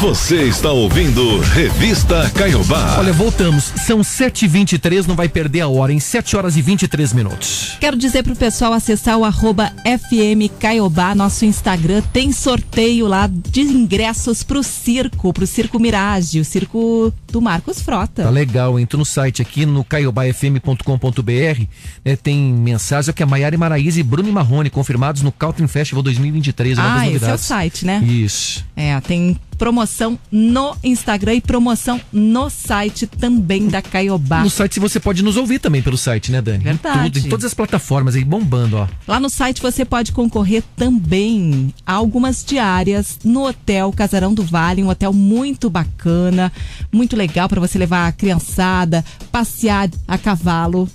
Você 0.00 0.42
está 0.42 0.70
ouvindo 0.70 1.40
Revista 1.40 2.30
Caiobá. 2.30 2.98
Olha, 2.98 3.14
voltamos. 3.14 3.72
São 3.86 4.00
7h23, 4.00 5.06
não 5.06 5.16
vai 5.16 5.26
perder 5.26 5.62
a 5.62 5.68
hora, 5.68 5.90
em 5.90 5.98
7 5.98 6.36
horas 6.36 6.54
e 6.56 6.62
23 6.62 7.14
minutos. 7.14 7.76
Quero 7.80 7.96
dizer 7.96 8.22
pro 8.22 8.36
pessoal 8.36 8.74
acessar 8.74 9.16
o 9.16 9.24
arroba 9.24 9.72
FM 9.84 10.52
Caiobá, 10.60 11.14
nosso 11.14 11.46
Instagram. 11.46 12.02
Tem 12.12 12.30
sorteio 12.30 13.06
lá 13.06 13.26
de 13.26 13.62
ingressos 13.62 14.42
pro 14.42 14.62
circo, 14.62 15.32
pro 15.32 15.46
Circo 15.46 15.78
Mirage, 15.78 16.40
o 16.40 16.44
circo 16.44 17.12
do 17.32 17.40
Marcos 17.40 17.80
Frota. 17.80 18.24
Tá 18.24 18.30
legal, 18.30 18.78
entra 18.78 18.98
no 18.98 19.04
site 19.04 19.40
aqui 19.40 19.64
no 19.64 19.82
caiobafm.com.br, 19.82 21.62
né, 22.04 22.16
tem 22.16 22.38
mensagem 22.38 23.14
que 23.14 23.22
a 23.22 23.26
Maiara 23.26 23.54
e 23.54 23.58
Maraíza 23.58 23.98
e 23.98 24.02
Bruno 24.02 24.28
e 24.28 24.32
Marrone 24.32 24.68
confirmados 24.68 25.22
no 25.22 25.32
Caltrim 25.32 25.66
Festival 25.66 26.02
2023. 26.02 26.76
novas 26.76 26.92
Ah, 26.92 27.08
esse 27.08 27.24
é 27.24 27.34
o 27.34 27.38
site, 27.38 27.86
né? 27.86 28.02
Isso. 28.04 28.64
É, 28.76 29.00
tem 29.00 29.38
promoção 29.58 30.18
no 30.30 30.76
Instagram 30.82 31.34
e 31.34 31.40
promoção 31.40 32.00
no 32.12 32.48
site 32.50 33.06
também 33.06 33.68
da 33.68 33.82
Caiobá. 33.82 34.42
No 34.42 34.50
site 34.50 34.78
você 34.78 35.00
pode 35.00 35.22
nos 35.22 35.36
ouvir 35.36 35.58
também 35.58 35.82
pelo 35.82 35.96
site, 35.96 36.30
né, 36.30 36.40
Dani? 36.40 36.58
Em 36.58 36.62
Verdade. 36.62 37.10
tudo, 37.10 37.26
em 37.26 37.28
todas 37.28 37.44
as 37.44 37.54
plataformas 37.54 38.14
aí, 38.14 38.24
bombando, 38.24 38.76
ó. 38.76 38.86
Lá 39.06 39.18
no 39.18 39.30
site 39.30 39.60
você 39.60 39.84
pode 39.84 40.12
concorrer 40.12 40.62
também 40.76 41.74
a 41.86 41.94
algumas 41.94 42.44
diárias 42.44 43.18
no 43.24 43.46
Hotel 43.46 43.92
Casarão 43.92 44.34
do 44.34 44.42
Vale, 44.42 44.82
um 44.82 44.88
hotel 44.88 45.12
muito 45.12 45.68
bacana, 45.70 46.52
muito 46.92 47.16
legal 47.16 47.48
para 47.48 47.60
você 47.60 47.78
levar 47.78 48.06
a 48.06 48.12
criançada, 48.12 49.04
passear 49.32 49.90
a 50.06 50.18
cavalo, 50.18 50.88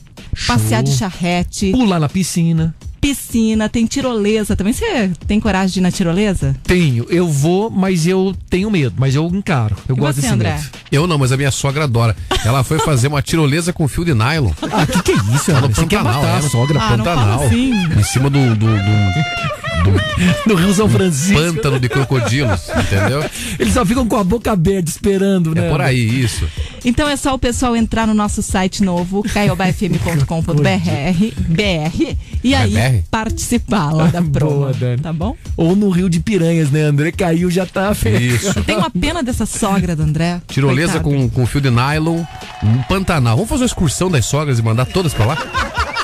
passear 0.48 0.84
de 0.84 0.92
charrete. 0.92 1.72
Pular 1.72 2.00
na 2.00 2.10
piscina. 2.10 2.76
Piscina, 3.02 3.68
tem 3.68 3.86
tirolesa 3.88 4.56
também. 4.56 4.72
Você 4.72 5.12
tem 5.28 5.40
coragem 5.40 5.74
de 5.74 5.80
ir 5.80 5.82
na 5.82 5.92
tirolesa? 5.92 6.56
Tenho, 6.64 7.06
eu 7.10 7.28
vou, 7.28 7.70
mas 7.72 8.06
eu 8.06 8.36
tenho 8.50 8.70
medo, 8.70 8.94
mas 8.98 9.16
eu 9.16 9.26
encaro. 9.26 9.76
Eu 9.90 9.96
E 9.96 10.00
gosto 10.00 10.16
você, 10.16 10.22
desse 10.22 10.34
André? 10.34 10.54
medo. 10.54 10.66
Eu 10.92 11.08
não, 11.08 11.18
mas 11.18 11.32
a 11.32 11.38
minha 11.38 11.52
sogra 11.52 11.86
adora. 11.86 12.16
Ela 12.46 12.64
foi 12.64 12.78
fazer 12.80 13.08
uma 13.08 13.22
tirolesa 13.22 13.74
com 13.74 13.88
fio 13.88 14.06
de 14.06 14.14
nylon. 14.14 14.52
Ah, 14.72 14.86
que 14.86 15.02
que 15.02 15.12
é 15.12 15.16
isso, 15.36 15.52
no 15.52 15.58
André? 15.58 15.74
Você 15.74 15.86
quer 15.88 15.98
Pantanal, 15.98 16.22
matar 16.22 16.36
é, 16.36 16.38
a 16.38 16.42
no 16.42 16.50
sogra? 16.50 16.80
Ah, 16.80 16.90
não 16.92 16.98
Pantanal. 17.06 17.26
fala 17.40 17.46
assim. 17.48 17.72
Em 18.00 18.04
cima 18.04 18.30
do, 18.30 18.40
do, 18.56 18.56
do, 18.56 19.61
No 20.46 20.56
Rio 20.56 20.74
São 20.74 20.88
Francisco. 20.88 21.34
pântano 21.34 21.80
de 21.80 21.90
crocodilos, 21.90 22.70
entendeu? 22.70 23.24
Eles 23.60 23.74
só 23.74 23.86
ficam 23.86 24.08
com 24.08 24.16
a 24.18 24.24
boca 24.24 24.52
aberta 24.52 24.90
esperando, 24.90 25.56
né? 25.56 25.68
É 25.68 25.70
por 25.70 25.82
aí, 25.82 26.00
isso. 26.24 26.48
Então 26.86 27.08
é 27.10 27.16
só 27.16 27.34
o 27.34 27.40
pessoal 27.40 27.76
entrar 27.76 28.06
no 28.06 28.14
nosso 28.14 28.42
site 28.44 28.84
novo, 28.84 29.24
caiobafm.com.br 29.24 30.62
BR, 31.48 32.16
e 32.44 32.56
aí 32.56 32.72
BR? 32.72 33.04
participar 33.10 33.92
lá 33.92 34.08
da 34.08 34.22
promo. 34.22 34.52
Boa, 34.58 34.74
Dani. 34.74 35.02
Tá 35.02 35.14
bom? 35.14 35.36
Ou 35.58 35.76
no 35.76 35.90
Rio 35.90 36.10
de 36.10 36.20
Piranhas, 36.20 36.70
né, 36.72 36.82
André? 36.84 37.12
Caiu, 37.12 37.50
já 37.50 37.66
tá 37.66 37.92
Isso. 37.92 38.54
Eu 38.60 38.64
tenho 38.64 38.80
uma 38.80 38.92
pena 38.92 39.24
dessa 39.24 39.46
sogra 39.46 39.96
do 39.96 40.04
André. 40.04 40.42
Tirolesa 40.48 41.00
Coitado. 41.00 41.30
com, 41.30 41.30
com 41.30 41.46
fio 41.46 41.62
de 41.62 41.70
nylon, 41.70 42.24
um 42.64 42.82
Pantanal. 42.84 43.36
Vamos 43.36 43.50
fazer 43.50 43.64
uma 43.64 43.68
excursão 43.68 44.10
das 44.10 44.26
sogras 44.26 44.60
e 44.60 44.62
mandar 44.62 44.86
todas 44.86 45.14
pra 45.14 45.26
lá? 45.26 45.38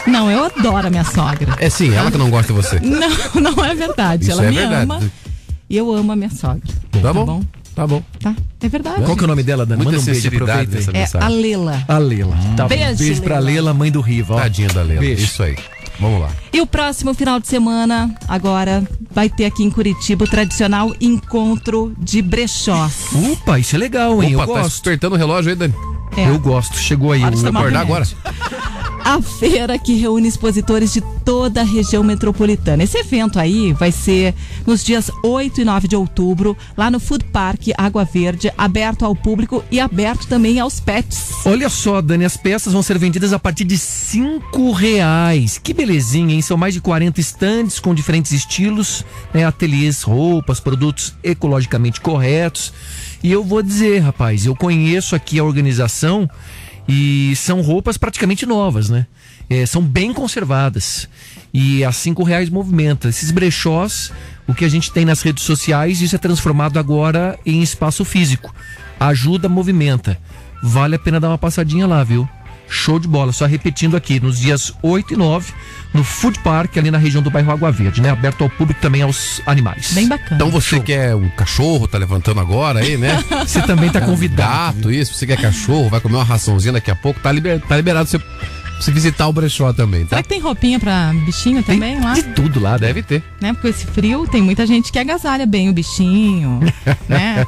Não, 0.07 0.31
eu 0.31 0.45
adoro 0.45 0.87
a 0.87 0.89
minha 0.89 1.03
sogra. 1.03 1.55
É 1.59 1.69
sim, 1.69 1.93
ela 1.93 2.09
que 2.11 2.17
não 2.17 2.29
gosta 2.29 2.53
de 2.53 2.59
você. 2.61 2.79
Não, 2.79 3.09
não 3.53 3.63
é 3.65 3.75
verdade. 3.75 4.23
Isso 4.23 4.31
Ela 4.31 4.45
é 4.45 4.49
me 4.49 4.55
verdade. 4.55 4.83
ama 4.83 4.99
e 5.69 5.77
eu 5.77 5.93
amo 5.93 6.11
a 6.11 6.15
minha 6.15 6.29
sogra. 6.29 6.61
Tá 7.01 7.13
bom? 7.13 7.43
Tá 7.75 7.85
bom. 7.85 8.01
Tá? 8.19 8.33
É 8.61 8.67
verdade. 8.67 9.03
Qual 9.03 9.15
que 9.15 9.23
é 9.23 9.25
o 9.25 9.27
nome 9.27 9.43
dela, 9.43 9.63
Dani? 9.65 9.83
Muita 9.83 9.99
Manda 9.99 10.09
um 10.09 10.13
beijo, 10.13 10.27
aproveita 10.29 10.91
nessa. 10.91 11.17
É 11.19 11.23
a 11.23 11.27
Lela. 11.27 11.83
A 11.87 11.97
Lela. 11.99 12.35
Tá 12.55 12.63
bom. 12.63 12.69
Beijo, 12.69 12.97
Beijo 12.97 13.21
pra 13.21 13.37
Lela. 13.37 13.73
Mãe 13.73 13.91
do 13.91 14.01
Riva. 14.01 14.33
ó. 14.35 14.37
Tadinha 14.39 14.69
da 14.69 14.81
Lela. 14.81 14.99
Beijo. 14.99 15.23
Isso 15.25 15.43
aí. 15.43 15.55
Vamos 15.99 16.21
lá. 16.21 16.29
E 16.53 16.59
o 16.61 16.65
próximo 16.65 17.13
final 17.13 17.39
de 17.39 17.47
semana, 17.47 18.09
agora, 18.27 18.83
vai 19.11 19.29
ter 19.29 19.45
aqui 19.45 19.63
em 19.63 19.69
Curitiba 19.69 20.25
o 20.25 20.27
tradicional 20.27 20.91
encontro 20.99 21.93
de 21.99 22.21
brechós. 22.21 23.07
Opa, 23.31 23.59
isso 23.59 23.75
é 23.75 23.79
legal, 23.79 24.23
hein? 24.23 24.35
Opa, 24.35 24.43
eu 24.43 24.47
tá 24.47 24.61
gosto. 24.61 24.69
despertando 24.69 25.15
o 25.15 25.17
relógio 25.17 25.51
aí, 25.51 25.55
Dani. 25.55 25.73
É. 26.15 26.29
Eu 26.29 26.39
gosto. 26.39 26.77
Chegou 26.77 27.11
aí. 27.11 27.21
Tomar 27.21 27.59
Acordar 27.59 27.81
agora? 27.81 28.07
A 29.07 29.21
feira 29.21 29.79
que 29.79 29.93
reúne 29.93 30.27
expositores 30.27 30.91
de 30.91 30.99
toda 31.23 31.61
a 31.61 31.63
região 31.63 32.03
metropolitana. 32.03 32.83
Esse 32.83 32.97
evento 32.97 33.39
aí 33.39 33.71
vai 33.71 33.89
ser 33.89 34.35
nos 34.65 34.83
dias 34.83 35.09
8 35.23 35.61
e 35.61 35.63
9 35.63 35.87
de 35.87 35.95
outubro, 35.95 36.57
lá 36.75 36.91
no 36.91 36.99
Food 36.99 37.23
Park 37.31 37.69
Água 37.77 38.03
Verde, 38.03 38.51
aberto 38.57 39.05
ao 39.05 39.15
público 39.15 39.63
e 39.71 39.79
aberto 39.79 40.27
também 40.27 40.59
aos 40.59 40.81
pets. 40.81 41.29
Olha 41.45 41.69
só, 41.69 42.01
Dani, 42.01 42.25
as 42.25 42.35
peças 42.35 42.73
vão 42.73 42.83
ser 42.83 42.97
vendidas 42.97 43.31
a 43.31 43.39
partir 43.39 43.63
de 43.63 43.77
cinco 43.77 44.73
reais. 44.73 45.57
Que 45.57 45.73
belezinha, 45.73 46.35
hein? 46.35 46.41
São 46.41 46.57
mais 46.57 46.73
de 46.73 46.81
40 46.81 47.21
estandes 47.21 47.79
com 47.79 47.95
diferentes 47.95 48.33
estilos, 48.33 49.05
né? 49.33 49.45
ateliês, 49.45 50.01
roupas, 50.01 50.59
produtos 50.59 51.13
ecologicamente 51.23 52.01
corretos. 52.01 52.73
E 53.23 53.31
eu 53.31 53.41
vou 53.41 53.63
dizer, 53.63 53.99
rapaz, 53.99 54.45
eu 54.45 54.53
conheço 54.53 55.15
aqui 55.15 55.39
a 55.39 55.45
organização 55.45 56.29
e 56.87 57.35
são 57.35 57.61
roupas 57.61 57.97
praticamente 57.97 58.45
novas, 58.45 58.89
né? 58.89 59.05
É, 59.49 59.65
são 59.65 59.81
bem 59.81 60.13
conservadas. 60.13 61.07
E 61.53 61.83
a 61.83 61.91
cinco 61.91 62.23
reais 62.23 62.49
movimenta. 62.49 63.09
Esses 63.09 63.31
brechós, 63.31 64.11
o 64.47 64.53
que 64.53 64.65
a 64.65 64.69
gente 64.69 64.91
tem 64.91 65.05
nas 65.05 65.21
redes 65.21 65.43
sociais, 65.43 66.01
isso 66.01 66.15
é 66.15 66.19
transformado 66.19 66.77
agora 66.77 67.37
em 67.45 67.61
espaço 67.61 68.05
físico. 68.05 68.53
Ajuda, 68.99 69.49
movimenta. 69.49 70.17
Vale 70.61 70.95
a 70.95 70.99
pena 70.99 71.19
dar 71.19 71.29
uma 71.29 71.37
passadinha 71.37 71.85
lá, 71.85 72.03
viu? 72.03 72.27
Show 72.69 72.99
de 72.99 73.07
bola. 73.07 73.31
Só 73.31 73.45
repetindo 73.45 73.95
aqui, 73.97 74.19
nos 74.19 74.39
dias 74.39 74.73
8 74.81 75.13
e 75.13 75.17
9, 75.17 75.53
no 75.93 76.03
Food 76.03 76.39
Park, 76.39 76.77
ali 76.77 76.91
na 76.91 76.97
região 76.97 77.21
do 77.23 77.29
bairro 77.29 77.51
Água 77.51 77.71
Verde, 77.71 78.01
né? 78.01 78.09
Aberto 78.09 78.43
ao 78.43 78.49
público 78.49 78.79
também 78.81 79.01
aos 79.01 79.41
animais. 79.45 79.93
Bem 79.93 80.07
bacana. 80.07 80.35
Então 80.35 80.49
você 80.51 80.79
quer 80.79 81.15
um 81.15 81.29
cachorro, 81.29 81.87
tá 81.87 81.97
levantando 81.97 82.39
agora 82.39 82.79
aí, 82.79 82.97
né? 82.97 83.23
Você 83.47 83.61
também 83.61 83.89
tá 83.89 83.99
Um 83.99 84.05
convidado. 84.07 84.75
Gato, 84.77 84.91
isso. 84.91 85.13
Você 85.13 85.25
quer 85.25 85.39
cachorro, 85.41 85.89
vai 85.89 85.99
comer 86.01 86.15
uma 86.15 86.23
raçãozinha 86.23 86.73
daqui 86.73 86.91
a 86.91 86.95
pouco, 86.95 87.19
tá, 87.19 87.31
liber- 87.31 87.61
tá 87.61 87.75
liberado 87.77 88.07
você, 88.09 88.19
você 88.79 88.91
visitar 88.91 89.27
o 89.27 89.33
brechó 89.33 89.73
também, 89.73 90.03
tá? 90.03 90.09
Será 90.09 90.23
que 90.23 90.29
tem 90.29 90.39
roupinha 90.39 90.79
pra 90.79 91.11
bichinho 91.25 91.61
também 91.63 91.99
lá? 91.99 92.13
De 92.13 92.23
tudo 92.23 92.59
lá, 92.59 92.77
Deve 92.77 93.01
ter. 93.03 93.23
Né? 93.41 93.53
Porque 93.53 93.67
esse 93.69 93.85
frio 93.87 94.27
tem 94.27 94.41
muita 94.41 94.65
gente 94.67 94.91
que 94.91 94.99
agasalha 94.99 95.45
bem 95.45 95.69
o 95.69 95.73
bichinho, 95.73 96.59
né? 97.09 97.45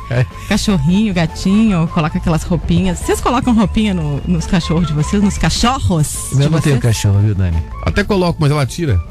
Cachorrinho, 0.47 1.13
gatinho, 1.13 1.87
coloca 1.93 2.17
aquelas 2.17 2.43
roupinhas. 2.43 2.99
Vocês 2.99 3.21
colocam 3.21 3.53
roupinha 3.53 3.93
no- 3.93 4.21
nos 4.27 4.45
cachorros 4.47 4.87
de 4.87 4.93
vocês, 4.93 5.21
nos 5.21 5.37
cachorros? 5.37 6.31
Eu 6.31 6.49
não 6.49 6.59
tenho 6.59 6.79
cachorro, 6.79 7.19
viu, 7.19 7.35
Dani? 7.35 7.57
Até 7.85 8.03
coloco, 8.03 8.37
mas 8.41 8.51
ela 8.51 8.65
tira. 8.65 9.01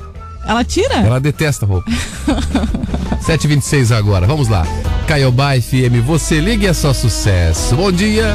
Ela 0.46 0.64
tira? 0.64 0.94
Ela 0.94 1.20
detesta 1.20 1.66
roupa. 1.66 1.90
7h26 3.22 3.94
agora, 3.96 4.26
vamos 4.26 4.48
lá. 4.48 4.66
Caiobá 5.06 5.52
FM, 5.60 6.02
você 6.04 6.40
liga 6.40 6.68
é 6.68 6.72
só 6.72 6.92
sucesso. 6.94 7.76
Bom 7.76 7.90
dia. 7.92 8.34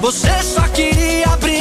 Você 0.00 0.42
só 0.42 0.66
queria 0.68 1.36
brincar. 1.36 1.59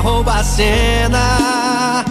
Rouba 0.00 0.34
a 0.34 0.44
cena. 0.44 2.04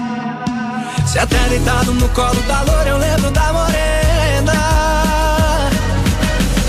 Se 1.05 1.17
até 1.19 1.37
deitado 1.49 1.93
no 1.93 2.07
colo 2.09 2.41
da 2.43 2.61
loura 2.61 2.89
eu 2.89 2.97
lembro 2.97 3.31
da 3.31 3.53
morena. 3.53 4.53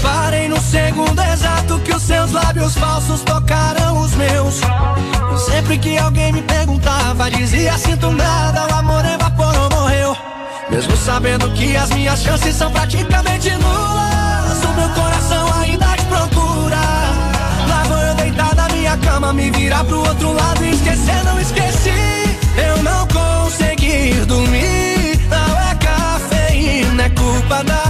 Parei 0.03 0.49
no 0.49 0.61
segundo 0.61 1.21
exato 1.23 1.79
que 1.81 1.95
os 1.95 2.03
seus 2.03 2.33
lábios 2.33 2.75
falsos 2.75 3.21
tocaram 3.23 4.01
os 4.01 4.15
meus. 4.15 4.61
Sempre 5.47 5.79
que 5.79 5.97
alguém 5.99 6.33
me 6.33 6.43
perguntava, 6.43 7.31
dizia 7.31 7.77
sinto 7.79 8.11
nada, 8.11 8.67
o 8.67 8.75
amor 8.75 9.05
evaporou, 9.05 9.69
morreu. 9.71 10.17
Mesmo 10.71 10.97
sabendo 10.97 11.51
que 11.53 11.77
as 11.77 11.91
minhas 11.91 12.23
chances 12.23 12.55
são 12.55 12.71
praticamente 12.71 13.51
nulas, 13.51 14.65
o 14.65 14.69
meu 14.75 14.89
coração 14.91 15.40
minha 18.81 18.97
cama, 18.97 19.33
me 19.35 19.51
virar 19.51 19.85
pro 19.85 19.99
outro 19.99 20.33
lado 20.33 20.65
e 20.65 20.71
esquecer, 20.71 21.25
não 21.25 21.39
esqueci. 21.39 21.91
Eu 22.57 22.83
não 22.83 23.07
consegui 23.09 24.13
dormir, 24.27 25.21
não 25.29 25.61
é 25.61 25.75
cafeína, 25.75 27.03
é 27.05 27.11
culpa 27.11 27.63
da 27.63 27.90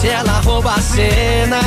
Se 0.00 0.08
ela 0.08 0.40
rouba 0.40 0.74
a 0.74 0.80
cena. 0.80 1.60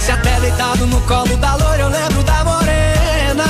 Se 0.00 0.10
até 0.10 0.40
deitado 0.40 0.86
no 0.86 1.00
colo 1.02 1.36
da 1.36 1.54
loira 1.54 1.82
eu 1.84 1.88
lembro 1.88 2.22
da 2.24 2.44
morena. 2.44 3.44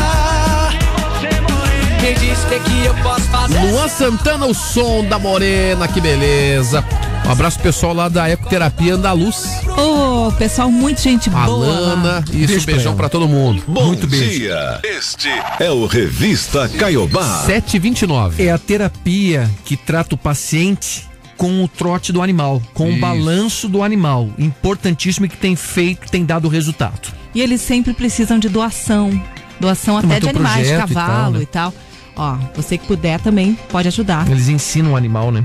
Me 2.03 2.13
diz 2.15 2.39
o 2.45 2.47
que, 2.49 2.61
que 2.61 2.85
eu 2.85 2.95
posso 2.97 3.23
fazer. 3.31 3.59
Luan 3.71 3.89
Santana, 3.89 4.47
o 4.47 4.53
som 4.55 5.05
da 5.05 5.19
morena, 5.19 5.89
que 5.89 6.01
beleza. 6.01 6.85
Um 7.25 7.31
abraço 7.31 7.61
pessoal 7.61 7.95
lá 7.95 8.09
da 8.09 8.29
Ecoterapia 8.29 8.95
Andaluz. 8.95 9.47
Ô, 9.79 10.31
pessoal, 10.33 10.71
muito 10.71 11.01
gente 11.01 11.31
boa. 11.31 11.45
Alana, 11.45 12.25
isso, 12.33 12.57
pra 12.57 12.67
beijão 12.75 12.91
ela. 12.93 12.97
pra 12.97 13.09
todo 13.09 13.29
mundo. 13.29 13.63
Bom 13.67 13.85
Muito 13.87 14.07
beijo. 14.09 14.29
dia. 14.41 14.81
Este 14.83 15.29
é 15.61 15.71
o 15.71 15.87
Revista 15.87 16.69
Caiobá. 16.69 17.45
729. 17.47 18.45
É 18.45 18.51
a 18.51 18.59
terapia 18.59 19.49
que 19.65 19.77
trata 19.77 20.17
o 20.17 20.19
paciente 20.19 21.09
com 21.43 21.65
o 21.65 21.67
trote 21.67 22.13
do 22.13 22.23
animal, 22.23 22.63
com 22.73 22.87
Isso. 22.87 22.99
o 22.99 23.01
balanço 23.01 23.69
do 23.69 23.83
animal. 23.83 24.31
Importantíssimo 24.39 25.27
e 25.27 25.29
que 25.29 25.37
tem 25.37 25.57
feito, 25.57 26.09
tem 26.09 26.25
dado 26.25 26.47
resultado. 26.47 27.13
E 27.35 27.41
eles 27.41 27.61
sempre 27.61 27.93
precisam 27.93 28.39
de 28.39 28.49
doação. 28.49 29.11
Doação 29.59 29.99
até 29.99 30.21
de 30.21 30.29
animais, 30.29 30.69
de 30.69 30.75
projeto 30.75 30.91
e 30.91 30.95
tal, 30.95 31.05
cavalo 31.05 31.39
né? 31.39 31.43
e 31.43 31.47
tal. 31.47 31.75
Ó, 32.15 32.39
você 32.55 32.79
que 32.79 32.87
puder 32.87 33.19
também 33.19 33.59
pode 33.71 33.89
ajudar. 33.89 34.31
Eles 34.31 34.47
ensinam 34.47 34.93
o 34.93 34.97
animal, 34.97 35.33
né? 35.33 35.45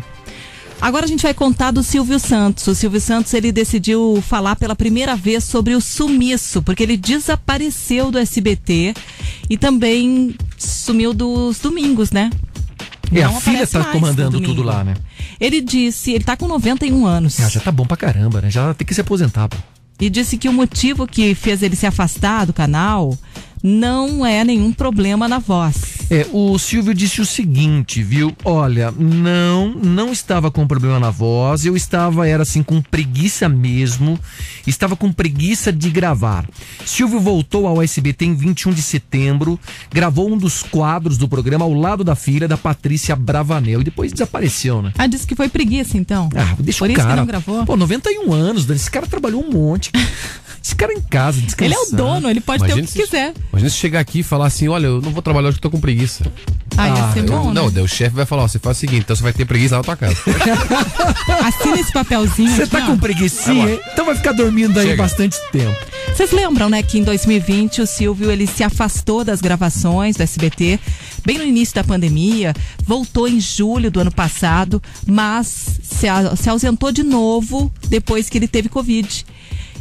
Agora 0.79 1.05
a 1.05 1.07
gente 1.07 1.23
vai 1.23 1.33
contar 1.33 1.71
do 1.71 1.81
Silvio 1.81 2.19
Santos. 2.19 2.67
O 2.67 2.75
Silvio 2.75 3.01
Santos 3.01 3.33
ele 3.33 3.51
decidiu 3.51 4.21
falar 4.21 4.55
pela 4.55 4.75
primeira 4.75 5.15
vez 5.15 5.45
sobre 5.45 5.73
o 5.73 5.81
sumiço, 5.81 6.61
porque 6.61 6.83
ele 6.83 6.95
desapareceu 6.95 8.11
do 8.11 8.19
SBT 8.19 8.93
e 9.49 9.57
também 9.57 10.35
sumiu 10.55 11.11
dos 11.11 11.57
domingos, 11.57 12.11
né? 12.11 12.29
E 13.11 13.21
a 13.21 13.29
filha 13.31 13.65
tá 13.65 13.83
comandando 13.85 14.39
tudo 14.41 14.63
lá, 14.63 14.83
né? 14.83 14.95
Ele 15.39 15.61
disse, 15.61 16.11
ele 16.11 16.23
tá 16.23 16.35
com 16.35 16.47
91 16.47 17.05
anos. 17.05 17.39
Ah, 17.39 17.49
já 17.49 17.59
tá 17.59 17.71
bom 17.71 17.85
pra 17.85 17.97
caramba, 17.97 18.41
né? 18.41 18.49
Já 18.49 18.73
tem 18.73 18.85
que 18.85 18.93
se 18.93 19.01
aposentar, 19.01 19.47
pô. 19.47 19.57
E 19.99 20.09
disse 20.09 20.37
que 20.37 20.47
o 20.47 20.53
motivo 20.53 21.07
que 21.07 21.33
fez 21.33 21.63
ele 21.63 21.75
se 21.75 21.87
afastar 21.87 22.45
do 22.45 22.53
canal 22.53 23.17
não 23.63 24.25
é 24.25 24.43
nenhum 24.43 24.71
problema 24.71 25.27
na 25.27 25.39
voz. 25.39 25.97
É, 26.09 26.25
o 26.31 26.57
Silvio 26.57 26.93
disse 26.93 27.19
o 27.19 27.25
seguinte, 27.25 28.01
viu? 28.01 28.33
Olha, 28.45 28.91
não, 28.91 29.73
não 29.73 30.11
estava 30.11 30.49
com 30.49 30.65
problema 30.65 30.99
na 30.99 31.09
voz, 31.09 31.65
eu 31.65 31.75
estava, 31.75 32.27
era 32.27 32.43
assim, 32.43 32.63
com 32.63 32.81
preguiça 32.81 33.49
mesmo, 33.49 34.17
estava 34.65 34.95
com 34.95 35.11
preguiça 35.11 35.71
de 35.71 35.89
gravar. 35.89 36.47
Silvio 36.85 37.19
voltou 37.19 37.67
ao 37.67 37.81
SBT 37.81 38.25
em 38.25 38.35
21 38.35 38.71
de 38.71 38.81
setembro, 38.81 39.59
gravou 39.91 40.31
um 40.31 40.37
dos 40.37 40.63
quadros 40.63 41.17
do 41.17 41.27
programa 41.27 41.65
ao 41.65 41.73
lado 41.73 42.03
da 42.05 42.15
filha, 42.15 42.47
da 42.47 42.57
Patrícia 42.57 43.15
Bravanel, 43.15 43.81
e 43.81 43.83
depois 43.83 44.13
desapareceu, 44.13 44.81
né? 44.81 44.93
Ah, 44.97 45.07
disse 45.07 45.27
que 45.27 45.35
foi 45.35 45.49
preguiça 45.49 45.97
então. 45.97 46.29
Ah, 46.35 46.55
deixa 46.59 46.79
Por 46.79 46.89
o 46.89 46.91
isso 46.91 47.01
cara. 47.01 47.11
que 47.11 47.17
não 47.17 47.25
gravou. 47.25 47.65
Pô, 47.65 47.75
91 47.75 48.31
anos, 48.31 48.65
Dani, 48.65 48.79
esse 48.79 48.89
cara 48.89 49.05
trabalhou 49.07 49.43
um 49.43 49.51
monte. 49.51 49.91
Esse 50.67 50.75
cara 50.75 50.91
em 50.91 50.99
casa, 51.01 51.37
Ele 51.37 51.45
descansando. 51.45 51.75
é 51.79 51.93
o 51.93 51.95
dono, 51.95 52.29
ele 52.29 52.41
pode 52.41 52.65
ter 52.65 52.73
o 52.73 52.81
que 52.81 52.87
se, 52.87 52.99
quiser. 53.01 53.33
Imagina 53.53 53.69
se 53.69 53.77
chegar 53.77 54.01
aqui 54.01 54.19
e 54.19 54.23
falar 54.23 54.47
assim: 54.47 54.67
olha, 54.67 54.87
eu 54.87 55.01
não 55.01 55.11
vou 55.11 55.21
trabalhar 55.21 55.47
hoje 55.47 55.59
que 55.59 55.65
eu 55.65 55.71
tô 55.71 55.77
com 55.77 55.79
preguiça. 55.81 56.29
Ah, 56.75 56.89
ia 56.89 57.11
ser 57.13 57.19
eu- 57.19 57.25
bom, 57.25 57.53
Não, 57.53 57.65
né? 57.67 57.71
daí 57.75 57.83
o 57.83 57.87
chefe 57.87 58.13
vai 58.15 58.25
falar: 58.25 58.43
ó, 58.43 58.47
você 58.49 58.59
faz 58.59 58.75
o 58.75 58.79
seguinte, 58.81 58.99
então 59.03 59.15
você 59.15 59.23
vai 59.23 59.31
ter 59.31 59.45
preguiça 59.45 59.75
lá 59.75 59.79
na 59.79 59.83
tua 59.85 59.95
casa. 59.95 60.17
Assina 61.45 61.79
esse 61.79 61.91
papelzinho 61.91 62.49
Você 62.51 62.63
aqui, 62.63 62.71
tá 62.71 62.83
ó. 62.83 62.85
com 62.87 62.97
hein? 63.69 63.79
Então 63.93 64.05
vai 64.05 64.15
ficar 64.15 64.33
dormindo 64.33 64.77
aí 64.77 64.87
Chega. 64.89 65.01
bastante 65.03 65.37
tempo. 65.51 65.75
Vocês 66.13 66.31
lembram, 66.31 66.69
né, 66.69 66.81
que 66.83 66.97
em 66.99 67.03
2020 67.03 67.81
o 67.81 67.87
Silvio 67.87 68.31
ele 68.31 68.47
se 68.47 68.63
afastou 68.63 69.23
das 69.23 69.39
gravações 69.39 70.15
do 70.15 70.23
SBT, 70.23 70.79
bem 71.25 71.37
no 71.37 71.43
início 71.43 71.75
da 71.75 71.83
pandemia, 71.83 72.53
voltou 72.83 73.27
em 73.27 73.39
julho 73.39 73.89
do 73.91 73.99
ano 73.99 74.11
passado, 74.11 74.81
mas 75.05 75.79
se, 75.83 76.07
a- 76.07 76.35
se 76.35 76.49
ausentou 76.49 76.91
de 76.91 77.03
novo 77.03 77.71
depois 77.87 78.29
que 78.29 78.37
ele 78.37 78.47
teve 78.47 78.67
Covid. 78.69 79.25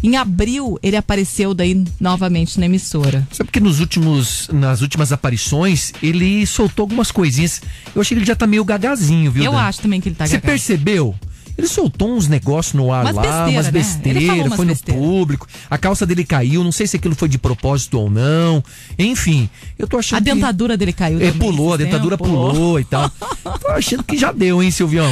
Em 0.02 0.16
abril, 0.16 0.78
ele 0.82 0.96
apareceu 0.96 1.52
daí 1.54 1.84
novamente 2.00 2.60
na 2.60 2.66
emissora. 2.66 3.26
Sabe 3.32 3.50
que 3.50 3.60
nos 3.60 3.80
últimos, 3.80 4.48
nas 4.52 4.80
últimas 4.82 5.10
aparições, 5.12 5.92
ele 6.02 6.46
soltou 6.46 6.84
algumas 6.84 7.10
coisinhas. 7.10 7.60
Eu 7.94 8.00
achei 8.02 8.14
que 8.14 8.20
ele 8.20 8.26
já 8.26 8.36
tá 8.36 8.46
meio 8.46 8.64
gagazinho, 8.64 9.30
viu? 9.32 9.44
Eu 9.44 9.52
Dan? 9.52 9.58
acho 9.58 9.80
também 9.80 10.00
que 10.00 10.08
ele 10.08 10.16
tá 10.16 10.26
Você 10.26 10.38
percebeu? 10.38 11.14
Ele 11.58 11.66
soltou 11.66 12.14
uns 12.14 12.28
negócios 12.28 12.74
no 12.74 12.92
ar 12.92 13.02
Umas 13.06 13.16
lá, 13.16 13.22
besteira, 13.22 13.50
umas 13.50 13.64
né? 13.66 13.72
besteiras, 13.72 14.54
foi 14.54 14.66
no 14.66 14.72
besteira. 14.72 15.00
público. 15.00 15.48
A 15.70 15.78
calça 15.78 16.04
dele 16.04 16.22
caiu, 16.22 16.62
não 16.62 16.70
sei 16.70 16.86
se 16.86 16.96
aquilo 16.96 17.14
foi 17.14 17.30
de 17.30 17.38
propósito 17.38 17.98
ou 17.98 18.10
não. 18.10 18.62
Enfim, 18.98 19.48
eu 19.78 19.86
tô 19.88 19.96
achando 19.96 20.18
A 20.18 20.22
que... 20.22 20.34
dentadura 20.34 20.76
dele 20.76 20.92
caiu 20.92 21.16
É, 21.18 21.30
também 21.32 21.38
pulou, 21.50 21.72
a 21.72 21.76
dentadura 21.78 22.18
tempo. 22.18 22.28
pulou 22.28 22.78
e 22.78 22.84
tal. 22.84 23.08
Tô 23.58 23.68
achando 23.68 24.04
que 24.04 24.18
já 24.18 24.32
deu, 24.32 24.62
hein, 24.62 24.70
Silvião? 24.70 25.10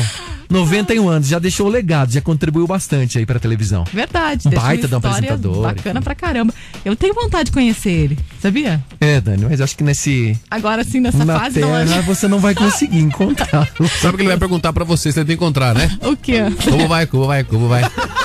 91 0.55 1.09
anos, 1.09 1.28
já 1.28 1.39
deixou 1.40 1.66
o 1.66 1.70
legado, 1.70 2.12
já 2.12 2.20
contribuiu 2.20 2.66
bastante 2.66 3.18
aí 3.18 3.26
pra 3.26 3.40
televisão. 3.40 3.85
Verdade, 3.93 4.47
Um 4.47 4.51
baita 4.52 4.86
de 4.86 4.94
um 4.94 4.98
apresentador. 4.98 5.62
Bacana 5.62 6.01
pra 6.01 6.14
caramba. 6.14 6.55
Eu 6.85 6.94
tenho 6.94 7.12
vontade 7.12 7.47
de 7.47 7.52
conhecer 7.52 7.90
ele, 7.90 8.18
sabia? 8.40 8.82
É, 9.01 9.20
Dani, 9.20 9.47
mas 9.48 9.60
acho 9.60 9.76
que 9.76 9.82
nesse. 9.82 10.39
Agora 10.48 10.85
sim, 10.85 11.01
nessa 11.01 11.24
na 11.24 11.40
fase 11.40 11.60
não 11.60 11.72
terra 11.72 11.97
é. 11.97 12.02
você 12.02 12.28
não 12.28 12.39
vai 12.39 12.55
conseguir 12.55 13.01
encontrar. 13.01 13.68
Sabe 14.01 14.14
o 14.14 14.16
que 14.16 14.22
ele 14.22 14.28
vai 14.28 14.39
perguntar 14.39 14.72
pra 14.72 14.85
você 14.85 15.10
se 15.10 15.18
ele 15.18 15.26
tem 15.26 15.36
que 15.36 15.43
encontrar, 15.43 15.74
né? 15.74 15.90
O 16.02 16.16
quê? 16.16 16.43
Como 16.70 16.86
vai, 16.86 17.06
como 17.06 17.26
vai, 17.26 17.43
como 17.43 17.68
vai? 17.68 17.82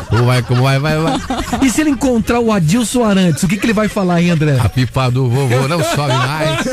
Como 0.10 0.26
vai, 0.26 0.41
como 0.43 0.61
vai, 0.61 0.80
vai, 0.80 0.97
vai. 0.97 1.19
E 1.64 1.69
se 1.69 1.81
ele 1.81 1.89
encontrar 1.91 2.39
o 2.39 2.51
Adilson 2.51 3.03
Arantes, 3.03 3.41
o 3.41 3.47
que, 3.47 3.57
que 3.57 3.65
ele 3.65 3.73
vai 3.73 3.88
falar, 3.88 4.22
hein, 4.22 4.31
André? 4.31 4.60
A 4.60 4.69
pipa 4.69 5.10
do 5.10 5.27
vovô 5.30 5.68
não 5.68 5.84
sobe 5.84 6.14
mais. 6.14 6.64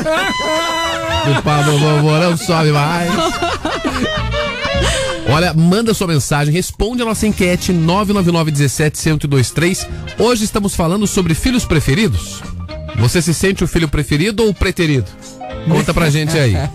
Pipa 1.25 1.63
do 1.63 1.77
vovô 1.79 2.17
não 2.19 2.37
sobe 2.37 2.71
mais. 2.71 3.11
Olha, 5.29 5.53
manda 5.53 5.93
sua 5.93 6.07
mensagem, 6.07 6.53
responde 6.53 7.01
a 7.01 7.05
nossa 7.05 7.27
enquete 7.27 7.73
999-17-1023. 7.73 9.85
Hoje 10.17 10.45
estamos 10.45 10.73
falando 10.73 11.05
sobre 11.05 11.33
filhos 11.33 11.65
preferidos. 11.65 12.41
Você 12.97 13.21
se 13.21 13.33
sente 13.33 13.61
o 13.63 13.67
filho 13.67 13.89
preferido 13.89 14.43
ou 14.43 14.49
o 14.49 14.53
preterido? 14.53 15.07
Conta 15.69 15.93
pra 15.93 16.09
gente 16.09 16.37
aí. 16.37 16.55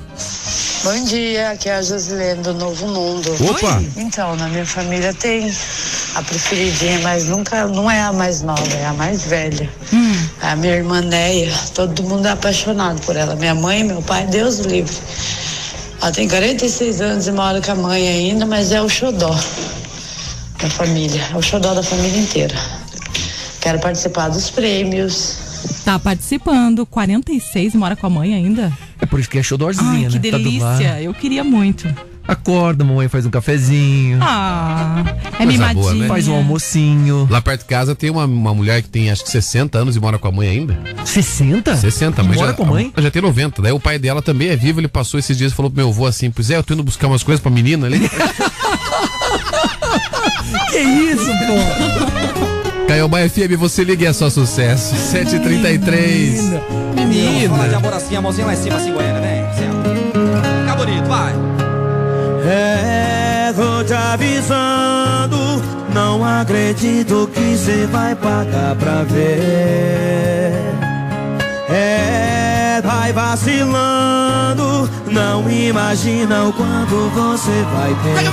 Bom 0.85 1.05
dia, 1.05 1.53
aqui 1.53 1.69
é 1.69 1.77
a 1.77 1.83
Josilene 1.83 2.43
do 2.43 2.55
Novo 2.55 2.89
Mundo. 2.89 3.33
Opa! 3.49 3.77
Oi. 3.77 3.89
Então, 3.97 4.35
na 4.35 4.49
minha 4.49 4.66
família 4.66 5.15
tem 5.15 5.49
a 6.16 6.23
preferidinha, 6.23 6.99
mas 6.99 7.27
nunca, 7.27 7.69
não 7.69 7.89
é 7.89 8.03
a 8.03 8.12
mais 8.12 8.43
nova, 8.43 8.74
é 8.74 8.87
a 8.87 8.93
mais 8.93 9.24
velha. 9.24 9.70
É 10.43 10.49
a 10.49 10.57
minha 10.57 10.74
irmã 10.74 11.01
Neia, 11.01 11.55
todo 11.73 12.03
mundo 12.03 12.27
é 12.27 12.33
apaixonado 12.33 13.01
por 13.03 13.15
ela. 13.15 13.37
Minha 13.37 13.55
mãe, 13.55 13.85
meu 13.85 14.03
pai, 14.03 14.27
Deus 14.27 14.59
livre. 14.59 14.93
Ela 16.03 16.11
tem 16.11 16.29
46 16.29 17.01
anos 17.01 17.29
e 17.29 17.31
mora 17.31 17.62
com 17.62 17.70
a 17.70 17.74
mãe 17.77 18.09
ainda, 18.09 18.45
mas 18.45 18.73
é 18.73 18.83
o 18.83 18.89
xodó 18.89 19.31
da 20.61 20.69
família, 20.69 21.23
é 21.33 21.37
o 21.37 21.41
xodó 21.41 21.74
da 21.74 21.83
família 21.83 22.19
inteira. 22.20 22.57
Quero 23.61 23.79
participar 23.79 24.29
dos 24.29 24.51
prêmios. 24.51 25.37
Tá 25.85 26.01
participando, 26.01 26.85
46, 26.87 27.77
mora 27.77 27.95
com 27.95 28.09
a 28.09 28.11
mãe 28.11 28.35
ainda? 28.35 28.77
É 29.01 29.07
por 29.07 29.20
isso 29.20 29.31
que 29.31 29.39
é 29.39 29.41
Ai, 29.41 29.45
xodózinha, 29.45 30.09
que 30.09 30.19
né? 30.19 30.31
Tá 30.33 30.37
delícia, 30.39 30.91
lado. 30.91 31.03
eu 31.03 31.15
queria 31.15 31.45
muito. 31.45 31.87
Acorda, 32.27 32.85
mamãe 32.85 33.09
faz 33.09 33.27
um 33.27 33.31
cafezinho. 33.31 34.19
Ah, 34.23 35.03
é 35.07 35.36
Coisa 35.39 35.53
mimadinha. 35.53 35.74
boa, 35.82 35.94
né? 35.94 36.07
Faz 36.09 36.28
um 36.28 36.35
almocinho. 36.35 37.27
Lá 37.31 37.40
perto 37.43 37.61
de 37.62 37.66
casa 37.66 37.94
tem 37.94 38.11
uma, 38.11 38.24
uma 38.24 38.55
mulher 38.55 38.81
que 38.82 38.89
tem 38.89 39.11
acho 39.11 39.24
que 39.24 39.31
60 39.31 39.77
anos 39.78 39.97
e 39.97 40.01
mora 40.01 40.19
com 40.19 40.28
a 40.28 40.32
mãe 40.32 40.49
ainda. 40.49 40.78
60? 41.05 41.77
60, 41.77 42.23
mas 42.23 42.36
Mora 42.36 42.49
já, 42.51 42.55
com 42.55 42.62
a 42.62 42.66
mãe? 42.66 42.93
Já 42.97 43.11
tem 43.11 43.20
90. 43.20 43.61
Daí 43.62 43.73
o 43.73 43.81
pai 43.81 43.99
dela 43.99 44.23
também 44.23 44.49
é 44.49 44.57
vivo, 44.57 44.78
ele 44.81 44.89
passou 44.89 45.19
esses 45.19 45.36
dias 45.36 45.53
e 45.53 45.55
falou 45.55 45.70
pro 45.70 45.81
meu 45.82 45.89
avô 45.90 46.07
assim: 46.07 46.31
Pois 46.31 46.49
é, 46.51 46.57
eu 46.57 46.62
tô 46.62 46.74
indo 46.74 46.82
buscar 46.85 47.09
umas 47.09 47.23
coisas 47.23 47.40
pra 47.40 47.51
menina 47.51 47.86
ali. 47.86 47.99
que 50.70 50.78
isso, 50.78 51.27
pô? 51.47 52.86
Caiobá 52.89 53.19
FM, 53.28 53.57
você 53.59 53.85
liga 53.85 54.05
e 54.05 54.07
é 54.07 54.12
só 54.12 54.28
sucesso. 54.31 54.94
7h33. 54.94 56.61
Fala 56.61 56.99
de 56.99 57.05
Menina. 57.07 57.77
amor 57.77 57.94
assim, 57.94 58.15
a 58.16 58.20
mãozinha 58.20 58.47
lá 58.47 58.53
em 58.53 58.57
cima, 58.57 58.77
assim, 58.77 58.93
Goiânia, 58.93 59.20
vem. 59.20 59.43
Senta. 59.55 59.90
Fica 60.61 60.74
bonito, 60.77 61.07
vai. 61.09 61.32
É, 62.44 63.52
tô 63.55 63.85
te 63.85 63.93
avisando, 63.94 65.62
não 65.94 66.24
acredito 66.24 67.31
que 67.32 67.56
cê 67.56 67.86
vai 67.86 68.14
pagar 68.16 68.74
pra 68.77 69.05
ver. 69.05 70.52
É, 71.70 72.81
vai 72.85 73.12
vacilando, 73.12 74.90
não 75.10 75.48
imagina 75.51 76.44
o 76.44 76.52
quanto 76.52 76.97
você 77.10 77.64
vai 77.73 77.94
perder. 78.02 78.27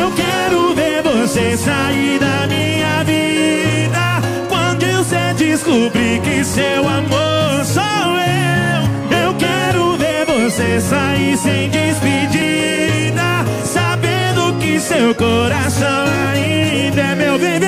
Eu 0.00 0.12
quero 0.12 0.74
ver 0.74 1.02
você 1.02 1.56
sair 1.56 2.18
da 2.18 2.46
minha 2.46 3.04
vida 3.04 4.22
quando 4.48 4.86
você 4.96 5.34
descobrir 5.34 6.20
que 6.22 6.42
seu 6.44 6.88
amor 6.88 7.64
sou 7.64 7.82
eu. 8.16 9.18
Eu 9.24 9.34
quero 9.34 9.96
ver 9.98 10.05
você 10.48 10.80
sair 10.80 11.36
sem 11.36 11.68
despedida, 11.70 13.44
sabendo 13.64 14.56
que 14.60 14.78
seu 14.78 15.12
coração 15.12 16.06
ainda 16.30 17.00
é 17.00 17.14
meu 17.16 17.36
bebê. 17.36 17.66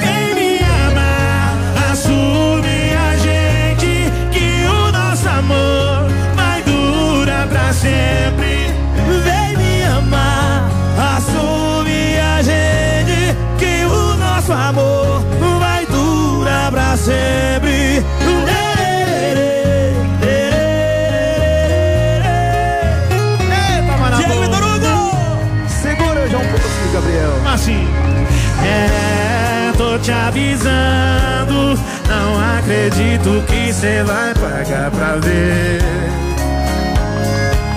Vem 0.00 0.34
me 0.34 0.58
amar, 0.88 1.54
assume 1.92 2.94
a 2.96 3.16
gente 3.18 4.10
que 4.32 4.64
o 4.66 4.92
nosso 4.92 5.28
amor 5.28 6.08
vai 6.34 6.62
durar 6.62 7.46
pra 7.48 7.70
sempre. 7.74 8.72
Vem 9.22 9.56
me 9.58 9.84
amar, 9.84 10.70
assume 11.16 12.18
a 12.18 12.40
gente 12.40 13.36
que 13.58 13.84
o 13.84 14.16
nosso 14.16 14.54
amor 14.54 15.22
vai 15.60 15.84
durar 15.84 16.72
pra 16.72 16.96
sempre. 16.96 17.73
te 30.04 30.12
avisando. 30.12 31.80
Não 32.06 32.58
acredito 32.58 33.42
que 33.46 33.72
cê 33.72 34.02
vai 34.02 34.34
pagar 34.34 34.90
pra 34.90 35.16
ver. 35.16 35.80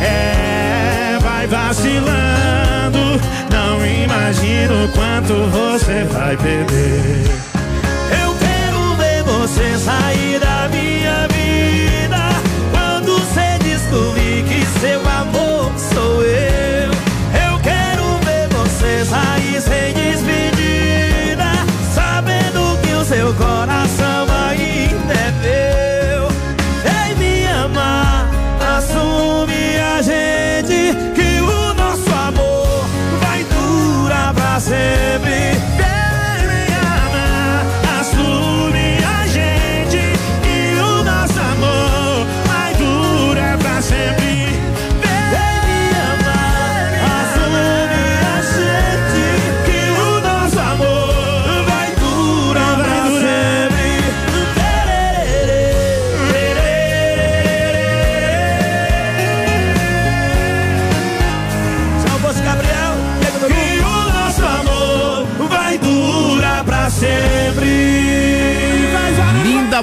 É, 0.01 1.17
vai 1.21 1.47
vacilando. 1.47 3.21
Não 3.49 3.85
imagino 3.85 4.89
quanto 4.89 5.33
você 5.49 6.03
vai 6.03 6.35
perder. 6.35 7.46
Seu 23.07 23.33
coração 23.35 24.06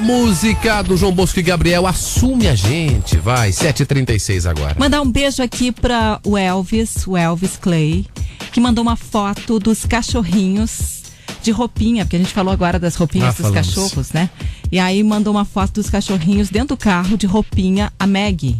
música 0.05 0.83
do 0.83 0.95
João 0.95 1.11
Bosco 1.11 1.39
e 1.39 1.43
Gabriel. 1.43 1.87
Assume 1.87 2.47
a 2.47 2.53
gente, 2.53 3.17
vai. 3.17 3.49
7h36 3.49 4.47
agora. 4.47 4.75
Mandar 4.79 5.01
um 5.01 5.11
beijo 5.11 5.41
aqui 5.41 5.71
para 5.71 6.19
o 6.23 6.37
Elvis, 6.37 7.07
o 7.07 7.17
Elvis 7.17 7.57
Clay, 7.57 8.05
que 8.51 8.59
mandou 8.61 8.83
uma 8.83 8.95
foto 8.95 9.59
dos 9.59 9.83
cachorrinhos 9.83 11.01
de 11.41 11.49
roupinha, 11.49 12.05
porque 12.05 12.17
a 12.17 12.19
gente 12.19 12.31
falou 12.33 12.53
agora 12.53 12.77
das 12.77 12.95
roupinhas 12.95 13.29
Ah, 13.29 13.31
dos 13.31 13.37
falamos. 13.51 13.67
cachorros, 13.67 14.11
né? 14.11 14.29
E 14.71 14.77
aí 14.77 15.03
mandou 15.03 15.33
uma 15.33 15.43
foto 15.45 15.73
dos 15.81 15.89
cachorrinhos 15.89 16.49
dentro 16.49 16.69
do 16.69 16.77
carro 16.77 17.17
de 17.17 17.25
roupinha, 17.25 17.91
a 17.99 18.05
Maggie. 18.05 18.57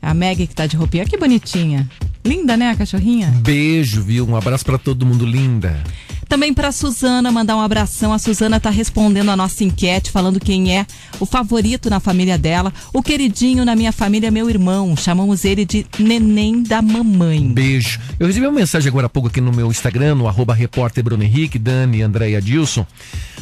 A 0.00 0.14
Maggie 0.14 0.46
que 0.46 0.54
tá 0.54 0.66
de 0.66 0.76
roupinha, 0.76 1.04
que 1.04 1.16
bonitinha. 1.16 1.88
Linda, 2.24 2.56
né, 2.56 2.70
a 2.70 2.76
cachorrinha? 2.76 3.28
Beijo, 3.42 4.02
viu? 4.02 4.24
Um 4.28 4.36
abraço 4.36 4.64
pra 4.64 4.78
todo 4.78 5.04
mundo, 5.04 5.26
linda. 5.26 5.82
Também 6.30 6.54
para 6.54 6.70
Suzana, 6.70 7.32
mandar 7.32 7.56
um 7.56 7.60
abração. 7.60 8.12
A 8.12 8.18
Suzana 8.18 8.60
tá 8.60 8.70
respondendo 8.70 9.32
a 9.32 9.36
nossa 9.36 9.64
enquete, 9.64 10.12
falando 10.12 10.38
quem 10.38 10.72
é 10.72 10.86
o 11.18 11.26
favorito 11.26 11.90
na 11.90 11.98
família 11.98 12.38
dela. 12.38 12.72
O 12.92 13.02
queridinho 13.02 13.64
na 13.64 13.74
minha 13.74 13.90
família 13.90 14.28
é 14.28 14.30
meu 14.30 14.48
irmão. 14.48 14.96
Chamamos 14.96 15.44
ele 15.44 15.64
de 15.64 15.84
neném 15.98 16.62
da 16.62 16.80
mamãe. 16.80 17.48
Beijo. 17.48 17.98
Eu 18.16 18.28
recebi 18.28 18.46
uma 18.46 18.52
mensagem 18.52 18.88
agora 18.88 19.06
há 19.06 19.10
pouco 19.10 19.26
aqui 19.26 19.40
no 19.40 19.50
meu 19.50 19.72
Instagram, 19.72 20.14
no 20.14 20.28
arroba 20.28 20.54
repórter 20.54 21.02
Bruno 21.02 21.24
Henrique, 21.24 21.58
Dani, 21.58 22.00
André 22.00 22.30
e 22.30 22.36
Adilson. 22.36 22.86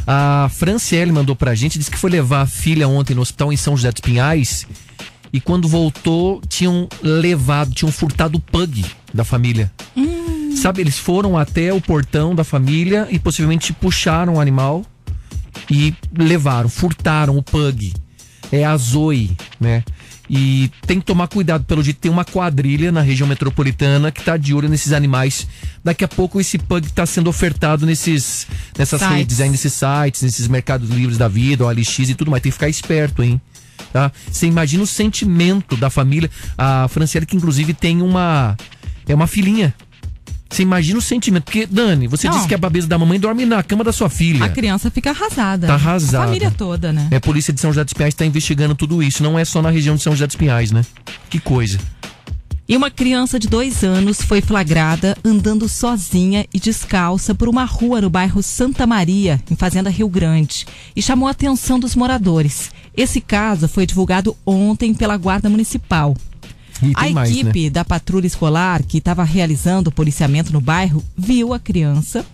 A 0.07 0.51
Franciele 0.51 1.13
mandou 1.13 1.37
pra 1.37 1.55
gente, 1.55 1.77
disse 1.79 1.91
que 1.91 1.99
foi 1.99 2.09
levar 2.09 2.41
a 2.41 2.47
filha 2.47 2.89
ontem 2.89 3.15
no 3.15 3.21
hospital 3.21 3.53
em 3.53 3.57
São 3.59 3.77
José 3.77 3.93
dos 3.93 4.01
Pinhais 4.01 4.67
e 5.31 5.41
quando 5.41 5.69
voltou 5.69 6.41
tinham 6.49 6.89
levado, 7.03 7.75
tinham 7.75 7.93
furtado 7.93 8.39
o 8.39 8.41
pug 8.41 8.83
da 9.13 9.25
família. 9.25 9.71
Sabe, 10.59 10.81
eles 10.81 10.99
foram 10.99 11.39
até 11.39 11.73
o 11.73 11.81
portão 11.81 12.35
da 12.35 12.43
família 12.43 13.07
e 13.11 13.19
possivelmente 13.19 13.73
puxaram 13.73 14.35
o 14.35 14.41
animal 14.41 14.85
e 15.71 15.95
levaram, 16.17 16.69
furtaram 16.69 17.37
o 17.37 17.43
pug. 17.43 17.95
É 18.51 18.65
a 18.65 18.77
Zoe, 18.77 19.37
né? 19.61 19.85
E 20.29 20.71
tem 20.87 20.99
que 21.01 21.07
tomar 21.07 21.29
cuidado, 21.29 21.65
pelo 21.65 21.83
jeito 21.83 22.01
tem 22.01 22.11
uma 22.11 22.25
quadrilha 22.25 22.93
na 22.93 23.01
região 23.01 23.27
metropolitana 23.27 24.11
que 24.11 24.23
tá 24.23 24.37
de 24.37 24.53
olho 24.53 24.69
nesses 24.69 24.93
animais. 24.93 25.47
Daqui 25.83 26.05
a 26.05 26.09
pouco 26.09 26.41
esse 26.41 26.59
pug 26.59 26.91
tá 26.93 27.07
sendo 27.07 27.31
ofertado 27.31 27.87
nesses 27.87 28.47
nessas 28.77 29.01
Sites. 29.01 29.17
redes 29.17 29.41
aí, 29.41 29.49
nesses 29.49 29.73
sites, 29.73 30.23
nesses 30.23 30.49
mercados 30.49 30.91
livres 30.91 31.17
da 31.17 31.29
vida, 31.29 31.65
o 31.65 31.71
LX 31.71 32.01
e 32.01 32.15
tudo 32.15 32.31
mais. 32.31 32.43
Tem 32.43 32.51
que 32.51 32.55
ficar 32.55 32.69
esperto, 32.69 33.23
hein? 33.23 33.41
Tá? 33.93 34.13
Você 34.31 34.47
imagina 34.47 34.83
o 34.83 34.87
sentimento 34.87 35.77
da 35.77 35.89
família. 35.89 36.29
A 36.59 36.89
Franciele, 36.89 37.25
que 37.25 37.37
inclusive 37.37 37.73
tem 37.73 38.03
uma. 38.03 38.57
É 39.07 39.15
uma 39.15 39.27
filhinha. 39.27 39.75
Você 40.51 40.63
imagina 40.63 40.99
o 40.99 41.03
sentimento. 41.03 41.45
Porque, 41.45 41.67
Dani, 41.67 42.07
você 42.07 42.27
Não. 42.27 42.35
disse 42.35 42.49
que 42.49 42.55
a 42.55 42.59
babesa 42.59 42.87
da 42.87 42.99
mamãe 42.99 43.21
dorme 43.21 43.45
na 43.45 43.63
cama 43.63 43.85
da 43.85 43.93
sua 43.93 44.09
filha. 44.09 44.45
A 44.45 44.49
criança 44.49 44.91
fica 44.91 45.11
arrasada. 45.11 45.67
Tá 45.67 45.75
arrasada. 45.75 46.25
A 46.25 46.27
família 46.27 46.51
toda, 46.51 46.93
né? 46.93 47.09
É, 47.11 47.17
a 47.17 47.21
polícia 47.21 47.53
de 47.53 47.61
São 47.61 47.71
José 47.71 47.85
dos 47.85 47.93
Pinhais 47.93 48.15
está 48.15 48.25
investigando 48.25 48.75
tudo 48.75 49.03
isso. 49.03 49.23
Não 49.23 49.39
é 49.39 49.45
só 49.45 49.61
na 49.61 49.71
região 49.71 49.97
de 49.97 50.03
São 50.03 50.13
José 50.13 50.27
dos 50.27 50.37
Pinhais, 50.37 50.73
né? 50.73 50.85
Que 51.29 51.39
coisa. 51.39 51.79
E 52.69 52.77
uma 52.77 52.91
criança 52.91 53.39
de 53.39 53.49
dois 53.49 53.83
anos 53.83 54.21
foi 54.21 54.43
flagrada 54.43 55.17
andando 55.25 55.67
sozinha 55.67 56.45
e 56.53 56.61
descalça 56.61 57.35
por 57.35 57.49
uma 57.49 57.65
rua 57.65 58.03
no 58.03 58.11
bairro 58.11 58.43
Santa 58.43 58.87
Maria, 58.87 59.41
em 59.51 59.57
Fazenda 59.57 59.89
Rio 59.89 60.07
Grande, 60.07 60.67
e 60.95 61.01
chamou 61.01 61.29
a 61.29 61.31
atenção 61.31 61.81
dos 61.81 61.97
moradores. 61.97 62.71
Esse 62.95 63.23
caso 63.23 63.69
foi 63.69 63.87
divulgado 63.87 64.37
ontem 64.45 64.93
pela 64.93 65.17
Guarda 65.17 65.49
Municipal. 65.49 66.15
A 66.95 67.11
mais, 67.11 67.31
equipe 67.31 67.65
né? 67.65 67.71
da 67.71 67.85
patrulha 67.85 68.27
escolar 68.27 68.83
que 68.83 68.99
estava 68.99 69.25
realizando 69.25 69.89
o 69.89 69.93
policiamento 69.93 70.53
no 70.53 70.61
bairro 70.61 71.03
viu 71.17 71.53
a 71.53 71.59
criança. 71.59 72.25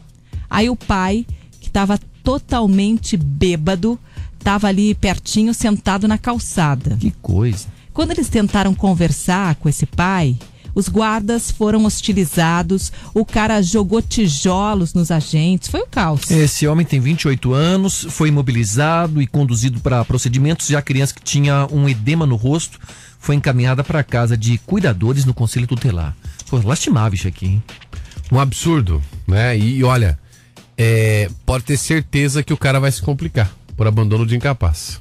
Aí 0.48 0.68
o 0.68 0.76
pai, 0.76 1.26
que 1.60 1.68
estava 1.68 1.98
totalmente 2.22 3.16
bêbado, 3.16 3.98
estava 4.38 4.68
ali 4.68 4.94
pertinho, 4.94 5.54
sentado 5.54 6.06
na 6.06 6.18
calçada. 6.18 6.96
Que 6.96 7.10
coisa. 7.22 7.66
Quando 7.92 8.10
eles 8.10 8.28
tentaram 8.28 8.74
conversar 8.74 9.54
com 9.56 9.68
esse 9.68 9.86
pai, 9.86 10.36
os 10.74 10.88
guardas 10.88 11.50
foram 11.50 11.84
hostilizados, 11.84 12.92
o 13.12 13.24
cara 13.24 13.62
jogou 13.62 14.02
tijolos 14.02 14.94
nos 14.94 15.10
agentes, 15.10 15.68
foi 15.68 15.80
o 15.80 15.86
caos. 15.86 16.30
Esse 16.30 16.66
homem 16.66 16.84
tem 16.84 17.00
28 17.00 17.52
anos, 17.52 18.06
foi 18.10 18.28
imobilizado 18.28 19.22
e 19.22 19.26
conduzido 19.26 19.80
para 19.80 20.04
procedimentos. 20.04 20.66
Já 20.66 20.78
a 20.78 20.82
criança 20.82 21.14
que 21.14 21.22
tinha 21.22 21.66
um 21.70 21.88
edema 21.88 22.26
no 22.26 22.36
rosto 22.36 22.78
foi 23.18 23.36
encaminhada 23.36 23.82
para 23.82 24.02
casa 24.02 24.36
de 24.36 24.58
cuidadores 24.58 25.24
no 25.24 25.32
Conselho 25.32 25.66
Tutelar. 25.66 26.14
Pô, 26.48 26.58
lastimável 26.58 27.14
isso 27.14 27.28
aqui, 27.28 27.46
hein? 27.46 27.62
Um 28.30 28.38
absurdo, 28.38 29.02
né? 29.26 29.56
E, 29.56 29.78
e 29.78 29.84
olha, 29.84 30.18
é, 30.76 31.30
pode 31.46 31.64
ter 31.64 31.76
certeza 31.76 32.42
que 32.42 32.52
o 32.52 32.56
cara 32.56 32.80
vai 32.80 32.90
se 32.90 33.00
complicar 33.00 33.50
por 33.76 33.86
abandono 33.86 34.26
de 34.26 34.36
incapaz. 34.36 35.00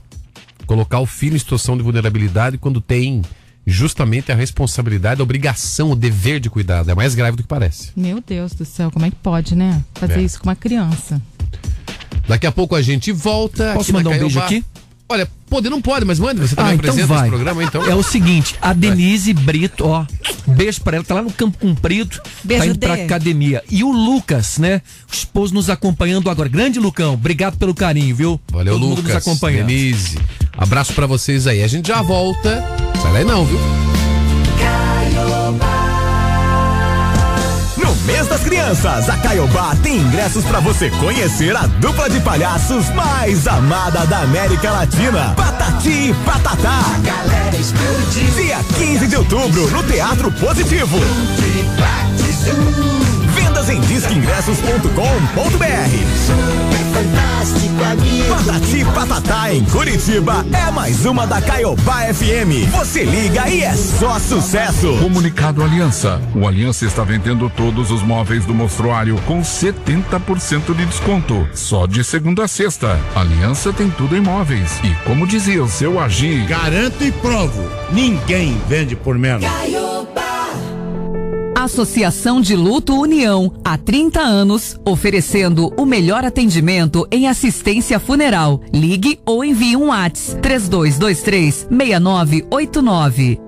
Colocar 0.65 0.99
o 0.99 1.05
filho 1.05 1.35
em 1.35 1.39
situação 1.39 1.75
de 1.75 1.83
vulnerabilidade 1.83 2.57
quando 2.57 2.79
tem 2.79 3.21
justamente 3.65 4.31
a 4.31 4.35
responsabilidade, 4.35 5.21
a 5.21 5.23
obrigação, 5.23 5.91
o 5.91 5.95
dever 5.95 6.39
de 6.39 6.49
cuidado. 6.49 6.89
É 6.91 6.95
mais 6.95 7.15
grave 7.15 7.37
do 7.37 7.43
que 7.43 7.49
parece. 7.49 7.91
Meu 7.95 8.21
Deus 8.25 8.53
do 8.53 8.65
céu, 8.65 8.91
como 8.91 9.05
é 9.05 9.09
que 9.09 9.15
pode, 9.17 9.55
né? 9.55 9.83
Fazer 9.95 10.19
É. 10.19 10.21
isso 10.21 10.39
com 10.39 10.49
uma 10.49 10.55
criança. 10.55 11.21
Daqui 12.27 12.47
a 12.47 12.51
pouco 12.51 12.75
a 12.75 12.81
gente 12.81 13.11
volta. 13.11 13.73
Posso 13.73 13.91
mandar 13.93 14.11
um 14.11 14.17
beijo 14.19 14.39
aqui? 14.39 14.63
Olha, 15.09 15.27
pode, 15.49 15.69
não 15.69 15.81
pode, 15.81 16.05
mas 16.05 16.17
manda. 16.17 16.41
Você 16.47 16.55
também 16.55 16.71
Ah, 16.71 16.75
então 16.75 16.89
apresenta 16.89 17.07
vai. 17.13 17.19
esse 17.21 17.29
programa, 17.29 17.63
então. 17.63 17.85
É 17.85 17.93
o 17.93 18.01
seguinte, 18.01 18.55
a 18.61 18.71
Denise 18.73 19.33
Brito, 19.33 19.85
ó, 19.85 20.05
beijo 20.47 20.81
pra 20.81 20.95
ela, 20.95 21.05
tá 21.05 21.15
lá 21.15 21.21
no 21.21 21.31
Campo 21.31 21.57
Comprido, 21.59 22.19
Beijo, 22.43 22.63
tá 22.63 22.69
indo 22.69 22.79
pra 22.79 22.93
academia. 22.93 23.61
E 23.69 23.83
o 23.83 23.91
Lucas, 23.91 24.57
né, 24.57 24.81
o 25.11 25.13
esposo 25.13 25.53
nos 25.53 25.69
acompanhando 25.69 26.29
agora. 26.29 26.47
Grande 26.49 26.79
Lucão, 26.79 27.13
obrigado 27.15 27.57
pelo 27.57 27.75
carinho, 27.75 28.15
viu? 28.15 28.41
Valeu, 28.49 28.73
Todo 28.73 28.81
mundo 28.87 28.95
Lucas. 29.01 29.13
nos 29.15 29.27
acompanhando. 29.27 29.67
Denise. 29.67 30.17
Abraço 30.57 30.93
pra 30.93 31.05
vocês 31.05 31.45
aí. 31.45 31.61
A 31.61 31.67
gente 31.67 31.89
já 31.89 32.01
volta. 32.01 32.63
Sai 33.03 33.11
daí 33.11 33.25
não, 33.25 33.45
viu? 33.45 33.59
No 37.77 37.95
mês 38.05 38.27
das 38.27 38.41
crianças, 38.41 39.09
a 39.09 39.17
Caiobá 39.17 39.75
tem 39.83 39.97
ingressos 39.97 40.45
pra 40.45 40.61
você 40.61 40.89
conhecer 40.89 41.53
a 41.55 41.67
dupla 41.67 42.09
de 42.09 42.21
palhaços 42.21 42.87
mais 42.91 43.45
amada 43.45 44.05
da 44.05 44.19
América 44.19 44.71
Latina, 44.71 45.33
Patati 45.35 45.89
e 45.89 46.15
Patatá. 46.25 46.79
Galera 47.03 47.57
explodiu. 47.57 48.31
Dia 48.35 48.59
15 48.77 49.07
de 49.07 49.15
outubro, 49.17 49.69
no 49.69 49.83
Teatro 49.83 50.31
Positivo. 50.31 50.97
Em 53.73 53.81
disqueingressos.com.br. 53.81 55.23
Patati 58.29 58.85
Patatá 58.93 59.51
em 59.51 59.65
Curitiba 59.65 60.45
é 60.53 60.69
mais 60.69 61.07
uma 61.07 61.25
da 61.25 61.41
Caiobá 61.41 62.01
FM. 62.13 62.69
Você 62.69 63.03
liga 63.03 63.49
e 63.49 63.63
é 63.63 63.73
só 63.73 64.19
sucesso. 64.19 64.95
Comunicado 64.99 65.63
Aliança. 65.63 66.21
O 66.35 66.47
Aliança 66.47 66.85
está 66.85 67.03
vendendo 67.03 67.49
todos 67.49 67.89
os 67.89 68.03
móveis 68.03 68.45
do 68.45 68.53
mostruário 68.53 69.19
com 69.25 69.41
70% 69.41 70.75
de 70.75 70.85
desconto. 70.85 71.47
Só 71.55 71.87
de 71.87 72.03
segunda 72.03 72.43
a 72.43 72.47
sexta. 72.47 72.99
Aliança 73.15 73.73
tem 73.73 73.89
tudo 73.89 74.15
em 74.15 74.21
móveis. 74.21 74.79
E 74.83 74.93
como 75.03 75.25
dizia 75.25 75.63
o 75.63 75.67
seu 75.67 75.99
Agir. 75.99 76.45
Garanto 76.45 77.03
e 77.03 77.11
provo. 77.11 77.67
Ninguém 77.91 78.55
vende 78.69 78.95
por 78.95 79.17
menos. 79.17 79.43
Associação 81.63 82.41
de 82.41 82.57
Luto 82.57 82.93
União, 82.93 83.53
há 83.63 83.77
30 83.77 84.19
anos, 84.19 84.77
oferecendo 84.85 85.73
o 85.77 85.85
melhor 85.85 86.25
atendimento 86.25 87.07
em 87.09 87.27
assistência 87.27 87.99
funeral. 87.99 88.59
Ligue 88.73 89.19
ou 89.25 89.45
envie 89.45 89.77
um 89.77 89.87
WhatsApp 89.87 90.41
3223 90.41 91.67
6989. 91.69 93.39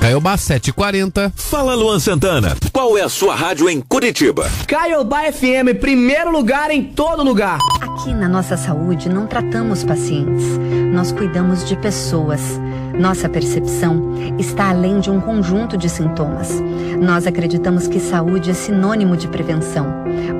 Caiobá 0.00 0.38
740. 0.38 1.32
Fala 1.36 1.74
Luan 1.74 1.98
Santana, 1.98 2.56
qual 2.72 2.96
é 2.96 3.02
a 3.02 3.08
sua 3.10 3.34
rádio 3.34 3.68
em 3.68 3.80
Curitiba? 3.80 4.50
Caiobá 4.66 5.30
FM, 5.30 5.78
primeiro 5.78 6.32
lugar 6.32 6.70
em 6.70 6.84
todo 6.84 7.22
lugar. 7.22 7.58
Aqui 7.82 8.14
na 8.14 8.28
nossa 8.28 8.56
saúde 8.56 9.10
não 9.10 9.26
tratamos 9.26 9.84
pacientes, 9.84 10.44
nós 10.92 11.12
cuidamos 11.12 11.68
de 11.68 11.76
pessoas. 11.76 12.40
Nossa 12.98 13.28
percepção 13.28 14.14
está 14.38 14.70
além 14.70 14.98
de 14.98 15.10
um 15.10 15.20
conjunto 15.20 15.76
de 15.76 15.88
sintomas. 15.88 16.50
Nós 17.00 17.26
acreditamos 17.26 17.86
que 17.86 18.00
saúde 18.00 18.50
é 18.50 18.54
sinônimo 18.54 19.16
de 19.16 19.28
prevenção. 19.28 19.86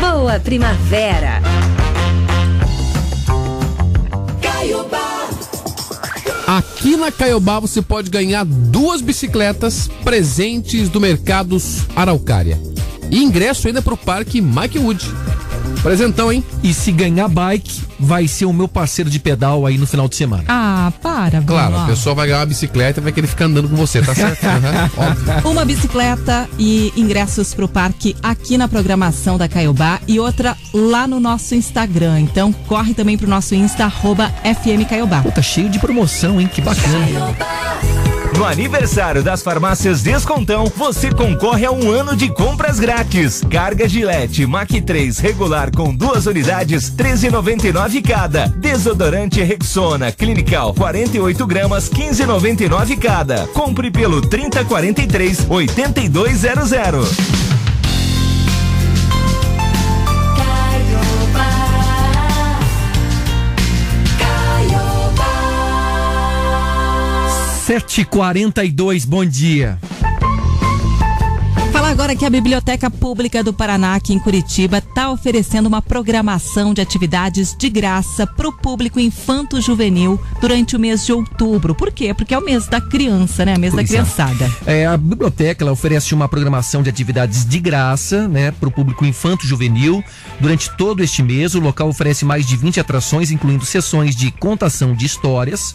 Boa 0.00 0.38
primavera! 0.38 1.40
Aqui 6.46 6.96
na 6.96 7.12
Caiobá 7.12 7.60
você 7.60 7.82
pode 7.82 8.08
ganhar 8.08 8.44
duas 8.44 9.02
bicicletas 9.02 9.90
presentes 10.02 10.88
do 10.88 10.98
Mercados 10.98 11.82
Araucária. 11.94 12.58
E 13.10 13.22
ingresso 13.22 13.66
ainda 13.66 13.82
pro 13.82 13.96
Parque 13.96 14.40
Mike 14.40 14.78
Wood. 14.78 15.04
Presentão, 15.88 16.30
hein? 16.30 16.44
E 16.62 16.74
se 16.74 16.92
ganhar 16.92 17.28
bike, 17.28 17.80
vai 17.98 18.28
ser 18.28 18.44
o 18.44 18.52
meu 18.52 18.68
parceiro 18.68 19.08
de 19.08 19.18
pedal 19.18 19.64
aí 19.64 19.78
no 19.78 19.86
final 19.86 20.06
de 20.06 20.16
semana. 20.16 20.44
Ah, 20.46 20.92
para, 21.02 21.40
Claro, 21.40 21.70
Bruno. 21.70 21.84
a 21.84 21.86
pessoa 21.86 22.14
vai 22.14 22.26
ganhar 22.26 22.40
uma 22.40 22.46
bicicleta 22.46 23.00
e 23.00 23.02
vai 23.02 23.10
querer 23.10 23.26
ficar 23.26 23.46
andando 23.46 23.70
com 23.70 23.74
você, 23.74 24.02
tá 24.02 24.14
certo? 24.14 24.38
Uhum, 24.44 25.06
óbvio. 25.06 25.50
Uma 25.50 25.64
bicicleta 25.64 26.46
e 26.58 26.92
ingressos 26.94 27.54
pro 27.54 27.66
parque 27.66 28.14
aqui 28.22 28.58
na 28.58 28.68
programação 28.68 29.38
da 29.38 29.48
Caiobá 29.48 29.98
e 30.06 30.20
outra 30.20 30.54
lá 30.74 31.06
no 31.06 31.18
nosso 31.18 31.54
Instagram. 31.54 32.20
Então 32.20 32.52
corre 32.52 32.92
também 32.92 33.16
pro 33.16 33.26
nosso 33.26 33.54
Insta, 33.54 33.84
arroba 33.84 34.28
FM 34.44 34.86
Caiobá. 34.86 35.22
Pô, 35.22 35.30
tá 35.30 35.40
cheio 35.40 35.70
de 35.70 35.78
promoção, 35.78 36.38
hein? 36.38 36.50
Que 36.52 36.60
bacana. 36.60 36.98
No 38.38 38.44
aniversário 38.44 39.20
das 39.20 39.42
farmácias 39.42 40.00
Descontão, 40.00 40.66
você 40.76 41.10
concorre 41.10 41.66
a 41.66 41.72
um 41.72 41.90
ano 41.90 42.14
de 42.14 42.28
compras 42.28 42.78
grátis. 42.78 43.42
Carga 43.50 43.88
Gillette 43.88 44.46
Mac 44.46 44.70
3 44.70 45.18
regular 45.18 45.72
com 45.74 45.92
duas 45.92 46.24
unidades, 46.26 46.88
13,99 46.88 48.00
cada. 48.00 48.46
Desodorante 48.46 49.42
Rexona 49.42 50.12
Clinical 50.12 50.72
48 50.72 51.46
gramas, 51.48 51.90
15,99 51.90 52.96
cada. 53.00 53.48
Compre 53.48 53.90
pelo 53.90 54.20
3043 54.20 55.46
8200. 55.50 57.37
Sete 67.68 68.02
quarenta 68.02 68.64
e 68.64 68.70
dois, 68.70 69.04
bom 69.04 69.22
dia. 69.22 69.78
Fala 71.70 71.90
agora 71.90 72.16
que 72.16 72.24
a 72.24 72.30
Biblioteca 72.30 72.90
Pública 72.90 73.44
do 73.44 73.52
Paraná, 73.52 73.94
aqui 73.94 74.14
em 74.14 74.18
Curitiba, 74.18 74.78
está 74.78 75.10
oferecendo 75.10 75.66
uma 75.66 75.82
programação 75.82 76.72
de 76.72 76.80
atividades 76.80 77.54
de 77.54 77.68
graça 77.68 78.26
para 78.26 78.48
o 78.48 78.52
público 78.54 78.98
infanto-juvenil 78.98 80.18
durante 80.40 80.76
o 80.76 80.80
mês 80.80 81.04
de 81.04 81.12
outubro. 81.12 81.74
Por 81.74 81.92
quê? 81.92 82.14
Porque 82.14 82.32
é 82.32 82.38
o 82.38 82.42
mês 82.42 82.66
da 82.68 82.80
criança, 82.80 83.44
né? 83.44 83.58
Mês 83.58 83.74
da 83.74 83.82
Pois 83.82 83.90
é. 83.90 83.92
criançada. 83.92 84.50
É, 84.64 84.86
a 84.86 84.96
biblioteca 84.96 85.70
oferece 85.70 86.14
uma 86.14 86.26
programação 86.26 86.82
de 86.82 86.88
atividades 86.88 87.44
de 87.44 87.60
graça, 87.60 88.26
né, 88.26 88.50
para 88.50 88.70
o 88.70 88.72
público 88.72 89.04
infanto-juvenil. 89.04 90.02
Durante 90.40 90.74
todo 90.74 91.02
este 91.02 91.22
mês, 91.22 91.54
o 91.54 91.60
local 91.60 91.90
oferece 91.90 92.24
mais 92.24 92.46
de 92.46 92.56
20 92.56 92.80
atrações, 92.80 93.30
incluindo 93.30 93.66
sessões 93.66 94.16
de 94.16 94.30
contação 94.30 94.94
de 94.94 95.04
histórias, 95.04 95.74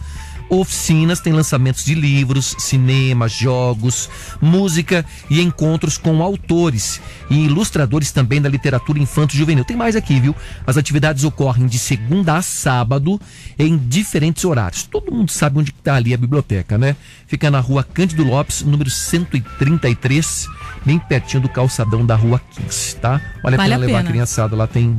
oficinas, 0.49 1.19
tem 1.19 1.33
lançamentos 1.33 1.83
de 1.83 1.95
livros, 1.95 2.55
cinema, 2.59 3.27
jogos, 3.27 4.09
música 4.41 5.05
e 5.29 5.41
encontros 5.41 5.97
com 5.97 6.21
autores 6.21 7.01
e 7.29 7.45
ilustradores 7.45 8.11
também 8.11 8.41
da 8.41 8.49
literatura 8.49 8.99
infanto-juvenil. 8.99 9.65
Tem 9.65 9.75
mais 9.77 9.95
aqui, 9.95 10.19
viu? 10.19 10.35
As 10.65 10.77
atividades 10.77 11.23
ocorrem 11.23 11.65
de 11.67 11.79
segunda 11.79 12.37
a 12.37 12.41
sábado 12.41 13.19
em 13.57 13.77
diferentes 13.77 14.43
horários. 14.45 14.83
Todo 14.83 15.11
mundo 15.11 15.31
sabe 15.31 15.59
onde 15.59 15.71
está 15.71 15.95
ali 15.95 16.13
a 16.13 16.17
biblioteca, 16.17 16.77
né? 16.77 16.95
Fica 17.27 17.49
na 17.49 17.59
rua 17.59 17.83
Cândido 17.83 18.23
Lopes, 18.23 18.61
número 18.61 18.89
133, 18.89 20.47
bem 20.85 20.99
pertinho 20.99 21.41
do 21.41 21.49
calçadão 21.49 22.05
da 22.05 22.15
rua 22.15 22.41
15, 22.55 22.95
tá? 22.97 23.21
Vale 23.41 23.55
a 23.55 23.57
Vale 23.57 23.69
pena 23.69 23.75
a 23.75 23.77
levar 23.77 23.97
a 23.97 24.01
pena. 24.01 24.09
criançada 24.11 24.55
lá, 24.55 24.67
tem 24.67 24.97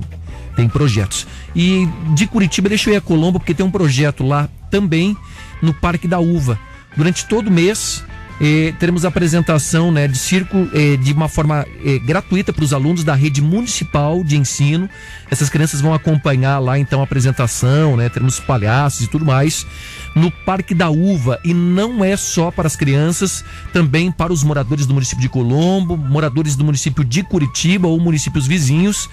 tem 0.54 0.68
projetos. 0.68 1.26
E 1.54 1.88
de 2.14 2.26
Curitiba, 2.26 2.68
deixa 2.68 2.90
eu 2.90 2.94
ir 2.94 2.96
a 2.96 3.00
Colombo, 3.00 3.38
porque 3.38 3.54
tem 3.54 3.64
um 3.64 3.70
projeto 3.70 4.26
lá 4.26 4.48
também 4.70 5.16
no 5.62 5.72
Parque 5.74 6.08
da 6.08 6.18
Uva. 6.18 6.58
Durante 6.96 7.26
todo 7.26 7.50
mês, 7.50 8.04
eh, 8.40 8.74
teremos 8.78 9.04
apresentação 9.04 9.92
né, 9.92 10.08
de 10.08 10.18
circo 10.18 10.68
eh, 10.72 10.96
de 10.96 11.12
uma 11.12 11.28
forma 11.28 11.64
eh, 11.84 11.98
gratuita 12.00 12.52
para 12.52 12.64
os 12.64 12.72
alunos 12.72 13.04
da 13.04 13.14
rede 13.14 13.40
municipal 13.40 14.24
de 14.24 14.36
ensino. 14.36 14.88
Essas 15.30 15.48
crianças 15.48 15.80
vão 15.80 15.94
acompanhar 15.94 16.58
lá 16.58 16.78
então 16.78 17.00
a 17.00 17.04
apresentação, 17.04 17.96
né? 17.96 18.08
Teremos 18.08 18.40
palhaços 18.40 19.02
e 19.02 19.06
tudo 19.06 19.24
mais 19.24 19.66
no 20.14 20.30
Parque 20.30 20.74
da 20.74 20.90
Uva. 20.90 21.40
E 21.44 21.52
não 21.52 22.04
é 22.04 22.16
só 22.16 22.50
para 22.50 22.66
as 22.66 22.76
crianças, 22.76 23.44
também 23.72 24.10
para 24.10 24.32
os 24.32 24.42
moradores 24.42 24.86
do 24.86 24.94
município 24.94 25.22
de 25.22 25.28
Colombo, 25.28 25.96
moradores 25.96 26.56
do 26.56 26.64
município 26.64 27.04
de 27.04 27.22
Curitiba 27.22 27.88
ou 27.88 27.98
municípios 28.00 28.46
vizinhos. 28.46 29.08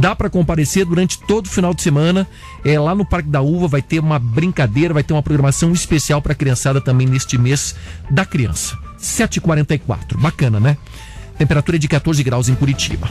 Dá 0.00 0.14
para 0.14 0.30
comparecer 0.30 0.84
durante 0.84 1.18
todo 1.18 1.46
o 1.46 1.50
final 1.50 1.74
de 1.74 1.82
semana. 1.82 2.26
É, 2.64 2.78
lá 2.78 2.94
no 2.94 3.04
Parque 3.04 3.28
da 3.28 3.42
Uva 3.42 3.66
vai 3.66 3.82
ter 3.82 3.98
uma 3.98 4.18
brincadeira, 4.18 4.94
vai 4.94 5.02
ter 5.02 5.12
uma 5.12 5.22
programação 5.22 5.72
especial 5.72 6.22
para 6.22 6.32
a 6.32 6.36
criançada 6.36 6.80
também 6.80 7.06
neste 7.06 7.36
mês 7.36 7.74
da 8.08 8.24
criança. 8.24 8.78
7h44. 9.00 10.16
Bacana, 10.16 10.60
né? 10.60 10.76
Temperatura 11.36 11.76
é 11.76 11.80
de 11.80 11.88
14 11.88 12.22
graus 12.22 12.48
em 12.48 12.54
Curitiba. 12.54 13.08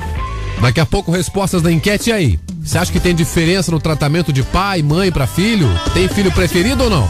Daqui 0.62 0.80
a 0.80 0.86
pouco, 0.86 1.12
respostas 1.12 1.62
da 1.62 1.72
enquete 1.72 2.10
e 2.10 2.14
aí. 2.14 2.40
Você 2.64 2.78
acha 2.78 2.92
que 2.92 3.00
tem 3.00 3.14
diferença 3.14 3.72
no 3.72 3.80
tratamento 3.80 4.32
de 4.32 4.44
pai, 4.44 4.82
mãe 4.82 5.12
para 5.12 5.28
filho? 5.28 5.68
Tem 5.94 6.08
filho 6.08 6.32
preferido 6.32 6.86
ou 6.86 6.90
não? 6.90 7.08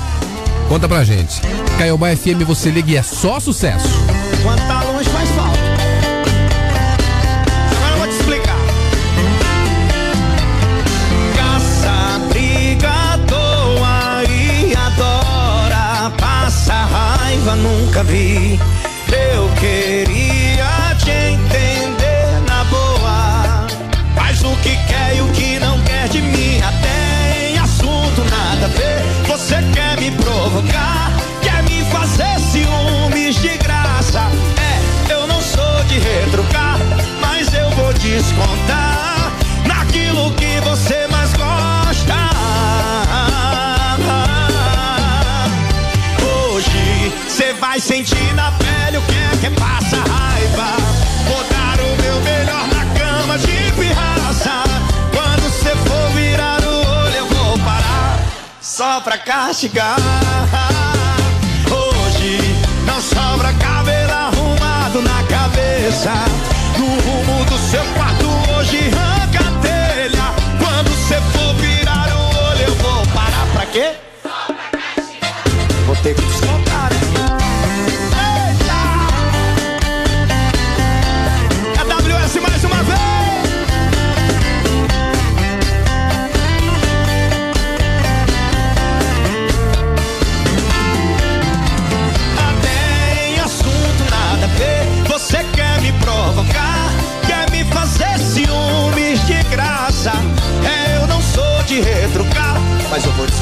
Conta 0.68 0.88
pra 0.88 1.04
gente. 1.04 1.40
Caiobá 1.78 2.16
FM, 2.16 2.44
você 2.45 2.70
liga 2.70 2.91
e 2.91 2.98
é 2.98 3.04
só 3.04 3.40
sucesso. 3.40 3.88
Quando 4.44 4.60
nunca 17.98 18.03
vi. 18.03 18.60
Eu 19.11 19.49
queria 19.60 20.95
te 20.98 21.10
entender 21.10 22.41
na 22.48 22.64
boa. 22.65 23.68
Faz 24.15 24.44
o 24.44 24.56
que 24.57 24.76
quer 24.88 25.15
e 25.15 25.22
o 25.22 25.28
que 25.30 25.60
não 25.60 25.80
quer 25.82 26.07
de 26.10 26.22
mim. 26.22 26.60
Até 26.61 27.52
em 27.52 27.57
assunto 27.57 28.24
nada 28.30 28.65
a 28.65 28.69
ver. 28.69 29.02
Você 29.28 29.56
quer 29.74 29.99
me 29.99 30.11
provocar, 30.11 31.11
quer 31.41 31.64
me 31.64 31.84
fazer 31.86 32.40
ciúmes 32.40 33.41
de 33.41 33.57
graça. 33.57 34.30
É, 34.60 35.14
eu 35.14 35.26
não 35.26 35.41
sou 35.41 35.84
de 35.86 35.99
retrucar, 35.99 36.78
mas 37.22 37.52
eu 37.53 37.69
vou 37.72 37.94
descontar 37.94 38.86
só 58.78 59.02
pra 59.02 59.18
castigar. 59.18 59.98
Hoje 61.66 62.38
não 62.86 63.02
sobra 63.02 63.52
cabelo 63.54 64.14
arrumado 64.14 65.02
na 65.02 65.24
cabeça. 65.24 66.47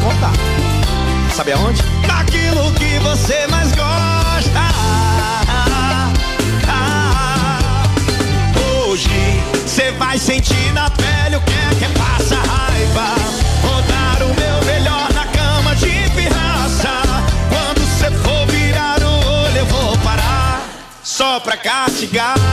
Descontar. 0.05 0.33
Sabe 1.33 1.51
aonde? 1.53 1.81
Naquilo 2.07 2.71
que 2.73 2.99
você 2.99 3.47
mais 3.47 3.69
gosta. 3.71 4.61
Hoje 8.87 9.09
você 9.65 9.91
vai 9.93 10.17
sentir 10.17 10.71
na 10.73 10.89
pele 10.91 11.37
o 11.37 11.41
que 11.41 11.53
é 11.53 11.75
que 11.79 11.93
passa 11.97 12.35
raiva. 12.35 13.15
Vou 13.61 13.81
dar 13.83 14.21
o 14.21 14.27
meu 14.27 14.65
melhor 14.65 15.11
na 15.13 15.25
cama 15.25 15.75
de 15.75 16.09
pirraça. 16.15 16.89
Quando 17.49 17.81
você 17.81 18.11
for 18.11 18.47
virar 18.47 19.01
o 19.01 19.45
olho, 19.45 19.57
eu 19.57 19.65
vou 19.65 19.97
parar 19.99 20.61
só 21.03 21.39
pra 21.39 21.57
castigar. 21.57 22.44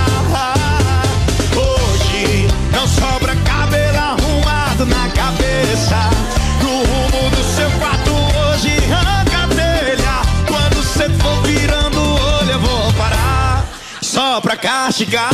Pra 15.03 15.07
castigar. 15.07 15.31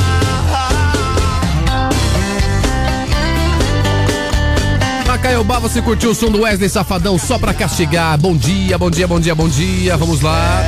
Na 5.06 5.18
Caiobá 5.18 5.58
você 5.58 5.80
curtiu 5.82 6.10
o 6.10 6.14
som 6.14 6.30
do 6.30 6.42
Wesley 6.42 6.68
Safadão 6.68 7.18
só 7.18 7.38
pra 7.38 7.54
castigar. 7.54 8.18
Bom 8.18 8.36
dia, 8.36 8.78
bom 8.78 8.90
dia, 8.90 9.06
bom 9.06 9.20
dia, 9.20 9.34
bom 9.34 9.48
dia. 9.48 9.96
Vamos 9.96 10.20
lá. 10.20 10.62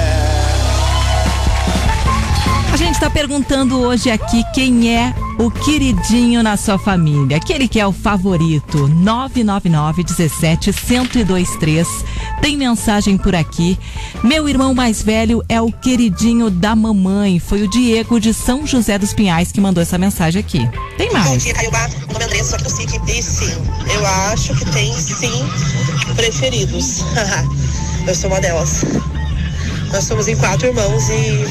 A 2.72 2.76
gente 2.76 2.94
está 2.94 3.10
perguntando 3.10 3.78
hoje 3.80 4.10
aqui 4.10 4.42
quem 4.54 4.96
é 4.96 5.14
o 5.38 5.50
queridinho 5.50 6.42
na 6.42 6.56
sua 6.56 6.78
família. 6.78 7.36
Aquele 7.36 7.68
que 7.68 7.80
é 7.80 7.86
o 7.86 7.92
favorito. 7.92 8.88
999 8.88 10.04
17 10.04 10.70
1023. 10.72 11.88
Tem 12.40 12.56
mensagem 12.56 13.18
por 13.18 13.34
aqui. 13.34 13.78
Meu 14.24 14.48
irmão 14.48 14.74
mais 14.74 15.02
velho 15.02 15.44
é 15.48 15.60
o 15.60 15.70
queridinho 15.70 16.50
da 16.50 16.74
mamãe. 16.74 17.38
Foi 17.38 17.62
o 17.62 17.68
Diego 17.68 18.18
de 18.18 18.32
São 18.32 18.66
José 18.66 18.98
dos 18.98 19.12
Pinhais 19.12 19.52
que 19.52 19.60
mandou 19.60 19.82
essa 19.82 19.98
mensagem 19.98 20.40
aqui. 20.40 20.68
Tem 20.96 21.08
Bom 21.08 21.18
mais. 21.18 21.42
dia, 21.42 21.52
Caiobá. 21.52 21.88
Meu 21.88 22.08
nome 22.08 22.22
é 22.22 22.26
Andressa, 22.26 22.44
sou 22.44 22.54
aqui 22.56 22.64
do 22.64 22.70
SIC. 22.70 23.18
E 23.18 23.22
sim, 23.22 23.52
eu 23.94 24.06
acho 24.06 24.54
que 24.56 24.64
tem 24.72 24.92
sim 24.94 25.32
preferidos. 26.16 27.04
eu 28.08 28.14
sou 28.14 28.30
uma 28.30 28.40
delas. 28.40 28.84
Nós 29.92 30.04
somos 30.04 30.28
em 30.28 30.36
quatro 30.36 30.68
irmãos 30.68 31.08
e 31.10 31.44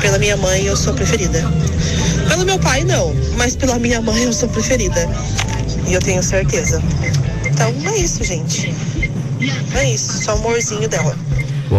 pela 0.00 0.18
minha 0.18 0.36
mãe 0.36 0.64
eu 0.64 0.76
sou 0.76 0.94
preferida. 0.94 1.44
Pelo 2.28 2.44
meu 2.44 2.58
pai 2.58 2.82
não, 2.82 3.14
mas 3.36 3.54
pela 3.54 3.78
minha 3.78 4.00
mãe 4.00 4.22
eu 4.24 4.32
sou 4.32 4.48
preferida. 4.48 5.08
E 5.86 5.92
eu 5.92 6.00
tenho 6.00 6.22
certeza. 6.22 6.82
Então 7.44 7.72
é 7.84 7.96
isso, 7.98 8.24
gente. 8.24 8.74
É 9.74 9.92
isso, 9.92 10.24
só 10.24 10.34
o 10.34 10.38
amorzinho 10.38 10.88
dela. 10.88 11.16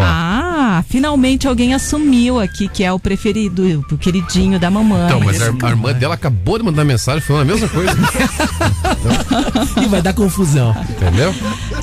Ah, 0.02 0.84
finalmente 0.88 1.48
alguém 1.48 1.73
assumiu 1.73 2.40
aqui 2.40 2.68
que 2.68 2.84
é 2.84 2.94
o 2.94 2.99
preferido, 2.99 3.86
o 3.91 3.98
queridinho 3.98 4.60
da 4.60 4.69
mamãe. 4.69 5.07
Então, 5.07 5.19
mas 5.19 5.41
a, 5.41 5.45
a 5.45 5.69
irmã 5.69 5.94
dela 5.94 6.14
acabou 6.14 6.57
de 6.60 6.64
mandar 6.64 6.86
mensagem 6.86 7.22
falando 7.22 7.41
a 7.41 7.45
mesma 7.45 7.68
coisa. 7.68 7.91
E 9.81 9.88
vai 9.88 10.02
dar 10.02 10.14
confusão. 10.14 10.76
Entendeu? 10.90 11.34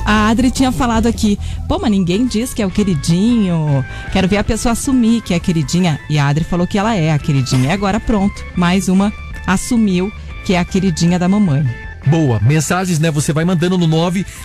A 0.05 0.27
Adri 0.29 0.51
tinha 0.51 0.71
falado 0.71 1.07
aqui, 1.07 1.37
pô, 1.67 1.79
mas 1.79 1.91
ninguém 1.91 2.27
diz 2.27 2.53
que 2.53 2.61
é 2.61 2.65
o 2.65 2.71
queridinho. 2.71 3.83
Quero 4.11 4.27
ver 4.27 4.37
a 4.37 4.43
pessoa 4.43 4.73
assumir 4.73 5.21
que 5.21 5.33
é 5.33 5.37
a 5.37 5.39
queridinha. 5.39 5.99
E 6.09 6.17
a 6.19 6.27
Adri 6.27 6.43
falou 6.43 6.67
que 6.67 6.77
ela 6.77 6.95
é 6.95 7.11
a 7.11 7.19
queridinha. 7.19 7.69
E 7.69 7.71
agora 7.71 7.99
pronto, 7.99 8.43
mais 8.55 8.87
uma 8.87 9.11
assumiu 9.45 10.11
que 10.45 10.53
é 10.53 10.59
a 10.59 10.65
queridinha 10.65 11.17
da 11.17 11.27
mamãe. 11.27 11.86
Boa. 12.09 12.39
Mensagens, 12.39 12.99
né? 12.99 13.11
Você 13.11 13.33
vai 13.33 13.45
mandando 13.45 13.77
no 13.77 13.87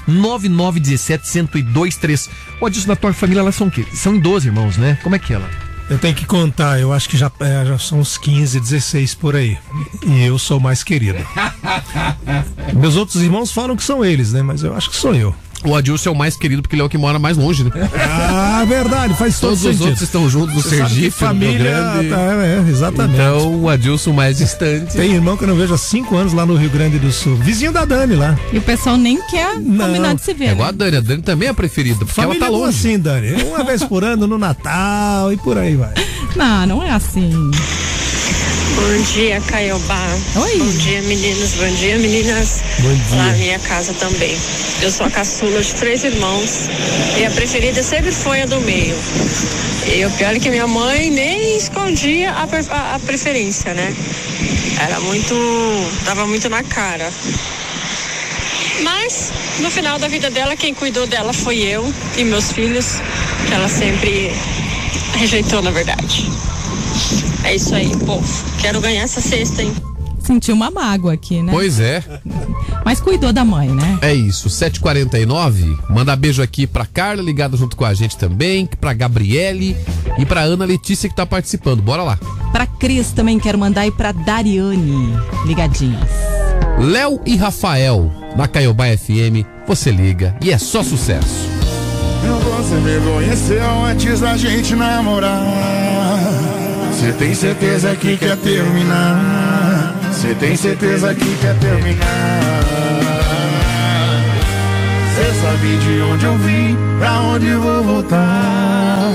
99917-1023. 0.09 2.28
O 2.60 2.66
Adilson, 2.66 2.89
na 2.89 2.97
tua 2.97 3.12
família, 3.12 3.40
elas 3.40 3.55
são 3.55 3.68
o 3.68 3.70
quê? 3.70 3.86
São 3.94 4.14
em 4.14 4.20
12 4.20 4.48
irmãos, 4.48 4.76
né? 4.76 4.98
Como 5.02 5.14
é 5.14 5.18
que 5.18 5.32
é 5.32 5.36
ela? 5.36 5.48
Eu 5.90 5.98
tenho 5.98 6.14
que 6.14 6.24
contar, 6.24 6.80
eu 6.80 6.93
acho 6.93 7.09
que 7.09 7.18
já, 7.18 7.30
é, 7.40 7.64
já 7.66 7.78
são 7.78 8.01
uns 8.01 8.16
15, 8.16 8.60
16 8.60 9.14
por 9.14 9.36
aí. 9.36 9.59
E 10.06 10.22
eu 10.22 10.39
sou 10.39 10.59
o 10.59 10.60
mais 10.60 10.82
querido. 10.82 11.18
Meus 12.74 12.97
outros 12.97 13.22
irmãos 13.22 13.52
falam 13.52 13.76
que 13.76 13.82
são 13.82 14.05
eles, 14.05 14.32
né? 14.32 14.43
Mas 14.43 14.62
eu 14.62 14.74
acho 14.74 14.89
que 14.89 14.97
sou 14.97 15.14
eu. 15.14 15.34
O 15.64 15.74
Adilson 15.76 16.10
é 16.10 16.12
o 16.12 16.16
mais 16.16 16.36
querido 16.36 16.60
porque 16.62 16.74
ele 16.74 16.82
é 16.82 16.84
o 16.84 16.89
que 16.89 16.98
mora 16.98 17.18
mais 17.18 17.36
longe, 17.36 17.62
né? 17.64 17.70
Ah, 17.97 18.64
verdade, 18.66 19.14
faz 19.14 19.39
todo 19.39 19.51
Todos 19.51 19.64
os 19.64 19.70
sentido. 19.70 19.82
outros 19.84 20.02
estão 20.02 20.28
juntos 20.28 20.55
no 20.55 20.62
Sergipe, 20.62 21.06
no 21.06 21.12
família, 21.12 21.52
Rio 21.52 21.62
Grande. 21.62 22.09
tá, 22.10 22.20
é, 22.20 22.64
exatamente. 22.68 23.14
Então, 23.14 23.60
o 23.62 23.68
Adilson 23.68 24.12
mais 24.12 24.39
distante. 24.39 24.94
Tem 24.97 25.12
irmão 25.12 25.36
que 25.36 25.44
eu 25.44 25.48
não 25.48 25.55
vejo 25.56 25.72
há 25.74 25.78
cinco 25.78 26.16
anos 26.16 26.32
lá 26.32 26.44
no 26.44 26.56
Rio 26.56 26.70
Grande 26.70 26.98
do 26.98 27.12
Sul. 27.12 27.36
Vizinho 27.36 27.72
da 27.72 27.84
Dani 27.84 28.16
lá. 28.16 28.36
E 28.52 28.59
o 28.59 28.62
pessoal 28.62 28.97
nem 28.97 29.20
quer 29.28 29.55
combinar 29.55 30.14
de 30.14 30.22
se 30.22 30.34
ver. 30.34 30.47
É 30.47 30.52
igual 30.52 30.66
né? 30.66 30.68
a 30.68 30.72
Dani. 30.72 30.97
A 30.97 31.01
Dani 31.01 31.22
também 31.22 31.48
é 31.48 31.51
a 31.51 31.55
preferida, 31.55 31.98
porque 32.01 32.12
Família 32.12 32.39
ela 32.39 32.47
tá 32.51 32.52
é 32.56 32.59
longe. 32.59 32.76
assim, 32.78 32.98
Dani. 32.98 33.43
Uma 33.44 33.62
vez 33.64 33.84
por 33.84 34.02
ano 34.05 34.26
no 34.26 34.39
Natal 34.39 35.32
e 35.32 35.36
por 35.36 35.56
aí 35.59 35.76
vai. 35.76 35.93
Não, 36.34 36.66
não 36.66 36.82
é 36.82 36.90
assim. 36.90 37.51
Bom 38.74 39.03
dia, 39.15 39.40
Caiobá. 39.43 40.07
Oi. 40.36 40.59
Bom 40.59 40.69
dia, 40.78 41.03
meninos. 41.03 41.53
Bom 41.55 41.69
dia, 41.74 41.99
meninas. 41.99 42.62
Bom 42.78 42.94
dia. 42.94 43.16
Na 43.16 43.32
minha 43.32 43.59
casa 43.61 43.93
também. 43.94 44.36
Eu 44.81 44.90
sou 44.90 45.07
a 45.07 45.11
caçula 45.11 45.61
de 45.62 45.74
três 45.74 46.05
irmãos 46.05 46.69
e 47.19 47.24
a 47.24 47.31
preferida 47.31 47.82
sempre 47.82 48.11
foi 48.12 48.43
a 48.43 48.47
do 48.47 48.61
meio. 48.61 48.97
E 49.86 50.05
o 50.05 50.11
pior 50.12 50.35
é 50.35 50.39
que 50.39 50.51
minha 50.51 50.66
mãe 50.66 51.11
nem 51.11 51.57
escondia 51.57 52.31
a, 52.32 52.44
a- 52.44 52.94
a 52.94 52.99
preferência, 53.01 53.74
né? 53.74 53.94
Era 54.81 55.01
muito. 55.01 55.35
tava 56.05 56.27
muito 56.27 56.49
na 56.49 56.62
cara. 56.62 57.11
Mas, 58.82 59.32
no 59.61 59.70
final 59.70 59.99
da 59.99 60.09
vida 60.09 60.31
dela, 60.31 60.57
quem 60.57 60.74
cuidou 60.74 61.07
dela 61.07 61.32
foi 61.32 61.59
eu 61.61 61.93
e 62.16 62.24
meus 62.24 62.51
filhos, 62.53 62.97
que 63.47 63.55
ela 63.55 63.69
sempre 63.69 64.32
rejeitou, 65.19 65.62
na 65.62 65.70
verdade. 65.70 66.28
É 67.45 67.55
isso 67.55 67.74
aí, 67.74 67.97
povo. 67.99 68.45
Quero 68.61 68.81
ganhar 68.81 69.03
essa 69.03 69.20
cesta, 69.20 69.62
hein? 69.62 69.73
Sentiu 70.20 70.55
uma 70.55 70.70
mágoa 70.70 71.15
aqui, 71.15 71.43
né? 71.43 71.53
Pois 71.53 71.81
é. 71.81 72.03
Mas 72.85 73.01
cuidou 73.01 73.33
da 73.33 73.45
mãe, 73.45 73.69
né? 73.69 73.99
É 74.01 74.15
isso, 74.15 74.49
7h49. 74.49 75.77
Manda 75.91 76.15
beijo 76.15 76.41
aqui 76.41 76.66
pra 76.66 76.87
Carla, 76.87 77.23
ligada 77.23 77.57
junto 77.57 77.77
com 77.77 77.85
a 77.85 77.93
gente 77.93 78.16
também, 78.16 78.69
pra 78.81 78.93
Gabriele 78.93 79.77
e 80.16 80.24
pra 80.24 80.43
Ana 80.43 80.65
Letícia 80.65 81.09
que 81.09 81.16
tá 81.16 81.27
participando. 81.27 81.83
Bora 81.83 82.05
lá. 82.05 82.19
Pra 82.53 82.66
Cris 82.66 83.11
também 83.11 83.39
quero 83.41 83.59
mandar 83.59 83.87
e 83.87 83.91
pra 83.91 84.12
Dariane, 84.12 85.12
ligadinhas. 85.45 86.09
Léo 86.79 87.20
e 87.27 87.37
Rafael, 87.37 88.11
na 88.37 88.47
Caiobá 88.47 88.87
FM, 88.97 89.45
você 89.66 89.91
liga 89.91 90.37
e 90.41 90.53
é 90.53 90.59
só 90.59 90.83
sucesso. 90.83 91.49
Você 92.23 92.74
me 92.77 93.01
conheceu 93.01 93.85
antes 93.85 94.20
da 94.20 94.37
gente 94.37 94.77
namorar. 94.77 96.52
Você 97.03 97.12
tem 97.15 97.35
certeza 97.35 97.97
que 97.97 98.16
quer 98.16 98.37
terminar? 98.37 99.93
Você 100.12 100.37
tem 100.37 100.55
certeza 100.55 101.12
que 101.12 101.37
quer 101.39 101.59
terminar? 101.59 102.07
Você 105.09 105.41
sabe 105.43 105.77
de 105.79 106.01
onde 106.01 106.24
eu 106.24 106.39
vim, 106.39 106.79
pra 107.01 107.20
onde 107.23 107.55
vou 107.55 107.83
voltar. 107.83 109.11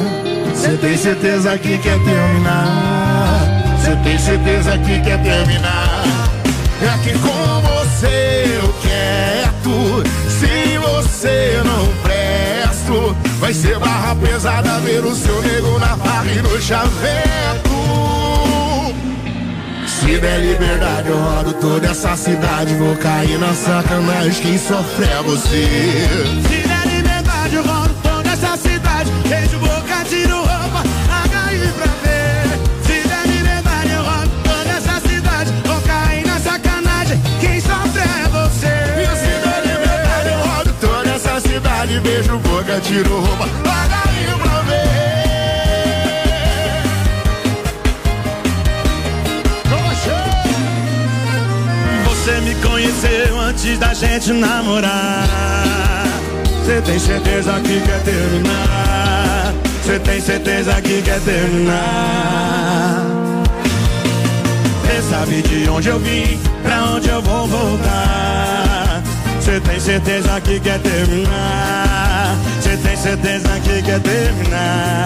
Você 0.53 0.75
tem 0.75 0.97
certeza 0.97 1.57
que 1.57 1.77
quer 1.77 1.97
terminar? 2.03 3.77
Você 3.79 3.95
tem 4.03 4.19
certeza 4.19 4.77
que 4.79 4.99
quer 4.99 5.23
terminar? 5.23 6.03
É 6.81 6.97
que 7.05 7.17
com 7.19 7.61
você 7.61 8.59
eu 8.61 8.75
quero. 8.81 10.03
Se 10.27 10.77
você 10.77 11.61
não 11.63 11.87
presto, 12.03 13.15
vai 13.39 13.53
ser 13.53 13.79
barra 13.79 14.13
pesada 14.13 14.77
ver 14.79 15.05
o 15.05 15.15
seu 15.15 15.41
nego 15.41 15.79
na 15.79 15.95
farra 15.95 16.29
e 16.29 16.41
no 16.41 16.61
chaveco. 16.61 17.66
Se 20.07 20.17
der 20.19 20.39
liberdade, 20.39 21.09
eu 21.09 21.17
rodo 21.17 21.53
toda 21.55 21.87
essa 21.87 22.15
cidade. 22.15 22.73
Vou 22.75 22.95
cair 22.95 23.37
na 23.37 23.53
sacanagem, 23.53 24.41
quem 24.41 24.57
sofre 24.57 25.03
é 25.03 25.21
você. 25.21 25.67
Se 26.47 26.65
der 26.65 26.95
liberdade, 26.95 27.55
eu 27.55 27.63
rodo 27.63 27.93
toda 28.01 28.29
essa 28.29 28.55
cidade. 28.55 29.11
Beijo, 29.27 29.59
boca, 29.59 30.05
tiro 30.07 30.37
roupa, 30.37 30.81
HI 31.51 31.71
pra 31.73 31.91
ver. 32.03 32.47
Se 32.83 33.05
der 33.05 33.27
liberdade, 33.27 33.91
eu 33.91 34.01
rodo 34.01 34.31
toda 34.45 34.69
essa 34.77 35.09
cidade. 35.09 35.53
Vou 35.65 35.81
cair 35.81 36.25
na 36.25 36.39
sacanagem, 36.39 37.21
quem 37.41 37.59
sofre 37.59 38.01
é 38.01 38.29
você. 38.29 38.75
Se 39.19 39.33
der 39.43 39.61
liberdade, 39.65 40.29
eu 40.29 40.39
rodo 40.47 40.73
toda 40.79 41.09
essa 41.09 41.41
cidade. 41.41 41.99
Beijo, 41.99 42.37
boca, 42.37 42.79
tiro 42.79 43.19
roupa, 43.19 43.49
antes 53.67 53.79
da 53.79 53.93
gente 53.93 54.31
namorar. 54.31 56.07
Você 56.63 56.81
tem 56.81 56.99
certeza 56.99 57.59
que 57.59 57.81
quer 57.81 58.01
terminar? 58.03 59.53
Você 59.83 59.99
tem 59.99 60.21
certeza 60.21 60.81
que 60.81 61.01
quer 61.01 61.19
terminar? 61.21 63.05
Você 64.81 65.01
sabe 65.09 65.41
de 65.41 65.69
onde 65.69 65.89
eu 65.89 65.99
vim, 65.99 66.39
pra 66.63 66.85
onde 66.95 67.09
eu 67.09 67.21
vou 67.21 67.47
voltar? 67.47 69.01
Você 69.39 69.59
tem 69.59 69.79
certeza 69.79 70.41
que 70.41 70.59
quer 70.59 70.79
terminar? 70.79 72.35
Você 72.61 72.77
tem 72.77 72.95
certeza 72.95 73.49
que 73.63 73.81
quer 73.81 73.99
terminar? 73.99 75.03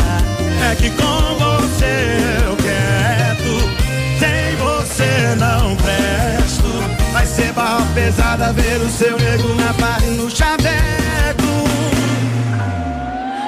É 0.72 0.76
que 0.76 0.90
com 0.92 1.36
você 1.40 2.18
eu 2.46 2.56
quero, 2.58 3.60
sem 4.20 4.56
você 4.58 5.36
não 5.38 5.76
presto. 5.76 6.61
Ser 7.36 7.54
barra 7.54 7.88
pesada 7.94 8.52
ver 8.52 8.82
o 8.82 8.90
seu 8.90 9.18
nego 9.18 9.56
na 9.56 9.72
barra 9.74 10.06
no 10.18 10.30
chaveco. 10.30 10.82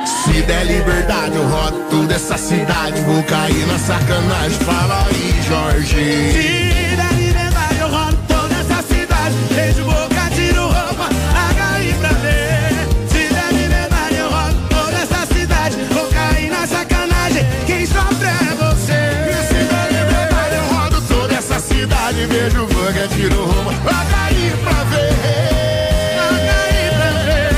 Se 0.06 0.42
der 0.44 0.66
liberdade, 0.66 1.36
eu 1.36 1.46
rodo 1.50 1.80
toda 1.90 2.14
essa 2.14 2.38
cidade. 2.38 3.02
Vou 3.02 3.22
cair 3.24 3.68
na 3.68 3.78
sacanagem. 3.78 4.60
Fala 4.60 5.06
aí, 5.06 5.42
Jorge. 5.50 6.63
Cidade. 22.14 22.28
Beijo, 22.28 22.68
boca, 22.68 23.08
tiro 23.10 23.46
roupa, 23.46 23.72
HI 24.30 24.52
pra 24.64 24.84
ver. 24.84 25.14
HI 26.22 26.96
pra 26.96 27.12
ver. 27.26 27.54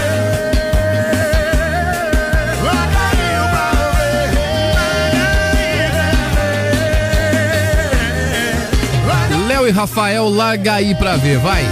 E 9.67 9.71
Rafael, 9.71 10.29
larga 10.29 10.75
aí 10.75 10.93
pra 10.93 11.17
ver, 11.17 11.39
vai. 11.39 11.65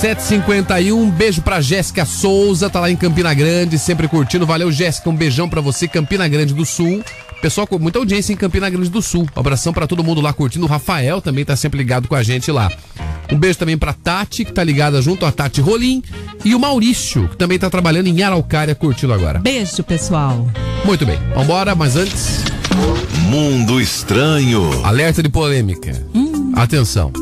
751, 0.00 1.00
um 1.00 1.08
beijo 1.08 1.40
pra 1.42 1.60
Jéssica 1.60 2.04
Souza, 2.04 2.68
tá 2.68 2.80
lá 2.80 2.90
em 2.90 2.96
Campina 2.96 3.32
Grande, 3.32 3.78
sempre 3.78 4.08
curtindo. 4.08 4.44
Valeu, 4.44 4.72
Jéssica, 4.72 5.08
um 5.08 5.14
beijão 5.14 5.48
pra 5.48 5.60
você, 5.60 5.86
Campina 5.86 6.26
Grande 6.26 6.52
do 6.52 6.66
Sul. 6.66 7.04
Pessoal 7.44 7.66
com 7.66 7.78
muita 7.78 7.98
audiência 7.98 8.32
em 8.32 8.36
Campina 8.36 8.70
Grande 8.70 8.88
do 8.88 9.02
Sul. 9.02 9.26
Um 9.36 9.38
abração 9.40 9.70
pra 9.70 9.86
todo 9.86 10.02
mundo 10.02 10.18
lá 10.22 10.32
curtindo. 10.32 10.64
O 10.64 10.66
Rafael 10.66 11.20
também 11.20 11.44
tá 11.44 11.54
sempre 11.54 11.76
ligado 11.76 12.08
com 12.08 12.14
a 12.14 12.22
gente 12.22 12.50
lá. 12.50 12.72
Um 13.30 13.36
beijo 13.36 13.58
também 13.58 13.76
pra 13.76 13.92
Tati, 13.92 14.46
que 14.46 14.52
tá 14.52 14.64
ligada 14.64 15.02
junto 15.02 15.26
a 15.26 15.30
Tati 15.30 15.60
Rolim. 15.60 16.02
E 16.42 16.54
o 16.54 16.58
Maurício, 16.58 17.28
que 17.28 17.36
também 17.36 17.58
tá 17.58 17.68
trabalhando 17.68 18.06
em 18.06 18.22
Araucária 18.22 18.74
curtindo 18.74 19.12
agora. 19.12 19.40
Beijo, 19.40 19.84
pessoal. 19.84 20.48
Muito 20.86 21.04
bem, 21.04 21.18
vambora, 21.34 21.74
mas 21.74 21.96
antes. 21.96 22.44
Mundo 23.28 23.78
Estranho. 23.78 24.82
Alerta 24.82 25.22
de 25.22 25.28
polêmica. 25.28 25.92
Atenção. 26.54 27.12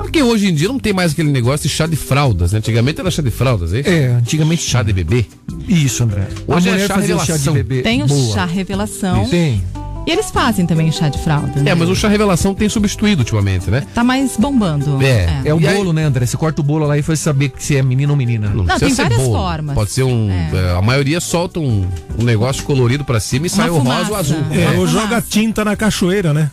Sabe 0.00 0.12
que 0.12 0.22
hoje 0.22 0.48
em 0.48 0.54
dia 0.54 0.68
não 0.68 0.78
tem 0.78 0.94
mais 0.94 1.12
aquele 1.12 1.30
negócio 1.30 1.68
de 1.68 1.74
chá 1.74 1.86
de 1.86 1.94
fraldas, 1.94 2.52
né? 2.52 2.58
Antigamente 2.58 2.98
era 3.00 3.10
chá 3.10 3.20
de 3.20 3.30
fraldas, 3.30 3.74
é 3.74 3.80
isso? 3.80 3.90
É, 3.90 4.06
antigamente 4.06 4.62
chá 4.62 4.82
de 4.82 4.94
bebê. 4.94 5.26
Isso, 5.68 6.02
André. 6.04 6.26
Hoje 6.46 6.70
A 6.70 6.76
é 6.76 6.86
chá 6.86 6.94
fazia 6.94 7.16
o 7.16 7.18
revelação. 7.18 7.54
Tem 7.82 8.02
o 8.02 8.06
Boa. 8.06 8.34
chá 8.34 8.44
revelação. 8.46 9.28
Tem. 9.28 9.62
E 10.06 10.10
eles 10.10 10.30
fazem 10.30 10.64
também 10.64 10.88
o 10.88 10.92
chá 10.92 11.10
de 11.10 11.18
fralda. 11.18 11.60
né? 11.60 11.72
É, 11.72 11.74
mas 11.74 11.86
o 11.90 11.94
chá 11.94 12.08
revelação 12.08 12.54
tem 12.54 12.66
substituído 12.66 13.20
ultimamente, 13.20 13.70
né? 13.70 13.82
Tá 13.94 14.02
mais 14.02 14.38
bombando. 14.38 14.98
É. 15.04 15.42
É 15.44 15.52
o 15.54 15.60
E 15.60 15.68
aí- 15.68 15.76
bolo, 15.76 15.92
né, 15.92 16.04
André? 16.04 16.24
Você 16.24 16.38
corta 16.38 16.62
o 16.62 16.64
bolo 16.64 16.86
lá 16.86 16.96
e 16.96 17.02
foi 17.02 17.14
saber 17.16 17.52
se 17.58 17.76
é 17.76 17.82
menino 17.82 18.12
ou 18.12 18.16
menina. 18.16 18.48
Não, 18.48 18.64
Não, 18.64 18.78
tem 18.78 18.94
várias 18.94 19.20
bolo. 19.20 19.34
formas. 19.34 19.74
Pode 19.74 19.90
ser 19.90 20.04
um. 20.04 20.30
É. 20.30 20.50
é, 20.54 20.78
a 20.78 20.80
maioria 20.80 21.20
solta 21.20 21.60
um, 21.60 21.86
um 22.18 22.24
negócio 22.24 22.64
colorido 22.64 23.04
pra 23.04 23.20
cima 23.20 23.46
e 23.46 23.50
sai 23.50 23.68
o 23.68 23.76
rosa 23.76 23.90
ou 23.90 24.04
fumaça. 24.06 24.18
azul. 24.18 24.38
É, 24.50 24.70
Uma 24.70 24.80
ou 24.80 24.86
fumaça. 24.88 24.92
joga 25.08 25.20
tinta 25.28 25.62
na 25.62 25.76
cachoeira, 25.76 26.32
né? 26.32 26.50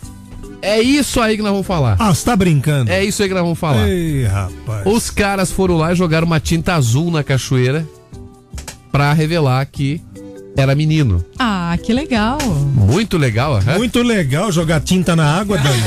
É 0.62 0.82
isso 0.82 1.22
aí 1.22 1.36
que 1.36 1.44
nós 1.44 1.52
vamos 1.52 1.68
falar. 1.68 1.96
Ah, 2.00 2.14
você 2.14 2.26
tá 2.26 2.36
brincando? 2.36 2.92
É 2.92 3.04
isso 3.04 3.22
aí 3.22 3.28
que 3.28 3.34
nós 3.34 3.44
vamos 3.44 3.60
falar. 3.60 3.88
Ei, 3.88 4.26
rapaz. 4.26 4.86
Os 4.86 5.10
caras 5.10 5.52
foram 5.52 5.78
lá 5.78 5.94
e 5.94 5.96
jogaram 5.96 6.26
uma 6.26 6.40
tinta 6.40 6.74
azul 6.76 7.12
na 7.12 7.24
cachoeira 7.24 7.88
pra 8.92 9.14
revelar 9.14 9.66
que 9.66 10.02
era 10.58 10.74
menino. 10.76 11.24
Ah, 11.38 11.78
que 11.82 11.94
legal. 11.94 12.40
Muito 12.74 13.16
legal, 13.18 13.56
aham. 13.58 13.78
Muito 13.78 14.02
legal 14.02 14.52
jogar 14.52 14.80
tinta 14.82 15.16
na 15.16 15.40
água, 15.40 15.58
Dani. 15.58 15.84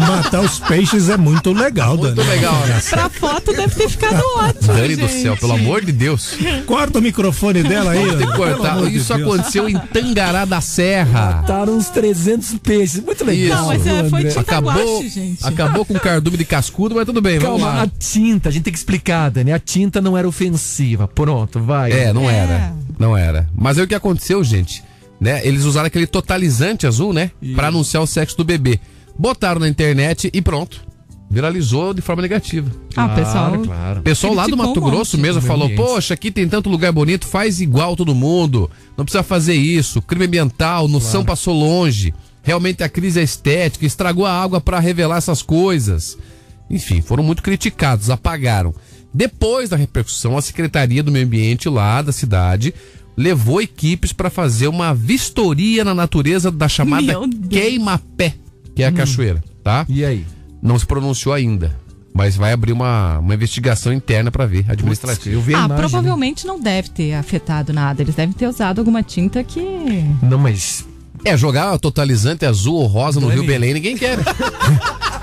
Matar 0.00 0.40
os 0.40 0.58
peixes 0.58 1.08
é 1.10 1.16
muito 1.16 1.52
legal, 1.52 1.96
Muito 1.96 2.14
Dani. 2.14 2.28
legal, 2.28 2.54
né? 2.66 2.80
Pra 2.90 3.08
foto 3.10 3.52
deve 3.52 3.74
ter 3.74 3.88
ficado 3.88 4.22
ótimo. 4.38 4.72
Dani 4.72 4.96
do 4.96 5.06
gente. 5.08 5.22
céu, 5.22 5.36
pelo 5.36 5.52
amor 5.52 5.84
de 5.84 5.92
Deus. 5.92 6.34
Corta 6.66 6.98
o 6.98 7.02
microfone 7.02 7.62
dela 7.62 7.92
aí. 7.92 8.16
Tem 8.16 8.26
que 8.26 8.36
cortar. 8.36 8.80
de 8.82 8.96
Isso 8.96 9.14
Deus. 9.14 9.28
aconteceu 9.34 9.68
em 9.68 9.78
Tangará 9.78 10.44
da 10.44 10.60
Serra. 10.60 11.36
Mataram 11.42 11.76
uns 11.76 11.88
300 11.90 12.54
peixes. 12.62 13.00
Muito 13.04 13.24
legal. 13.24 13.58
Não, 13.60 13.66
mas 13.68 13.86
é, 13.86 14.08
foi 14.08 14.18
André? 14.20 14.28
tinta 14.30 14.40
Acabou, 14.40 14.72
guache, 14.98 15.08
gente. 15.10 15.46
acabou 15.46 15.84
com 15.84 15.94
cardume 15.94 16.36
de 16.38 16.44
cascudo, 16.44 16.94
mas 16.94 17.04
tudo 17.04 17.20
bem, 17.20 17.38
vamos 17.38 17.60
Calma, 17.60 17.76
lá. 17.78 17.82
a 17.82 17.86
tinta, 17.86 18.48
a 18.48 18.52
gente 18.52 18.62
tem 18.64 18.72
que 18.72 18.78
explicar, 18.78 19.30
Dani. 19.30 19.52
A 19.52 19.58
tinta 19.58 20.00
não 20.00 20.16
era 20.16 20.26
ofensiva. 20.26 21.06
Pronto, 21.06 21.60
vai. 21.60 21.92
É, 21.92 22.12
não 22.12 22.28
É. 22.30 22.34
era. 22.36 22.74
Não 22.98 23.16
era. 23.16 23.48
Mas 23.54 23.78
aí 23.78 23.84
o 23.84 23.88
que 23.88 23.94
aconteceu, 23.94 24.42
gente? 24.44 24.82
Né? 25.20 25.46
Eles 25.46 25.64
usaram 25.64 25.86
aquele 25.86 26.06
totalizante 26.06 26.86
azul, 26.86 27.12
né? 27.12 27.30
Pra 27.54 27.68
anunciar 27.68 28.02
o 28.02 28.06
sexo 28.06 28.36
do 28.36 28.44
bebê. 28.44 28.80
Botaram 29.18 29.60
na 29.60 29.68
internet 29.68 30.30
e 30.32 30.42
pronto. 30.42 30.82
Viralizou 31.30 31.92
de 31.94 32.00
forma 32.00 32.22
negativa. 32.22 32.70
Ah, 32.94 33.06
o 33.06 33.14
pessoal. 33.14 33.58
claro. 33.58 34.00
O 34.00 34.02
pessoal 34.02 34.34
lá 34.34 34.46
do 34.46 34.56
Mato 34.56 34.80
Grosso 34.80 35.18
mesmo 35.18 35.40
falou. 35.40 35.68
Poxa, 35.70 36.14
aqui 36.14 36.30
tem 36.30 36.48
tanto 36.48 36.68
lugar 36.70 36.92
bonito, 36.92 37.26
faz 37.26 37.60
igual 37.60 37.96
todo 37.96 38.14
mundo. 38.14 38.70
Não 38.96 39.04
precisa 39.04 39.22
fazer 39.22 39.54
isso. 39.54 40.02
Crime 40.02 40.26
ambiental, 40.26 40.86
noção 40.86 41.24
passou 41.24 41.54
longe. 41.54 42.14
Realmente 42.42 42.84
a 42.84 42.88
crise 42.88 43.18
é 43.18 43.22
estética, 43.22 43.86
estragou 43.86 44.26
a 44.26 44.32
água 44.32 44.60
pra 44.60 44.78
revelar 44.78 45.16
essas 45.16 45.42
coisas. 45.42 46.16
Enfim, 46.70 47.00
foram 47.00 47.24
muito 47.24 47.42
criticados, 47.42 48.10
apagaram. 48.10 48.74
Depois 49.14 49.68
da 49.68 49.76
repercussão, 49.76 50.36
a 50.36 50.42
Secretaria 50.42 51.02
do 51.02 51.12
Meio 51.12 51.24
Ambiente 51.26 51.68
lá 51.68 52.02
da 52.02 52.10
cidade 52.12 52.74
levou 53.16 53.62
equipes 53.62 54.12
para 54.12 54.28
fazer 54.28 54.66
uma 54.66 54.92
vistoria 54.92 55.84
na 55.84 55.94
natureza 55.94 56.50
da 56.50 56.68
chamada 56.68 57.14
queima-pé, 57.48 58.34
que 58.74 58.82
é 58.82 58.86
a 58.88 58.92
cachoeira, 58.92 59.42
tá? 59.62 59.86
E 59.88 60.04
aí? 60.04 60.26
Não 60.60 60.76
se 60.76 60.84
pronunciou 60.84 61.32
ainda, 61.32 61.78
mas 62.12 62.34
vai 62.34 62.52
abrir 62.52 62.72
uma, 62.72 63.18
uma 63.20 63.34
investigação 63.34 63.92
interna 63.92 64.32
para 64.32 64.46
ver, 64.46 64.64
administrativa. 64.68 65.36
Eu 65.36 65.40
vi 65.40 65.54
a 65.54 65.58
Ah, 65.58 65.60
imagem. 65.66 65.76
né? 65.76 65.88
provavelmente 65.88 66.44
não 66.46 66.58
deve 66.58 66.88
ter 66.90 67.14
afetado 67.14 67.72
nada. 67.72 68.02
Eles 68.02 68.16
devem 68.16 68.32
ter 68.34 68.48
usado 68.48 68.80
alguma 68.80 69.02
tinta 69.02 69.44
que. 69.44 69.60
Não, 70.22 70.38
mas 70.38 70.84
É, 71.24 71.36
jogar 71.36 71.78
totalizante 71.78 72.44
azul 72.44 72.74
ou 72.74 72.86
rosa 72.86 73.20
no 73.20 73.28
Rio 73.28 73.38
nem- 73.38 73.46
Belém, 73.46 73.74
ninguém 73.74 73.96
quer. 73.96 74.18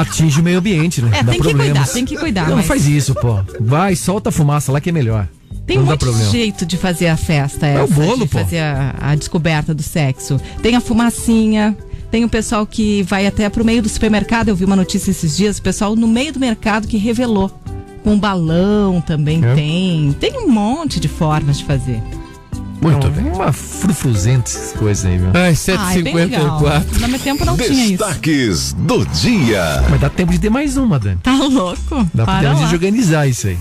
atinge 0.00 0.40
o 0.40 0.42
meio 0.42 0.58
ambiente, 0.58 1.00
né? 1.02 1.10
É, 1.18 1.22
Dá 1.22 1.30
tem 1.32 1.40
que 1.40 1.48
problemas. 1.48 1.78
cuidar, 1.78 1.92
tem 1.92 2.04
que 2.04 2.16
cuidar, 2.16 2.48
Não, 2.48 2.56
mas- 2.56 2.66
faz 2.66 2.86
isso, 2.86 3.14
pô. 3.14 3.38
Vai, 3.60 3.94
solta 3.96 4.30
a 4.30 4.32
fumaça 4.32 4.72
lá 4.72 4.80
que 4.80 4.88
é 4.88 4.92
melhor. 4.92 5.28
Tem 5.66 5.76
não 5.76 5.84
um 5.84 5.86
monte 5.86 6.04
de 6.04 6.30
jeito 6.30 6.66
de 6.66 6.76
fazer 6.76 7.06
a 7.06 7.16
festa. 7.16 7.66
É 7.66 7.80
o 7.80 7.84
essa, 7.84 7.94
bolo, 7.94 8.24
de 8.24 8.28
pô. 8.28 8.38
fazer 8.38 8.58
a, 8.58 8.94
a 9.00 9.14
descoberta 9.14 9.72
do 9.72 9.82
sexo. 9.82 10.40
Tem 10.60 10.74
a 10.74 10.80
fumacinha. 10.80 11.76
Tem 12.10 12.24
o 12.24 12.28
pessoal 12.28 12.66
que 12.66 13.02
vai 13.04 13.26
até 13.26 13.48
pro 13.48 13.64
meio 13.64 13.80
do 13.80 13.88
supermercado. 13.88 14.48
Eu 14.48 14.56
vi 14.56 14.64
uma 14.64 14.76
notícia 14.76 15.10
esses 15.12 15.36
dias, 15.36 15.58
o 15.58 15.62
pessoal 15.62 15.94
no 15.96 16.06
meio 16.08 16.32
do 16.32 16.40
mercado 16.40 16.88
que 16.88 16.96
revelou. 16.98 17.50
Com 18.02 18.18
balão 18.18 19.00
também 19.00 19.42
É. 19.44 19.54
tem. 19.54 20.12
Tem 20.18 20.36
um 20.36 20.48
monte 20.48 20.98
de 20.98 21.06
formas 21.08 21.58
de 21.58 21.64
fazer. 21.64 22.02
Muito 22.82 23.08
bem. 23.10 23.32
Uma 23.32 23.52
frufruzenta 23.52 24.50
essas 24.50 24.72
coisas 24.72 25.04
aí, 25.04 25.16
viu? 25.16 25.28
Ai, 25.34 25.54
Ah, 25.78 25.96
é 25.98 26.02
bem 26.02 26.14
legal. 26.14 26.60
No 27.00 27.08
meu 27.08 27.18
tempo 27.18 27.44
não 27.44 27.56
tinha 27.56 27.84
isso. 27.86 28.04
Destaques 28.04 28.72
do 28.76 29.06
dia. 29.06 29.84
Mas 29.88 30.00
dá 30.00 30.10
tempo 30.10 30.32
de 30.32 30.38
ter 30.40 30.50
mais 30.50 30.76
uma, 30.76 30.98
Dani. 30.98 31.18
Tá 31.22 31.32
louco? 31.32 32.06
Dá 32.12 32.24
Para 32.24 32.48
tempo 32.48 32.60
lá. 32.60 32.66
de 32.68 32.74
organizar 32.74 33.26
isso 33.28 33.46
aí. 33.46 33.58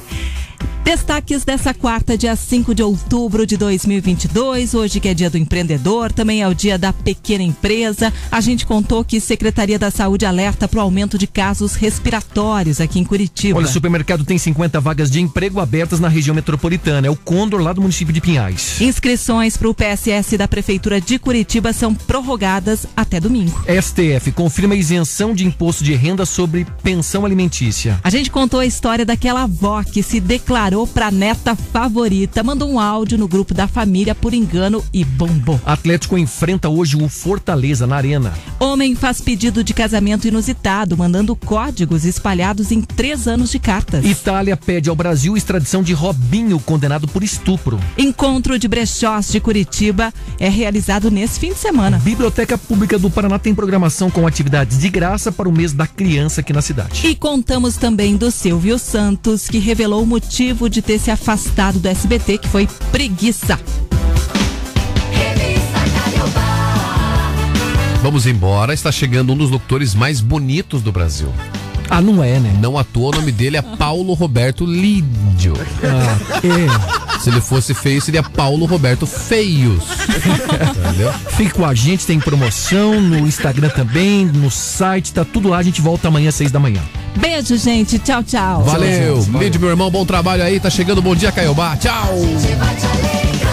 Destaques 0.84 1.46
dessa 1.46 1.76
quarta, 1.76 2.18
dia 2.18 2.36
5 2.36 2.74
de 2.74 2.82
outubro 2.82 3.46
de 3.46 3.56
2022, 3.56 4.74
hoje 4.74 5.00
que 5.00 5.08
é 5.08 5.14
dia 5.14 5.30
do 5.30 5.38
empreendedor, 5.38 6.12
também 6.12 6.42
é 6.42 6.48
o 6.48 6.56
dia 6.56 6.78
da 6.78 6.92
pequena 6.92 7.44
empresa. 7.44 8.12
A 8.32 8.42
gente 8.42 8.66
contou 8.66 9.06
que 9.06 9.20
Secretaria 9.20 9.78
da 9.78 9.92
Saúde 9.92 10.26
alerta 10.26 10.68
para 10.68 10.80
o 10.80 10.82
aumento 10.82 11.18
de 11.20 11.28
casos 11.28 11.76
respiratórios 11.76 12.82
aqui 12.82 13.00
em 13.00 13.04
Curitiba. 13.04 13.60
Olha, 13.60 13.68
o 13.68 13.72
supermercado 13.72 14.26
tem 14.26 14.38
50 14.38 14.82
vagas 14.82 15.12
de 15.12 15.22
emprego 15.22 15.60
abertas 15.60 16.00
na 16.00 16.08
região 16.08 16.36
metropolitana. 16.36 17.08
É 17.08 17.10
o 17.10 17.16
Condor 17.16 17.62
lá 17.62 17.72
do 17.74 17.82
município 17.82 18.14
de 18.14 18.20
Pinhais. 18.20 18.82
Inscrições 18.82 19.56
para 19.56 19.70
o 19.70 19.76
PSS 19.76 20.36
da 20.36 20.48
Prefeitura 20.48 21.00
de 21.00 21.20
Curitiba 21.20 21.74
são 21.74 21.94
prorrogadas 21.94 22.88
até 22.98 23.20
domingo. 23.20 23.64
STF 23.82 24.32
confirma 24.32 24.74
a 24.74 24.78
isenção 24.78 25.34
de 25.34 25.46
imposto 25.46 25.84
de 25.84 25.94
renda 25.94 26.26
sobre 26.26 26.66
pensão 26.82 27.24
alimentícia. 27.24 28.00
A 28.04 28.10
gente 28.10 28.32
contou 28.32 28.60
a 28.60 28.66
história 28.66 29.06
daquela 29.06 29.44
avó 29.44 29.84
que 29.84 30.02
se 30.02 30.20
declarou 30.20 30.71
pra 30.88 31.12
neta 31.12 31.56
favorita, 31.56 32.44
mandou 32.44 32.72
um 32.72 32.80
áudio 32.80 33.18
no 33.18 33.28
grupo 33.28 33.54
da 33.54 33.68
família 33.68 34.16
por 34.16 34.34
engano 34.34 34.84
e 34.94 35.04
bombou. 35.04 35.60
Atlético 35.66 36.18
enfrenta 36.18 36.70
hoje 36.70 36.96
o 36.96 37.10
Fortaleza 37.10 37.86
na 37.86 37.98
Arena. 37.98 38.34
Homem 38.60 38.96
faz 38.96 39.20
pedido 39.20 39.64
de 39.64 39.74
casamento 39.74 40.28
inusitado, 40.28 40.98
mandando 40.98 41.36
códigos 41.36 42.06
espalhados 42.06 42.72
em 42.72 42.82
três 42.82 43.28
anos 43.28 43.52
de 43.52 43.60
cartas. 43.60 44.06
Itália 44.06 44.56
pede 44.56 44.90
ao 44.90 44.96
Brasil 44.96 45.36
extradição 45.36 45.84
de 45.84 45.94
Robinho, 45.94 46.60
condenado 46.60 47.08
por 47.08 47.24
estupro. 47.24 47.80
Encontro 47.98 48.58
de 48.58 48.68
brechós 48.68 49.32
de 49.32 49.40
Curitiba 49.40 50.14
é 50.40 50.48
realizado 50.48 51.12
nesse 51.12 51.40
fim 51.40 51.50
de 51.50 51.60
semana. 51.60 52.00
Biblioteca 52.00 52.58
Pública 52.58 52.98
do 52.98 53.10
Paraná 53.10 53.38
tem 53.38 53.54
programação 53.54 54.10
com 54.10 54.26
atividades 54.26 54.80
de 54.80 54.90
graça 54.90 55.32
para 55.32 55.50
o 55.50 55.52
mês 55.52 55.74
da 55.74 55.86
criança 55.86 56.42
aqui 56.42 56.54
na 56.54 56.62
cidade. 56.62 57.06
E 57.06 57.16
contamos 57.16 57.76
também 57.76 58.16
do 58.16 58.32
Silvio 58.32 58.80
Santos, 58.80 59.48
que 59.48 59.60
revelou 59.60 60.04
o 60.04 60.08
motivo 60.08 60.61
de 60.70 60.82
ter 60.82 61.00
se 61.00 61.12
afastado 61.12 61.80
do 61.80 61.88
SBT, 61.88 62.38
que 62.38 62.48
foi 62.48 62.68
preguiça. 62.92 63.60
Vamos 68.02 68.26
embora. 68.26 68.74
Está 68.74 68.92
chegando 68.92 69.34
um 69.34 69.38
dos 69.38 69.52
locutores 69.52 69.94
mais 69.94 70.22
bonitos 70.22 70.82
do 70.82 70.92
Brasil. 70.92 71.32
Ah, 71.94 72.00
não 72.00 72.24
é, 72.24 72.40
né? 72.40 72.58
Não 72.62 72.78
à 72.78 72.86
toa, 72.86 73.10
o 73.10 73.20
nome 73.20 73.34
dele 73.34 73.58
é 73.58 73.62
Paulo 73.62 74.14
Roberto 74.14 74.66
Lídio. 74.66 75.54
Ah, 75.84 76.38
é. 76.42 77.20
Se 77.20 77.30
ele 77.30 77.42
fosse 77.42 77.74
feio, 77.74 78.02
seria 78.02 78.24
Paulo 78.24 78.66
Roberto 78.66 79.06
Feios. 79.06 79.84
Entendeu? 80.80 81.12
Fique 81.32 81.52
com 81.52 81.66
a 81.66 81.76
gente, 81.76 82.06
tem 82.06 82.18
promoção 82.18 83.02
no 83.02 83.28
Instagram 83.28 83.68
também, 83.68 84.26
no 84.26 84.50
site, 84.50 85.12
tá 85.12 85.26
tudo 85.26 85.50
lá. 85.50 85.58
A 85.58 85.64
gente 85.64 85.82
volta 85.82 86.08
amanhã 86.08 86.30
às 86.30 86.36
seis 86.36 86.50
da 86.50 86.62
manhã. 86.62 86.82
Beijo, 87.18 87.58
gente. 87.58 88.00
Tchau, 88.00 88.24
tchau. 88.24 88.64
Valeu. 88.64 89.28
Lídio, 89.38 89.60
meu 89.60 89.70
irmão, 89.70 89.92
bom 89.92 90.06
trabalho 90.06 90.44
aí. 90.44 90.62
Tá 90.62 90.70
chegando 90.70 91.02
Bom 91.02 91.14
Dia 91.14 91.34
Caiobá. 91.34 91.76
Tchau. 91.76 92.16
vai 92.58 92.76
te 92.76 92.86
alegrar. 92.86 93.51